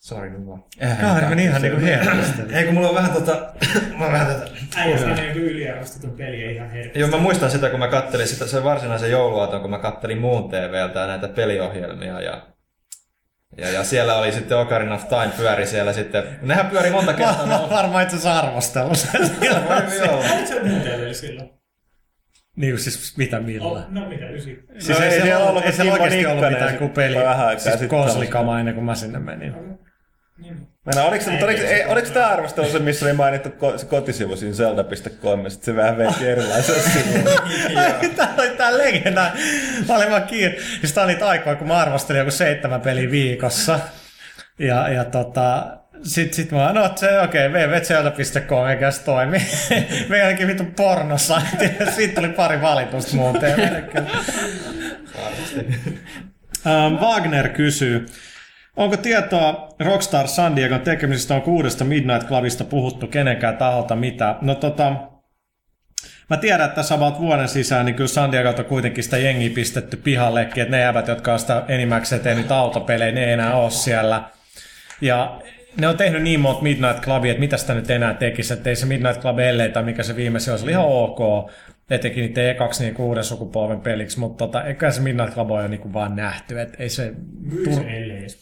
Sori 0.00 0.30
nyt 0.30 0.46
vaan. 0.46 0.64
Kaveri 1.00 1.26
meni 1.26 1.44
ihan 1.44 1.62
niinku 1.62 1.80
hienosti. 1.80 2.42
Ei 2.52 2.64
kun 2.64 2.74
mulla 2.74 2.88
on 2.88 2.94
vähän 2.94 3.12
tota... 3.12 3.32
mä 3.98 4.04
oon 4.04 4.12
vähän 4.12 4.26
tätä... 4.26 4.50
Äijä 4.76 4.98
saa 4.98 5.14
niinku 5.14 5.38
yliarvostetun 5.38 6.10
peliä 6.10 6.50
ihan 6.50 6.70
herkästi. 6.70 7.00
Joo, 7.00 7.08
mä 7.08 7.16
muistan 7.16 7.50
sitä, 7.50 7.70
kun 7.70 7.78
mä 7.78 7.88
kattelin 7.88 8.28
sitä, 8.28 8.46
sen 8.46 8.64
varsinaisen 8.64 9.10
jouluaaton, 9.10 9.60
kun 9.60 9.70
mä 9.70 9.78
kattelin 9.78 10.18
muun 10.20 10.48
TVltä 10.48 11.06
näitä 11.06 11.28
peliohjelmia 11.28 12.20
ja 12.20 12.46
ja, 13.58 13.70
ja 13.70 13.84
siellä 13.84 14.14
oli 14.16 14.32
sitten 14.32 14.58
Ocarina 14.58 14.94
of 14.94 15.08
Time 15.08 15.32
pyöri 15.36 15.66
siellä 15.66 15.92
sitten. 15.92 16.22
Nehän 16.42 16.66
pyöri 16.66 16.90
monta 16.90 17.12
kertaa. 17.12 17.46
Mä 17.46 17.58
oon 17.58 17.70
varmaan 17.70 18.02
itse 18.02 18.16
asiassa 18.16 18.38
arvostellut 18.38 18.98
sen 18.98 19.30
silloin? 21.14 21.50
Niin 22.56 22.78
siis 22.78 23.16
mitä 23.16 23.40
millä? 23.40 23.68
Oh, 23.68 23.84
no 23.88 24.08
mitä, 24.08 24.28
ysi. 24.28 24.64
Siis 24.78 24.98
No 24.98 25.04
ei, 25.04 25.10
ei 25.12 25.22
siellä 25.22 25.36
ollut, 25.36 25.50
ollut 25.50 25.64
ei 25.64 25.72
siellä 25.72 25.92
oikeasti 25.92 26.26
ollut 26.26 26.48
mitään 26.50 26.78
kuin 26.78 26.90
peli, 26.90 27.14
vähän 27.14 27.46
aikaa 27.46 27.62
siis 27.62 27.72
sitten 27.72 27.88
konsolikama 27.88 28.58
ennen 28.58 28.74
kuin 28.74 28.84
mä 28.84 28.94
sinne 28.94 29.18
menin. 29.18 29.54
Niin. 30.42 30.68
Mennä, 30.86 31.04
oliko, 31.04 31.30
mutta 31.30 31.44
oliko, 31.44 31.62
ei, 31.62 31.84
oliko 31.84 32.08
tämä 32.08 32.26
arvostelu 32.26 32.68
se, 32.68 32.78
missä 32.78 33.06
oli 33.06 33.12
mainittu 33.12 33.50
ko, 33.50 33.78
se 33.78 33.86
kotisivu 33.86 34.36
siinä 34.36 34.54
zelda.com 34.54 35.44
ja 35.44 35.50
sitten 35.50 35.74
se 35.74 35.76
vähän 35.76 35.98
veti 35.98 36.28
erilaisen 36.28 36.82
sivun. 36.92 37.28
Ai, 37.76 38.08
Tää 38.16 38.34
oli 38.38 38.50
tää 38.50 38.78
legenda. 38.78 39.30
Mä 39.88 39.96
olin 39.96 40.10
vaan 40.10 40.22
kiinni. 40.22 40.58
Siis 40.80 40.92
tää 40.92 41.04
oli 41.04 41.12
niitä 41.12 41.28
aikoja, 41.28 41.56
kun 41.56 41.68
mä 41.68 41.76
arvostelin 41.76 42.18
joku 42.18 42.30
seitsemän 42.30 42.80
peliä 42.80 43.10
viikossa. 43.10 43.80
Ja, 44.58 44.88
ja 44.88 45.04
tota, 45.04 45.76
sit, 46.02 46.34
sit 46.34 46.52
mä 46.52 46.72
no 46.72 46.92
se 46.96 47.20
okei, 47.20 47.46
okay, 47.46 47.66
www.zelda.com 47.66 48.66
eikä 48.68 48.90
se 48.90 49.04
toimi. 49.04 49.38
Me 50.08 50.22
ainakin 50.22 50.46
vittu 50.46 50.64
pornossa. 50.76 51.42
Siitä 51.96 52.14
tuli 52.14 52.28
pari 52.28 52.60
valitusta 52.62 53.16
muuten. 53.16 53.54
Um, 56.66 56.98
Wagner 56.98 57.48
kysyy, 57.48 58.06
onko 58.76 58.96
tietoa 58.96 59.68
Rockstar 59.80 60.28
San 60.28 60.56
Diegon 60.56 60.80
tekemisistä 60.80 61.34
on 61.34 61.42
kuudesta 61.42 61.84
Midnight 61.84 62.28
Clubista 62.28 62.64
puhuttu 62.64 63.06
kenenkään 63.06 63.56
taholta 63.56 63.96
mitä? 63.96 64.36
No 64.40 64.54
tota, 64.54 64.92
Mä 66.30 66.36
tiedän, 66.36 66.68
että 66.68 66.94
about 66.94 67.20
vuoden 67.20 67.48
sisään, 67.48 67.86
niin 67.86 67.94
kyllä 67.94 68.08
San 68.08 68.32
Diegolta 68.32 68.64
kuitenkin 68.64 69.04
sitä 69.04 69.18
jengiä 69.18 69.50
pistetty 69.54 69.96
pihallekin, 69.96 70.62
että 70.62 70.76
ne 70.76 70.82
jävät, 70.82 71.08
jotka 71.08 71.32
on 71.32 71.38
sitä 71.38 71.62
enimmäkseen 71.68 72.20
tehnyt 72.20 72.52
autopelejä, 72.52 73.12
ne 73.12 73.24
ei 73.24 73.32
enää 73.32 73.56
ole 73.56 73.70
siellä. 73.70 74.22
Ja 75.00 75.40
ne 75.80 75.88
on 75.88 75.96
tehnyt 75.96 76.22
niin 76.22 76.40
monta 76.40 76.62
Midnight 76.62 77.00
Clubia, 77.00 77.30
että 77.30 77.40
mitä 77.40 77.56
sitä 77.56 77.74
nyt 77.74 77.90
enää 77.90 78.14
tekisi, 78.14 78.52
että 78.52 78.70
ei 78.70 78.76
se 78.76 78.86
Midnight 78.86 79.20
Club 79.20 79.38
ellei 79.38 79.68
tai 79.68 79.82
mikä 79.82 80.02
se 80.02 80.16
viimeisin 80.16 80.52
olisi, 80.52 80.64
oli 80.64 80.72
ihan 80.72 80.86
ok. 80.86 81.50
Etenkin 81.90 82.24
niiden 82.24 82.50
ekaksi 82.50 82.84
niin 82.84 83.00
uuden 83.00 83.24
sukupolven 83.24 83.80
peliksi, 83.80 84.20
mutta 84.20 84.46
tota, 84.46 84.64
eikä 84.64 84.90
se 84.90 85.00
Midnight 85.00 85.34
Club 85.34 85.50
ole 85.50 85.62
jo 85.62 85.68
niin 85.68 85.80
kuin 85.80 85.92
vaan 85.92 86.16
nähty, 86.16 86.60
että 86.60 86.82
ei 86.82 86.88
se... 86.88 87.12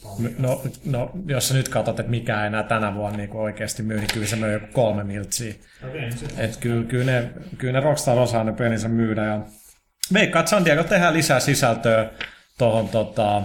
Paljon. 0.03 0.34
No, 0.38 0.62
no, 0.84 1.11
jos 1.26 1.49
sä 1.49 1.55
nyt 1.55 1.68
katsot, 1.68 2.01
että 2.01 2.11
mikä 2.11 2.40
ei 2.40 2.47
enää 2.47 2.62
tänä 2.62 2.95
vuonna 2.95 3.16
niin 3.18 3.36
oikeasti 3.36 3.82
myy, 3.82 3.97
niin 3.97 4.09
kyllä 4.14 4.26
se 4.26 4.36
myy 4.36 4.53
joku 4.53 4.66
kolme 4.72 5.05
miltsiä. 5.05 5.55
Et 6.38 6.57
kyllä, 6.57 6.84
kyllä, 6.84 7.05
ne, 7.05 7.30
kyllä 7.59 7.72
ne 7.72 7.80
Rockstar 7.80 8.18
osaa 8.18 8.45
ne 8.45 8.53
pelinsä 8.53 8.88
myydä. 8.88 9.24
Ja 9.24 9.40
veikkaan, 10.12 10.40
että 10.40 10.51
San 10.51 10.64
Diego 10.64 10.84
tehdään 10.84 11.14
lisää 11.14 11.40
sisältöä 11.40 12.11
tuohon 12.59 12.88
tota, 12.88 13.42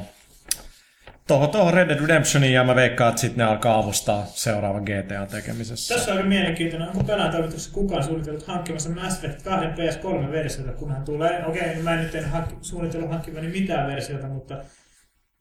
tohon, 1.30 1.50
tohon 1.50 1.74
Red 1.74 1.90
Dead 1.90 2.00
Redemptioniin 2.00 2.54
ja 2.54 2.64
mä 2.64 2.76
veikkaan, 2.76 3.10
että 3.10 3.22
sitten 3.22 3.38
ne 3.38 3.44
alkaa 3.44 3.80
avustaa 3.80 4.26
seuraavan 4.26 4.84
GTA-tekemisessä. 4.84 5.94
Tässä 5.96 6.12
on 6.12 6.18
aika 6.18 6.30
mielenkiintoinen. 6.30 6.90
Onko 6.90 7.04
pelaajatoimituksessa 7.04 7.74
kukaan 7.74 8.04
suunnitellut 8.04 8.48
hankkimassa 8.48 8.90
Mass 8.90 9.24
Effect 9.24 9.44
2 9.44 9.66
PS3-versiota, 9.68 10.72
kunhan 10.72 11.04
tulee? 11.04 11.46
Okei, 11.46 11.76
no 11.76 11.84
mä 11.84 11.94
en 11.94 12.04
nyt 12.04 12.16
en 12.16 12.30
hankki, 12.30 12.56
suunnitellut 12.62 13.10
hankkivani 13.10 13.48
mitään 13.48 13.88
versiota, 13.88 14.28
mutta 14.28 14.58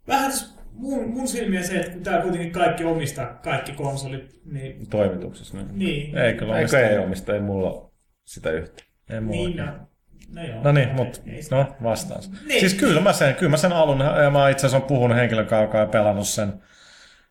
vähän 0.08 0.30
tässä 0.30 0.46
mun, 0.72 1.10
mun 1.10 1.28
silmiä 1.28 1.62
se, 1.62 1.78
että 1.78 1.92
kun 1.92 2.02
tää 2.02 2.22
kuitenkin 2.22 2.52
kaikki 2.52 2.84
omistaa, 2.84 3.26
kaikki 3.26 3.72
konsolit, 3.72 4.40
niin... 4.44 4.86
Toimituksessa. 4.90 5.56
Niin. 5.56 5.78
Niin, 5.78 6.18
Eikö 6.18 6.46
omista. 6.46 6.80
ei 6.80 6.98
omista, 6.98 7.34
ei 7.34 7.40
mulla 7.40 7.92
sitä 8.24 8.50
yhtä. 8.50 8.82
Ei 9.10 9.20
mulla 9.20 9.48
niin 9.48 9.88
no, 10.34 10.42
no 10.42 10.48
joo. 10.48 10.62
No 10.64 10.72
niin, 10.72 10.88
mutta 10.94 11.20
no 11.50 11.66
vastaus. 11.82 12.30
Niin. 12.48 12.60
Siis 12.60 12.74
kyllä 12.74 13.00
mä 13.00 13.12
sen, 13.12 13.34
kyllä 13.34 13.50
mä 13.50 13.56
sen 13.56 13.72
alun, 13.72 14.00
ja 14.24 14.30
mä 14.30 14.48
itse 14.48 14.66
asiassa 14.66 14.86
puhunut 14.86 15.16
henkilön 15.16 15.46
kanssa, 15.46 15.62
joka 15.62 15.82
on 15.82 15.88
pelannut 15.88 16.28
sen 16.28 16.52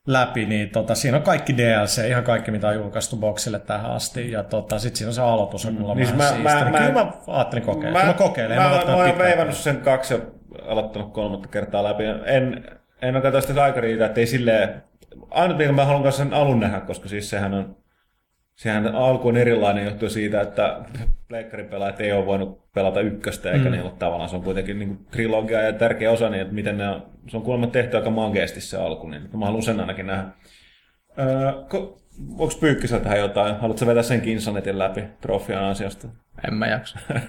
läpi, 0.08 0.46
niin 0.46 0.70
tota, 0.70 0.96
siinä 0.96 1.18
on 1.18 1.24
kaikki 1.24 1.58
DLC, 1.58 2.08
ihan 2.08 2.24
kaikki 2.24 2.52
mitä 2.52 2.68
on 2.68 2.76
julkaistu 2.76 3.16
boksille 3.18 3.60
tähän 3.60 3.92
asti, 3.92 4.32
ja 4.32 4.44
tota, 4.44 4.80
sitten 4.80 4.98
siinä 4.98 5.10
on 5.10 5.14
se 5.14 5.22
aloitus, 5.22 5.66
on 5.66 5.74
mulla 5.74 5.96
Niin 5.96 6.08
niin 6.08 6.18
vähän 6.18 6.44
mä- 6.44 6.50
mä, 6.54 6.56
mä- 6.60 6.64
Niin 6.64 6.72
mä- 6.72 6.80
kyllä 6.80 6.94
mä 6.94 7.12
ajattelin 7.28 7.66
kokeilla. 7.66 8.00
Mä, 8.00 8.06
mä 8.06 8.14
kokeilen, 8.14 8.58
Mä, 8.58 8.64
mä, 8.64 8.76
ottanut 8.76 9.00
mä 9.02 9.06
oon 9.08 9.18
veivannut 9.18 9.56
sen 9.56 9.78
kaksi 9.78 10.14
ja 10.14 10.20
aloittanut 10.68 11.14
kolmatta 11.14 11.48
kertaa 11.48 11.84
läpi. 11.84 12.04
En, 12.26 12.66
en 13.02 13.16
ole 13.16 13.42
sitä 13.42 13.64
aika 13.64 13.82
riitä, 13.82 14.06
että 14.06 14.20
ei 14.20 14.28
silleen... 14.28 14.84
Ainut 15.32 15.58
mikä 15.58 15.72
mä 15.72 15.86
haluan 15.86 16.12
sen 16.12 16.34
alun 16.34 16.60
nähdä, 16.60 16.80
koska 16.80 17.10
siis 17.10 17.30
sehän 17.30 17.54
on... 17.54 17.76
Sehän 18.58 18.96
alku 18.96 19.28
on 19.28 19.38
erilainen 19.38 19.86
johtuu 19.86 20.10
siitä, 20.10 20.42
että 20.42 20.80
pleikkarin 21.28 21.68
pelaajat 21.68 22.02
ei 22.02 22.12
ole 22.12 22.26
voinut 22.26 22.74
pelata 22.74 23.02
ykköstä, 23.02 23.52
eikä 23.52 23.66
mm. 23.66 23.72
niillä 23.72 23.90
ole 23.90 23.98
tavallaan, 24.00 24.30
se 24.30 24.36
on 24.36 24.44
kuitenkin 24.44 24.80
niin 24.80 25.06
trilogia 25.12 25.62
ja 25.62 25.74
tärkeä 25.74 26.12
osa, 26.12 26.30
niin 26.30 26.42
että 26.42 26.54
miten 26.54 26.78
ne 26.78 26.90
on, 26.90 27.06
se 27.28 27.38
on 27.38 27.44
kuulemma 27.44 27.68
tehty 27.68 27.98
aika 27.98 28.10
mankeasti 28.10 28.62
se 28.62 28.78
alku, 28.78 29.08
niin 29.08 29.30
mä 29.38 29.46
haluan 29.46 29.64
sen 29.64 29.80
ainakin 29.80 30.08
nähdä. 30.08 30.24
Öö, 31.20 31.52
ko, 31.70 32.00
onko 32.38 32.54
Pyykkisellä 32.60 33.04
tähän 33.04 33.20
jotain? 33.20 33.56
Haluatko 33.56 33.86
vetää 33.86 34.04
sen 34.04 34.22
Kinsonetin 34.22 34.80
läpi 34.80 35.04
trofian 35.22 35.64
ansiosta? 35.64 36.08
En 36.48 36.54
mä 36.54 36.68
jaksa. 36.68 37.00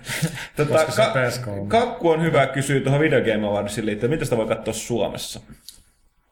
Tota, 0.56 0.72
Koska 0.72 0.92
se 0.92 1.02
ka- 1.02 1.14
PS3. 1.14 1.66
kakku 1.68 2.08
on 2.08 2.22
hyvä 2.22 2.46
kysyä 2.46 2.80
tuohon 2.80 3.00
Video 3.00 3.20
Game 3.20 3.46
Awardsiin 3.46 3.86
liittyen. 3.86 4.10
Mitä 4.10 4.24
sitä 4.24 4.36
voi 4.36 4.46
katsoa 4.46 4.74
Suomessa? 4.74 5.40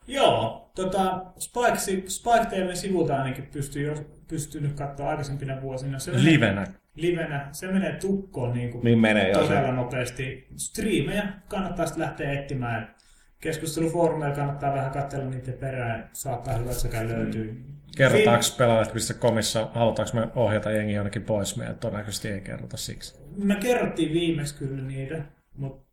Joo, 0.07 0.71
tota, 0.75 1.23
Spike, 1.39 1.77
Spike 2.09 2.47
TV-sivulta 2.51 3.17
ainakin 3.17 3.47
pystyy 3.53 3.87
jo, 3.87 3.95
pystynyt 4.29 4.73
katsoa 4.73 5.09
aikaisempina 5.09 5.63
vuosina. 5.63 5.99
Se 5.99 6.11
menee- 6.11 6.25
Livenä. 6.25 6.67
livenä. 6.95 7.49
Se 7.53 7.67
menee 7.67 7.93
tukkoon 7.93 8.55
niin 8.55 8.71
kuin 8.73 8.85
Niin 8.85 8.99
menee 8.99 9.33
todella 9.33 9.67
se. 9.67 9.73
nopeasti. 9.73 10.47
Striimejä 10.57 11.29
kannattaa 11.49 11.87
sitten 11.87 12.03
lähteä 12.05 12.33
etsimään. 12.41 12.95
Keskustelufoorumeilla 13.41 14.35
kannattaa 14.37 14.75
vähän 14.75 14.91
katsella 14.91 15.31
niiden 15.31 15.55
perään. 15.55 16.11
Saattaa 16.13 16.55
hyvä, 16.55 16.71
että 16.71 16.83
sekä 16.83 17.09
löytyy. 17.09 17.65
Kerrotaanko 17.97 18.45
pelaajat.comissa, 18.59 19.69
halutaanko 19.75 20.17
me 20.21 20.29
ohjata 20.35 20.71
jengi 20.71 20.93
jonnekin 20.93 21.23
pois 21.23 21.57
meidän? 21.57 21.77
Todennäköisesti 21.79 22.29
ei 22.29 22.41
kerrota 22.41 22.77
siksi. 22.77 23.19
Me 23.37 23.57
kerrottiin 23.57 24.13
viimeksi 24.13 24.55
kyllä 24.55 24.83
niitä, 24.83 25.23
mutta 25.57 25.86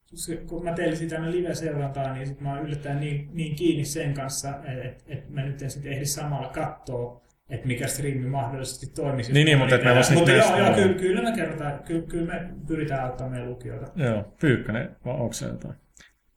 kun 0.47 0.63
mä 0.63 0.73
tein 0.73 0.97
sitä 0.97 1.15
aina 1.15 1.31
live-seurantaa, 1.31 2.13
niin 2.13 2.27
sit 2.27 2.41
mä 2.41 2.53
oon 2.53 2.65
yllättäen 2.65 2.99
niin, 2.99 3.29
niin 3.33 3.55
kiinni 3.55 3.85
sen 3.85 4.13
kanssa, 4.13 4.49
että 4.83 5.03
et 5.07 5.29
mä 5.29 5.41
nyt 5.45 5.61
en 5.61 5.71
sitten 5.71 5.93
ehdi 5.93 6.05
samalla 6.05 6.49
katsoa, 6.49 7.23
että 7.49 7.67
mikä 7.67 7.87
striimi 7.87 8.29
mahdollisesti 8.29 8.87
toimisi. 8.95 9.33
Niin, 9.33 9.45
niin, 9.45 9.57
mutta 9.57 9.75
et 9.75 9.83
me 9.83 9.95
vois 9.95 10.11
Mutta 10.11 10.31
joo, 10.31 10.57
joo, 10.57 10.73
kyllä, 10.73 10.93
kyllä 10.93 11.21
me 11.21 11.35
kerrotaan, 11.35 11.83
kyllä, 11.83 12.07
kyllä 12.07 12.33
me 12.33 12.49
pyritään 12.67 13.03
auttamaan 13.03 13.31
meidän 13.31 13.49
lukijoita. 13.49 13.91
Joo, 13.95 14.33
Pyykkönen, 14.41 14.95
vai 15.05 15.13
onko 15.13 15.33
se 15.33 15.45
jotain? 15.45 15.75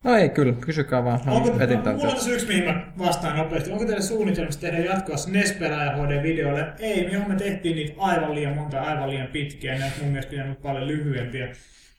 No 0.05 0.14
ei 0.14 0.29
kyllä, 0.29 0.53
kysykää 0.53 1.05
vaan. 1.05 1.20
Mä 1.27 1.33
Onko, 1.33 1.61
etin 1.61 1.79
mulla 1.79 2.09
on 2.09 2.14
tässä 2.14 2.31
yksi, 2.31 2.47
mihin 2.47 2.64
mä 2.64 2.93
vastaan 2.99 3.37
nopeasti. 3.37 3.70
Onko 3.70 3.85
teillä 3.85 4.03
suunnitelmassa 4.03 4.61
tehdä 4.61 4.79
jatkoa 4.79 5.16
NES-pelaaja 5.27 5.93
HD-videoille? 5.97 6.72
Ei, 6.79 7.18
me, 7.18 7.29
me 7.29 7.35
tehtiin 7.35 7.77
niitä 7.77 7.95
aivan 7.99 8.35
liian 8.35 8.55
monta, 8.55 8.83
aivan 8.83 9.11
liian 9.11 9.27
pitkiä. 9.27 9.79
Ne 9.79 9.85
olisi 9.85 10.01
mun 10.01 10.09
mielestä 10.09 10.31
pitänyt 10.31 10.62
paljon 10.62 10.87
lyhyempiä. 10.87 11.49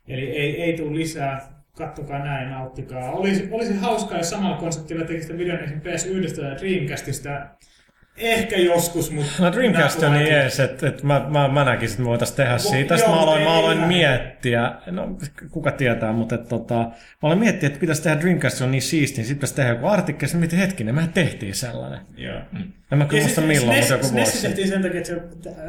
Eli 0.08 0.22
ei, 0.22 0.62
ei 0.62 0.78
tule 0.78 0.96
lisää. 0.96 1.57
Kattokaa 1.78 2.20
näin, 2.20 2.50
nauttikaa. 2.50 3.12
Olisi, 3.12 3.50
olisi 3.52 3.76
hauskaa, 3.76 4.18
jos 4.18 4.30
samalla 4.30 4.58
konseptilla 4.58 5.06
tekisitte 5.06 5.38
videon 5.38 5.60
esim. 5.60 5.82
PS1 5.82 6.46
ja 6.46 6.58
Dreamcastista. 6.58 7.30
Ehkä 8.18 8.58
joskus, 8.58 9.12
mutta... 9.12 9.32
No 9.40 9.52
Dreamcast 9.52 10.04
on 10.04 10.14
niin 10.14 10.34
ees, 10.34 10.60
että, 10.60 10.88
että 10.88 11.08
mä, 11.08 11.26
mä, 11.30 11.48
mä 11.48 11.66
näkisin, 11.66 11.94
että 11.94 12.04
me 12.04 12.10
voitaisiin 12.10 12.38
tehdä 12.38 12.58
siitä. 12.58 12.98
Sitten 12.98 13.12
joo, 13.12 13.16
mä 13.16 13.22
aloin, 13.22 13.44
mä 13.44 13.54
aloin 13.54 13.80
miettiä, 13.80 14.72
no 14.92 15.18
kuka 15.52 15.72
tietää, 15.72 16.12
mutta 16.12 16.36
että, 16.36 16.50
tota, 16.50 16.76
mä 16.76 16.92
aloin 17.22 17.40
miettiä, 17.40 17.68
että 17.68 17.80
pitäisi 17.80 18.04
tehdä 18.04 18.22
Dreamcast, 18.22 18.58
se 18.58 18.64
on 18.64 18.72
niin 18.72 18.82
siisti, 18.82 19.18
niin 19.18 19.28
sitten 19.28 19.38
pitäisi 19.38 19.56
tehdä 19.56 19.70
joku 19.70 19.88
artikkeli, 19.88 20.28
sitten 20.28 20.40
mietin 20.40 20.60
hetkinen, 20.60 20.96
mehän 20.96 21.14
tehtiin 21.14 21.56
sellainen. 21.56 22.00
Joo. 22.18 22.42
En 22.92 22.98
mä 22.98 23.06
kyllä 23.06 23.24
muista 23.24 23.42
milloin, 23.42 23.78
mutta 23.78 23.94
joku 23.94 24.12
vuosi. 24.12 24.42
tehtiin 24.42 24.68
sen 24.68 24.82
takia, 24.82 24.98
että 24.98 25.14
se 25.14 25.22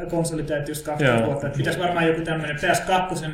konsoli 0.09 0.43
täytti 0.43 0.71
just 0.71 0.85
20 0.85 1.19
Joo. 1.19 1.27
vuotta. 1.27 1.47
Että 1.47 1.57
pitäisi 1.57 1.79
varmaan 1.79 2.07
joku 2.07 2.21
tämmöinen 2.21 2.55
PS2 2.55 3.29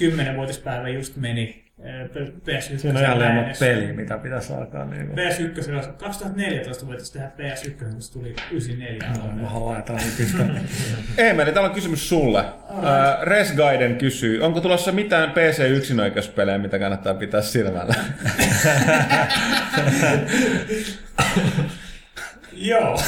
10-vuotispäivä 0.00 0.88
just 0.88 1.16
meni. 1.16 1.71
PS1. 1.82 2.78
Siinä 2.78 3.00
on 3.00 3.08
monta 3.08 3.24
äänessä. 3.24 3.64
peliä, 3.66 3.92
mitä 3.92 4.18
pitäisi 4.18 4.52
alkaa. 4.52 4.84
Niin 4.84 5.06
kuin. 5.06 5.18
PS1 5.18 5.74
olisi 5.74 5.88
2014 5.98 6.86
voitaisiin 6.86 7.22
tehdä 7.36 7.54
PS1, 7.54 7.70
kun 7.70 8.02
se 8.02 8.12
tuli 8.12 8.34
94 8.50 9.08
Mä 9.42 9.48
haluan 9.48 9.72
laittaa 9.74 9.96
niin 9.96 10.12
pitkään. 10.18 10.60
Eemeli, 11.18 11.52
täällä 11.52 11.68
on 11.68 11.74
kysymys 11.74 12.08
sulle. 12.08 12.40
Uh, 12.70 12.78
Res 13.22 13.52
Gaiden 13.52 13.96
kysyy, 13.96 14.40
onko 14.42 14.60
tulossa 14.60 14.92
mitään 14.92 15.30
PC-yksinoikeuspelejä, 15.30 16.58
mitä 16.58 16.78
kannattaa 16.78 17.14
pitää 17.14 17.40
silmällä? 17.42 17.94
Joo, 22.52 22.98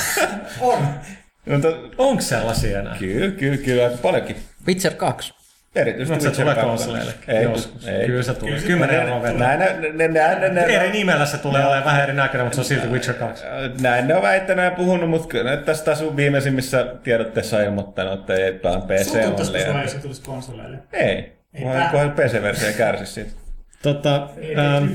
on. 0.60 0.88
no, 1.46 1.58
Onko 1.98 2.22
sellaisia 2.22 2.78
enää? 2.80 2.96
kyllä, 2.98 3.30
kyllä, 3.30 3.56
kyllä, 3.56 3.90
paljonkin. 4.02 4.36
Witcher 4.66 4.94
2. 4.94 5.34
Erityisesti 5.74 6.24
No, 6.28 6.34
se 6.34 6.40
tulee 6.40 6.54
2. 6.54 6.68
konsoleille. 6.70 7.12
Ei, 7.28 7.42
Joskus. 7.42 7.88
ei. 7.88 8.06
Kyllä 8.06 8.22
se 8.22 8.34
tulee. 8.34 8.50
Kyllä 8.50 8.60
se 8.60 8.66
10 8.66 8.88
tulee. 8.88 9.02
euroa 9.02 9.22
vetää. 9.22 9.56
Näin, 9.56 9.58
näin, 9.58 9.82
näin, 9.98 10.12
näin, 10.14 10.40
näin, 10.40 10.54
näin, 10.54 10.70
Eri 10.70 10.90
nimellä 10.90 11.26
se 11.26 11.38
tulee 11.38 11.64
olemaan 11.64 11.84
vähän 11.84 12.02
erinäköinen, 12.02 12.46
mutta 12.46 12.54
se 12.54 12.60
on 12.60 12.64
silti 12.64 12.86
Witcher 12.92 13.14
2. 13.14 13.44
näin 13.80 14.08
ne 14.08 14.14
on 14.16 14.22
väittänyt 14.22 14.64
ja 14.64 14.70
puhunut, 14.70 15.10
mutta 15.10 15.28
kyllä 15.28 15.50
ne 15.50 15.56
tässä 15.56 15.94
sun 15.94 16.16
viimeisimmissä 16.16 16.86
tiedotteessa 17.02 17.56
on 17.56 17.64
ilmoittanut, 17.64 18.20
että 18.20 18.34
ei 18.34 18.52
pelaa 18.52 18.80
PC 18.80 19.04
Suututtaisiko 19.04 19.58
only. 19.58 19.72
sua, 19.72 19.82
jos 19.82 19.92
se 19.92 19.98
tulisi 19.98 20.22
konsoleille? 20.22 20.78
Ei, 20.92 21.32
kunhan 21.62 21.90
kunhan 21.90 22.12
PC-versio 22.12 22.68
ei 22.68 22.74
kärsi 22.74 23.06
siitä. 23.06 23.30
Tota, 23.82 24.28
ähm, 24.58 24.86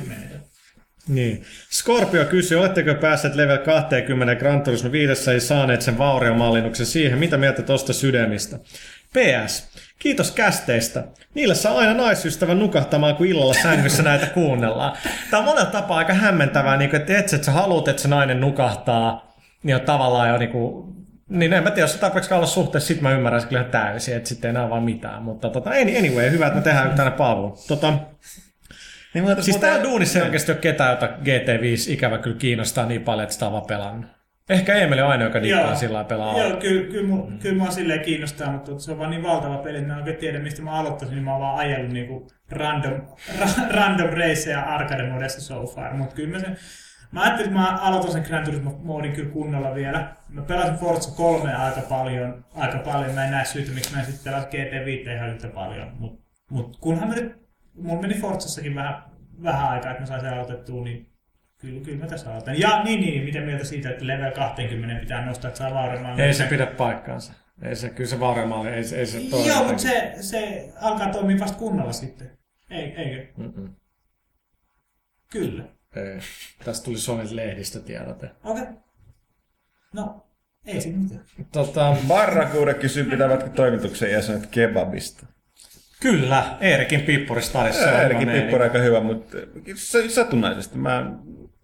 niin. 1.07 1.43
Scorpio 1.71 2.25
kysyy, 2.25 2.59
oletteko 2.59 2.95
päässeet 2.95 3.36
level 3.36 3.57
20 3.57 4.36
Gran 4.36 4.61
Turismo 4.61 4.91
5 4.91 5.32
ei 5.32 5.39
saaneet 5.39 5.82
sen 5.82 5.97
vauriomallinnuksen 5.97 6.86
siihen, 6.86 7.19
mitä 7.19 7.38
mieltä 7.38 7.61
tosta 7.61 7.93
sydämistä? 7.93 8.59
PS. 9.14 9.70
Kiitos 9.99 10.32
kästeistä. 10.32 11.03
Niillä 11.34 11.53
saa 11.53 11.78
aina 11.78 11.93
naisystävän 11.93 12.60
nukahtamaan, 12.60 13.16
kun 13.16 13.26
illalla 13.28 13.53
sängyssä 13.53 14.03
näitä 14.03 14.26
kuunnellaan. 14.26 14.97
Tämä 15.30 15.39
on 15.39 15.45
monella 15.45 15.70
tapaa 15.70 15.97
aika 15.97 16.14
hämmentävää, 16.14 16.78
niin 16.78 16.89
kuin, 16.89 17.01
että 17.01 17.18
et, 17.18 17.34
että 17.34 17.45
sä 17.45 17.51
haluat, 17.51 17.88
että 17.88 18.01
se 18.01 18.07
nainen 18.07 18.41
nukahtaa, 18.41 19.36
niin 19.64 19.76
on 19.76 19.82
tavallaan 19.82 20.30
jo 20.30 20.38
niin 20.38 20.49
kuin, 20.49 20.95
niin 21.30 21.53
en 21.53 21.64
mä 21.64 21.72
tiedä, 21.72 21.84
jos 21.84 21.91
se 21.91 21.99
tarpeeksi 21.99 22.34
olla 22.34 22.45
suhteessa, 22.45 22.88
sit 22.88 23.01
mä 23.01 23.12
ymmärrän 23.12 23.47
kyllä 23.47 23.64
täysin, 23.64 24.16
että 24.16 24.30
sitten 24.30 24.49
ei 24.49 24.55
enää 24.55 24.70
vaan 24.70 24.84
mitään. 24.84 25.24
Mutta 25.24 25.49
tota, 25.49 25.70
anyway, 25.70 26.32
hyvä, 26.32 26.47
että 26.47 26.57
me 26.57 26.64
tehdään 26.64 26.95
tänne 26.95 27.12
palvelu. 27.12 27.57
Tota, 27.68 27.93
Niin, 29.14 29.43
Siis 29.43 29.57
täällä 29.57 29.84
duunissa 29.84 30.20
ei 30.20 30.26
oikeasti 30.26 30.51
ole 30.51 30.60
ketään, 30.60 30.91
jota 30.91 31.07
GT5 31.07 31.91
ikävä 31.91 32.18
kyllä 32.18 32.38
kiinnostaa 32.38 32.86
niin 32.86 33.01
paljon, 33.01 33.24
että 33.24 33.34
sitä 33.34 33.45
on 33.45 33.51
vaan 33.51 33.66
pelannut. 33.66 34.18
Ehkä 34.49 34.75
Emeli 34.75 35.01
on 35.01 35.09
ainoa, 35.09 35.27
joka 35.27 35.41
dikkaa 35.41 35.75
sillä 35.75 36.03
pelaa. 36.03 36.37
Joo, 36.37 36.57
kyllä, 36.57 36.91
kyllä, 36.91 37.07
mua, 37.07 37.27
kyllä 37.41 37.57
mua 37.57 37.71
silleen 37.71 38.01
kiinnostaa, 38.01 38.51
mutta 38.51 38.79
se 38.79 38.91
on 38.91 38.97
vaan 38.97 39.09
niin 39.09 39.23
valtava 39.23 39.57
peli, 39.57 39.77
että 39.77 39.87
mä 39.87 39.93
en 39.93 39.99
oikein 39.99 40.17
tiedä, 40.17 40.39
mistä 40.39 40.61
mä 40.61 40.71
aloittaisin, 40.71 41.15
niin 41.15 41.25
mä 41.25 41.31
oon 41.31 41.41
vaan 41.41 41.57
ajellut 41.57 41.91
niinku 41.91 42.27
random, 42.51 43.01
ra, 43.39 43.47
random 43.69 44.09
raceja 44.09 44.61
arcade 44.61 45.09
modessa 45.09 45.41
so 45.41 45.65
far, 45.65 45.93
mutta 45.93 46.15
kyllä 46.15 46.29
mä 46.29 46.39
sen, 46.39 46.57
Mä 47.11 47.21
ajattelin, 47.21 47.51
että 47.51 47.61
mä 47.61 47.77
aloitan 47.77 48.11
sen 48.11 48.23
Gran 48.27 48.43
Turismo-moodin 48.43 49.13
kyllä 49.13 49.29
kunnolla 49.29 49.75
vielä. 49.75 50.15
Mä 50.29 50.41
pelasin 50.41 50.75
Forza 50.75 51.15
3 51.15 51.55
aika 51.55 51.81
paljon, 51.81 52.45
aika 52.55 52.77
paljon. 52.77 53.15
Mä 53.15 53.25
en 53.25 53.31
näe 53.31 53.45
syytä, 53.45 53.71
miksi 53.71 53.93
mä 53.93 53.99
en 53.99 54.05
sitten 54.05 54.31
pelasi 54.33 54.47
GT5 54.47 55.15
ihan 55.15 55.29
yhtä 55.29 55.47
paljon. 55.47 55.91
Mut, 55.99 56.21
mut 56.51 56.77
kunhan 56.77 57.07
mä 57.07 57.15
nyt, 57.15 57.35
mulla 57.73 58.01
meni 58.01 58.13
Forzassakin 58.13 58.75
vähän, 58.75 59.03
vähän 59.43 59.69
aikaa, 59.69 59.91
että 59.91 60.01
mä 60.01 60.05
sain 60.05 60.21
sen 60.21 60.33
aloitettua, 60.33 60.83
niin 60.83 61.09
Kyllä, 61.62 61.82
kyllä 61.82 61.97
mä 61.99 62.07
tässä 62.07 62.32
aloitan. 62.32 62.60
Ja 62.60 62.84
niin, 62.84 63.01
niin, 63.01 63.24
mitä 63.24 63.39
mieltä 63.39 63.64
siitä, 63.64 63.89
että 63.89 64.07
level 64.07 64.32
20 64.32 64.99
pitää 64.99 65.26
nostaa, 65.26 65.47
että 65.47 65.57
saa 65.57 65.74
vauramaan. 65.74 66.20
Ei 66.20 66.34
se 66.34 66.43
pidä 66.45 66.66
paikkaansa. 66.66 67.34
Ei 67.62 67.76
se, 67.76 67.89
kyllä 67.89 68.10
se 68.10 68.20
vauremaali, 68.20 68.70
ei, 68.70 68.84
ei 68.95 69.05
se 69.05 69.20
toimi. 69.30 69.47
Joo, 69.47 69.64
mutta 69.64 69.82
se, 69.82 70.14
se 70.22 70.70
alkaa 70.82 71.10
toimia 71.10 71.39
vasta 71.39 71.57
kunnolla 71.57 71.93
sitten. 71.93 72.32
Ei, 72.72 72.84
eikö? 72.84 73.28
Mm-mm. 73.38 73.76
Kyllä. 75.32 75.64
Ei. 75.95 76.20
Tästä 76.66 76.86
tuli 76.86 76.97
Suomen 76.97 77.36
lehdistötiedote. 77.36 78.30
Okei. 78.43 78.64
Okay. 78.64 78.74
No, 79.93 80.26
ei 80.66 80.82
siinä 80.82 80.97
mitään. 80.97 81.22
Tota, 81.51 81.95
Barrakuude 82.07 82.74
kysyy, 82.74 83.03
pitävätkö 83.03 83.49
toimituksen 83.49 84.12
jäsenet 84.12 84.45
kebabista. 84.45 85.26
kyllä, 85.99 86.57
Eerikin 86.62 87.01
Pippuri 87.01 87.41
stadissa. 87.41 87.84
on 87.84 87.89
hyvä 87.89 88.01
Erikin 88.01 88.28
meininki. 88.28 88.45
Pippo 88.45 88.55
on 88.55 88.62
aika 88.62 88.80
hyvä, 88.80 88.99
mutta 88.99 89.38
sa- 89.76 90.10
satunnaisesti 90.10 90.78
mä... 90.78 91.12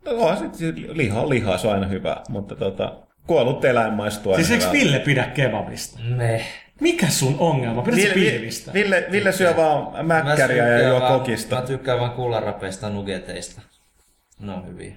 No, 0.06 0.12
on 0.12 0.38
sit 0.38 0.76
liha, 0.94 1.30
liha, 1.30 1.58
se 1.58 1.68
on 1.68 1.74
aina 1.74 1.88
hyvä, 1.88 2.18
mutta 2.30 2.56
tota, 2.56 2.96
kuollut 3.28 3.66
eläin 3.66 3.94
maistuu 3.94 4.32
aina 4.32 4.44
Siis 4.46 4.52
eikö 4.52 4.64
hyvältä. 4.72 4.86
Ville 4.86 5.00
pidä 5.00 5.24
kebabista? 5.24 6.00
Me. 6.16 6.42
Mikä 6.82 7.08
sun 7.10 7.36
ongelma? 7.40 7.82
Pidät 7.82 7.98
Ville, 7.98 8.14
pilvistä? 8.32 8.74
Ville, 8.74 9.08
Ville 9.12 9.32
syö 9.32 9.56
vaan 9.56 10.06
mäkkäriä 10.06 10.68
ja 10.68 10.88
juo 10.88 11.00
vaan- 11.02 11.20
kokista. 11.20 11.56
Mä 11.56 11.62
tykkään 11.62 12.00
vaan 12.00 12.12
kuularapeista 12.12 12.90
nugeteista. 12.90 13.62
Ne 14.40 14.54
on 14.54 14.68
hyviä. 14.68 14.96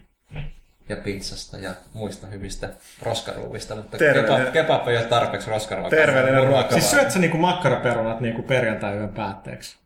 Ja 0.89 0.97
pizzasta 0.97 1.57
ja 1.59 1.71
muista 1.95 2.27
hyvistä 2.27 2.69
roskaruuvista, 3.03 3.77
mutta 3.77 3.97
kebab, 3.99 4.53
kebab 4.53 4.89
ei 4.89 4.97
ole 4.97 5.05
tarpeeksi 5.05 5.51
roskaruokaa. 5.51 5.91
Terveellinen 5.91 6.47
ruoka. 6.47 6.71
Siis 6.73 6.91
syöt 6.91 7.11
sä 7.11 7.19
niinku 7.19 7.37
makkaraperunat 7.39 8.21
niinku 8.21 8.43
perjantai-yön 8.43 9.09
päätteeksi? 9.09 9.77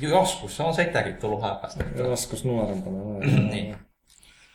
Joskus 0.00 0.56
se 0.56 0.62
on 0.62 0.74
sitäkin 0.74 1.16
tullut 1.16 1.42
harrasta. 1.42 1.84
Joskus 1.96 2.44
nuorempana. 2.44 3.18
niin, 3.50 3.76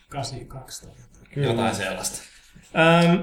82 0.08 0.86
Kyllä. 1.34 1.46
jotain 1.46 1.74
sellaista. 1.74 2.22
Ähm, 2.78 3.22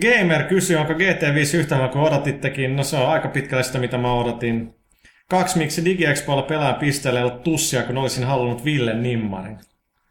Gamer 0.00 0.44
kysyy, 0.48 0.76
onko 0.76 0.92
GT5 0.92 1.56
yhtä 1.56 1.76
hyvä 1.76 1.88
kuin 1.88 2.04
odotittekin? 2.04 2.76
No 2.76 2.84
se 2.84 2.96
on 2.96 3.10
aika 3.10 3.28
pitkälle 3.28 3.62
sitä, 3.62 3.78
mitä 3.78 3.98
mä 3.98 4.12
odotin. 4.12 4.74
Kaksi, 5.30 5.58
miksi 5.58 5.84
DigiExpoilla 5.84 6.42
pelaajan 6.42 6.74
pisteellä 6.74 7.20
ei 7.20 7.26
ollut 7.26 7.42
tussia, 7.42 7.82
kun 7.82 7.98
olisin 7.98 8.24
halunnut 8.24 8.64
Ville 8.64 8.94
Nimmarin. 8.94 9.58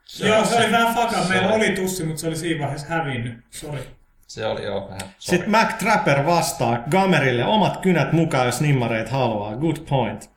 Se 0.05 0.27
Joo, 0.27 0.45
se 0.45 0.55
oli 0.55 0.71
vähän 0.71 0.95
faka. 0.95 1.25
Meillä 1.29 1.53
oli 1.53 1.71
tussi, 1.71 2.03
mutta 2.03 2.21
se 2.21 2.27
oli 2.27 2.35
siinä 2.35 2.59
vaiheessa 2.59 2.87
hävinnyt. 2.87 3.37
Sori. 3.49 3.79
Se 4.27 4.45
oli 4.45 4.65
jo 4.65 4.85
vähän. 4.89 5.01
Sitten 5.19 5.51
Mac 5.51 5.77
Trapper 5.77 6.25
vastaa 6.25 6.83
Gamerille 6.91 7.45
omat 7.45 7.77
kynät 7.77 8.13
mukaan, 8.13 8.45
jos 8.45 8.61
nimmareit 8.61 9.09
haluaa. 9.09 9.55
Good 9.55 9.77
point. 9.89 10.29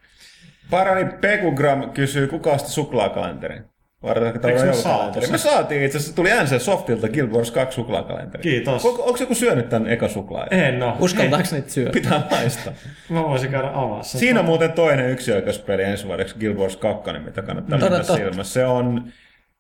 Parani 0.71 1.13
Pekugram 1.21 1.91
kysyy, 1.91 2.27
kuka 2.27 2.51
osti 2.51 2.71
suklaakalenterin? 2.71 3.65
Varataanko 4.03 4.29
Eikö 4.29 4.39
tämä 4.39 4.55
me 4.55 4.59
joulukalenteri? 4.73 5.27
saatu 5.27 5.33
Me 5.33 5.39
se? 5.39 5.43
saatiin 5.51 5.83
itse 5.85 5.99
asiassa, 5.99 6.17
tuli 6.17 6.31
NC 6.43 6.61
Softilta 6.63 7.09
Guild 7.09 7.29
Wars 7.31 7.51
2 7.51 7.75
suklaakalenteri. 7.75 8.43
Kiitos. 8.43 8.85
Onko, 8.85 9.03
onko 9.03 9.19
joku 9.21 9.35
syönyt 9.35 9.69
tämän 9.69 9.89
eka 9.91 10.09
suklaa? 10.09 10.47
En 10.51 10.83
oo. 10.83 10.97
Uskaltaako 11.01 11.45
niitä 11.53 11.71
syödä? 11.71 11.91
Pitää 11.91 12.27
maistaa. 12.31 12.73
Mä 13.09 13.23
voisin 13.25 13.51
käydä 13.51 13.71
avaa 13.75 14.03
sen. 14.03 14.19
Siinä 14.21 14.41
on 14.41 14.47
muuten 14.47 14.73
toinen 14.73 15.11
yksioikeuspeli 15.11 15.83
ensi 15.83 16.07
vuodeksi, 16.07 16.35
Guild 16.39 16.57
Wars 16.57 16.77
2, 16.77 17.11
mitä 17.25 17.43
kannattaa 17.43 17.79
Totta, 17.79 17.87
pitää 17.87 17.99
totta. 17.99 18.17
silmässä. 18.17 18.53
Se 18.53 18.67
on, 18.67 19.05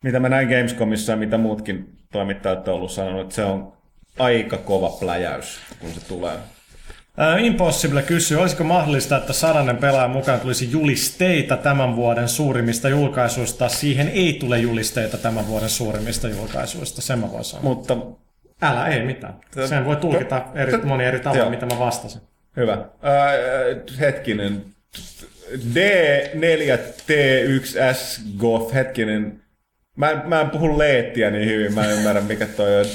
mitä 0.05 0.21
mä 0.21 0.29
näin 0.29 0.49
Gamescomissa 0.49 1.13
ja 1.13 1.17
mitä 1.17 1.39
muutkin 1.39 1.89
toimittajat 2.13 2.69
on 2.69 2.75
ollut 2.75 2.91
sanonut, 2.93 3.23
että 3.23 3.35
se 3.35 3.45
on 3.45 3.73
aika 4.19 4.57
kova 4.57 4.91
pläjäys, 5.01 5.61
kun 5.81 5.91
se 5.91 6.09
tulee. 6.09 6.37
Impossible 7.41 8.03
kysyy, 8.03 8.41
olisiko 8.41 8.65
mahdollista, 8.65 9.17
että 9.17 9.33
sadannen 9.33 9.77
pelaajan 9.77 10.11
mukaan 10.11 10.41
tulisi 10.41 10.71
julisteita 10.71 11.57
tämän 11.57 11.97
vuoden 11.97 12.29
suurimmista 12.29 12.89
julkaisuista. 12.89 13.69
Siihen 13.69 14.09
ei 14.09 14.37
tule 14.41 14.59
julisteita 14.59 15.19
tämän 15.19 15.47
vuoden 15.47 15.69
suurimmista 15.69 16.29
julkaisuista, 16.29 17.03
sen 17.03 17.19
mä 17.19 17.33
voin 17.33 17.45
sanoa. 17.45 17.63
Mutta 17.63 17.97
Älä, 18.63 18.87
ei 18.89 19.05
mitään. 19.05 19.35
Sen 19.69 19.85
voi 19.85 19.97
tulkita 19.97 20.45
eri, 20.55 20.79
moni 20.79 21.05
eri 21.05 21.21
tavalla, 21.21 21.43
Joo. 21.43 21.51
mitä 21.51 21.67
mä 21.67 21.79
vastasin. 21.79 22.21
hyvä. 22.57 22.73
Äh, 22.73 22.81
hetkinen. 24.01 24.65
D4T1S 25.75 28.21
Goth, 28.39 28.75
hetkinen. 28.75 29.43
Mä, 29.97 30.11
en- 30.11 30.23
mä 30.29 30.41
en 30.41 30.51
puhu 30.51 30.79
leettiä 30.79 31.31
niin 31.31 31.49
hyvin, 31.49 31.75
mä 31.75 31.85
en 31.85 31.91
ymmärrä 31.91 32.21
mikä 32.21 32.47
toi 32.47 32.81
on. 32.81 32.87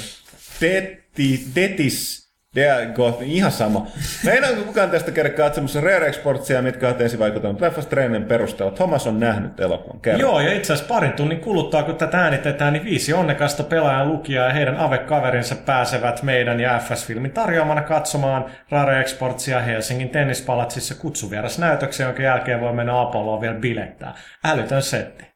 Detti, 0.62 1.46
Detis, 1.56 2.31
Dea 2.56 2.86
Goth, 2.96 3.22
ihan 3.22 3.52
sama. 3.52 3.88
Meinaanko 4.26 4.64
kukaan 4.64 4.90
tästä 4.90 5.12
käydä 5.12 5.30
katsomassa 5.30 5.82
Rare 5.82 6.08
Exportsia, 6.08 6.62
mitkä 6.62 6.88
ovat 6.88 7.02
esivaikuttaneet 7.02 7.62
leffasta 7.62 7.90
treinin 7.90 8.26
perusteella? 8.26 8.76
Thomas 8.76 9.08
on 9.08 9.20
nähnyt 9.20 9.60
elokuvan. 9.60 10.00
Kerro. 10.00 10.20
Joo, 10.20 10.40
ja 10.40 10.54
itse 10.54 10.74
asiassa 10.74 10.94
parin 10.94 11.14
tunnin 11.14 11.40
kuluttua, 11.40 11.84
kun 11.84 11.96
tätä 11.96 12.18
äänitetään, 12.18 12.74
niin 12.74 12.84
viisi 12.84 13.14
onnekasta 13.14 13.64
pelaajan 13.64 14.10
lukijaa 14.10 14.48
ja 14.48 14.54
heidän 14.54 14.78
avekaverinsa 14.78 15.56
pääsevät 15.56 16.24
meidän 16.24 16.60
ja 16.60 16.80
FS-filmin 16.80 17.32
tarjoamana 17.32 17.82
katsomaan 17.82 18.46
Rare 18.72 19.02
Exportsia 19.02 19.60
Helsingin 19.60 20.10
tennispalatsissa 20.10 20.96
kutsuvierasnäytöksen, 20.96 22.06
jonka 22.06 22.22
jälkeen 22.22 22.62
voi 22.62 22.74
mennä 22.74 23.02
Apolloon 23.02 23.42
vielä 23.42 23.56
bilettää. 23.56 24.14
Älytön 24.44 24.84
setti. 24.84 25.31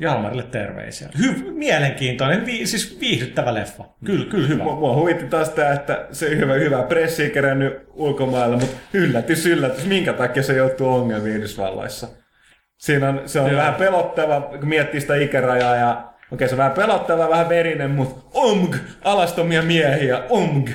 Jalmarille 0.00 0.42
terveisiä. 0.42 1.08
Hy- 1.18 1.50
mielenkiintoinen, 1.52 2.46
vi- 2.46 2.66
siis 2.66 3.00
viihdyttävä 3.00 3.54
leffa. 3.54 3.84
Kyllä, 4.04 4.30
kyllä 4.30 4.48
hyvä. 4.48 4.62
Mua, 4.64 4.76
mua 4.76 4.94
huvitti 4.94 5.24
taas 5.24 5.48
tämä, 5.48 5.72
että 5.72 6.06
se 6.12 6.36
hyvä, 6.36 6.54
hyvä 6.54 6.82
pressi 6.82 7.30
kerännyt 7.30 7.72
ulkomailla, 7.94 8.56
mutta 8.56 8.76
yllätys, 8.92 9.46
yllätys, 9.46 9.86
minkä 9.86 10.12
takia 10.12 10.42
se 10.42 10.56
joutuu 10.56 10.88
ongelmiin 10.94 11.36
Yhdysvalloissa. 11.36 12.08
Siinä 12.78 13.08
on, 13.08 13.22
se 13.26 13.40
on 13.40 13.50
Joo. 13.50 13.58
vähän 13.60 13.74
pelottava, 13.74 14.40
kun 14.40 14.68
miettii 14.68 15.00
sitä 15.00 15.16
ikärajaa 15.16 15.76
ja 15.76 16.04
okei, 16.32 16.48
se 16.48 16.54
on 16.54 16.58
vähän 16.58 16.72
pelottava, 16.72 17.30
vähän 17.30 17.48
verinen, 17.48 17.90
mutta 17.90 18.20
omg, 18.34 18.76
alastomia 19.04 19.62
miehiä, 19.62 20.22
omg. 20.28 20.68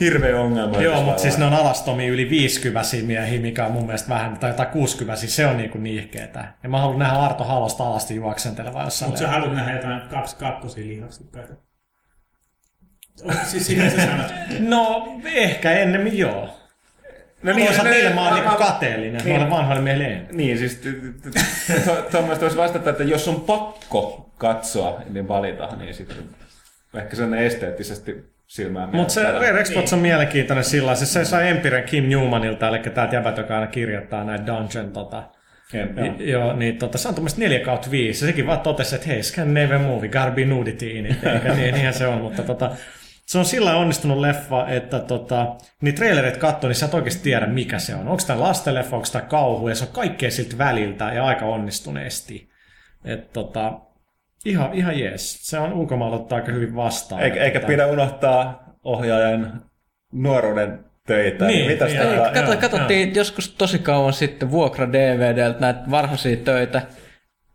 Hirveä 0.00 0.40
ongelma. 0.40 0.82
Joo, 0.82 1.02
mutta 1.02 1.22
siis 1.22 1.38
ne 1.38 1.44
on 1.44 1.54
alastomia 1.54 2.12
yli 2.12 2.30
50 2.30 2.88
miehiä, 3.02 3.40
mikä 3.40 3.66
on 3.66 3.72
mun 3.72 3.86
mielestä 3.86 4.08
vähän, 4.08 4.36
tai 4.36 4.50
jotain 4.50 4.68
60, 4.68 5.26
se 5.26 5.46
on 5.46 5.56
niinku 5.56 5.78
niihkeetä. 5.78 6.52
Ja 6.62 6.68
mä 6.68 6.80
haluan 6.80 6.98
nähdä 6.98 7.18
Arto 7.18 7.44
Halosta 7.44 7.84
alasti 7.84 8.14
juoksentelevaa 8.14 8.84
jossain. 8.84 9.10
Mutta 9.10 9.20
sä 9.20 9.28
haluat 9.28 9.54
nähdä 9.54 9.72
jotain 9.72 10.00
kaksi 10.08 10.36
kakkosia 10.36 10.86
lihaksikkaita. 10.86 11.54
Siis 13.44 13.66
sitä 13.66 13.90
sä 13.90 13.96
sanot. 13.96 14.32
No, 14.68 15.08
ehkä 15.24 15.72
ennemmin 15.72 16.18
joo. 16.18 16.48
No 17.42 17.52
niin, 17.52 17.66
Toisaalta 17.66 17.90
niille 17.90 18.14
mä 18.14 18.24
oon 18.24 18.34
niinku 18.34 18.56
kateellinen, 18.56 19.24
niin. 19.24 19.34
noille 19.34 19.50
vanhoille 19.50 19.82
miehille. 19.82 20.26
Niin, 20.32 20.58
siis 20.58 20.80
Tuommoista 22.10 22.42
voisi 22.42 22.56
vastata, 22.56 22.90
että 22.90 23.02
jos 23.02 23.28
on 23.28 23.40
pakko 23.40 24.30
katsoa, 24.38 25.02
niin 25.10 25.28
valita, 25.28 25.76
niin 25.76 25.94
sitten 25.94 26.16
ehkä 26.94 27.16
sen 27.16 27.34
esteettisesti 27.34 28.35
silmään 28.46 28.96
Mutta 28.96 29.14
se. 29.14 29.22
Rare 29.22 29.60
Exports 29.60 29.92
on 29.92 29.98
mielenkiintoinen 29.98 30.64
sillä 30.64 30.86
lailla. 30.86 31.04
Se 31.04 31.24
sai 31.24 31.48
Empiren 31.48 31.84
Kim 31.84 32.04
Newmanilta, 32.04 32.68
eli 32.68 32.78
tää 32.78 33.08
jäbät, 33.12 33.36
joka 33.36 33.54
aina 33.54 33.66
kirjoittaa 33.66 34.24
näitä 34.24 34.46
Dungeon 34.46 34.92
tota, 34.92 35.22
Jep, 35.72 35.98
joo. 35.98 36.14
Joo. 36.18 36.56
niin 36.56 36.78
tota, 36.78 36.98
se 36.98 37.08
on 37.08 37.14
tuommoista 37.14 37.40
4 37.40 37.60
kautta 37.60 37.90
5. 37.90 38.24
Ja 38.24 38.28
sekin 38.28 38.46
vaan 38.46 38.60
totesi, 38.60 38.94
että 38.94 39.06
hei, 39.06 39.22
Scandinavian 39.22 39.80
movie, 39.80 40.10
be 40.34 40.44
nudity 40.44 40.90
in 40.90 41.06
it. 41.06 41.24
Eikä 41.24 41.54
niin, 41.54 41.74
niinhän 41.74 41.94
se 41.94 42.06
on, 42.06 42.20
mutta 42.20 42.42
tota, 42.42 42.70
se 43.26 43.38
on 43.38 43.44
sillä 43.44 43.76
onnistunut 43.76 44.18
leffa, 44.18 44.68
että 44.68 45.00
tota, 45.00 45.56
niin 45.80 45.94
trailerit 45.94 46.36
katsoo, 46.36 46.68
niin 46.68 46.76
sä 46.76 46.86
et 46.86 46.94
oikeasti 46.94 47.22
tiedä, 47.22 47.46
mikä 47.46 47.78
se 47.78 47.94
on. 47.94 48.08
Onko 48.08 48.22
tämä 48.26 48.40
lastenleffa, 48.40 48.96
onko 48.96 49.08
tämä 49.12 49.24
kauhu, 49.24 49.68
ja 49.68 49.74
se 49.74 49.84
on 49.84 49.92
kaikkea 49.92 50.30
siltä 50.30 50.58
väliltä 50.58 51.04
ja 51.04 51.24
aika 51.24 51.44
onnistuneesti. 51.44 52.48
Et, 53.04 53.32
tota, 53.32 53.72
ihan, 54.44 54.74
ihan 54.74 54.98
jees. 54.98 55.38
Se 55.50 55.58
on 55.58 55.72
ulkomailla 55.72 56.16
ottaa 56.16 56.38
aika 56.38 56.52
hyvin 56.52 56.76
vastaan. 56.76 57.22
Eikä, 57.22 57.44
eikä 57.44 57.60
pidä 57.60 57.86
unohtaa 57.86 58.64
ohjaajan 58.84 59.62
nuoruuden 60.12 60.84
töitä. 61.06 61.46
Niin, 61.46 61.66
Mitäs 61.66 61.90
niin, 61.90 62.02
tota- 62.02 62.14
joo. 62.14 62.30
Kato, 62.34 62.56
katsottiin 62.56 63.14
joskus 63.14 63.48
tosi 63.48 63.78
kauan 63.78 64.12
sitten 64.12 64.50
vuokra 64.50 64.92
DVDltä 64.92 65.60
näitä 65.60 65.80
varhaisia 65.90 66.36
töitä. 66.36 66.82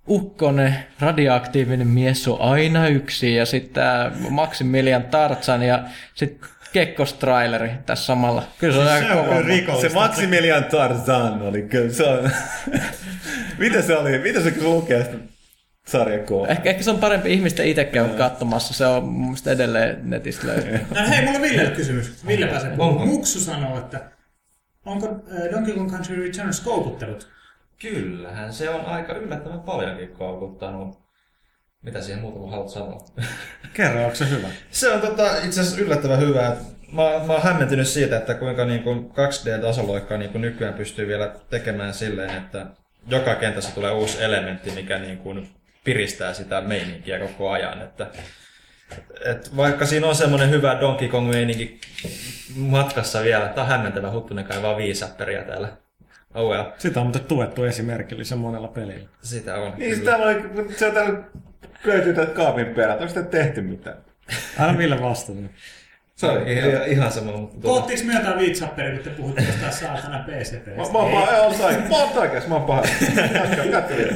Ukkonen, 0.09 0.75
radioaktiivinen 0.99 1.87
mies 1.87 2.27
on 2.27 2.41
aina 2.41 2.87
yksi 2.87 3.35
ja 3.35 3.45
sitten 3.45 3.73
tää 3.73 4.11
Maximilian 4.29 5.03
Tarzan 5.03 5.63
ja 5.63 5.83
sitten 6.15 6.49
Kekkos-traileri 6.73 7.69
tässä 7.85 8.05
samalla. 8.05 8.43
Kyllä 8.59 8.73
se 8.73 8.79
on 8.79 8.87
aika 8.87 9.07
se 9.07 9.13
on 9.13 9.25
kova. 9.25 9.41
rikollista. 9.41 9.89
Se 9.89 9.95
Maximilian 9.95 10.63
Tarzan 10.63 11.41
oli 11.41 11.61
kyllä, 11.61 11.93
se 11.93 12.03
on... 12.03 12.31
Mitä 13.57 13.81
se 13.81 13.97
oli? 13.97 14.17
Mitä 14.17 14.41
se 14.41 14.53
lukee 14.61 15.07
sitä 15.85 15.97
sarjakuvaa? 15.97 16.47
Ehkä, 16.47 16.69
ehkä 16.69 16.83
se 16.83 16.91
on 16.91 16.99
parempi 16.99 17.33
ihmisten 17.33 17.67
itse 17.67 17.85
käydä 17.85 18.13
katsomassa. 18.13 18.73
Se 18.73 18.85
on 18.85 19.03
mun 19.03 19.21
mielestä 19.21 19.51
edelleen 19.51 20.09
netistä 20.09 20.47
löytyy. 20.47 20.79
No 20.95 21.09
hei, 21.09 21.25
mulla 21.25 21.37
on 21.37 21.41
Villelle 21.41 21.75
kysymys. 21.75 22.27
Ville 22.27 22.47
pääsee. 22.47 22.75
Muksu 23.05 23.39
sanoo, 23.39 23.77
että 23.77 24.11
onko 24.85 25.07
äh, 25.07 25.51
Donkey 25.51 25.73
Kong 25.73 25.91
Country 25.91 26.23
Returns 26.23 26.59
koukuttelut? 26.59 27.27
Kyllähän 27.79 28.53
se 28.53 28.69
on 28.69 28.85
aika 28.85 29.13
yllättävän 29.13 29.59
paljonkin 29.59 30.09
koukuttanut. 30.09 31.01
Mitä 31.81 32.01
siihen 32.01 32.21
muuta 32.21 32.39
kuin 32.39 32.51
haluat 32.51 32.69
sanoa? 32.69 33.05
Kerro, 33.73 34.03
onko 34.03 34.15
se 34.15 34.29
hyvä? 34.29 34.47
Se 34.71 34.91
on 34.91 35.01
tota, 35.01 35.37
itse 35.37 35.61
asiassa 35.61 35.81
yllättävän 35.81 36.19
hyvä. 36.19 36.55
Mä, 36.91 37.03
mä 37.27 37.33
oon 37.33 37.43
hämmentynyt 37.43 37.87
siitä, 37.87 38.17
että 38.17 38.33
kuinka 38.33 38.65
niin 38.65 38.83
kuin 38.83 39.11
2D-tasoloikkaa 39.11 40.17
niin 40.17 40.31
kuin 40.31 40.41
nykyään 40.41 40.73
pystyy 40.73 41.07
vielä 41.07 41.35
tekemään 41.49 41.93
silleen, 41.93 42.37
että 42.37 42.65
joka 43.07 43.35
kentässä 43.35 43.75
tulee 43.75 43.91
uusi 43.91 44.23
elementti, 44.23 44.71
mikä 44.71 44.99
niin 44.99 45.17
kuin 45.17 45.49
piristää 45.83 46.33
sitä 46.33 46.61
meininkiä 46.61 47.19
koko 47.19 47.51
ajan. 47.51 47.81
Että, 47.81 48.07
et 49.25 49.57
vaikka 49.57 49.85
siinä 49.85 50.07
on 50.07 50.15
semmoinen 50.15 50.49
hyvä 50.49 50.77
Donkey 50.81 51.07
Kong-meininki 51.07 51.79
matkassa 52.55 53.23
vielä, 53.23 53.47
tää 53.47 53.63
on 53.63 53.69
hämmentävä 53.69 54.11
huttunen 54.11 54.45
kaivaa 54.45 54.77
viisäppäriä 54.77 55.43
täällä. 55.43 55.69
Oh 56.33 56.51
well, 56.51 56.63
Sitä 56.77 56.99
on 56.99 57.05
muuten 57.05 57.21
tuettu 57.25 57.63
esimerkillisen 57.63 58.37
monella 58.37 58.67
pelillä. 58.67 59.09
sitä 59.21 59.55
on. 59.55 59.73
Niin, 59.77 59.95
sitä 59.95 60.17
oli, 60.17 60.35
se 60.77 60.87
on 60.87 60.93
täällä 60.93 61.19
löytyy 61.83 62.13
täältä 62.13 62.33
kaapin 62.33 62.65
perältä. 62.65 63.01
Onko 63.03 63.07
sitä 63.07 63.23
tehty 63.23 63.61
mitään? 63.61 63.97
Älä 64.59 64.77
Ville 64.77 65.01
vastata. 65.01 65.39
Se 66.15 66.25
on 66.27 66.47
ihan, 66.47 66.83
ihan 66.87 67.11
sama. 67.11 67.31
Tuota- 67.31 67.57
Puhuttiinko 67.61 68.05
me 68.05 68.13
jotain 68.13 68.39
viitsapperi, 68.39 68.91
kun 68.95 69.03
te 69.03 69.09
puhutte 69.09 69.41
jostain 69.43 69.73
saatana 69.73 70.17
Mä, 70.17 70.23
PCPstä? 70.23 70.71
mä 70.75 70.81
oon 70.81 70.91
paha. 71.11 71.31
Mä 71.89 71.97
oon 71.97 72.09
takas, 72.09 72.47
mä 72.47 72.55
oon 72.55 72.63
paha. 72.63 72.83
Jatka, 73.33 73.63
jatka 73.63 73.95
vielä. 73.97 74.13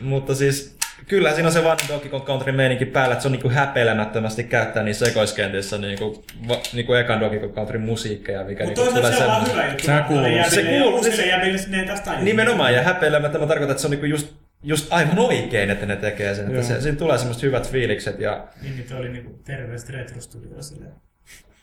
Mutta 0.00 0.34
siis 0.34 0.76
kyllä 1.08 1.32
siinä 1.32 1.48
on 1.48 1.52
se 1.52 1.64
vanha 1.64 1.88
Donkey 1.88 2.10
Kong 2.10 2.24
Country 2.24 2.52
meininki 2.52 2.86
päällä, 2.86 3.12
että 3.12 3.22
se 3.22 3.28
on 3.28 3.32
niinku 3.32 3.50
häpeilemättömästi 3.50 4.44
käyttää 4.44 4.82
niissä 4.82 5.06
sekoiskentissä 5.06 5.78
niinku, 5.78 6.24
va, 6.48 6.60
niinku 6.72 6.94
ekan 6.94 7.20
Donkey 7.20 7.40
Kong 7.40 7.54
Country 7.54 7.78
musiikkeja, 7.78 8.44
mikä 8.44 8.64
Mutta 8.64 8.80
niinku 8.80 8.98
tulee 8.98 9.12
se 9.12 9.24
on 9.24 9.30
vaan 9.30 9.52
hyvä 9.52 9.66
juttu. 9.66 9.84
Sehän 9.84 10.04
kuuluu. 10.04 10.26
Se 10.50 10.60
ja 10.60 10.80
kuuluu. 10.80 10.96
Uusille 10.96 11.26
jäbille 11.26 11.58
sinne 11.58 11.84
tajua. 12.04 12.20
Nimenomaan, 12.20 12.74
ja 12.74 12.82
häpeilemättä 12.82 13.38
mä 13.38 13.46
tarkoitan, 13.46 13.70
että 13.70 13.80
se 13.80 13.86
on 13.86 13.90
niinku 13.90 14.06
just, 14.06 14.34
just 14.62 14.92
aivan 14.92 15.18
oikein, 15.18 15.70
että 15.70 15.86
ne 15.86 15.96
tekee 15.96 16.34
sen. 16.34 16.50
Että 16.50 16.62
se, 16.62 16.80
siinä 16.80 16.98
tulee 16.98 17.18
semmoista 17.18 17.46
hyvät 17.46 17.70
fiilikset 17.70 18.20
ja 18.20 18.48
Niin, 18.62 18.76
niin 18.76 18.88
toi 18.88 18.98
oli 18.98 19.08
niinku 19.08 19.42
terveistä 19.44 19.92
retrostudioa 19.92 20.62
silleen. 20.62 20.92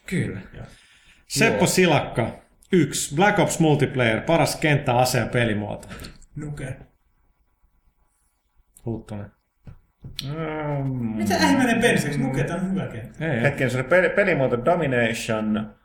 kyllä. 0.06 0.40
Seppo 1.28 1.58
Joo. 1.58 1.68
Silakka. 1.68 2.40
Yksi. 2.72 3.16
Black 3.16 3.40
Ops 3.40 3.60
Multiplayer. 3.60 4.22
Paras 4.22 4.56
kenttä, 4.56 4.94
ase 4.98 5.18
ja 5.18 5.26
pelimuoto. 5.26 5.88
Nuke. 6.36 6.76
Huttunen. 8.86 9.32
Mm. 10.24 10.92
Mitä 10.96 11.36
äi 11.36 11.56
menee 11.58 11.82
penseeksi? 11.82 12.20
Nuke, 12.20 12.44
tää 12.44 12.56
on 12.56 12.72
hyvä 12.72 12.88
kenttä. 12.88 13.34
Ei. 13.34 13.42
Hetken, 13.42 13.70
se 13.70 13.84
peli, 13.84 14.10
pelimuoto 14.10 14.66
Domination, 14.66 15.76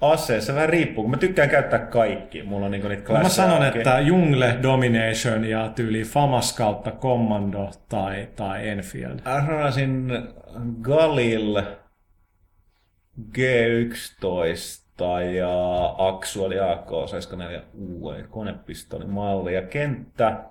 ase, 0.00 0.40
se 0.40 0.54
vähän 0.54 0.68
riippuu, 0.68 1.04
kun 1.04 1.10
mä 1.10 1.16
tykkään 1.16 1.50
käyttää 1.50 1.78
kaikki. 1.78 2.42
Mulla 2.42 2.64
on 2.66 2.70
niinku 2.72 2.88
niitä 2.88 3.02
Mä 3.02 3.06
klasseja 3.06 3.46
sanon, 3.48 3.62
auki. 3.66 3.78
että 3.78 4.00
Jungle 4.00 4.58
Domination 4.62 5.44
ja 5.44 5.68
tyyli 5.74 6.02
Famas 6.02 6.56
kautta 6.56 6.90
Commando 6.90 7.70
tai, 7.88 8.28
tai 8.36 8.68
Enfield. 8.68 9.18
Mä 9.24 9.44
sanoisin 9.46 10.10
Galil 10.82 11.62
G11 13.38 15.22
ja 15.36 15.50
Actual 15.98 16.50
AK-74 16.50 17.60
UE 17.74 18.22
konepistolimalli 18.28 19.54
ja 19.54 19.62
kenttä. 19.62 20.42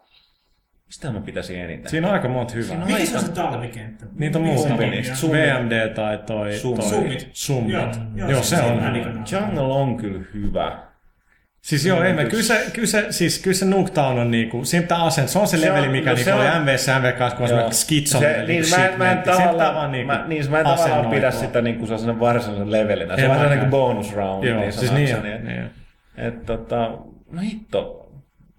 Mistä 0.87 1.11
mä 1.11 1.21
pitäisin 1.21 1.59
eniten? 1.61 1.91
Siinä 1.91 2.07
on 2.07 2.13
aika 2.13 2.27
monta 2.27 2.53
hyvää. 2.53 2.85
Mikä 2.85 3.05
se 3.05 3.15
on 3.17 3.23
se 3.23 3.31
talvikenttä? 3.31 4.05
Niitä 4.19 4.37
on 4.37 4.45
muutama. 4.45 4.75
on? 4.75 5.31
VMD 5.31 5.89
tai 5.95 6.17
toi... 6.17 6.53
Summit. 6.53 6.79
toi 6.81 6.89
Summit. 6.89 7.29
Summit. 7.33 7.73
Joo, 7.73 7.87
Joo, 8.15 8.29
joo, 8.29 8.43
se, 8.43 8.55
se- 8.55 8.61
on 8.61 8.95
hyvä. 8.95 9.11
Jungle 9.31 9.61
on 9.73 9.97
kyllä 9.97 10.23
hyvä. 10.33 10.77
Siis 11.61 11.85
joo, 11.85 12.03
ei 12.03 12.13
me, 12.13 12.25
kyllä 12.25 12.43
se, 12.43 12.65
kyllä 12.73 12.87
se, 12.87 13.05
siis 13.09 13.39
kyllä 13.39 13.57
se 13.57 13.65
Nuketown 13.65 14.19
on 14.19 14.31
niinku, 14.31 14.65
siinä 14.65 14.81
pitää 14.81 15.03
asent, 15.03 15.29
se 15.29 15.39
on 15.39 15.47
se 15.47 15.57
Se 15.57 15.67
leveli, 15.69 15.85
on- 15.85 15.91
mikä 15.91 16.09
no 16.09 16.15
niinku 16.15 16.31
oli 16.31 16.47
on- 16.47 16.63
MVS 16.63 16.87
ja 16.87 16.99
MV2, 16.99 17.29
kun 17.31 17.37
on 17.39 17.45
esimerkiksi 17.45 17.81
skitson 17.81 18.21
niin, 18.47 18.65
shit 18.65 18.77
mä, 18.77 18.85
en- 18.87 18.97
mä 18.97 19.11
en. 19.11 19.17
Siinä 19.35 19.47
tavallaan, 19.47 19.91
niinku 19.91 20.13
mä, 20.13 20.25
niin, 20.27 20.51
mä 20.51 20.59
en 20.59 20.65
tavallaan 20.65 21.09
pidä 21.09 21.31
sitä 21.31 21.61
niin 21.61 21.75
kuin 21.75 21.87
sellaisena 21.87 22.19
varsinaisen 22.19 22.71
levelinä. 22.71 23.15
Se 23.15 23.23
on 23.29 23.35
vähän 23.35 23.49
niin 23.49 23.59
kuin 23.59 23.69
bonus 23.69 24.13
round. 24.15 24.43
Joo, 24.43 24.59
niin 24.59 24.73
siis 24.73 24.91
niin, 24.91 25.15
on, 25.15 25.23
niin 25.23 25.63
on. 25.63 25.69
Et, 26.25 26.45
tota, 26.45 26.77
no 27.31 27.41
hitto, 27.41 28.06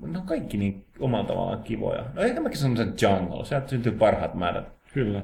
no 0.00 0.20
kaikki 0.26 0.56
niin 0.56 0.84
omalla 1.00 1.24
tavallaan 1.24 1.62
kivoja. 1.62 2.04
No 2.14 2.22
eikä 2.22 2.40
mäkin 2.40 2.58
sano 2.58 2.76
sen 2.76 2.94
jungle, 3.02 3.44
sieltä 3.44 3.68
syntyy 3.68 3.92
parhaat 3.92 4.34
määrät. 4.34 4.68
Kyllä. 4.94 5.22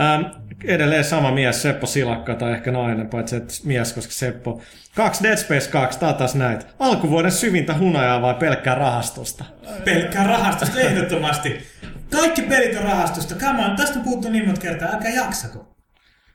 Ähm, 0.00 0.22
edelleen 0.64 1.04
sama 1.04 1.30
mies, 1.32 1.62
Seppo 1.62 1.86
Silakka, 1.86 2.34
tai 2.34 2.52
ehkä 2.52 2.72
nainen, 2.72 3.08
paitsi 3.08 3.36
että 3.36 3.54
mies, 3.64 3.92
koska 3.92 4.12
Seppo. 4.12 4.60
Kaksi 4.94 5.22
Dead 5.22 5.36
Space 5.36 5.70
2, 5.70 6.00
tää 6.00 6.08
on 6.08 6.14
taas 6.14 6.34
näitä. 6.34 6.66
Alkuvuoden 6.78 7.32
syvintä 7.32 7.74
hunajaa 7.78 8.22
vai 8.22 8.34
pelkkää 8.34 8.74
rahastusta? 8.74 9.44
Pelkkää 9.84 10.26
rahastusta 10.26 10.80
ehdottomasti. 10.80 11.60
Kaikki 12.10 12.42
pelit 12.42 12.76
on 12.76 12.82
rahastusta. 12.82 13.34
Come 13.34 13.64
on, 13.64 13.76
tästä 13.76 13.98
on 13.98 14.04
puhuttu 14.04 14.30
niin 14.30 14.46
monta 14.46 14.60
kertaa. 14.60 14.88
Älkää 14.88 15.10
jaksako. 15.10 15.69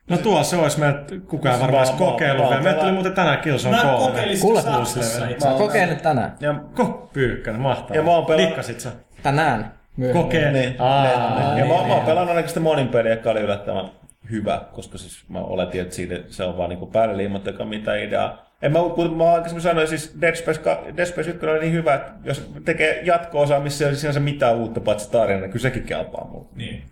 No 0.09 0.17
tuo 0.17 0.43
se 0.43 0.55
olisi 0.57 0.79
meiltä, 0.79 0.99
kukaan 1.27 1.59
varmaan 1.59 1.73
Mä- 1.73 1.89
edes 1.89 1.91
mä- 1.91 1.97
kokeillut 2.05 2.49
mä- 2.49 2.61
mä- 2.61 2.73
tuli 2.73 2.91
muuten 2.91 3.13
tänään 3.13 3.37
Killzone 3.37 3.75
Mä 3.75 3.81
3. 3.83 3.97
kokeilin 4.11 4.39
Kuule, 4.39 4.61
Saksassa 4.61 5.27
itse 5.29 5.47
Mä 5.49 5.53
kokeilin 5.53 5.89
nyt 5.89 6.01
tänään. 6.01 6.35
Ja, 6.39 6.55
Ko, 6.75 7.09
pyykkönen, 7.13 7.61
mahtavaa. 7.61 7.95
Ja 7.95 8.03
mä 8.03 8.11
oon 8.11 8.25
pelannut- 8.25 8.49
Dikkasit 8.49 8.79
sä? 8.79 8.91
Tänään. 9.23 9.73
Myöhemmin. 9.97 10.23
Kokee. 10.23 10.51
niin, 10.51 10.75
Aa, 10.79 11.03
niin, 11.03 11.47
ja 11.49 11.55
niin, 11.55 11.67
mä, 11.67 11.73
mä 11.73 11.79
oon 11.79 11.89
niin. 11.89 11.99
pelannut 12.05 12.29
ainakin 12.29 12.49
sitä 12.49 12.59
monin 12.59 12.87
peliä, 12.87 13.11
joka 13.13 13.29
oli 13.31 13.39
yllättävän 13.39 13.89
hyvä, 14.31 14.61
koska 14.73 14.97
siis 14.97 15.23
mä 15.29 15.39
oletin, 15.39 15.81
että 15.81 15.95
siitä 15.95 16.15
se 16.27 16.43
on 16.43 16.57
vaan 16.57 16.69
niinku 16.69 16.85
päälle 16.85 17.17
liimattu, 17.17 17.49
eikä 17.49 17.65
mitään 17.65 17.99
ideaa. 17.99 18.45
En 18.61 18.71
mä, 18.71 18.79
kuten 18.95 19.13
mä 19.13 19.33
aikaisemmin 19.33 19.61
sanoin, 19.61 19.87
siis 19.87 20.15
Dead 20.21 20.35
Space, 20.35 20.61
Dead 20.97 21.05
Space 21.05 21.29
1 21.29 21.45
oli 21.45 21.59
niin 21.59 21.73
hyvä, 21.73 21.93
että 21.93 22.11
jos 22.23 22.51
tekee 22.65 23.01
jatko-osaa, 23.03 23.59
missä 23.59 23.85
ei 23.85 23.89
ole 23.89 23.97
sinänsä 23.97 24.19
mitään 24.19 24.55
uutta 24.55 24.79
paitsi 24.79 25.11
tarina, 25.11 25.39
niin 25.39 25.51
kyllä 25.51 25.61
sekin 25.63 25.83
kelpaa 25.83 26.27
mulle. 26.31 26.47
Niin. 26.55 26.83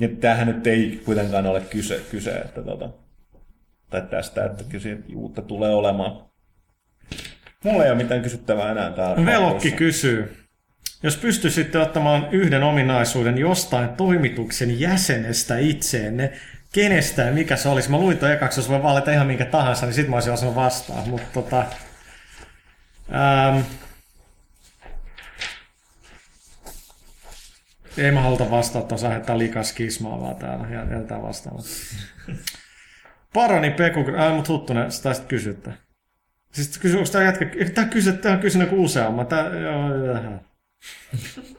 Ja 0.00 0.08
tämähän 0.20 0.46
nyt 0.46 0.66
ei 0.66 1.02
kuitenkaan 1.04 1.46
ole 1.46 1.60
kyse, 1.60 2.00
kyse 2.10 2.30
että 2.30 2.62
tota, 2.62 2.90
tai 3.90 4.02
tästä, 4.02 4.44
että 4.44 4.64
siitä 4.78 5.02
uutta 5.14 5.42
tulee 5.42 5.74
olemaan. 5.74 6.28
Mulla 7.64 7.84
ei 7.84 7.90
ole 7.90 7.98
mitään 7.98 8.22
kysyttävää 8.22 8.70
enää 8.70 8.90
täällä. 8.90 9.26
Velokki 9.26 9.72
kysyy, 9.72 10.36
jos 11.02 11.16
pystyisitte 11.16 11.78
ottamaan 11.78 12.28
yhden 12.32 12.62
ominaisuuden 12.62 13.38
jostain 13.38 13.88
toimituksen 13.88 14.80
jäsenestä 14.80 15.58
itseenne, 15.58 16.32
kenestä 16.72 17.22
ja 17.22 17.32
mikä 17.32 17.56
se 17.56 17.68
olisi. 17.68 17.90
Mä 17.90 17.98
luin 17.98 18.18
toi 18.18 18.32
ekaksi, 18.32 18.60
jos 18.60 18.68
voi 18.68 18.82
valita 18.82 19.12
ihan 19.12 19.26
minkä 19.26 19.44
tahansa, 19.44 19.86
niin 19.86 19.94
sit 19.94 20.08
mä 20.08 20.16
olisin 20.16 20.32
osannut 20.32 20.56
vastaan. 20.56 21.08
Mutta 21.08 21.28
tota, 21.32 21.64
ähm, 23.14 23.58
ei 27.98 28.10
mä 28.12 28.20
haluta 28.22 28.50
vastata, 28.50 28.86
tuossa 28.88 29.08
aiheuttaa 29.08 29.38
liikaa 29.38 29.62
skismaa 29.62 30.20
vaan 30.20 30.36
täällä. 30.36 30.66
Jä- 30.70 30.86
Jätetään 30.90 31.22
vastaamatta. 31.22 31.70
Paroni 33.34 33.70
Peku, 33.70 34.00
äh, 34.18 34.34
mut 34.34 34.48
Huttunen, 34.48 34.92
sä 34.92 35.02
taisit 35.02 35.24
kysyä 35.24 35.54
tämän. 35.54 35.78
Siis 36.52 36.78
kysy, 36.78 36.96
onko 36.96 37.08
tää 37.12 37.22
jätkä, 37.22 37.46
tää 37.74 37.84
kysy, 37.84 38.12
tää 38.12 38.32
on 38.32 38.38
kysynyt 38.38 38.68
kuin 38.68 38.80
useamman. 38.80 39.26
Tää, 39.26 39.46
joo, 39.46 40.04
joo. 40.04 40.40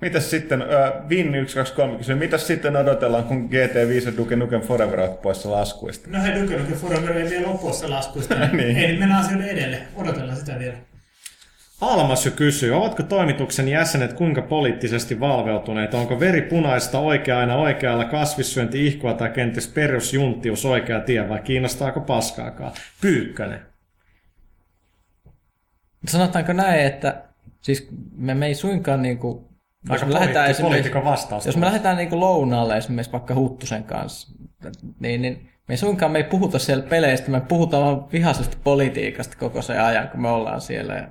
Mitäs 0.00 0.30
sitten, 0.30 0.62
äh, 0.62 1.08
Vin 1.08 1.26
123 1.26 1.96
kysyy, 1.98 2.14
mitäs 2.14 2.46
sitten 2.46 2.76
odotellaan, 2.76 3.24
kun 3.24 3.48
GT5 3.50 4.06
ja 4.06 4.16
Duke 4.16 4.36
Nukem 4.36 4.60
Forever 4.60 5.00
ovat 5.00 5.22
poissa 5.22 5.50
laskuista? 5.50 6.10
No 6.10 6.22
he 6.22 6.40
Duke 6.40 6.56
Nukem 6.56 6.76
Forever 6.76 7.16
ei 7.16 7.30
vielä 7.30 7.48
ole 7.48 7.58
poissa 7.58 7.90
laskuista. 7.90 8.34
niin. 8.38 8.56
Niin. 8.56 8.76
Ei, 8.76 8.98
mennään 8.98 9.24
asioiden 9.24 9.48
edelle. 9.48 9.82
Odotellaan 9.96 10.36
sitä 10.36 10.58
vielä. 10.58 10.74
Almas 11.84 12.26
jo 12.26 12.32
kysyy, 12.32 12.72
ovatko 12.72 13.02
toimituksen 13.02 13.68
jäsenet 13.68 14.12
kuinka 14.12 14.42
poliittisesti 14.42 15.20
valveutuneita? 15.20 15.98
Onko 15.98 16.20
veri 16.20 16.42
punaista 16.42 16.98
oikea 16.98 17.38
aina 17.38 17.56
oikealla 17.56 18.04
kasvissyönti 18.04 18.86
ihkua 18.86 19.14
tai 19.14 19.30
kenties 19.30 19.68
perusjunttius 19.68 20.64
oikea 20.64 21.00
tie 21.00 21.28
vai 21.28 21.40
kiinnostaako 21.40 22.00
paskaakaan? 22.00 22.72
Pyykkönen. 23.00 23.60
Sanotaanko 26.08 26.52
näin, 26.52 26.80
että 26.80 27.22
siis 27.60 27.88
me, 28.16 28.34
me 28.34 28.46
ei 28.46 28.54
suinkaan 28.54 29.02
niinku, 29.02 29.48
jos 29.84 29.90
Aika 29.90 30.06
me 30.06 30.14
lähdetään 30.14 30.50
esimerkiksi, 30.50 30.92
jos 31.46 31.56
me 31.56 31.66
lähdetään 31.66 31.96
niinku 31.96 32.20
lounaalle 32.20 32.76
esimerkiksi 32.76 33.12
vaikka 33.12 33.34
Huttusen 33.34 33.84
kanssa, 33.84 34.32
niin, 35.00 35.22
niin 35.22 35.50
me 35.68 35.72
ei 35.72 35.76
suinkaan 35.76 36.12
me 36.12 36.18
ei 36.18 36.24
puhuta 36.24 36.58
siellä 36.58 36.84
peleistä, 36.84 37.30
me 37.30 37.40
puhutaan 37.40 37.84
vaan 37.84 38.12
vihaisesta 38.12 38.56
politiikasta 38.64 39.36
koko 39.36 39.62
se 39.62 39.78
ajan, 39.78 40.08
kun 40.08 40.22
me 40.22 40.28
ollaan 40.28 40.60
siellä. 40.60 41.08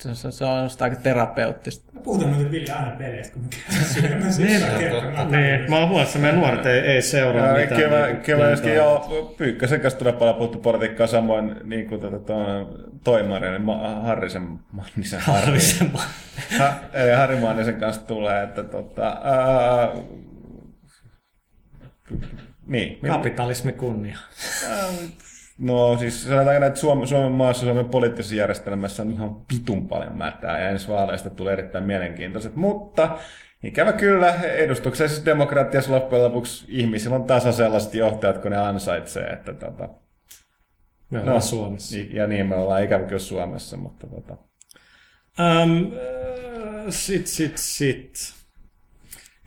Se, 0.00 0.14
se, 0.14 0.30
se 0.32 0.44
on 0.44 0.70
sitä 0.70 0.84
aika 0.84 0.96
terapeuttista. 0.96 1.92
Puhutaan 2.04 2.30
muuten 2.30 2.50
Ville 2.50 2.72
aina 2.72 2.90
peleistä, 2.90 3.34
kun 3.34 3.42
me 3.42 3.48
käydään 3.50 3.84
syömään. 3.92 4.32
Siis 4.32 4.48
Niin, 4.48 4.78
kertoa 4.78 5.24
Niin, 5.24 5.70
mä 5.70 5.78
oon 5.78 5.88
huolissa, 5.88 6.10
että 6.10 6.18
meidän 6.18 6.40
nuoret 6.40 6.66
ei, 6.66 6.78
ei 6.80 7.02
seuraa 7.02 7.46
Ja 7.46 7.54
mitään. 7.54 7.80
Kyllä, 7.82 8.06
niinku 8.06 8.22
kyllä 8.24 8.44
kentällä. 8.48 8.74
joo, 8.74 9.34
Pyykkösen 9.38 9.80
kanssa 9.80 9.98
tulee 9.98 10.12
paljon 10.12 10.36
puhuttu 10.36 10.58
politiikkaa, 10.58 11.06
samoin 11.06 11.56
niin 11.64 11.88
kuin 11.88 12.00
tota, 12.00 12.18
tuon 12.18 12.78
toimarin, 13.04 13.62
Ma- 13.62 14.00
Harrisen 14.02 14.58
Mannisen 14.72 15.20
Harvisen 15.20 15.92
Ha, 16.58 16.74
eli 16.92 17.12
Harri 17.12 17.36
Mannisen 17.36 17.80
kanssa 17.80 18.02
tulee, 18.02 18.42
että 18.42 18.62
tota, 18.62 19.20
ää, 19.24 19.88
niin. 22.66 22.98
Kapitalismi 23.06 23.72
kunnia. 23.72 24.18
No 25.60 25.96
siis 25.98 26.22
sanotaanko 26.24 26.50
näin, 26.50 26.62
että 26.62 26.80
Suomen, 26.80 27.06
Suomen 27.08 27.32
maassa, 27.32 27.66
Suomen 27.66 27.88
poliittisessa 27.88 28.34
järjestelmässä 28.36 29.02
on 29.02 29.10
ihan 29.10 29.36
vitun 29.54 29.88
paljon 29.88 30.16
mätää 30.18 30.60
ja 30.60 30.68
ensi 30.68 30.88
vaaleista 30.88 31.30
tulee 31.30 31.52
erittäin 31.52 31.84
mielenkiintoiset, 31.84 32.56
mutta 32.56 33.18
ikävä 33.64 33.92
kyllä 33.92 34.34
edustuksellisessa 34.34 35.24
demokratiassa 35.24 35.92
loppujen 35.92 36.24
lopuksi 36.24 36.64
ihmisillä 36.68 37.16
on 37.16 37.24
tasa 37.24 37.52
sellaiset 37.52 37.94
johtajat, 37.94 38.38
kun 38.38 38.50
ne 38.50 38.56
ansaitsee, 38.56 39.26
että 39.26 39.52
tota, 39.52 39.88
Me 41.10 41.18
ollaan 41.18 41.34
No. 41.34 41.40
Suomessa. 41.40 41.96
ja 42.12 42.26
niin 42.26 42.46
me 42.46 42.56
ollaan 42.56 42.84
ikävä 42.84 43.04
kyllä 43.04 43.18
Suomessa, 43.18 43.76
mutta 43.76 44.06
tota, 44.06 44.36
Um, 45.62 45.92
sit, 46.88 47.26
sit, 47.26 47.52
sit. 47.58 48.12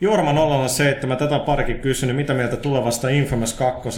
Jorma 0.00 0.34
007, 0.68 1.18
tätä 1.18 1.34
on 1.34 1.40
parikin 1.40 1.80
kysynyt, 1.80 2.16
mitä 2.16 2.34
mieltä 2.34 2.56
tulevasta 2.56 3.08
Infamous 3.08 3.54
2. 3.54 3.88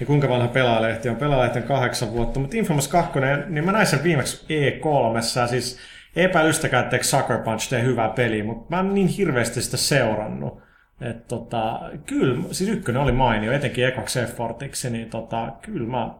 Ja 0.00 0.06
kuinka 0.06 0.28
vanha 0.28 0.48
pelaalehti 0.48 1.08
on? 1.08 1.16
Pelaalehti 1.16 1.58
on 1.58 1.64
kahdeksan 1.64 2.12
vuotta, 2.12 2.40
mutta 2.40 2.56
Infamous 2.56 2.88
2, 2.88 3.18
niin 3.48 3.64
mä 3.64 3.72
näin 3.72 3.86
sen 3.86 4.02
viimeksi 4.02 4.46
E3, 4.48 5.48
siis 5.48 5.78
epäilystäkään, 6.16 6.84
etteikö 6.84 7.04
Sucker 7.04 7.38
Punch 7.38 7.68
tee 7.70 7.82
hyvää 7.82 8.08
peliä, 8.08 8.44
mutta 8.44 8.66
mä 8.68 8.80
en 8.80 8.94
niin 8.94 9.08
hirveästi 9.08 9.62
sitä 9.62 9.76
seurannut. 9.76 10.60
Et 11.00 11.28
tota, 11.28 11.80
kyllä, 12.06 12.42
siis 12.50 12.70
ykkönen 12.70 13.02
oli 13.02 13.12
mainio, 13.12 13.52
etenkin 13.52 13.86
ekaksi 13.86 14.20
effortiksi, 14.20 14.90
niin 14.90 15.10
tota, 15.10 15.52
kyllä 15.62 15.88
mä 15.88 16.10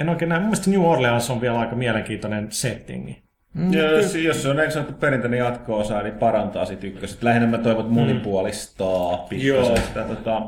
en 0.00 0.08
oikein 0.08 0.28
näe. 0.28 0.38
Mun 0.38 0.48
mielestä 0.48 0.70
New 0.70 0.84
Orleans 0.84 1.30
on 1.30 1.40
vielä 1.40 1.60
aika 1.60 1.76
mielenkiintoinen 1.76 2.46
settingi. 2.50 3.22
Mm, 3.54 3.72
ja 3.72 3.90
jos, 3.90 4.14
jos 4.14 4.42
se 4.42 4.48
on 4.48 4.56
niin 4.56 4.72
sanottu 4.72 4.94
perinteinen 4.94 5.38
jatko-osa, 5.38 6.02
niin 6.02 6.14
parantaa 6.14 6.64
sit 6.64 6.84
ykköset. 6.84 7.22
Lähinnä 7.22 7.46
mä 7.46 7.58
toivon, 7.58 7.84
että 7.84 7.94
monipuolistaa 7.94 9.16
pikkasen 9.16 9.82
sitä 9.82 10.04
tota, 10.04 10.42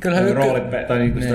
Kyllähän 0.00 0.28
ykkö... 0.28 0.40
rooli, 0.40 0.60
tai 0.88 0.98
niinku 0.98 1.20
sitä 1.20 1.34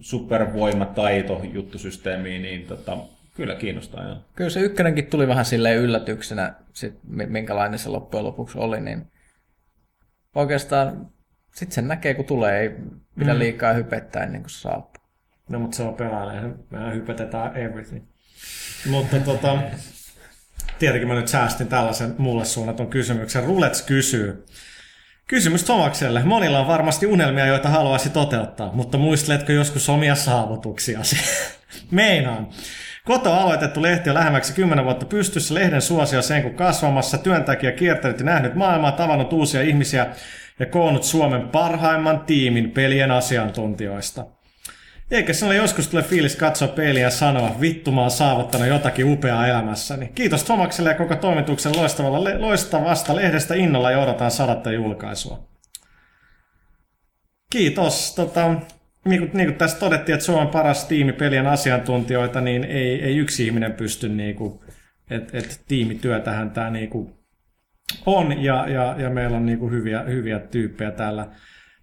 supervoimataito 0.00 1.40
juttusysteemiä, 1.52 2.38
niin 2.38 2.66
tota, 2.66 2.98
kyllä 3.34 3.54
kiinnostaa. 3.54 4.04
Joo. 4.08 4.16
Kyllä 4.36 4.50
se 4.50 4.60
ykkönenkin 4.60 5.06
tuli 5.06 5.28
vähän 5.28 5.44
silleen 5.44 5.78
yllätyksenä, 5.78 6.54
sit, 6.72 6.94
mi- 7.08 7.26
minkälainen 7.26 7.78
se 7.78 7.88
loppujen 7.88 8.24
lopuksi 8.24 8.58
oli, 8.58 8.80
niin 8.80 9.06
oikeastaan 10.34 11.10
sitten 11.54 11.74
sen 11.74 11.88
näkee, 11.88 12.14
kun 12.14 12.24
tulee, 12.24 12.60
ei 12.60 12.70
pidä 13.18 13.32
Mm. 13.32 13.38
liikaa 13.38 13.72
hypettää 13.72 14.22
ennen 14.22 14.40
kuin 14.42 14.50
se 14.50 14.58
saapuu. 14.60 15.02
No, 15.48 15.58
mutta 15.58 15.76
se 15.76 15.82
on 15.82 15.94
pelaaja. 15.94 16.42
Mehän 16.70 16.94
hypetetään 16.94 17.56
everything. 17.56 18.04
Mutta 18.90 19.16
tota, 19.20 19.58
tietenkin 20.78 21.08
mä 21.08 21.14
nyt 21.14 21.28
säästin 21.28 21.68
tällaisen 21.68 22.14
mulle 22.18 22.44
suunnatun 22.44 22.86
kysymyksen. 22.90 23.44
Rulets 23.44 23.82
kysyy. 23.82 24.44
Kysymys 25.28 25.64
Tomakselle. 25.64 26.22
Monilla 26.24 26.60
on 26.60 26.66
varmasti 26.66 27.06
unelmia, 27.06 27.46
joita 27.46 27.68
haluaisi 27.68 28.10
toteuttaa, 28.10 28.72
mutta 28.72 28.98
muisteletko 28.98 29.52
joskus 29.52 29.88
omia 29.88 30.14
saavutuksiasi? 30.14 31.16
Meinaan. 31.90 32.48
Koto 33.04 33.32
aloitettu 33.32 33.82
lehti 33.82 34.10
on 34.10 34.14
lähemmäksi 34.14 34.54
10 34.54 34.84
vuotta 34.84 35.06
pystyssä, 35.06 35.54
lehden 35.54 35.82
suosio 35.82 36.22
sen 36.22 36.42
kun 36.42 36.54
kasvamassa, 36.54 37.18
työntekijä 37.18 37.72
kiertänyt 37.72 38.18
ja 38.18 38.24
nähnyt 38.24 38.54
maailmaa, 38.54 38.92
tavannut 38.92 39.32
uusia 39.32 39.62
ihmisiä 39.62 40.06
ja 40.58 40.66
koonnut 40.66 41.04
Suomen 41.04 41.48
parhaimman 41.48 42.20
tiimin 42.20 42.70
pelien 42.70 43.10
asiantuntijoista. 43.10 44.37
Eikä 45.10 45.32
sinulle 45.32 45.56
joskus 45.56 45.88
tule 45.88 46.02
fiilis 46.02 46.36
katsoa 46.36 46.68
peiliä 46.68 47.02
ja 47.02 47.10
sanoa, 47.10 47.60
vittu 47.60 47.92
mä 47.92 48.00
oon 48.00 48.10
saavuttanut 48.10 48.68
jotakin 48.68 49.12
upeaa 49.12 49.46
elämässäni. 49.46 50.10
Kiitos 50.14 50.44
Tomakselle 50.44 50.90
ja 50.90 50.96
koko 50.96 51.16
toimituksen 51.16 51.76
loistavalla, 51.76 52.30
loistavasta 52.38 53.16
lehdestä 53.16 53.54
innolla 53.54 53.90
ja 53.90 53.98
odotan 53.98 54.30
sadatta 54.30 54.72
julkaisua. 54.72 55.48
Kiitos. 57.50 58.14
Tota, 58.14 58.54
niin 59.04 59.20
kuin, 59.20 59.30
niin 59.34 59.46
kuin 59.46 59.58
tässä 59.58 59.78
todettiin, 59.78 60.14
että 60.14 60.26
Suomen 60.26 60.48
paras 60.48 60.84
tiimi 60.84 61.12
pelien 61.12 61.46
asiantuntijoita, 61.46 62.40
niin 62.40 62.64
ei, 62.64 63.02
ei 63.02 63.16
yksi 63.16 63.46
ihminen 63.46 63.72
pysty, 63.72 64.08
niin 64.08 64.36
kuin, 64.36 64.60
että 65.10 65.38
et 65.38 65.60
tiimityötähän 65.68 66.50
tämä 66.50 66.70
niin 66.70 66.90
kuin 66.90 67.14
on, 68.06 68.42
ja, 68.42 68.68
ja, 68.68 68.94
ja 68.98 69.10
meillä 69.10 69.36
on 69.36 69.46
niin 69.46 69.58
kuin 69.58 69.72
hyviä, 69.72 70.02
hyviä 70.02 70.38
tyyppejä 70.38 70.90
täällä 70.90 71.26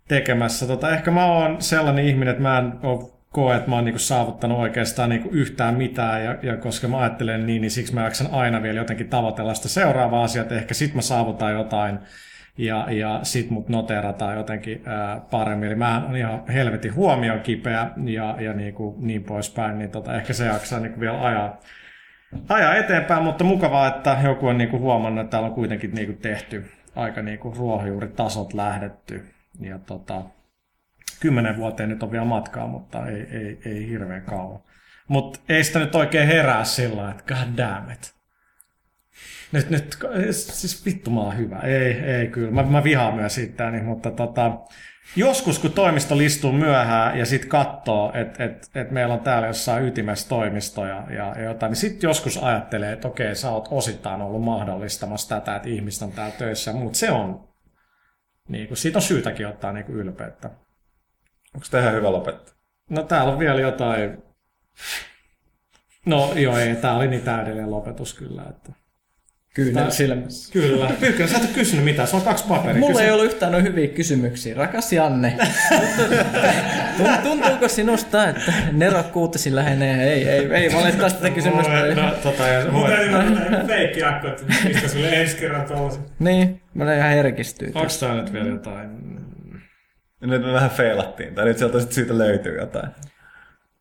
tekemässä. 0.07 0.67
Tota, 0.67 0.89
ehkä 0.89 1.11
mä 1.11 1.25
oon 1.25 1.61
sellainen 1.61 2.05
ihminen, 2.05 2.31
että 2.31 2.43
mä 2.43 2.57
en 2.57 2.73
ole 2.83 3.14
koe, 3.35 3.55
että 3.55 3.69
mä 3.69 3.75
oon 3.75 3.85
niinku 3.85 3.99
saavuttanut 3.99 4.59
oikeastaan 4.59 5.09
niinku 5.09 5.29
yhtään 5.31 5.75
mitään, 5.75 6.23
ja, 6.23 6.35
ja 6.41 6.57
koska 6.57 6.87
mä 6.87 6.99
ajattelen 6.99 7.45
niin, 7.45 7.61
niin 7.61 7.71
siksi 7.71 7.93
mä 7.93 8.03
jaksan 8.03 8.27
aina 8.31 8.63
vielä 8.63 8.79
jotenkin 8.79 9.09
tavoitella 9.09 9.53
sitä 9.53 9.67
seuraavaa 9.67 10.23
asiaa, 10.23 10.41
että 10.43 10.55
ehkä 10.55 10.73
sit 10.73 10.93
mä 10.93 11.01
saavutan 11.01 11.53
jotain, 11.53 11.99
ja, 12.57 12.87
ja 12.91 13.19
sit 13.23 13.49
mut 13.49 13.69
noterataan 13.69 14.37
jotenkin 14.37 14.81
ää, 14.85 15.21
paremmin. 15.31 15.67
Eli 15.67 15.75
mä 15.75 16.03
oon 16.05 16.15
ihan 16.15 16.47
helvetin 16.47 16.95
huomion 16.95 17.39
kipeä 17.39 17.89
ja, 18.03 18.35
ja 18.39 18.53
niinku, 18.53 18.95
niin 18.99 19.23
poispäin, 19.23 19.77
niin 19.77 19.91
tota, 19.91 20.15
ehkä 20.15 20.33
se 20.33 20.45
jaksaa 20.45 20.79
niinku 20.79 20.99
vielä 20.99 21.25
ajaa, 21.25 21.59
ajaa 22.49 22.75
eteenpäin, 22.75 23.23
mutta 23.23 23.43
mukavaa, 23.43 23.87
että 23.87 24.17
joku 24.23 24.47
on 24.47 24.57
niinku 24.57 24.79
huomannut, 24.79 25.23
että 25.23 25.31
täällä 25.31 25.47
on 25.47 25.55
kuitenkin 25.55 25.91
niinku 25.95 26.21
tehty 26.21 26.65
aika 26.95 27.21
niinku 27.21 27.53
ruohonjuuritasot 27.57 28.53
lähdetty. 28.53 29.25
Ja 29.59 29.79
tota, 29.79 30.21
kymmenen 31.19 31.57
vuoteen 31.57 31.89
nyt 31.89 32.03
on 32.03 32.11
vielä 32.11 32.25
matkaa, 32.25 32.67
mutta 32.67 33.07
ei, 33.07 33.27
ei, 33.31 33.59
ei 33.65 33.89
hirveän 33.89 34.21
kauan. 34.21 34.59
Mutta 35.07 35.39
ei 35.49 35.63
sitä 35.63 35.79
nyt 35.79 35.95
oikein 35.95 36.27
herää 36.27 36.63
sillä 36.63 37.11
että 37.11 37.23
god 37.33 37.57
damn 37.57 37.91
it. 37.91 38.15
Nyt, 39.51 39.69
nyt, 39.69 39.97
siis 40.31 40.85
vittu 40.85 41.11
mä 41.11 41.19
oon 41.19 41.37
hyvä. 41.37 41.59
Ei, 41.59 41.91
ei 41.91 42.27
kyllä. 42.27 42.51
Mä, 42.51 42.63
mä 42.63 42.83
vihaan 42.83 43.15
myös 43.15 43.37
itseäni, 43.37 43.81
mutta 43.81 44.11
tota, 44.11 44.57
joskus 45.15 45.59
kun 45.59 45.71
toimisto 45.71 46.17
listuu 46.17 46.51
myöhään 46.51 47.19
ja 47.19 47.25
sitten 47.25 47.49
katsoo, 47.49 48.11
että 48.13 48.43
et, 48.43 48.69
et 48.75 48.91
meillä 48.91 49.13
on 49.13 49.19
täällä 49.19 49.47
jossain 49.47 49.85
ytimessä 49.85 50.29
toimistoja 50.29 51.03
ja, 51.09 51.33
ja 51.35 51.43
jotain, 51.43 51.69
niin 51.69 51.77
sitten 51.77 52.07
joskus 52.07 52.43
ajattelee, 52.43 52.93
että 52.93 53.07
okei, 53.07 53.35
sä 53.35 53.51
oot 53.51 53.67
osittain 53.71 54.21
ollut 54.21 54.43
mahdollistamassa 54.43 55.35
tätä, 55.35 55.55
että 55.55 55.69
ihmiset 55.69 56.01
on 56.01 56.11
täällä 56.11 56.35
töissä, 56.37 56.73
mutta 56.73 56.99
se 56.99 57.11
on, 57.11 57.47
niin 58.49 58.67
kuin, 58.67 58.77
siitä 58.77 58.97
on 58.97 59.01
syytäkin 59.01 59.47
ottaa 59.47 59.73
niin 59.73 59.85
kuin 59.85 59.97
ylpeyttä. 59.97 60.49
Onko 61.55 61.65
tämä 61.71 61.81
ihan 61.83 61.95
hyvä 61.95 62.11
lopettaa? 62.11 62.53
No 62.89 63.03
täällä 63.03 63.33
on 63.33 63.39
vielä 63.39 63.61
jotain... 63.61 64.17
No 66.05 66.33
joo, 66.35 66.57
ei, 66.57 66.75
tää 66.75 66.95
oli 66.95 67.07
niin 67.07 67.21
täydellinen 67.21 67.71
lopetus 67.71 68.13
kyllä, 68.13 68.43
että... 68.49 68.71
kyynel 69.53 69.91
silmässä. 69.91 70.53
Kyllä. 70.53 70.91
Pyykkönen, 70.99 71.29
sä 71.31 71.37
et 71.37 71.43
ole 71.43 71.51
kysynyt 71.53 71.85
mitään, 71.85 72.07
se 72.07 72.15
on 72.15 72.21
kaksi 72.21 72.45
paperia. 72.47 72.79
Mulla 72.79 72.93
Kysy- 72.93 73.05
ei 73.05 73.11
ollut 73.11 73.25
yhtään 73.25 73.51
noin 73.51 73.63
hyviä 73.63 73.87
kysymyksiä. 73.87 74.55
Rakas 74.55 74.93
Janne, 74.93 75.37
tunt- 76.97 77.21
tuntuuko 77.23 77.67
sinusta, 77.67 78.29
että 78.29 78.53
nerokkuutesi 78.71 79.55
lähenee? 79.55 80.13
Ei, 80.13 80.27
ei, 80.29 80.53
ei 80.53 80.73
valitettavasti 80.73 81.21
tätä 81.21 81.33
kysymystä. 81.35 81.85
Ei. 81.85 81.95
No, 81.95 82.11
tota, 82.23 82.47
ja 82.47 82.71
Mutta 82.71 82.79
voi- 82.79 82.89
täytyy 82.89 83.15
olla 83.15 83.67
feikki 83.67 84.03
akku, 84.03 84.27
että 84.27 84.43
mistä 84.67 84.87
sulle 84.87 85.09
ensi 85.21 85.37
kerran 85.37 85.65
tollasen. 85.65 86.03
Niin, 86.19 86.61
mä 86.73 86.83
olen 86.83 86.97
ihan 86.97 87.09
herkistyy. 87.11 87.71
Onks 87.75 87.97
tää 87.99 88.15
nyt 88.15 88.33
vielä 88.33 88.47
jotain? 88.49 89.15
Nyt 90.21 90.41
me 90.41 90.53
vähän 90.53 90.69
feilattiin, 90.69 91.35
tai 91.35 91.45
nyt 91.45 91.57
sieltä 91.57 91.79
siitä 91.79 92.17
löytyy 92.17 92.59
jotain. 92.59 92.89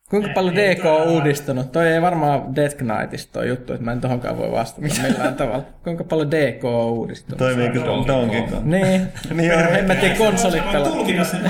Kuinka 0.09 0.29
paljon 0.35 0.57
Ei, 0.57 0.65
ei 0.67 0.75
DK 0.75 0.85
on 0.85 1.07
uudistunut? 1.07 1.71
Toi 1.71 1.87
ei 1.87 2.01
varmaan 2.01 2.55
Death 2.55 2.75
Knightista 2.77 3.33
toi 3.33 3.47
juttu, 3.47 3.73
että 3.73 3.85
mä 3.85 3.91
en 3.91 4.01
tohonkaan 4.01 4.37
voi 4.37 4.51
vastata 4.51 4.81
millään 4.81 5.35
tavalla. 5.35 5.63
Kuinka 5.83 6.03
paljon 6.03 6.31
DK 6.31 6.65
on 6.65 6.85
uudistunut? 6.91 7.37
Toimiiko 7.37 7.85
Donkey 7.85 8.07
Donkey 8.07 8.39
Kong. 8.41 8.51
Kong? 8.51 8.65
Niin, 8.65 9.07
Niin 9.33 9.49
joo. 9.49 9.59
en 9.59 9.85
mä 9.85 9.95
tiedä 9.95 10.15
konsolit 10.15 10.63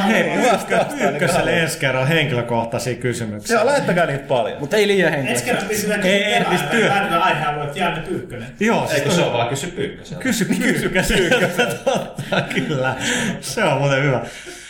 Hei. 0.07 0.23
Pyykkä, 0.23 0.85
Pyykköselle 0.99 1.59
ensi 1.61 1.79
kerralla 1.79 2.05
henkilökohtaisia 2.07 2.95
kysymyksiä. 2.95 3.55
Joo, 3.57 3.65
lähettäkää 3.65 4.05
niitä 4.05 4.23
paljon. 4.27 4.59
Mutta 4.59 4.77
ei 4.77 4.87
liian 4.87 5.13
Ensi 5.13 5.27
henkilö. 5.27 5.45
kerran 5.45 5.65
pistetään 5.69 6.01
Ei, 6.03 6.23
ei, 6.23 6.45
siis 6.45 6.61
työ. 6.61 6.89
Päätetään 6.89 7.21
aihealueet 7.21 7.75
Janne 7.75 8.01
Pyykkönen. 8.01 8.47
Joo, 8.59 8.87
siis 8.87 8.99
Eikö 8.99 9.11
se 9.11 9.21
ole 9.21 9.33
vaan 9.33 9.47
kysy 9.49 9.67
pyykköseltä? 9.67 10.23
Kysy 10.23 10.45
pyykköseltä, 10.45 12.41
kyllä. 12.55 12.95
Se 13.41 13.63
on 13.63 13.77
muuten 13.77 14.03
hyvä. 14.03 14.21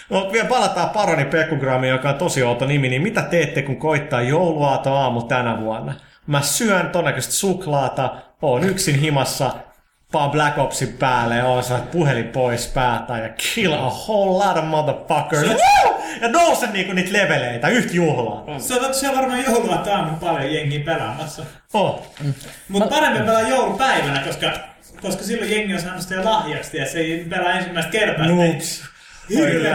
No, 0.10 0.30
vielä 0.32 0.48
palataan 0.48 0.90
Paroni 0.90 1.26
Pekkugrammiin, 1.26 1.92
joka 1.92 2.10
on 2.10 2.16
tosi 2.16 2.44
outo 2.44 2.66
nimi, 2.66 2.90
niin 2.90 3.02
mitä 3.02 3.22
teette, 3.22 3.62
kun 3.62 3.78
koittaa 3.78 4.22
jouluaato 4.22 4.94
aamu 4.94 5.22
tänä 5.22 5.62
vuonna? 5.62 5.94
Mä 6.28 6.42
syön 6.42 6.90
todennäköisesti 6.90 7.36
suklaata, 7.36 8.16
oon 8.42 8.64
yksin 8.64 9.00
himassa, 9.00 9.52
paan 10.12 10.32
Black 10.32 10.58
Opsin 10.58 10.94
päälle 11.00 11.36
ja 11.36 11.46
oon 11.46 11.64
saanut 11.64 11.92
puhelin 11.92 12.28
pois 12.28 12.68
päätä 12.68 13.18
ja 13.18 13.30
kill 13.30 13.74
a 13.74 13.78
whole 13.78 14.46
lot 14.46 14.58
of 14.58 14.66
motherfuckers. 14.66 15.48
Woo! 15.48 16.02
Ja 16.22 16.30
nousen 16.30 16.74
niinku 16.74 16.94
niitä 16.94 17.14
leveleitä, 17.14 17.68
yhtä 17.68 17.94
juhlaa. 17.94 18.60
Se 18.60 18.74
on, 18.74 18.94
se 18.94 19.10
on 19.10 19.16
varmaan 19.16 19.44
joulua 19.44 19.84
aamun 19.92 20.20
paljon 20.20 20.54
jengiä 20.54 20.86
pelaamassa. 20.86 21.44
Oh. 21.74 22.08
Mutta 22.70 22.90
parempi 22.90 23.20
pelaa 23.20 23.42
joulupäivänä, 23.42 24.20
koska, 24.20 24.52
koska 25.02 25.24
silloin 25.24 25.52
jengi 25.52 25.74
on 25.74 25.82
saanut 25.82 26.02
sitä 26.02 26.26
lahjaksi 26.26 26.78
ja 26.78 26.86
se 26.86 27.00
ei 27.00 27.26
pelaa 27.30 27.52
ensimmäistä 27.52 27.92
kertaa. 27.92 28.28
Noobs. 28.28 28.95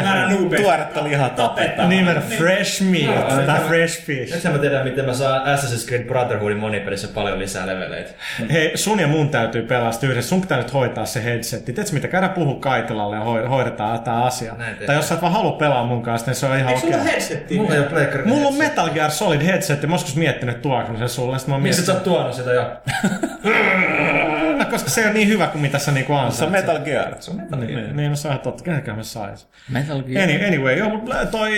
Määrä. 0.02 0.30
Tuoretta 0.62 1.04
lihaa 1.04 1.28
Tapettaa. 1.28 1.88
Nimen 1.88 2.22
fresh 2.38 2.82
meat, 2.82 3.46
tai 3.46 3.60
fresh 3.60 4.02
fish. 4.04 4.34
Nyt 4.44 4.52
mä 4.52 4.58
tiedän, 4.58 4.84
miten 4.84 5.04
mä 5.04 5.14
saan 5.14 5.42
Assassin's 5.56 5.86
Creed 5.88 6.04
Brotherhoodin 6.04 6.58
monipelissä 6.58 7.08
paljon 7.14 7.38
lisää 7.38 7.66
leveleitä. 7.66 8.10
Hei, 8.52 8.76
sun 8.76 9.00
ja 9.00 9.06
mun 9.08 9.28
täytyy 9.28 9.62
pelastaa 9.62 10.10
yhdessä. 10.10 10.28
Sun 10.28 10.40
pitää 10.40 10.58
nyt 10.58 10.72
hoitaa 10.74 11.06
se 11.06 11.24
headsetti. 11.24 11.72
Tiedätkö 11.72 11.94
mitä? 11.94 12.08
Käydään 12.08 12.32
puhua 12.32 12.60
Kaitilalle 12.60 13.16
ja 13.16 13.22
hoi- 13.22 13.46
hoidetaan 13.46 14.00
tämä 14.00 14.22
asia. 14.24 14.54
Näin 14.58 14.76
tai 14.86 14.96
jos 14.96 15.08
sä 15.08 15.14
et 15.14 15.20
vaan 15.22 15.32
halua 15.32 15.52
pelaa 15.52 15.84
mun 15.84 16.02
kanssa, 16.02 16.26
niin 16.30 16.36
se 16.36 16.46
on 16.46 16.56
ihan 16.56 16.68
Eikö 16.68 16.80
sulla 16.80 16.96
okei. 16.96 17.12
headsetti? 17.12 17.56
Mulla 17.56 17.74
ei 17.74 17.80
ole. 17.80 18.22
Mulla 18.24 18.48
on 18.48 18.54
Metal 18.54 18.90
Gear 18.90 19.10
Solid 19.10 19.42
headsetti. 19.42 19.86
Mä 19.86 19.94
oon 19.94 20.04
miettinyt 20.14 20.62
tuoksi 20.62 20.96
sen 20.98 21.08
sulle. 21.08 21.38
Sitten 21.38 21.52
mä 21.52 21.54
oon 21.56 21.62
Miksi 21.62 21.86
sä 21.86 21.92
oot 21.92 22.04
tuonut 22.04 22.34
sitä 22.34 22.50
jo? 22.52 22.70
No, 24.90 24.94
se 24.94 25.08
on 25.08 25.14
niin 25.14 25.28
hyvä 25.28 25.46
kuin 25.46 25.62
mitä 25.62 25.78
sä 25.78 25.92
niinku 25.92 26.12
Se 26.30 26.44
on. 26.44 26.52
Metal 26.52 26.78
Gear. 26.78 27.14
Se 27.22 27.30
on 27.30 27.36
Metal 27.36 27.58
Gear. 27.58 27.80
Niin, 27.80 27.96
niin 27.96 28.10
no 28.10 28.16
se 28.16 28.28
on 28.28 28.32
ihan 28.32 28.42
totta. 28.42 28.64
Kenelläkään 28.64 28.96
me 28.96 29.02
sais. 29.02 29.48
Metal 29.68 30.02
Gear. 30.02 30.22
Any, 30.22 30.46
anyway, 30.46 30.78
joo, 30.78 30.88
mutta 30.88 31.26
toi 31.26 31.52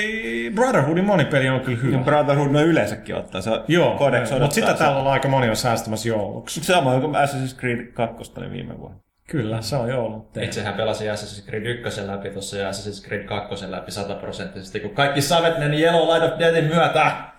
Brotherhoodin 0.55 1.05
monipeli 1.05 1.49
on 1.49 1.61
kyllä 1.61 1.79
Ja 1.79 1.83
hyvä. 1.83 1.99
Brotherhood 1.99 2.51
no 2.51 2.61
yleensäkin 2.61 3.15
ottaa. 3.17 3.41
Se 3.41 3.51
Joo, 3.69 3.99
Codex 3.99 4.21
mutta 4.21 4.37
odottaa 4.37 4.55
sitä 4.55 4.75
täällä 4.75 4.99
on 4.99 5.07
aika 5.07 5.29
moni 5.29 5.49
on 5.49 5.57
säästämässä 5.57 6.09
jouluksi. 6.09 6.65
Sama 6.65 7.01
kuin 7.01 7.15
Assassin's 7.15 7.59
Creed 7.61 7.87
2 7.87 8.33
oli 8.37 8.51
viime 8.51 8.79
vuonna. 8.79 8.99
Kyllä, 9.29 9.63
se 9.63 9.77
on 9.77 9.89
joulu. 9.89 10.31
Itsehän 10.41 10.75
pelasin 10.75 11.11
Assassin's 11.11 11.47
Creed 11.47 11.67
1 11.67 12.07
läpi 12.07 12.31
tuossa 12.31 12.57
ja 12.57 12.71
Assassin's 12.71 13.07
Creed 13.07 13.25
2 13.25 13.71
läpi 13.71 13.91
sataprosenttisesti, 13.91 14.81
kun 14.81 14.91
kaikki 14.91 15.21
savet 15.21 15.59
meni 15.59 15.83
Yellow 15.83 16.09
Light 16.09 16.33
of 16.33 16.39
Deathin 16.39 16.65
myötä. 16.65 17.32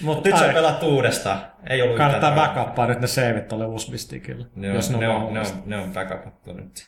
Mutta 0.00 0.28
nyt 0.28 0.38
sä 0.38 0.48
pelat 0.52 0.82
uudestaan. 0.82 1.40
Ei 1.70 1.82
ollut 1.82 1.96
Kannattaa 1.96 2.34
backuppaa 2.34 2.86
nyt 2.86 3.00
ne 3.00 3.06
saveit 3.06 3.48
tuolle 3.48 3.66
USB-stickillä. 3.66 4.46
Ne 4.56 4.68
on, 4.70 4.74
jos 4.74 4.90
ne 4.90 4.96
on, 4.96 5.02
ne 5.02 5.08
on, 5.08 5.34
ne 5.34 5.40
on, 5.40 5.46
ne 5.66 5.76
on 5.76 5.92
backupattu 5.92 6.52
nyt. 6.52 6.86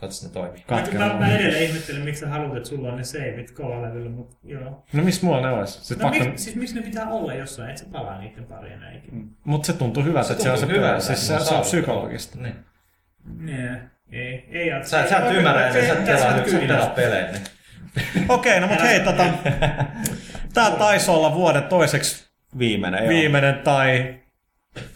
Toivottavasti 0.00 0.26
ne 0.26 0.32
toimii. 0.32 0.64
Mä, 0.70 0.76
Katkeraa. 0.76 1.08
mä, 1.08 1.18
mä 1.20 1.36
edelleen 1.36 1.64
ihmettelen, 1.64 2.02
miksi 2.02 2.20
sä 2.20 2.28
haluat, 2.28 2.56
että 2.56 2.68
sulla 2.68 2.88
on 2.88 2.96
ne 2.96 3.04
saveit 3.04 3.50
kovalevyllä, 3.50 4.10
mutta 4.10 4.36
joo. 4.44 4.84
No 4.92 5.02
missä 5.02 5.26
mulla 5.26 5.40
ne 5.40 5.48
olisi? 5.48 5.72
Siis 5.84 5.98
No, 5.98 6.08
pakko... 6.10 6.24
mik, 6.24 6.38
siis 6.38 6.56
miksi 6.56 6.74
ne 6.74 6.82
pitää 6.82 7.08
olla 7.08 7.34
jossain, 7.34 7.70
et 7.70 7.78
sä 7.78 7.84
palaa 7.92 8.18
niiden 8.20 8.44
pariin 8.44 8.80
näinkin? 8.80 9.30
Mut 9.44 9.64
se 9.64 9.72
tuntuu 9.72 10.02
hyvältä, 10.02 10.32
että 10.32 10.42
se 10.44 10.50
on 10.50 10.58
se, 10.58 10.66
hyvältä, 10.66 11.00
siis 11.00 11.26
se, 11.26 11.38
se 11.38 11.54
on 11.54 11.60
psykologista. 11.60 12.38
Niin. 12.38 12.54
Nee, 13.38 13.80
ei, 14.12 14.48
ei 14.52 14.72
oo- 14.72 14.84
Sä, 14.84 15.08
sä 15.08 15.16
et 15.18 15.24
ei- 15.30 15.36
ymmärrä, 15.36 15.66
että 15.66 15.80
se- 15.80 15.86
sä 15.86 15.92
et 16.38 16.48
se- 16.50 16.58
pelaa, 16.66 16.86
pelejä. 16.86 17.26
Niin. 17.32 17.42
Okei, 18.28 18.60
no 18.60 18.66
mut 18.66 18.82
hei, 18.82 19.00
tota, 19.00 19.24
tää 20.54 20.70
taisi 20.70 21.10
olla 21.10 21.34
vuoden 21.34 21.62
toiseksi 21.62 22.25
Viimeinen, 22.58 23.00
joo. 23.00 23.08
viimeinen 23.08 23.54
tai 23.54 24.14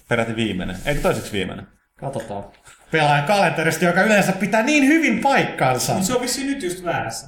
Peräti 0.08 0.36
viimeinen. 0.36 0.76
Eikö 0.86 1.00
toiseksi 1.00 1.32
viimeinen? 1.32 1.66
katsotaan 2.00 2.44
pelaajan 2.90 3.26
kalenterista, 3.26 3.84
joka 3.84 4.02
yleensä 4.02 4.32
pitää 4.32 4.62
niin 4.62 4.86
hyvin 4.86 5.18
paikkansa. 5.18 5.94
Mut 5.94 6.04
se 6.04 6.14
on 6.14 6.20
vissiin 6.20 6.46
nyt 6.46 6.62
just 6.62 6.84
väärässä. 6.84 7.26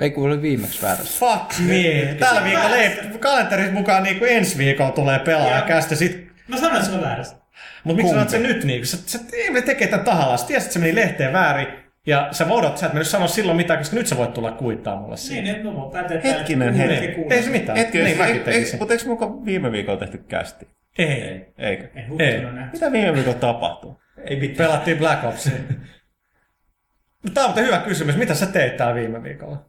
Ei 0.00 0.10
kun 0.10 0.26
oli 0.26 0.42
viimeksi 0.42 0.82
väärässä. 0.82 1.18
Fuck 1.18 1.58
me. 1.58 2.16
Tällä 2.18 2.44
viikolla 2.44 2.76
ei, 2.76 3.18
kalenterin 3.20 3.72
mukaan 3.72 4.02
niinku 4.02 4.24
ensi 4.24 4.58
viikolla 4.58 4.90
tulee 4.90 5.18
pelaaja 5.18 5.62
kästä 5.62 5.96
sit 5.96 6.26
Mä 6.48 6.56
sanoin, 6.56 6.76
että 6.76 6.88
se 6.88 6.94
on 6.94 7.02
väärässä. 7.02 7.36
Mutta 7.84 7.96
miksi 7.96 8.14
sanot 8.14 8.30
se 8.30 8.38
nyt 8.38 8.64
niin? 8.64 8.86
Sä, 8.86 8.96
sä 9.06 9.18
Emeli 9.32 9.62
tekee 9.62 9.88
tämän 9.88 10.04
tahallaan. 10.04 10.38
Sä 10.38 10.46
tiesit, 10.46 10.66
että 10.66 10.72
se 10.72 10.78
meni 10.78 10.94
lehteen 10.94 11.32
väärin. 11.32 11.66
Ja 12.06 12.28
sä 12.30 12.48
voidot, 12.48 12.78
sä 12.78 12.86
et 12.86 12.92
mennyt 12.92 13.08
sanoa 13.08 13.28
silloin 13.28 13.56
mitään, 13.56 13.78
koska 13.78 13.96
nyt 13.96 14.06
sä 14.06 14.16
voit 14.16 14.34
tulla 14.34 14.52
kuittaa 14.52 15.00
mulle 15.00 15.16
siitä. 15.16 15.42
Niin, 15.42 15.56
että 15.56 15.68
mä 15.68 15.74
voin 15.74 15.90
päättää, 15.90 16.20
Hetkinen, 16.24 16.68
että 16.68 16.94
hetki. 16.94 17.08
kuulee. 17.14 17.36
Ei 17.36 17.42
se 17.42 17.50
mitään. 17.50 17.78
Hetki, 17.78 17.98
niin, 17.98 18.04
niin, 18.04 18.18
mäkin 18.18 18.34
ei, 18.36 18.40
tekisin. 18.40 18.74
ei, 18.74 18.78
mutta 18.78 18.94
eikö 18.94 19.06
mukaan 19.06 19.44
viime 19.44 19.72
viikolla 19.72 19.98
tehty 19.98 20.18
kästi? 20.18 20.68
Ei. 20.98 21.46
Eikö? 21.58 21.88
Ei 21.94 22.06
huttuna 22.08 22.52
näe. 22.52 22.68
Mitä 22.72 22.92
viime 22.92 23.14
viikolla 23.14 23.38
tapahtuu? 23.38 24.00
Ei 24.24 24.40
mitään. 24.40 24.68
Pelattiin 24.68 24.98
Black 24.98 25.24
Opsia. 25.24 25.52
Tämä 27.34 27.46
on 27.46 27.56
hyvä 27.56 27.78
kysymys. 27.78 28.16
Mitä 28.16 28.34
sä 28.34 28.46
teit 28.46 28.76
täällä 28.76 28.94
viime 28.94 29.22
viikolla? 29.22 29.64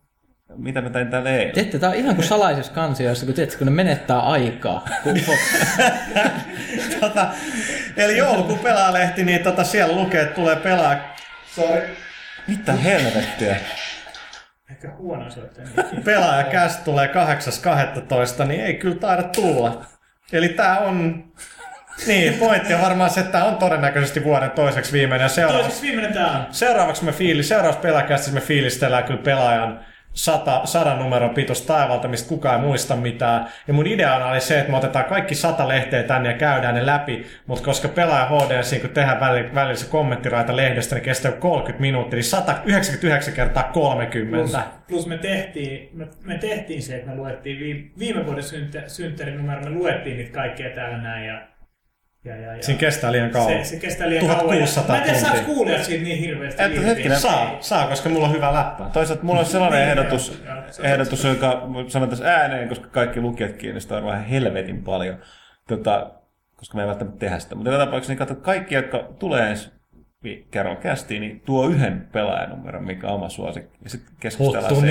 Mitä 0.57 0.81
mä 0.81 0.89
tein 0.89 1.07
täällä 1.07 1.29
eilen? 1.29 1.53
Tiedätte, 1.53 1.79
tää 1.79 1.89
on 1.89 1.95
ihan 1.95 2.15
kuin 2.15 2.27
salaisessa 2.35 2.73
kansioissa, 2.73 3.25
kun 3.25 3.35
tiedätkö, 3.35 3.57
kun 3.57 3.67
ne 3.67 3.71
menettää 3.73 4.19
aikaa. 4.19 4.85
Kun, 5.03 5.15
tota, 6.99 7.27
eli 7.97 8.17
joulukuun 8.17 8.59
pelaajalehti, 8.59 9.23
niin 9.23 9.43
tota, 9.43 9.63
siellä 9.63 9.95
lukee, 9.95 10.21
että 10.21 10.35
tulee 10.35 10.55
pelaa. 10.55 10.95
Sorry. 11.55 11.87
Mitä 12.47 12.71
helvettiä? 12.71 13.55
Ehkä 14.71 14.91
huono 14.97 15.29
soittaja. 15.29 15.67
Pelaajakäst 16.05 16.83
tulee 16.83 17.09
8.12, 18.39 18.45
niin 18.45 18.61
ei 18.65 18.73
kyllä 18.73 18.95
taida 18.95 19.23
tulla. 19.23 19.85
Eli 20.33 20.49
tää 20.49 20.79
on... 20.79 21.23
Niin, 22.07 22.33
pointti 22.33 22.73
on 22.73 22.81
varmaan 22.81 23.09
se, 23.09 23.19
että 23.19 23.31
tää 23.31 23.45
on 23.45 23.55
todennäköisesti 23.57 24.23
vuoden 24.23 24.51
toiseksi 24.51 24.91
viimeinen. 24.91 25.29
Seuraavaksi, 25.29 25.63
Toiseksi 25.63 25.87
viimeinen 25.87 26.13
tää 26.13 26.31
on. 26.31 26.45
seuraavaksi 26.51 27.05
me 27.05 27.11
fiili, 27.11 27.43
seuraavaksi 27.43 27.81
pelaajakästissä 27.81 28.33
me 28.33 28.41
fiilistellään 28.41 29.03
kyllä 29.03 29.21
pelaajan 29.21 29.85
sata, 30.17 30.61
sadan 30.65 30.99
numeron 30.99 31.29
pitos 31.29 31.61
taivalta, 31.61 32.07
mistä 32.07 32.29
kukaan 32.29 32.59
ei 32.59 32.67
muista 32.67 32.95
mitään. 32.95 33.47
Ja 33.67 33.73
mun 33.73 33.87
ideana 33.87 34.29
oli 34.29 34.41
se, 34.41 34.59
että 34.59 34.71
me 34.71 34.77
otetaan 34.77 35.05
kaikki 35.05 35.35
sata 35.35 35.67
lehteä 35.67 36.03
tänne 36.03 36.31
ja 36.31 36.37
käydään 36.37 36.75
ne 36.75 36.85
läpi, 36.85 37.25
mutta 37.47 37.63
koska 37.63 37.87
pelaaja 37.87 38.25
HD, 38.25 38.79
kun 38.81 38.89
tehdään 38.89 39.19
välillä, 39.19 39.75
se 39.75 39.89
kommenttiraita 39.89 40.55
lehdestä, 40.55 40.95
niin 40.95 41.03
kestää 41.03 41.31
30 41.31 41.81
minuuttia, 41.81 42.17
niin 42.17 42.23
199 42.23 43.33
kertaa 43.33 43.63
30. 43.63 44.37
Plus, 44.37 44.65
plus 44.87 45.07
me, 45.07 45.17
tehtiin, 45.17 45.89
me, 45.93 46.07
me 46.23 46.37
tehtiin 46.37 46.81
se, 46.81 46.95
että 46.95 47.09
me 47.09 47.15
luettiin 47.15 47.59
viime, 47.59 47.89
viime 47.99 48.25
vuoden 48.25 48.43
synttärin 48.87 49.37
numero, 49.37 49.61
me 49.61 49.69
luettiin 49.69 50.17
niitä 50.17 50.33
kaikkea 50.33 50.69
täällä 50.69 50.97
näin 50.97 51.27
ja 51.27 51.41
ja, 52.27 52.35
ja, 52.35 52.55
ja. 52.55 52.63
Siinä 52.63 52.79
kestää 52.79 53.11
liian 53.11 53.29
kauan. 53.29 53.65
Se, 53.65 53.69
se 53.69 53.79
kestää 53.79 54.09
liian 54.09 54.25
kauan. 54.25 54.39
1600 54.39 54.95
Mä 54.95 55.01
en 55.01 55.03
tiedä, 55.03 55.19
saako 55.19 55.45
kuulijat 55.45 55.83
siitä 55.83 56.03
niin 56.03 56.19
hirveästi 56.19 56.63
Että 56.63 56.81
hetkinen. 56.81 57.19
Saa, 57.19 57.57
saa, 57.59 57.87
koska 57.87 58.09
mulla 58.09 58.27
on 58.27 58.33
hyvä 58.33 58.53
läppä. 58.53 58.85
Toisaalta 58.93 59.23
mulla 59.23 59.39
on 59.39 59.45
sellainen 59.55 59.79
Niin, 59.79 59.89
ehdotus, 59.89 60.43
joo, 60.45 60.55
se 60.71 60.83
ehdotus 60.83 61.23
joka 61.23 61.67
sanon 61.87 62.09
tässä 62.09 62.25
ääneen, 62.25 62.69
koska 62.69 62.87
kaikki 62.87 63.21
lukijat 63.21 63.53
kiinnostaa 63.53 64.03
vähän 64.03 64.25
helvetin 64.25 64.83
paljon. 64.83 65.17
Tota, 65.67 66.11
koska 66.55 66.75
me 66.75 66.81
ei 66.83 66.87
välttämättä 66.87 67.19
tehdä 67.19 67.39
sitä. 67.39 67.55
Mutta 67.55 67.71
joka 67.71 67.85
tapauksessa 67.85 68.11
niin 68.11 68.17
katso, 68.17 68.35
kaikki, 68.35 68.75
jotka 68.75 69.13
tulee 69.19 69.49
ensi 69.49 69.69
kerran 70.51 70.77
kästiin, 70.77 71.21
niin 71.21 71.39
tuo 71.39 71.67
yhden 71.67 72.07
pelaajanumeron, 72.11 72.83
mikä 72.83 73.07
on 73.07 73.13
oma 73.13 73.29
suosikki. 73.29 73.77
Ja 73.83 73.89
sitten 73.89 74.13
keskustellaan 74.19 74.75
se. 74.75 74.81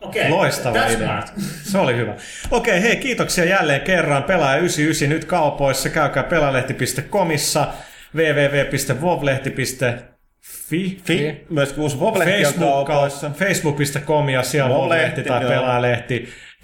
Okei, 0.00 0.30
Loistava 0.30 0.76
that's 0.76 0.92
idea. 0.92 1.06
smart. 1.06 1.32
Se 1.62 1.78
oli 1.78 1.96
hyvä. 1.96 2.14
Okei, 2.50 2.82
hei, 2.82 2.96
kiitoksia 2.96 3.44
jälleen 3.44 3.80
kerran. 3.80 4.22
Pelaaja 4.22 4.56
99 4.56 5.08
nyt 5.08 5.24
kaupoissa. 5.24 5.88
Käykää 5.88 6.22
pelalehti.comissa, 6.22 7.68
www.vovlehti.fi. 8.16 11.00
Fi, 11.04 11.44
myös 11.50 11.74
uusi 11.78 12.00
Voblehti 12.00 12.34
on 12.36 12.42
Facebook, 12.42 12.86
kaupoissa. 12.86 13.30
facebook.com 13.30 14.28
ja 14.28 14.42
siellä 14.42 14.74
on 14.74 14.80
Vovlehti, 14.82 15.22
tai 15.22 15.42
joo. 15.42 15.50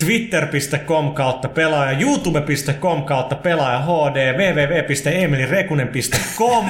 twitter.com 0.04 1.14
kautta 1.14 1.48
pelaaja, 1.48 1.98
youtube.com 2.00 3.04
kautta 3.04 3.36
pelaaja 3.36 3.80
HD, 3.80 4.32
www.emilirekunen.com. 4.36 6.66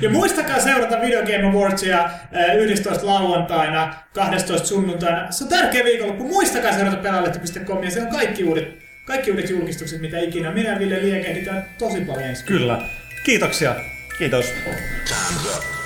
Ja 0.00 0.10
muistakaa 0.10 0.60
seurata 0.60 1.00
Video 1.00 1.22
Game 1.22 1.46
Awardsia 1.46 2.04
äh, 2.04 2.10
11. 2.56 3.06
lauantaina, 3.06 3.94
12. 4.14 4.66
sunnuntaina. 4.66 5.32
Se 5.32 5.44
on 5.44 5.50
tärkeä 5.50 5.84
viikonloppu. 5.84 6.24
Muistakaa 6.24 6.72
seurata 6.72 6.96
pelaajalehti.com 6.96 7.84
ja 7.84 7.90
se 7.90 8.02
on 8.02 8.08
kaikki 8.08 8.44
uudet, 8.44 8.78
kaikki 9.06 9.30
uudet 9.30 9.50
julkistukset, 9.50 10.00
mitä 10.00 10.18
ikinä. 10.18 10.50
Minä 10.50 10.78
Ville 10.78 11.02
liekehditään 11.02 11.64
tosi 11.78 12.00
paljon 12.00 12.28
ensi 12.28 12.44
Kyllä. 12.44 12.78
Kiitoksia. 13.24 13.74
Kiitos. 14.18 14.44
Time's 14.44 15.56
up. 15.56 15.79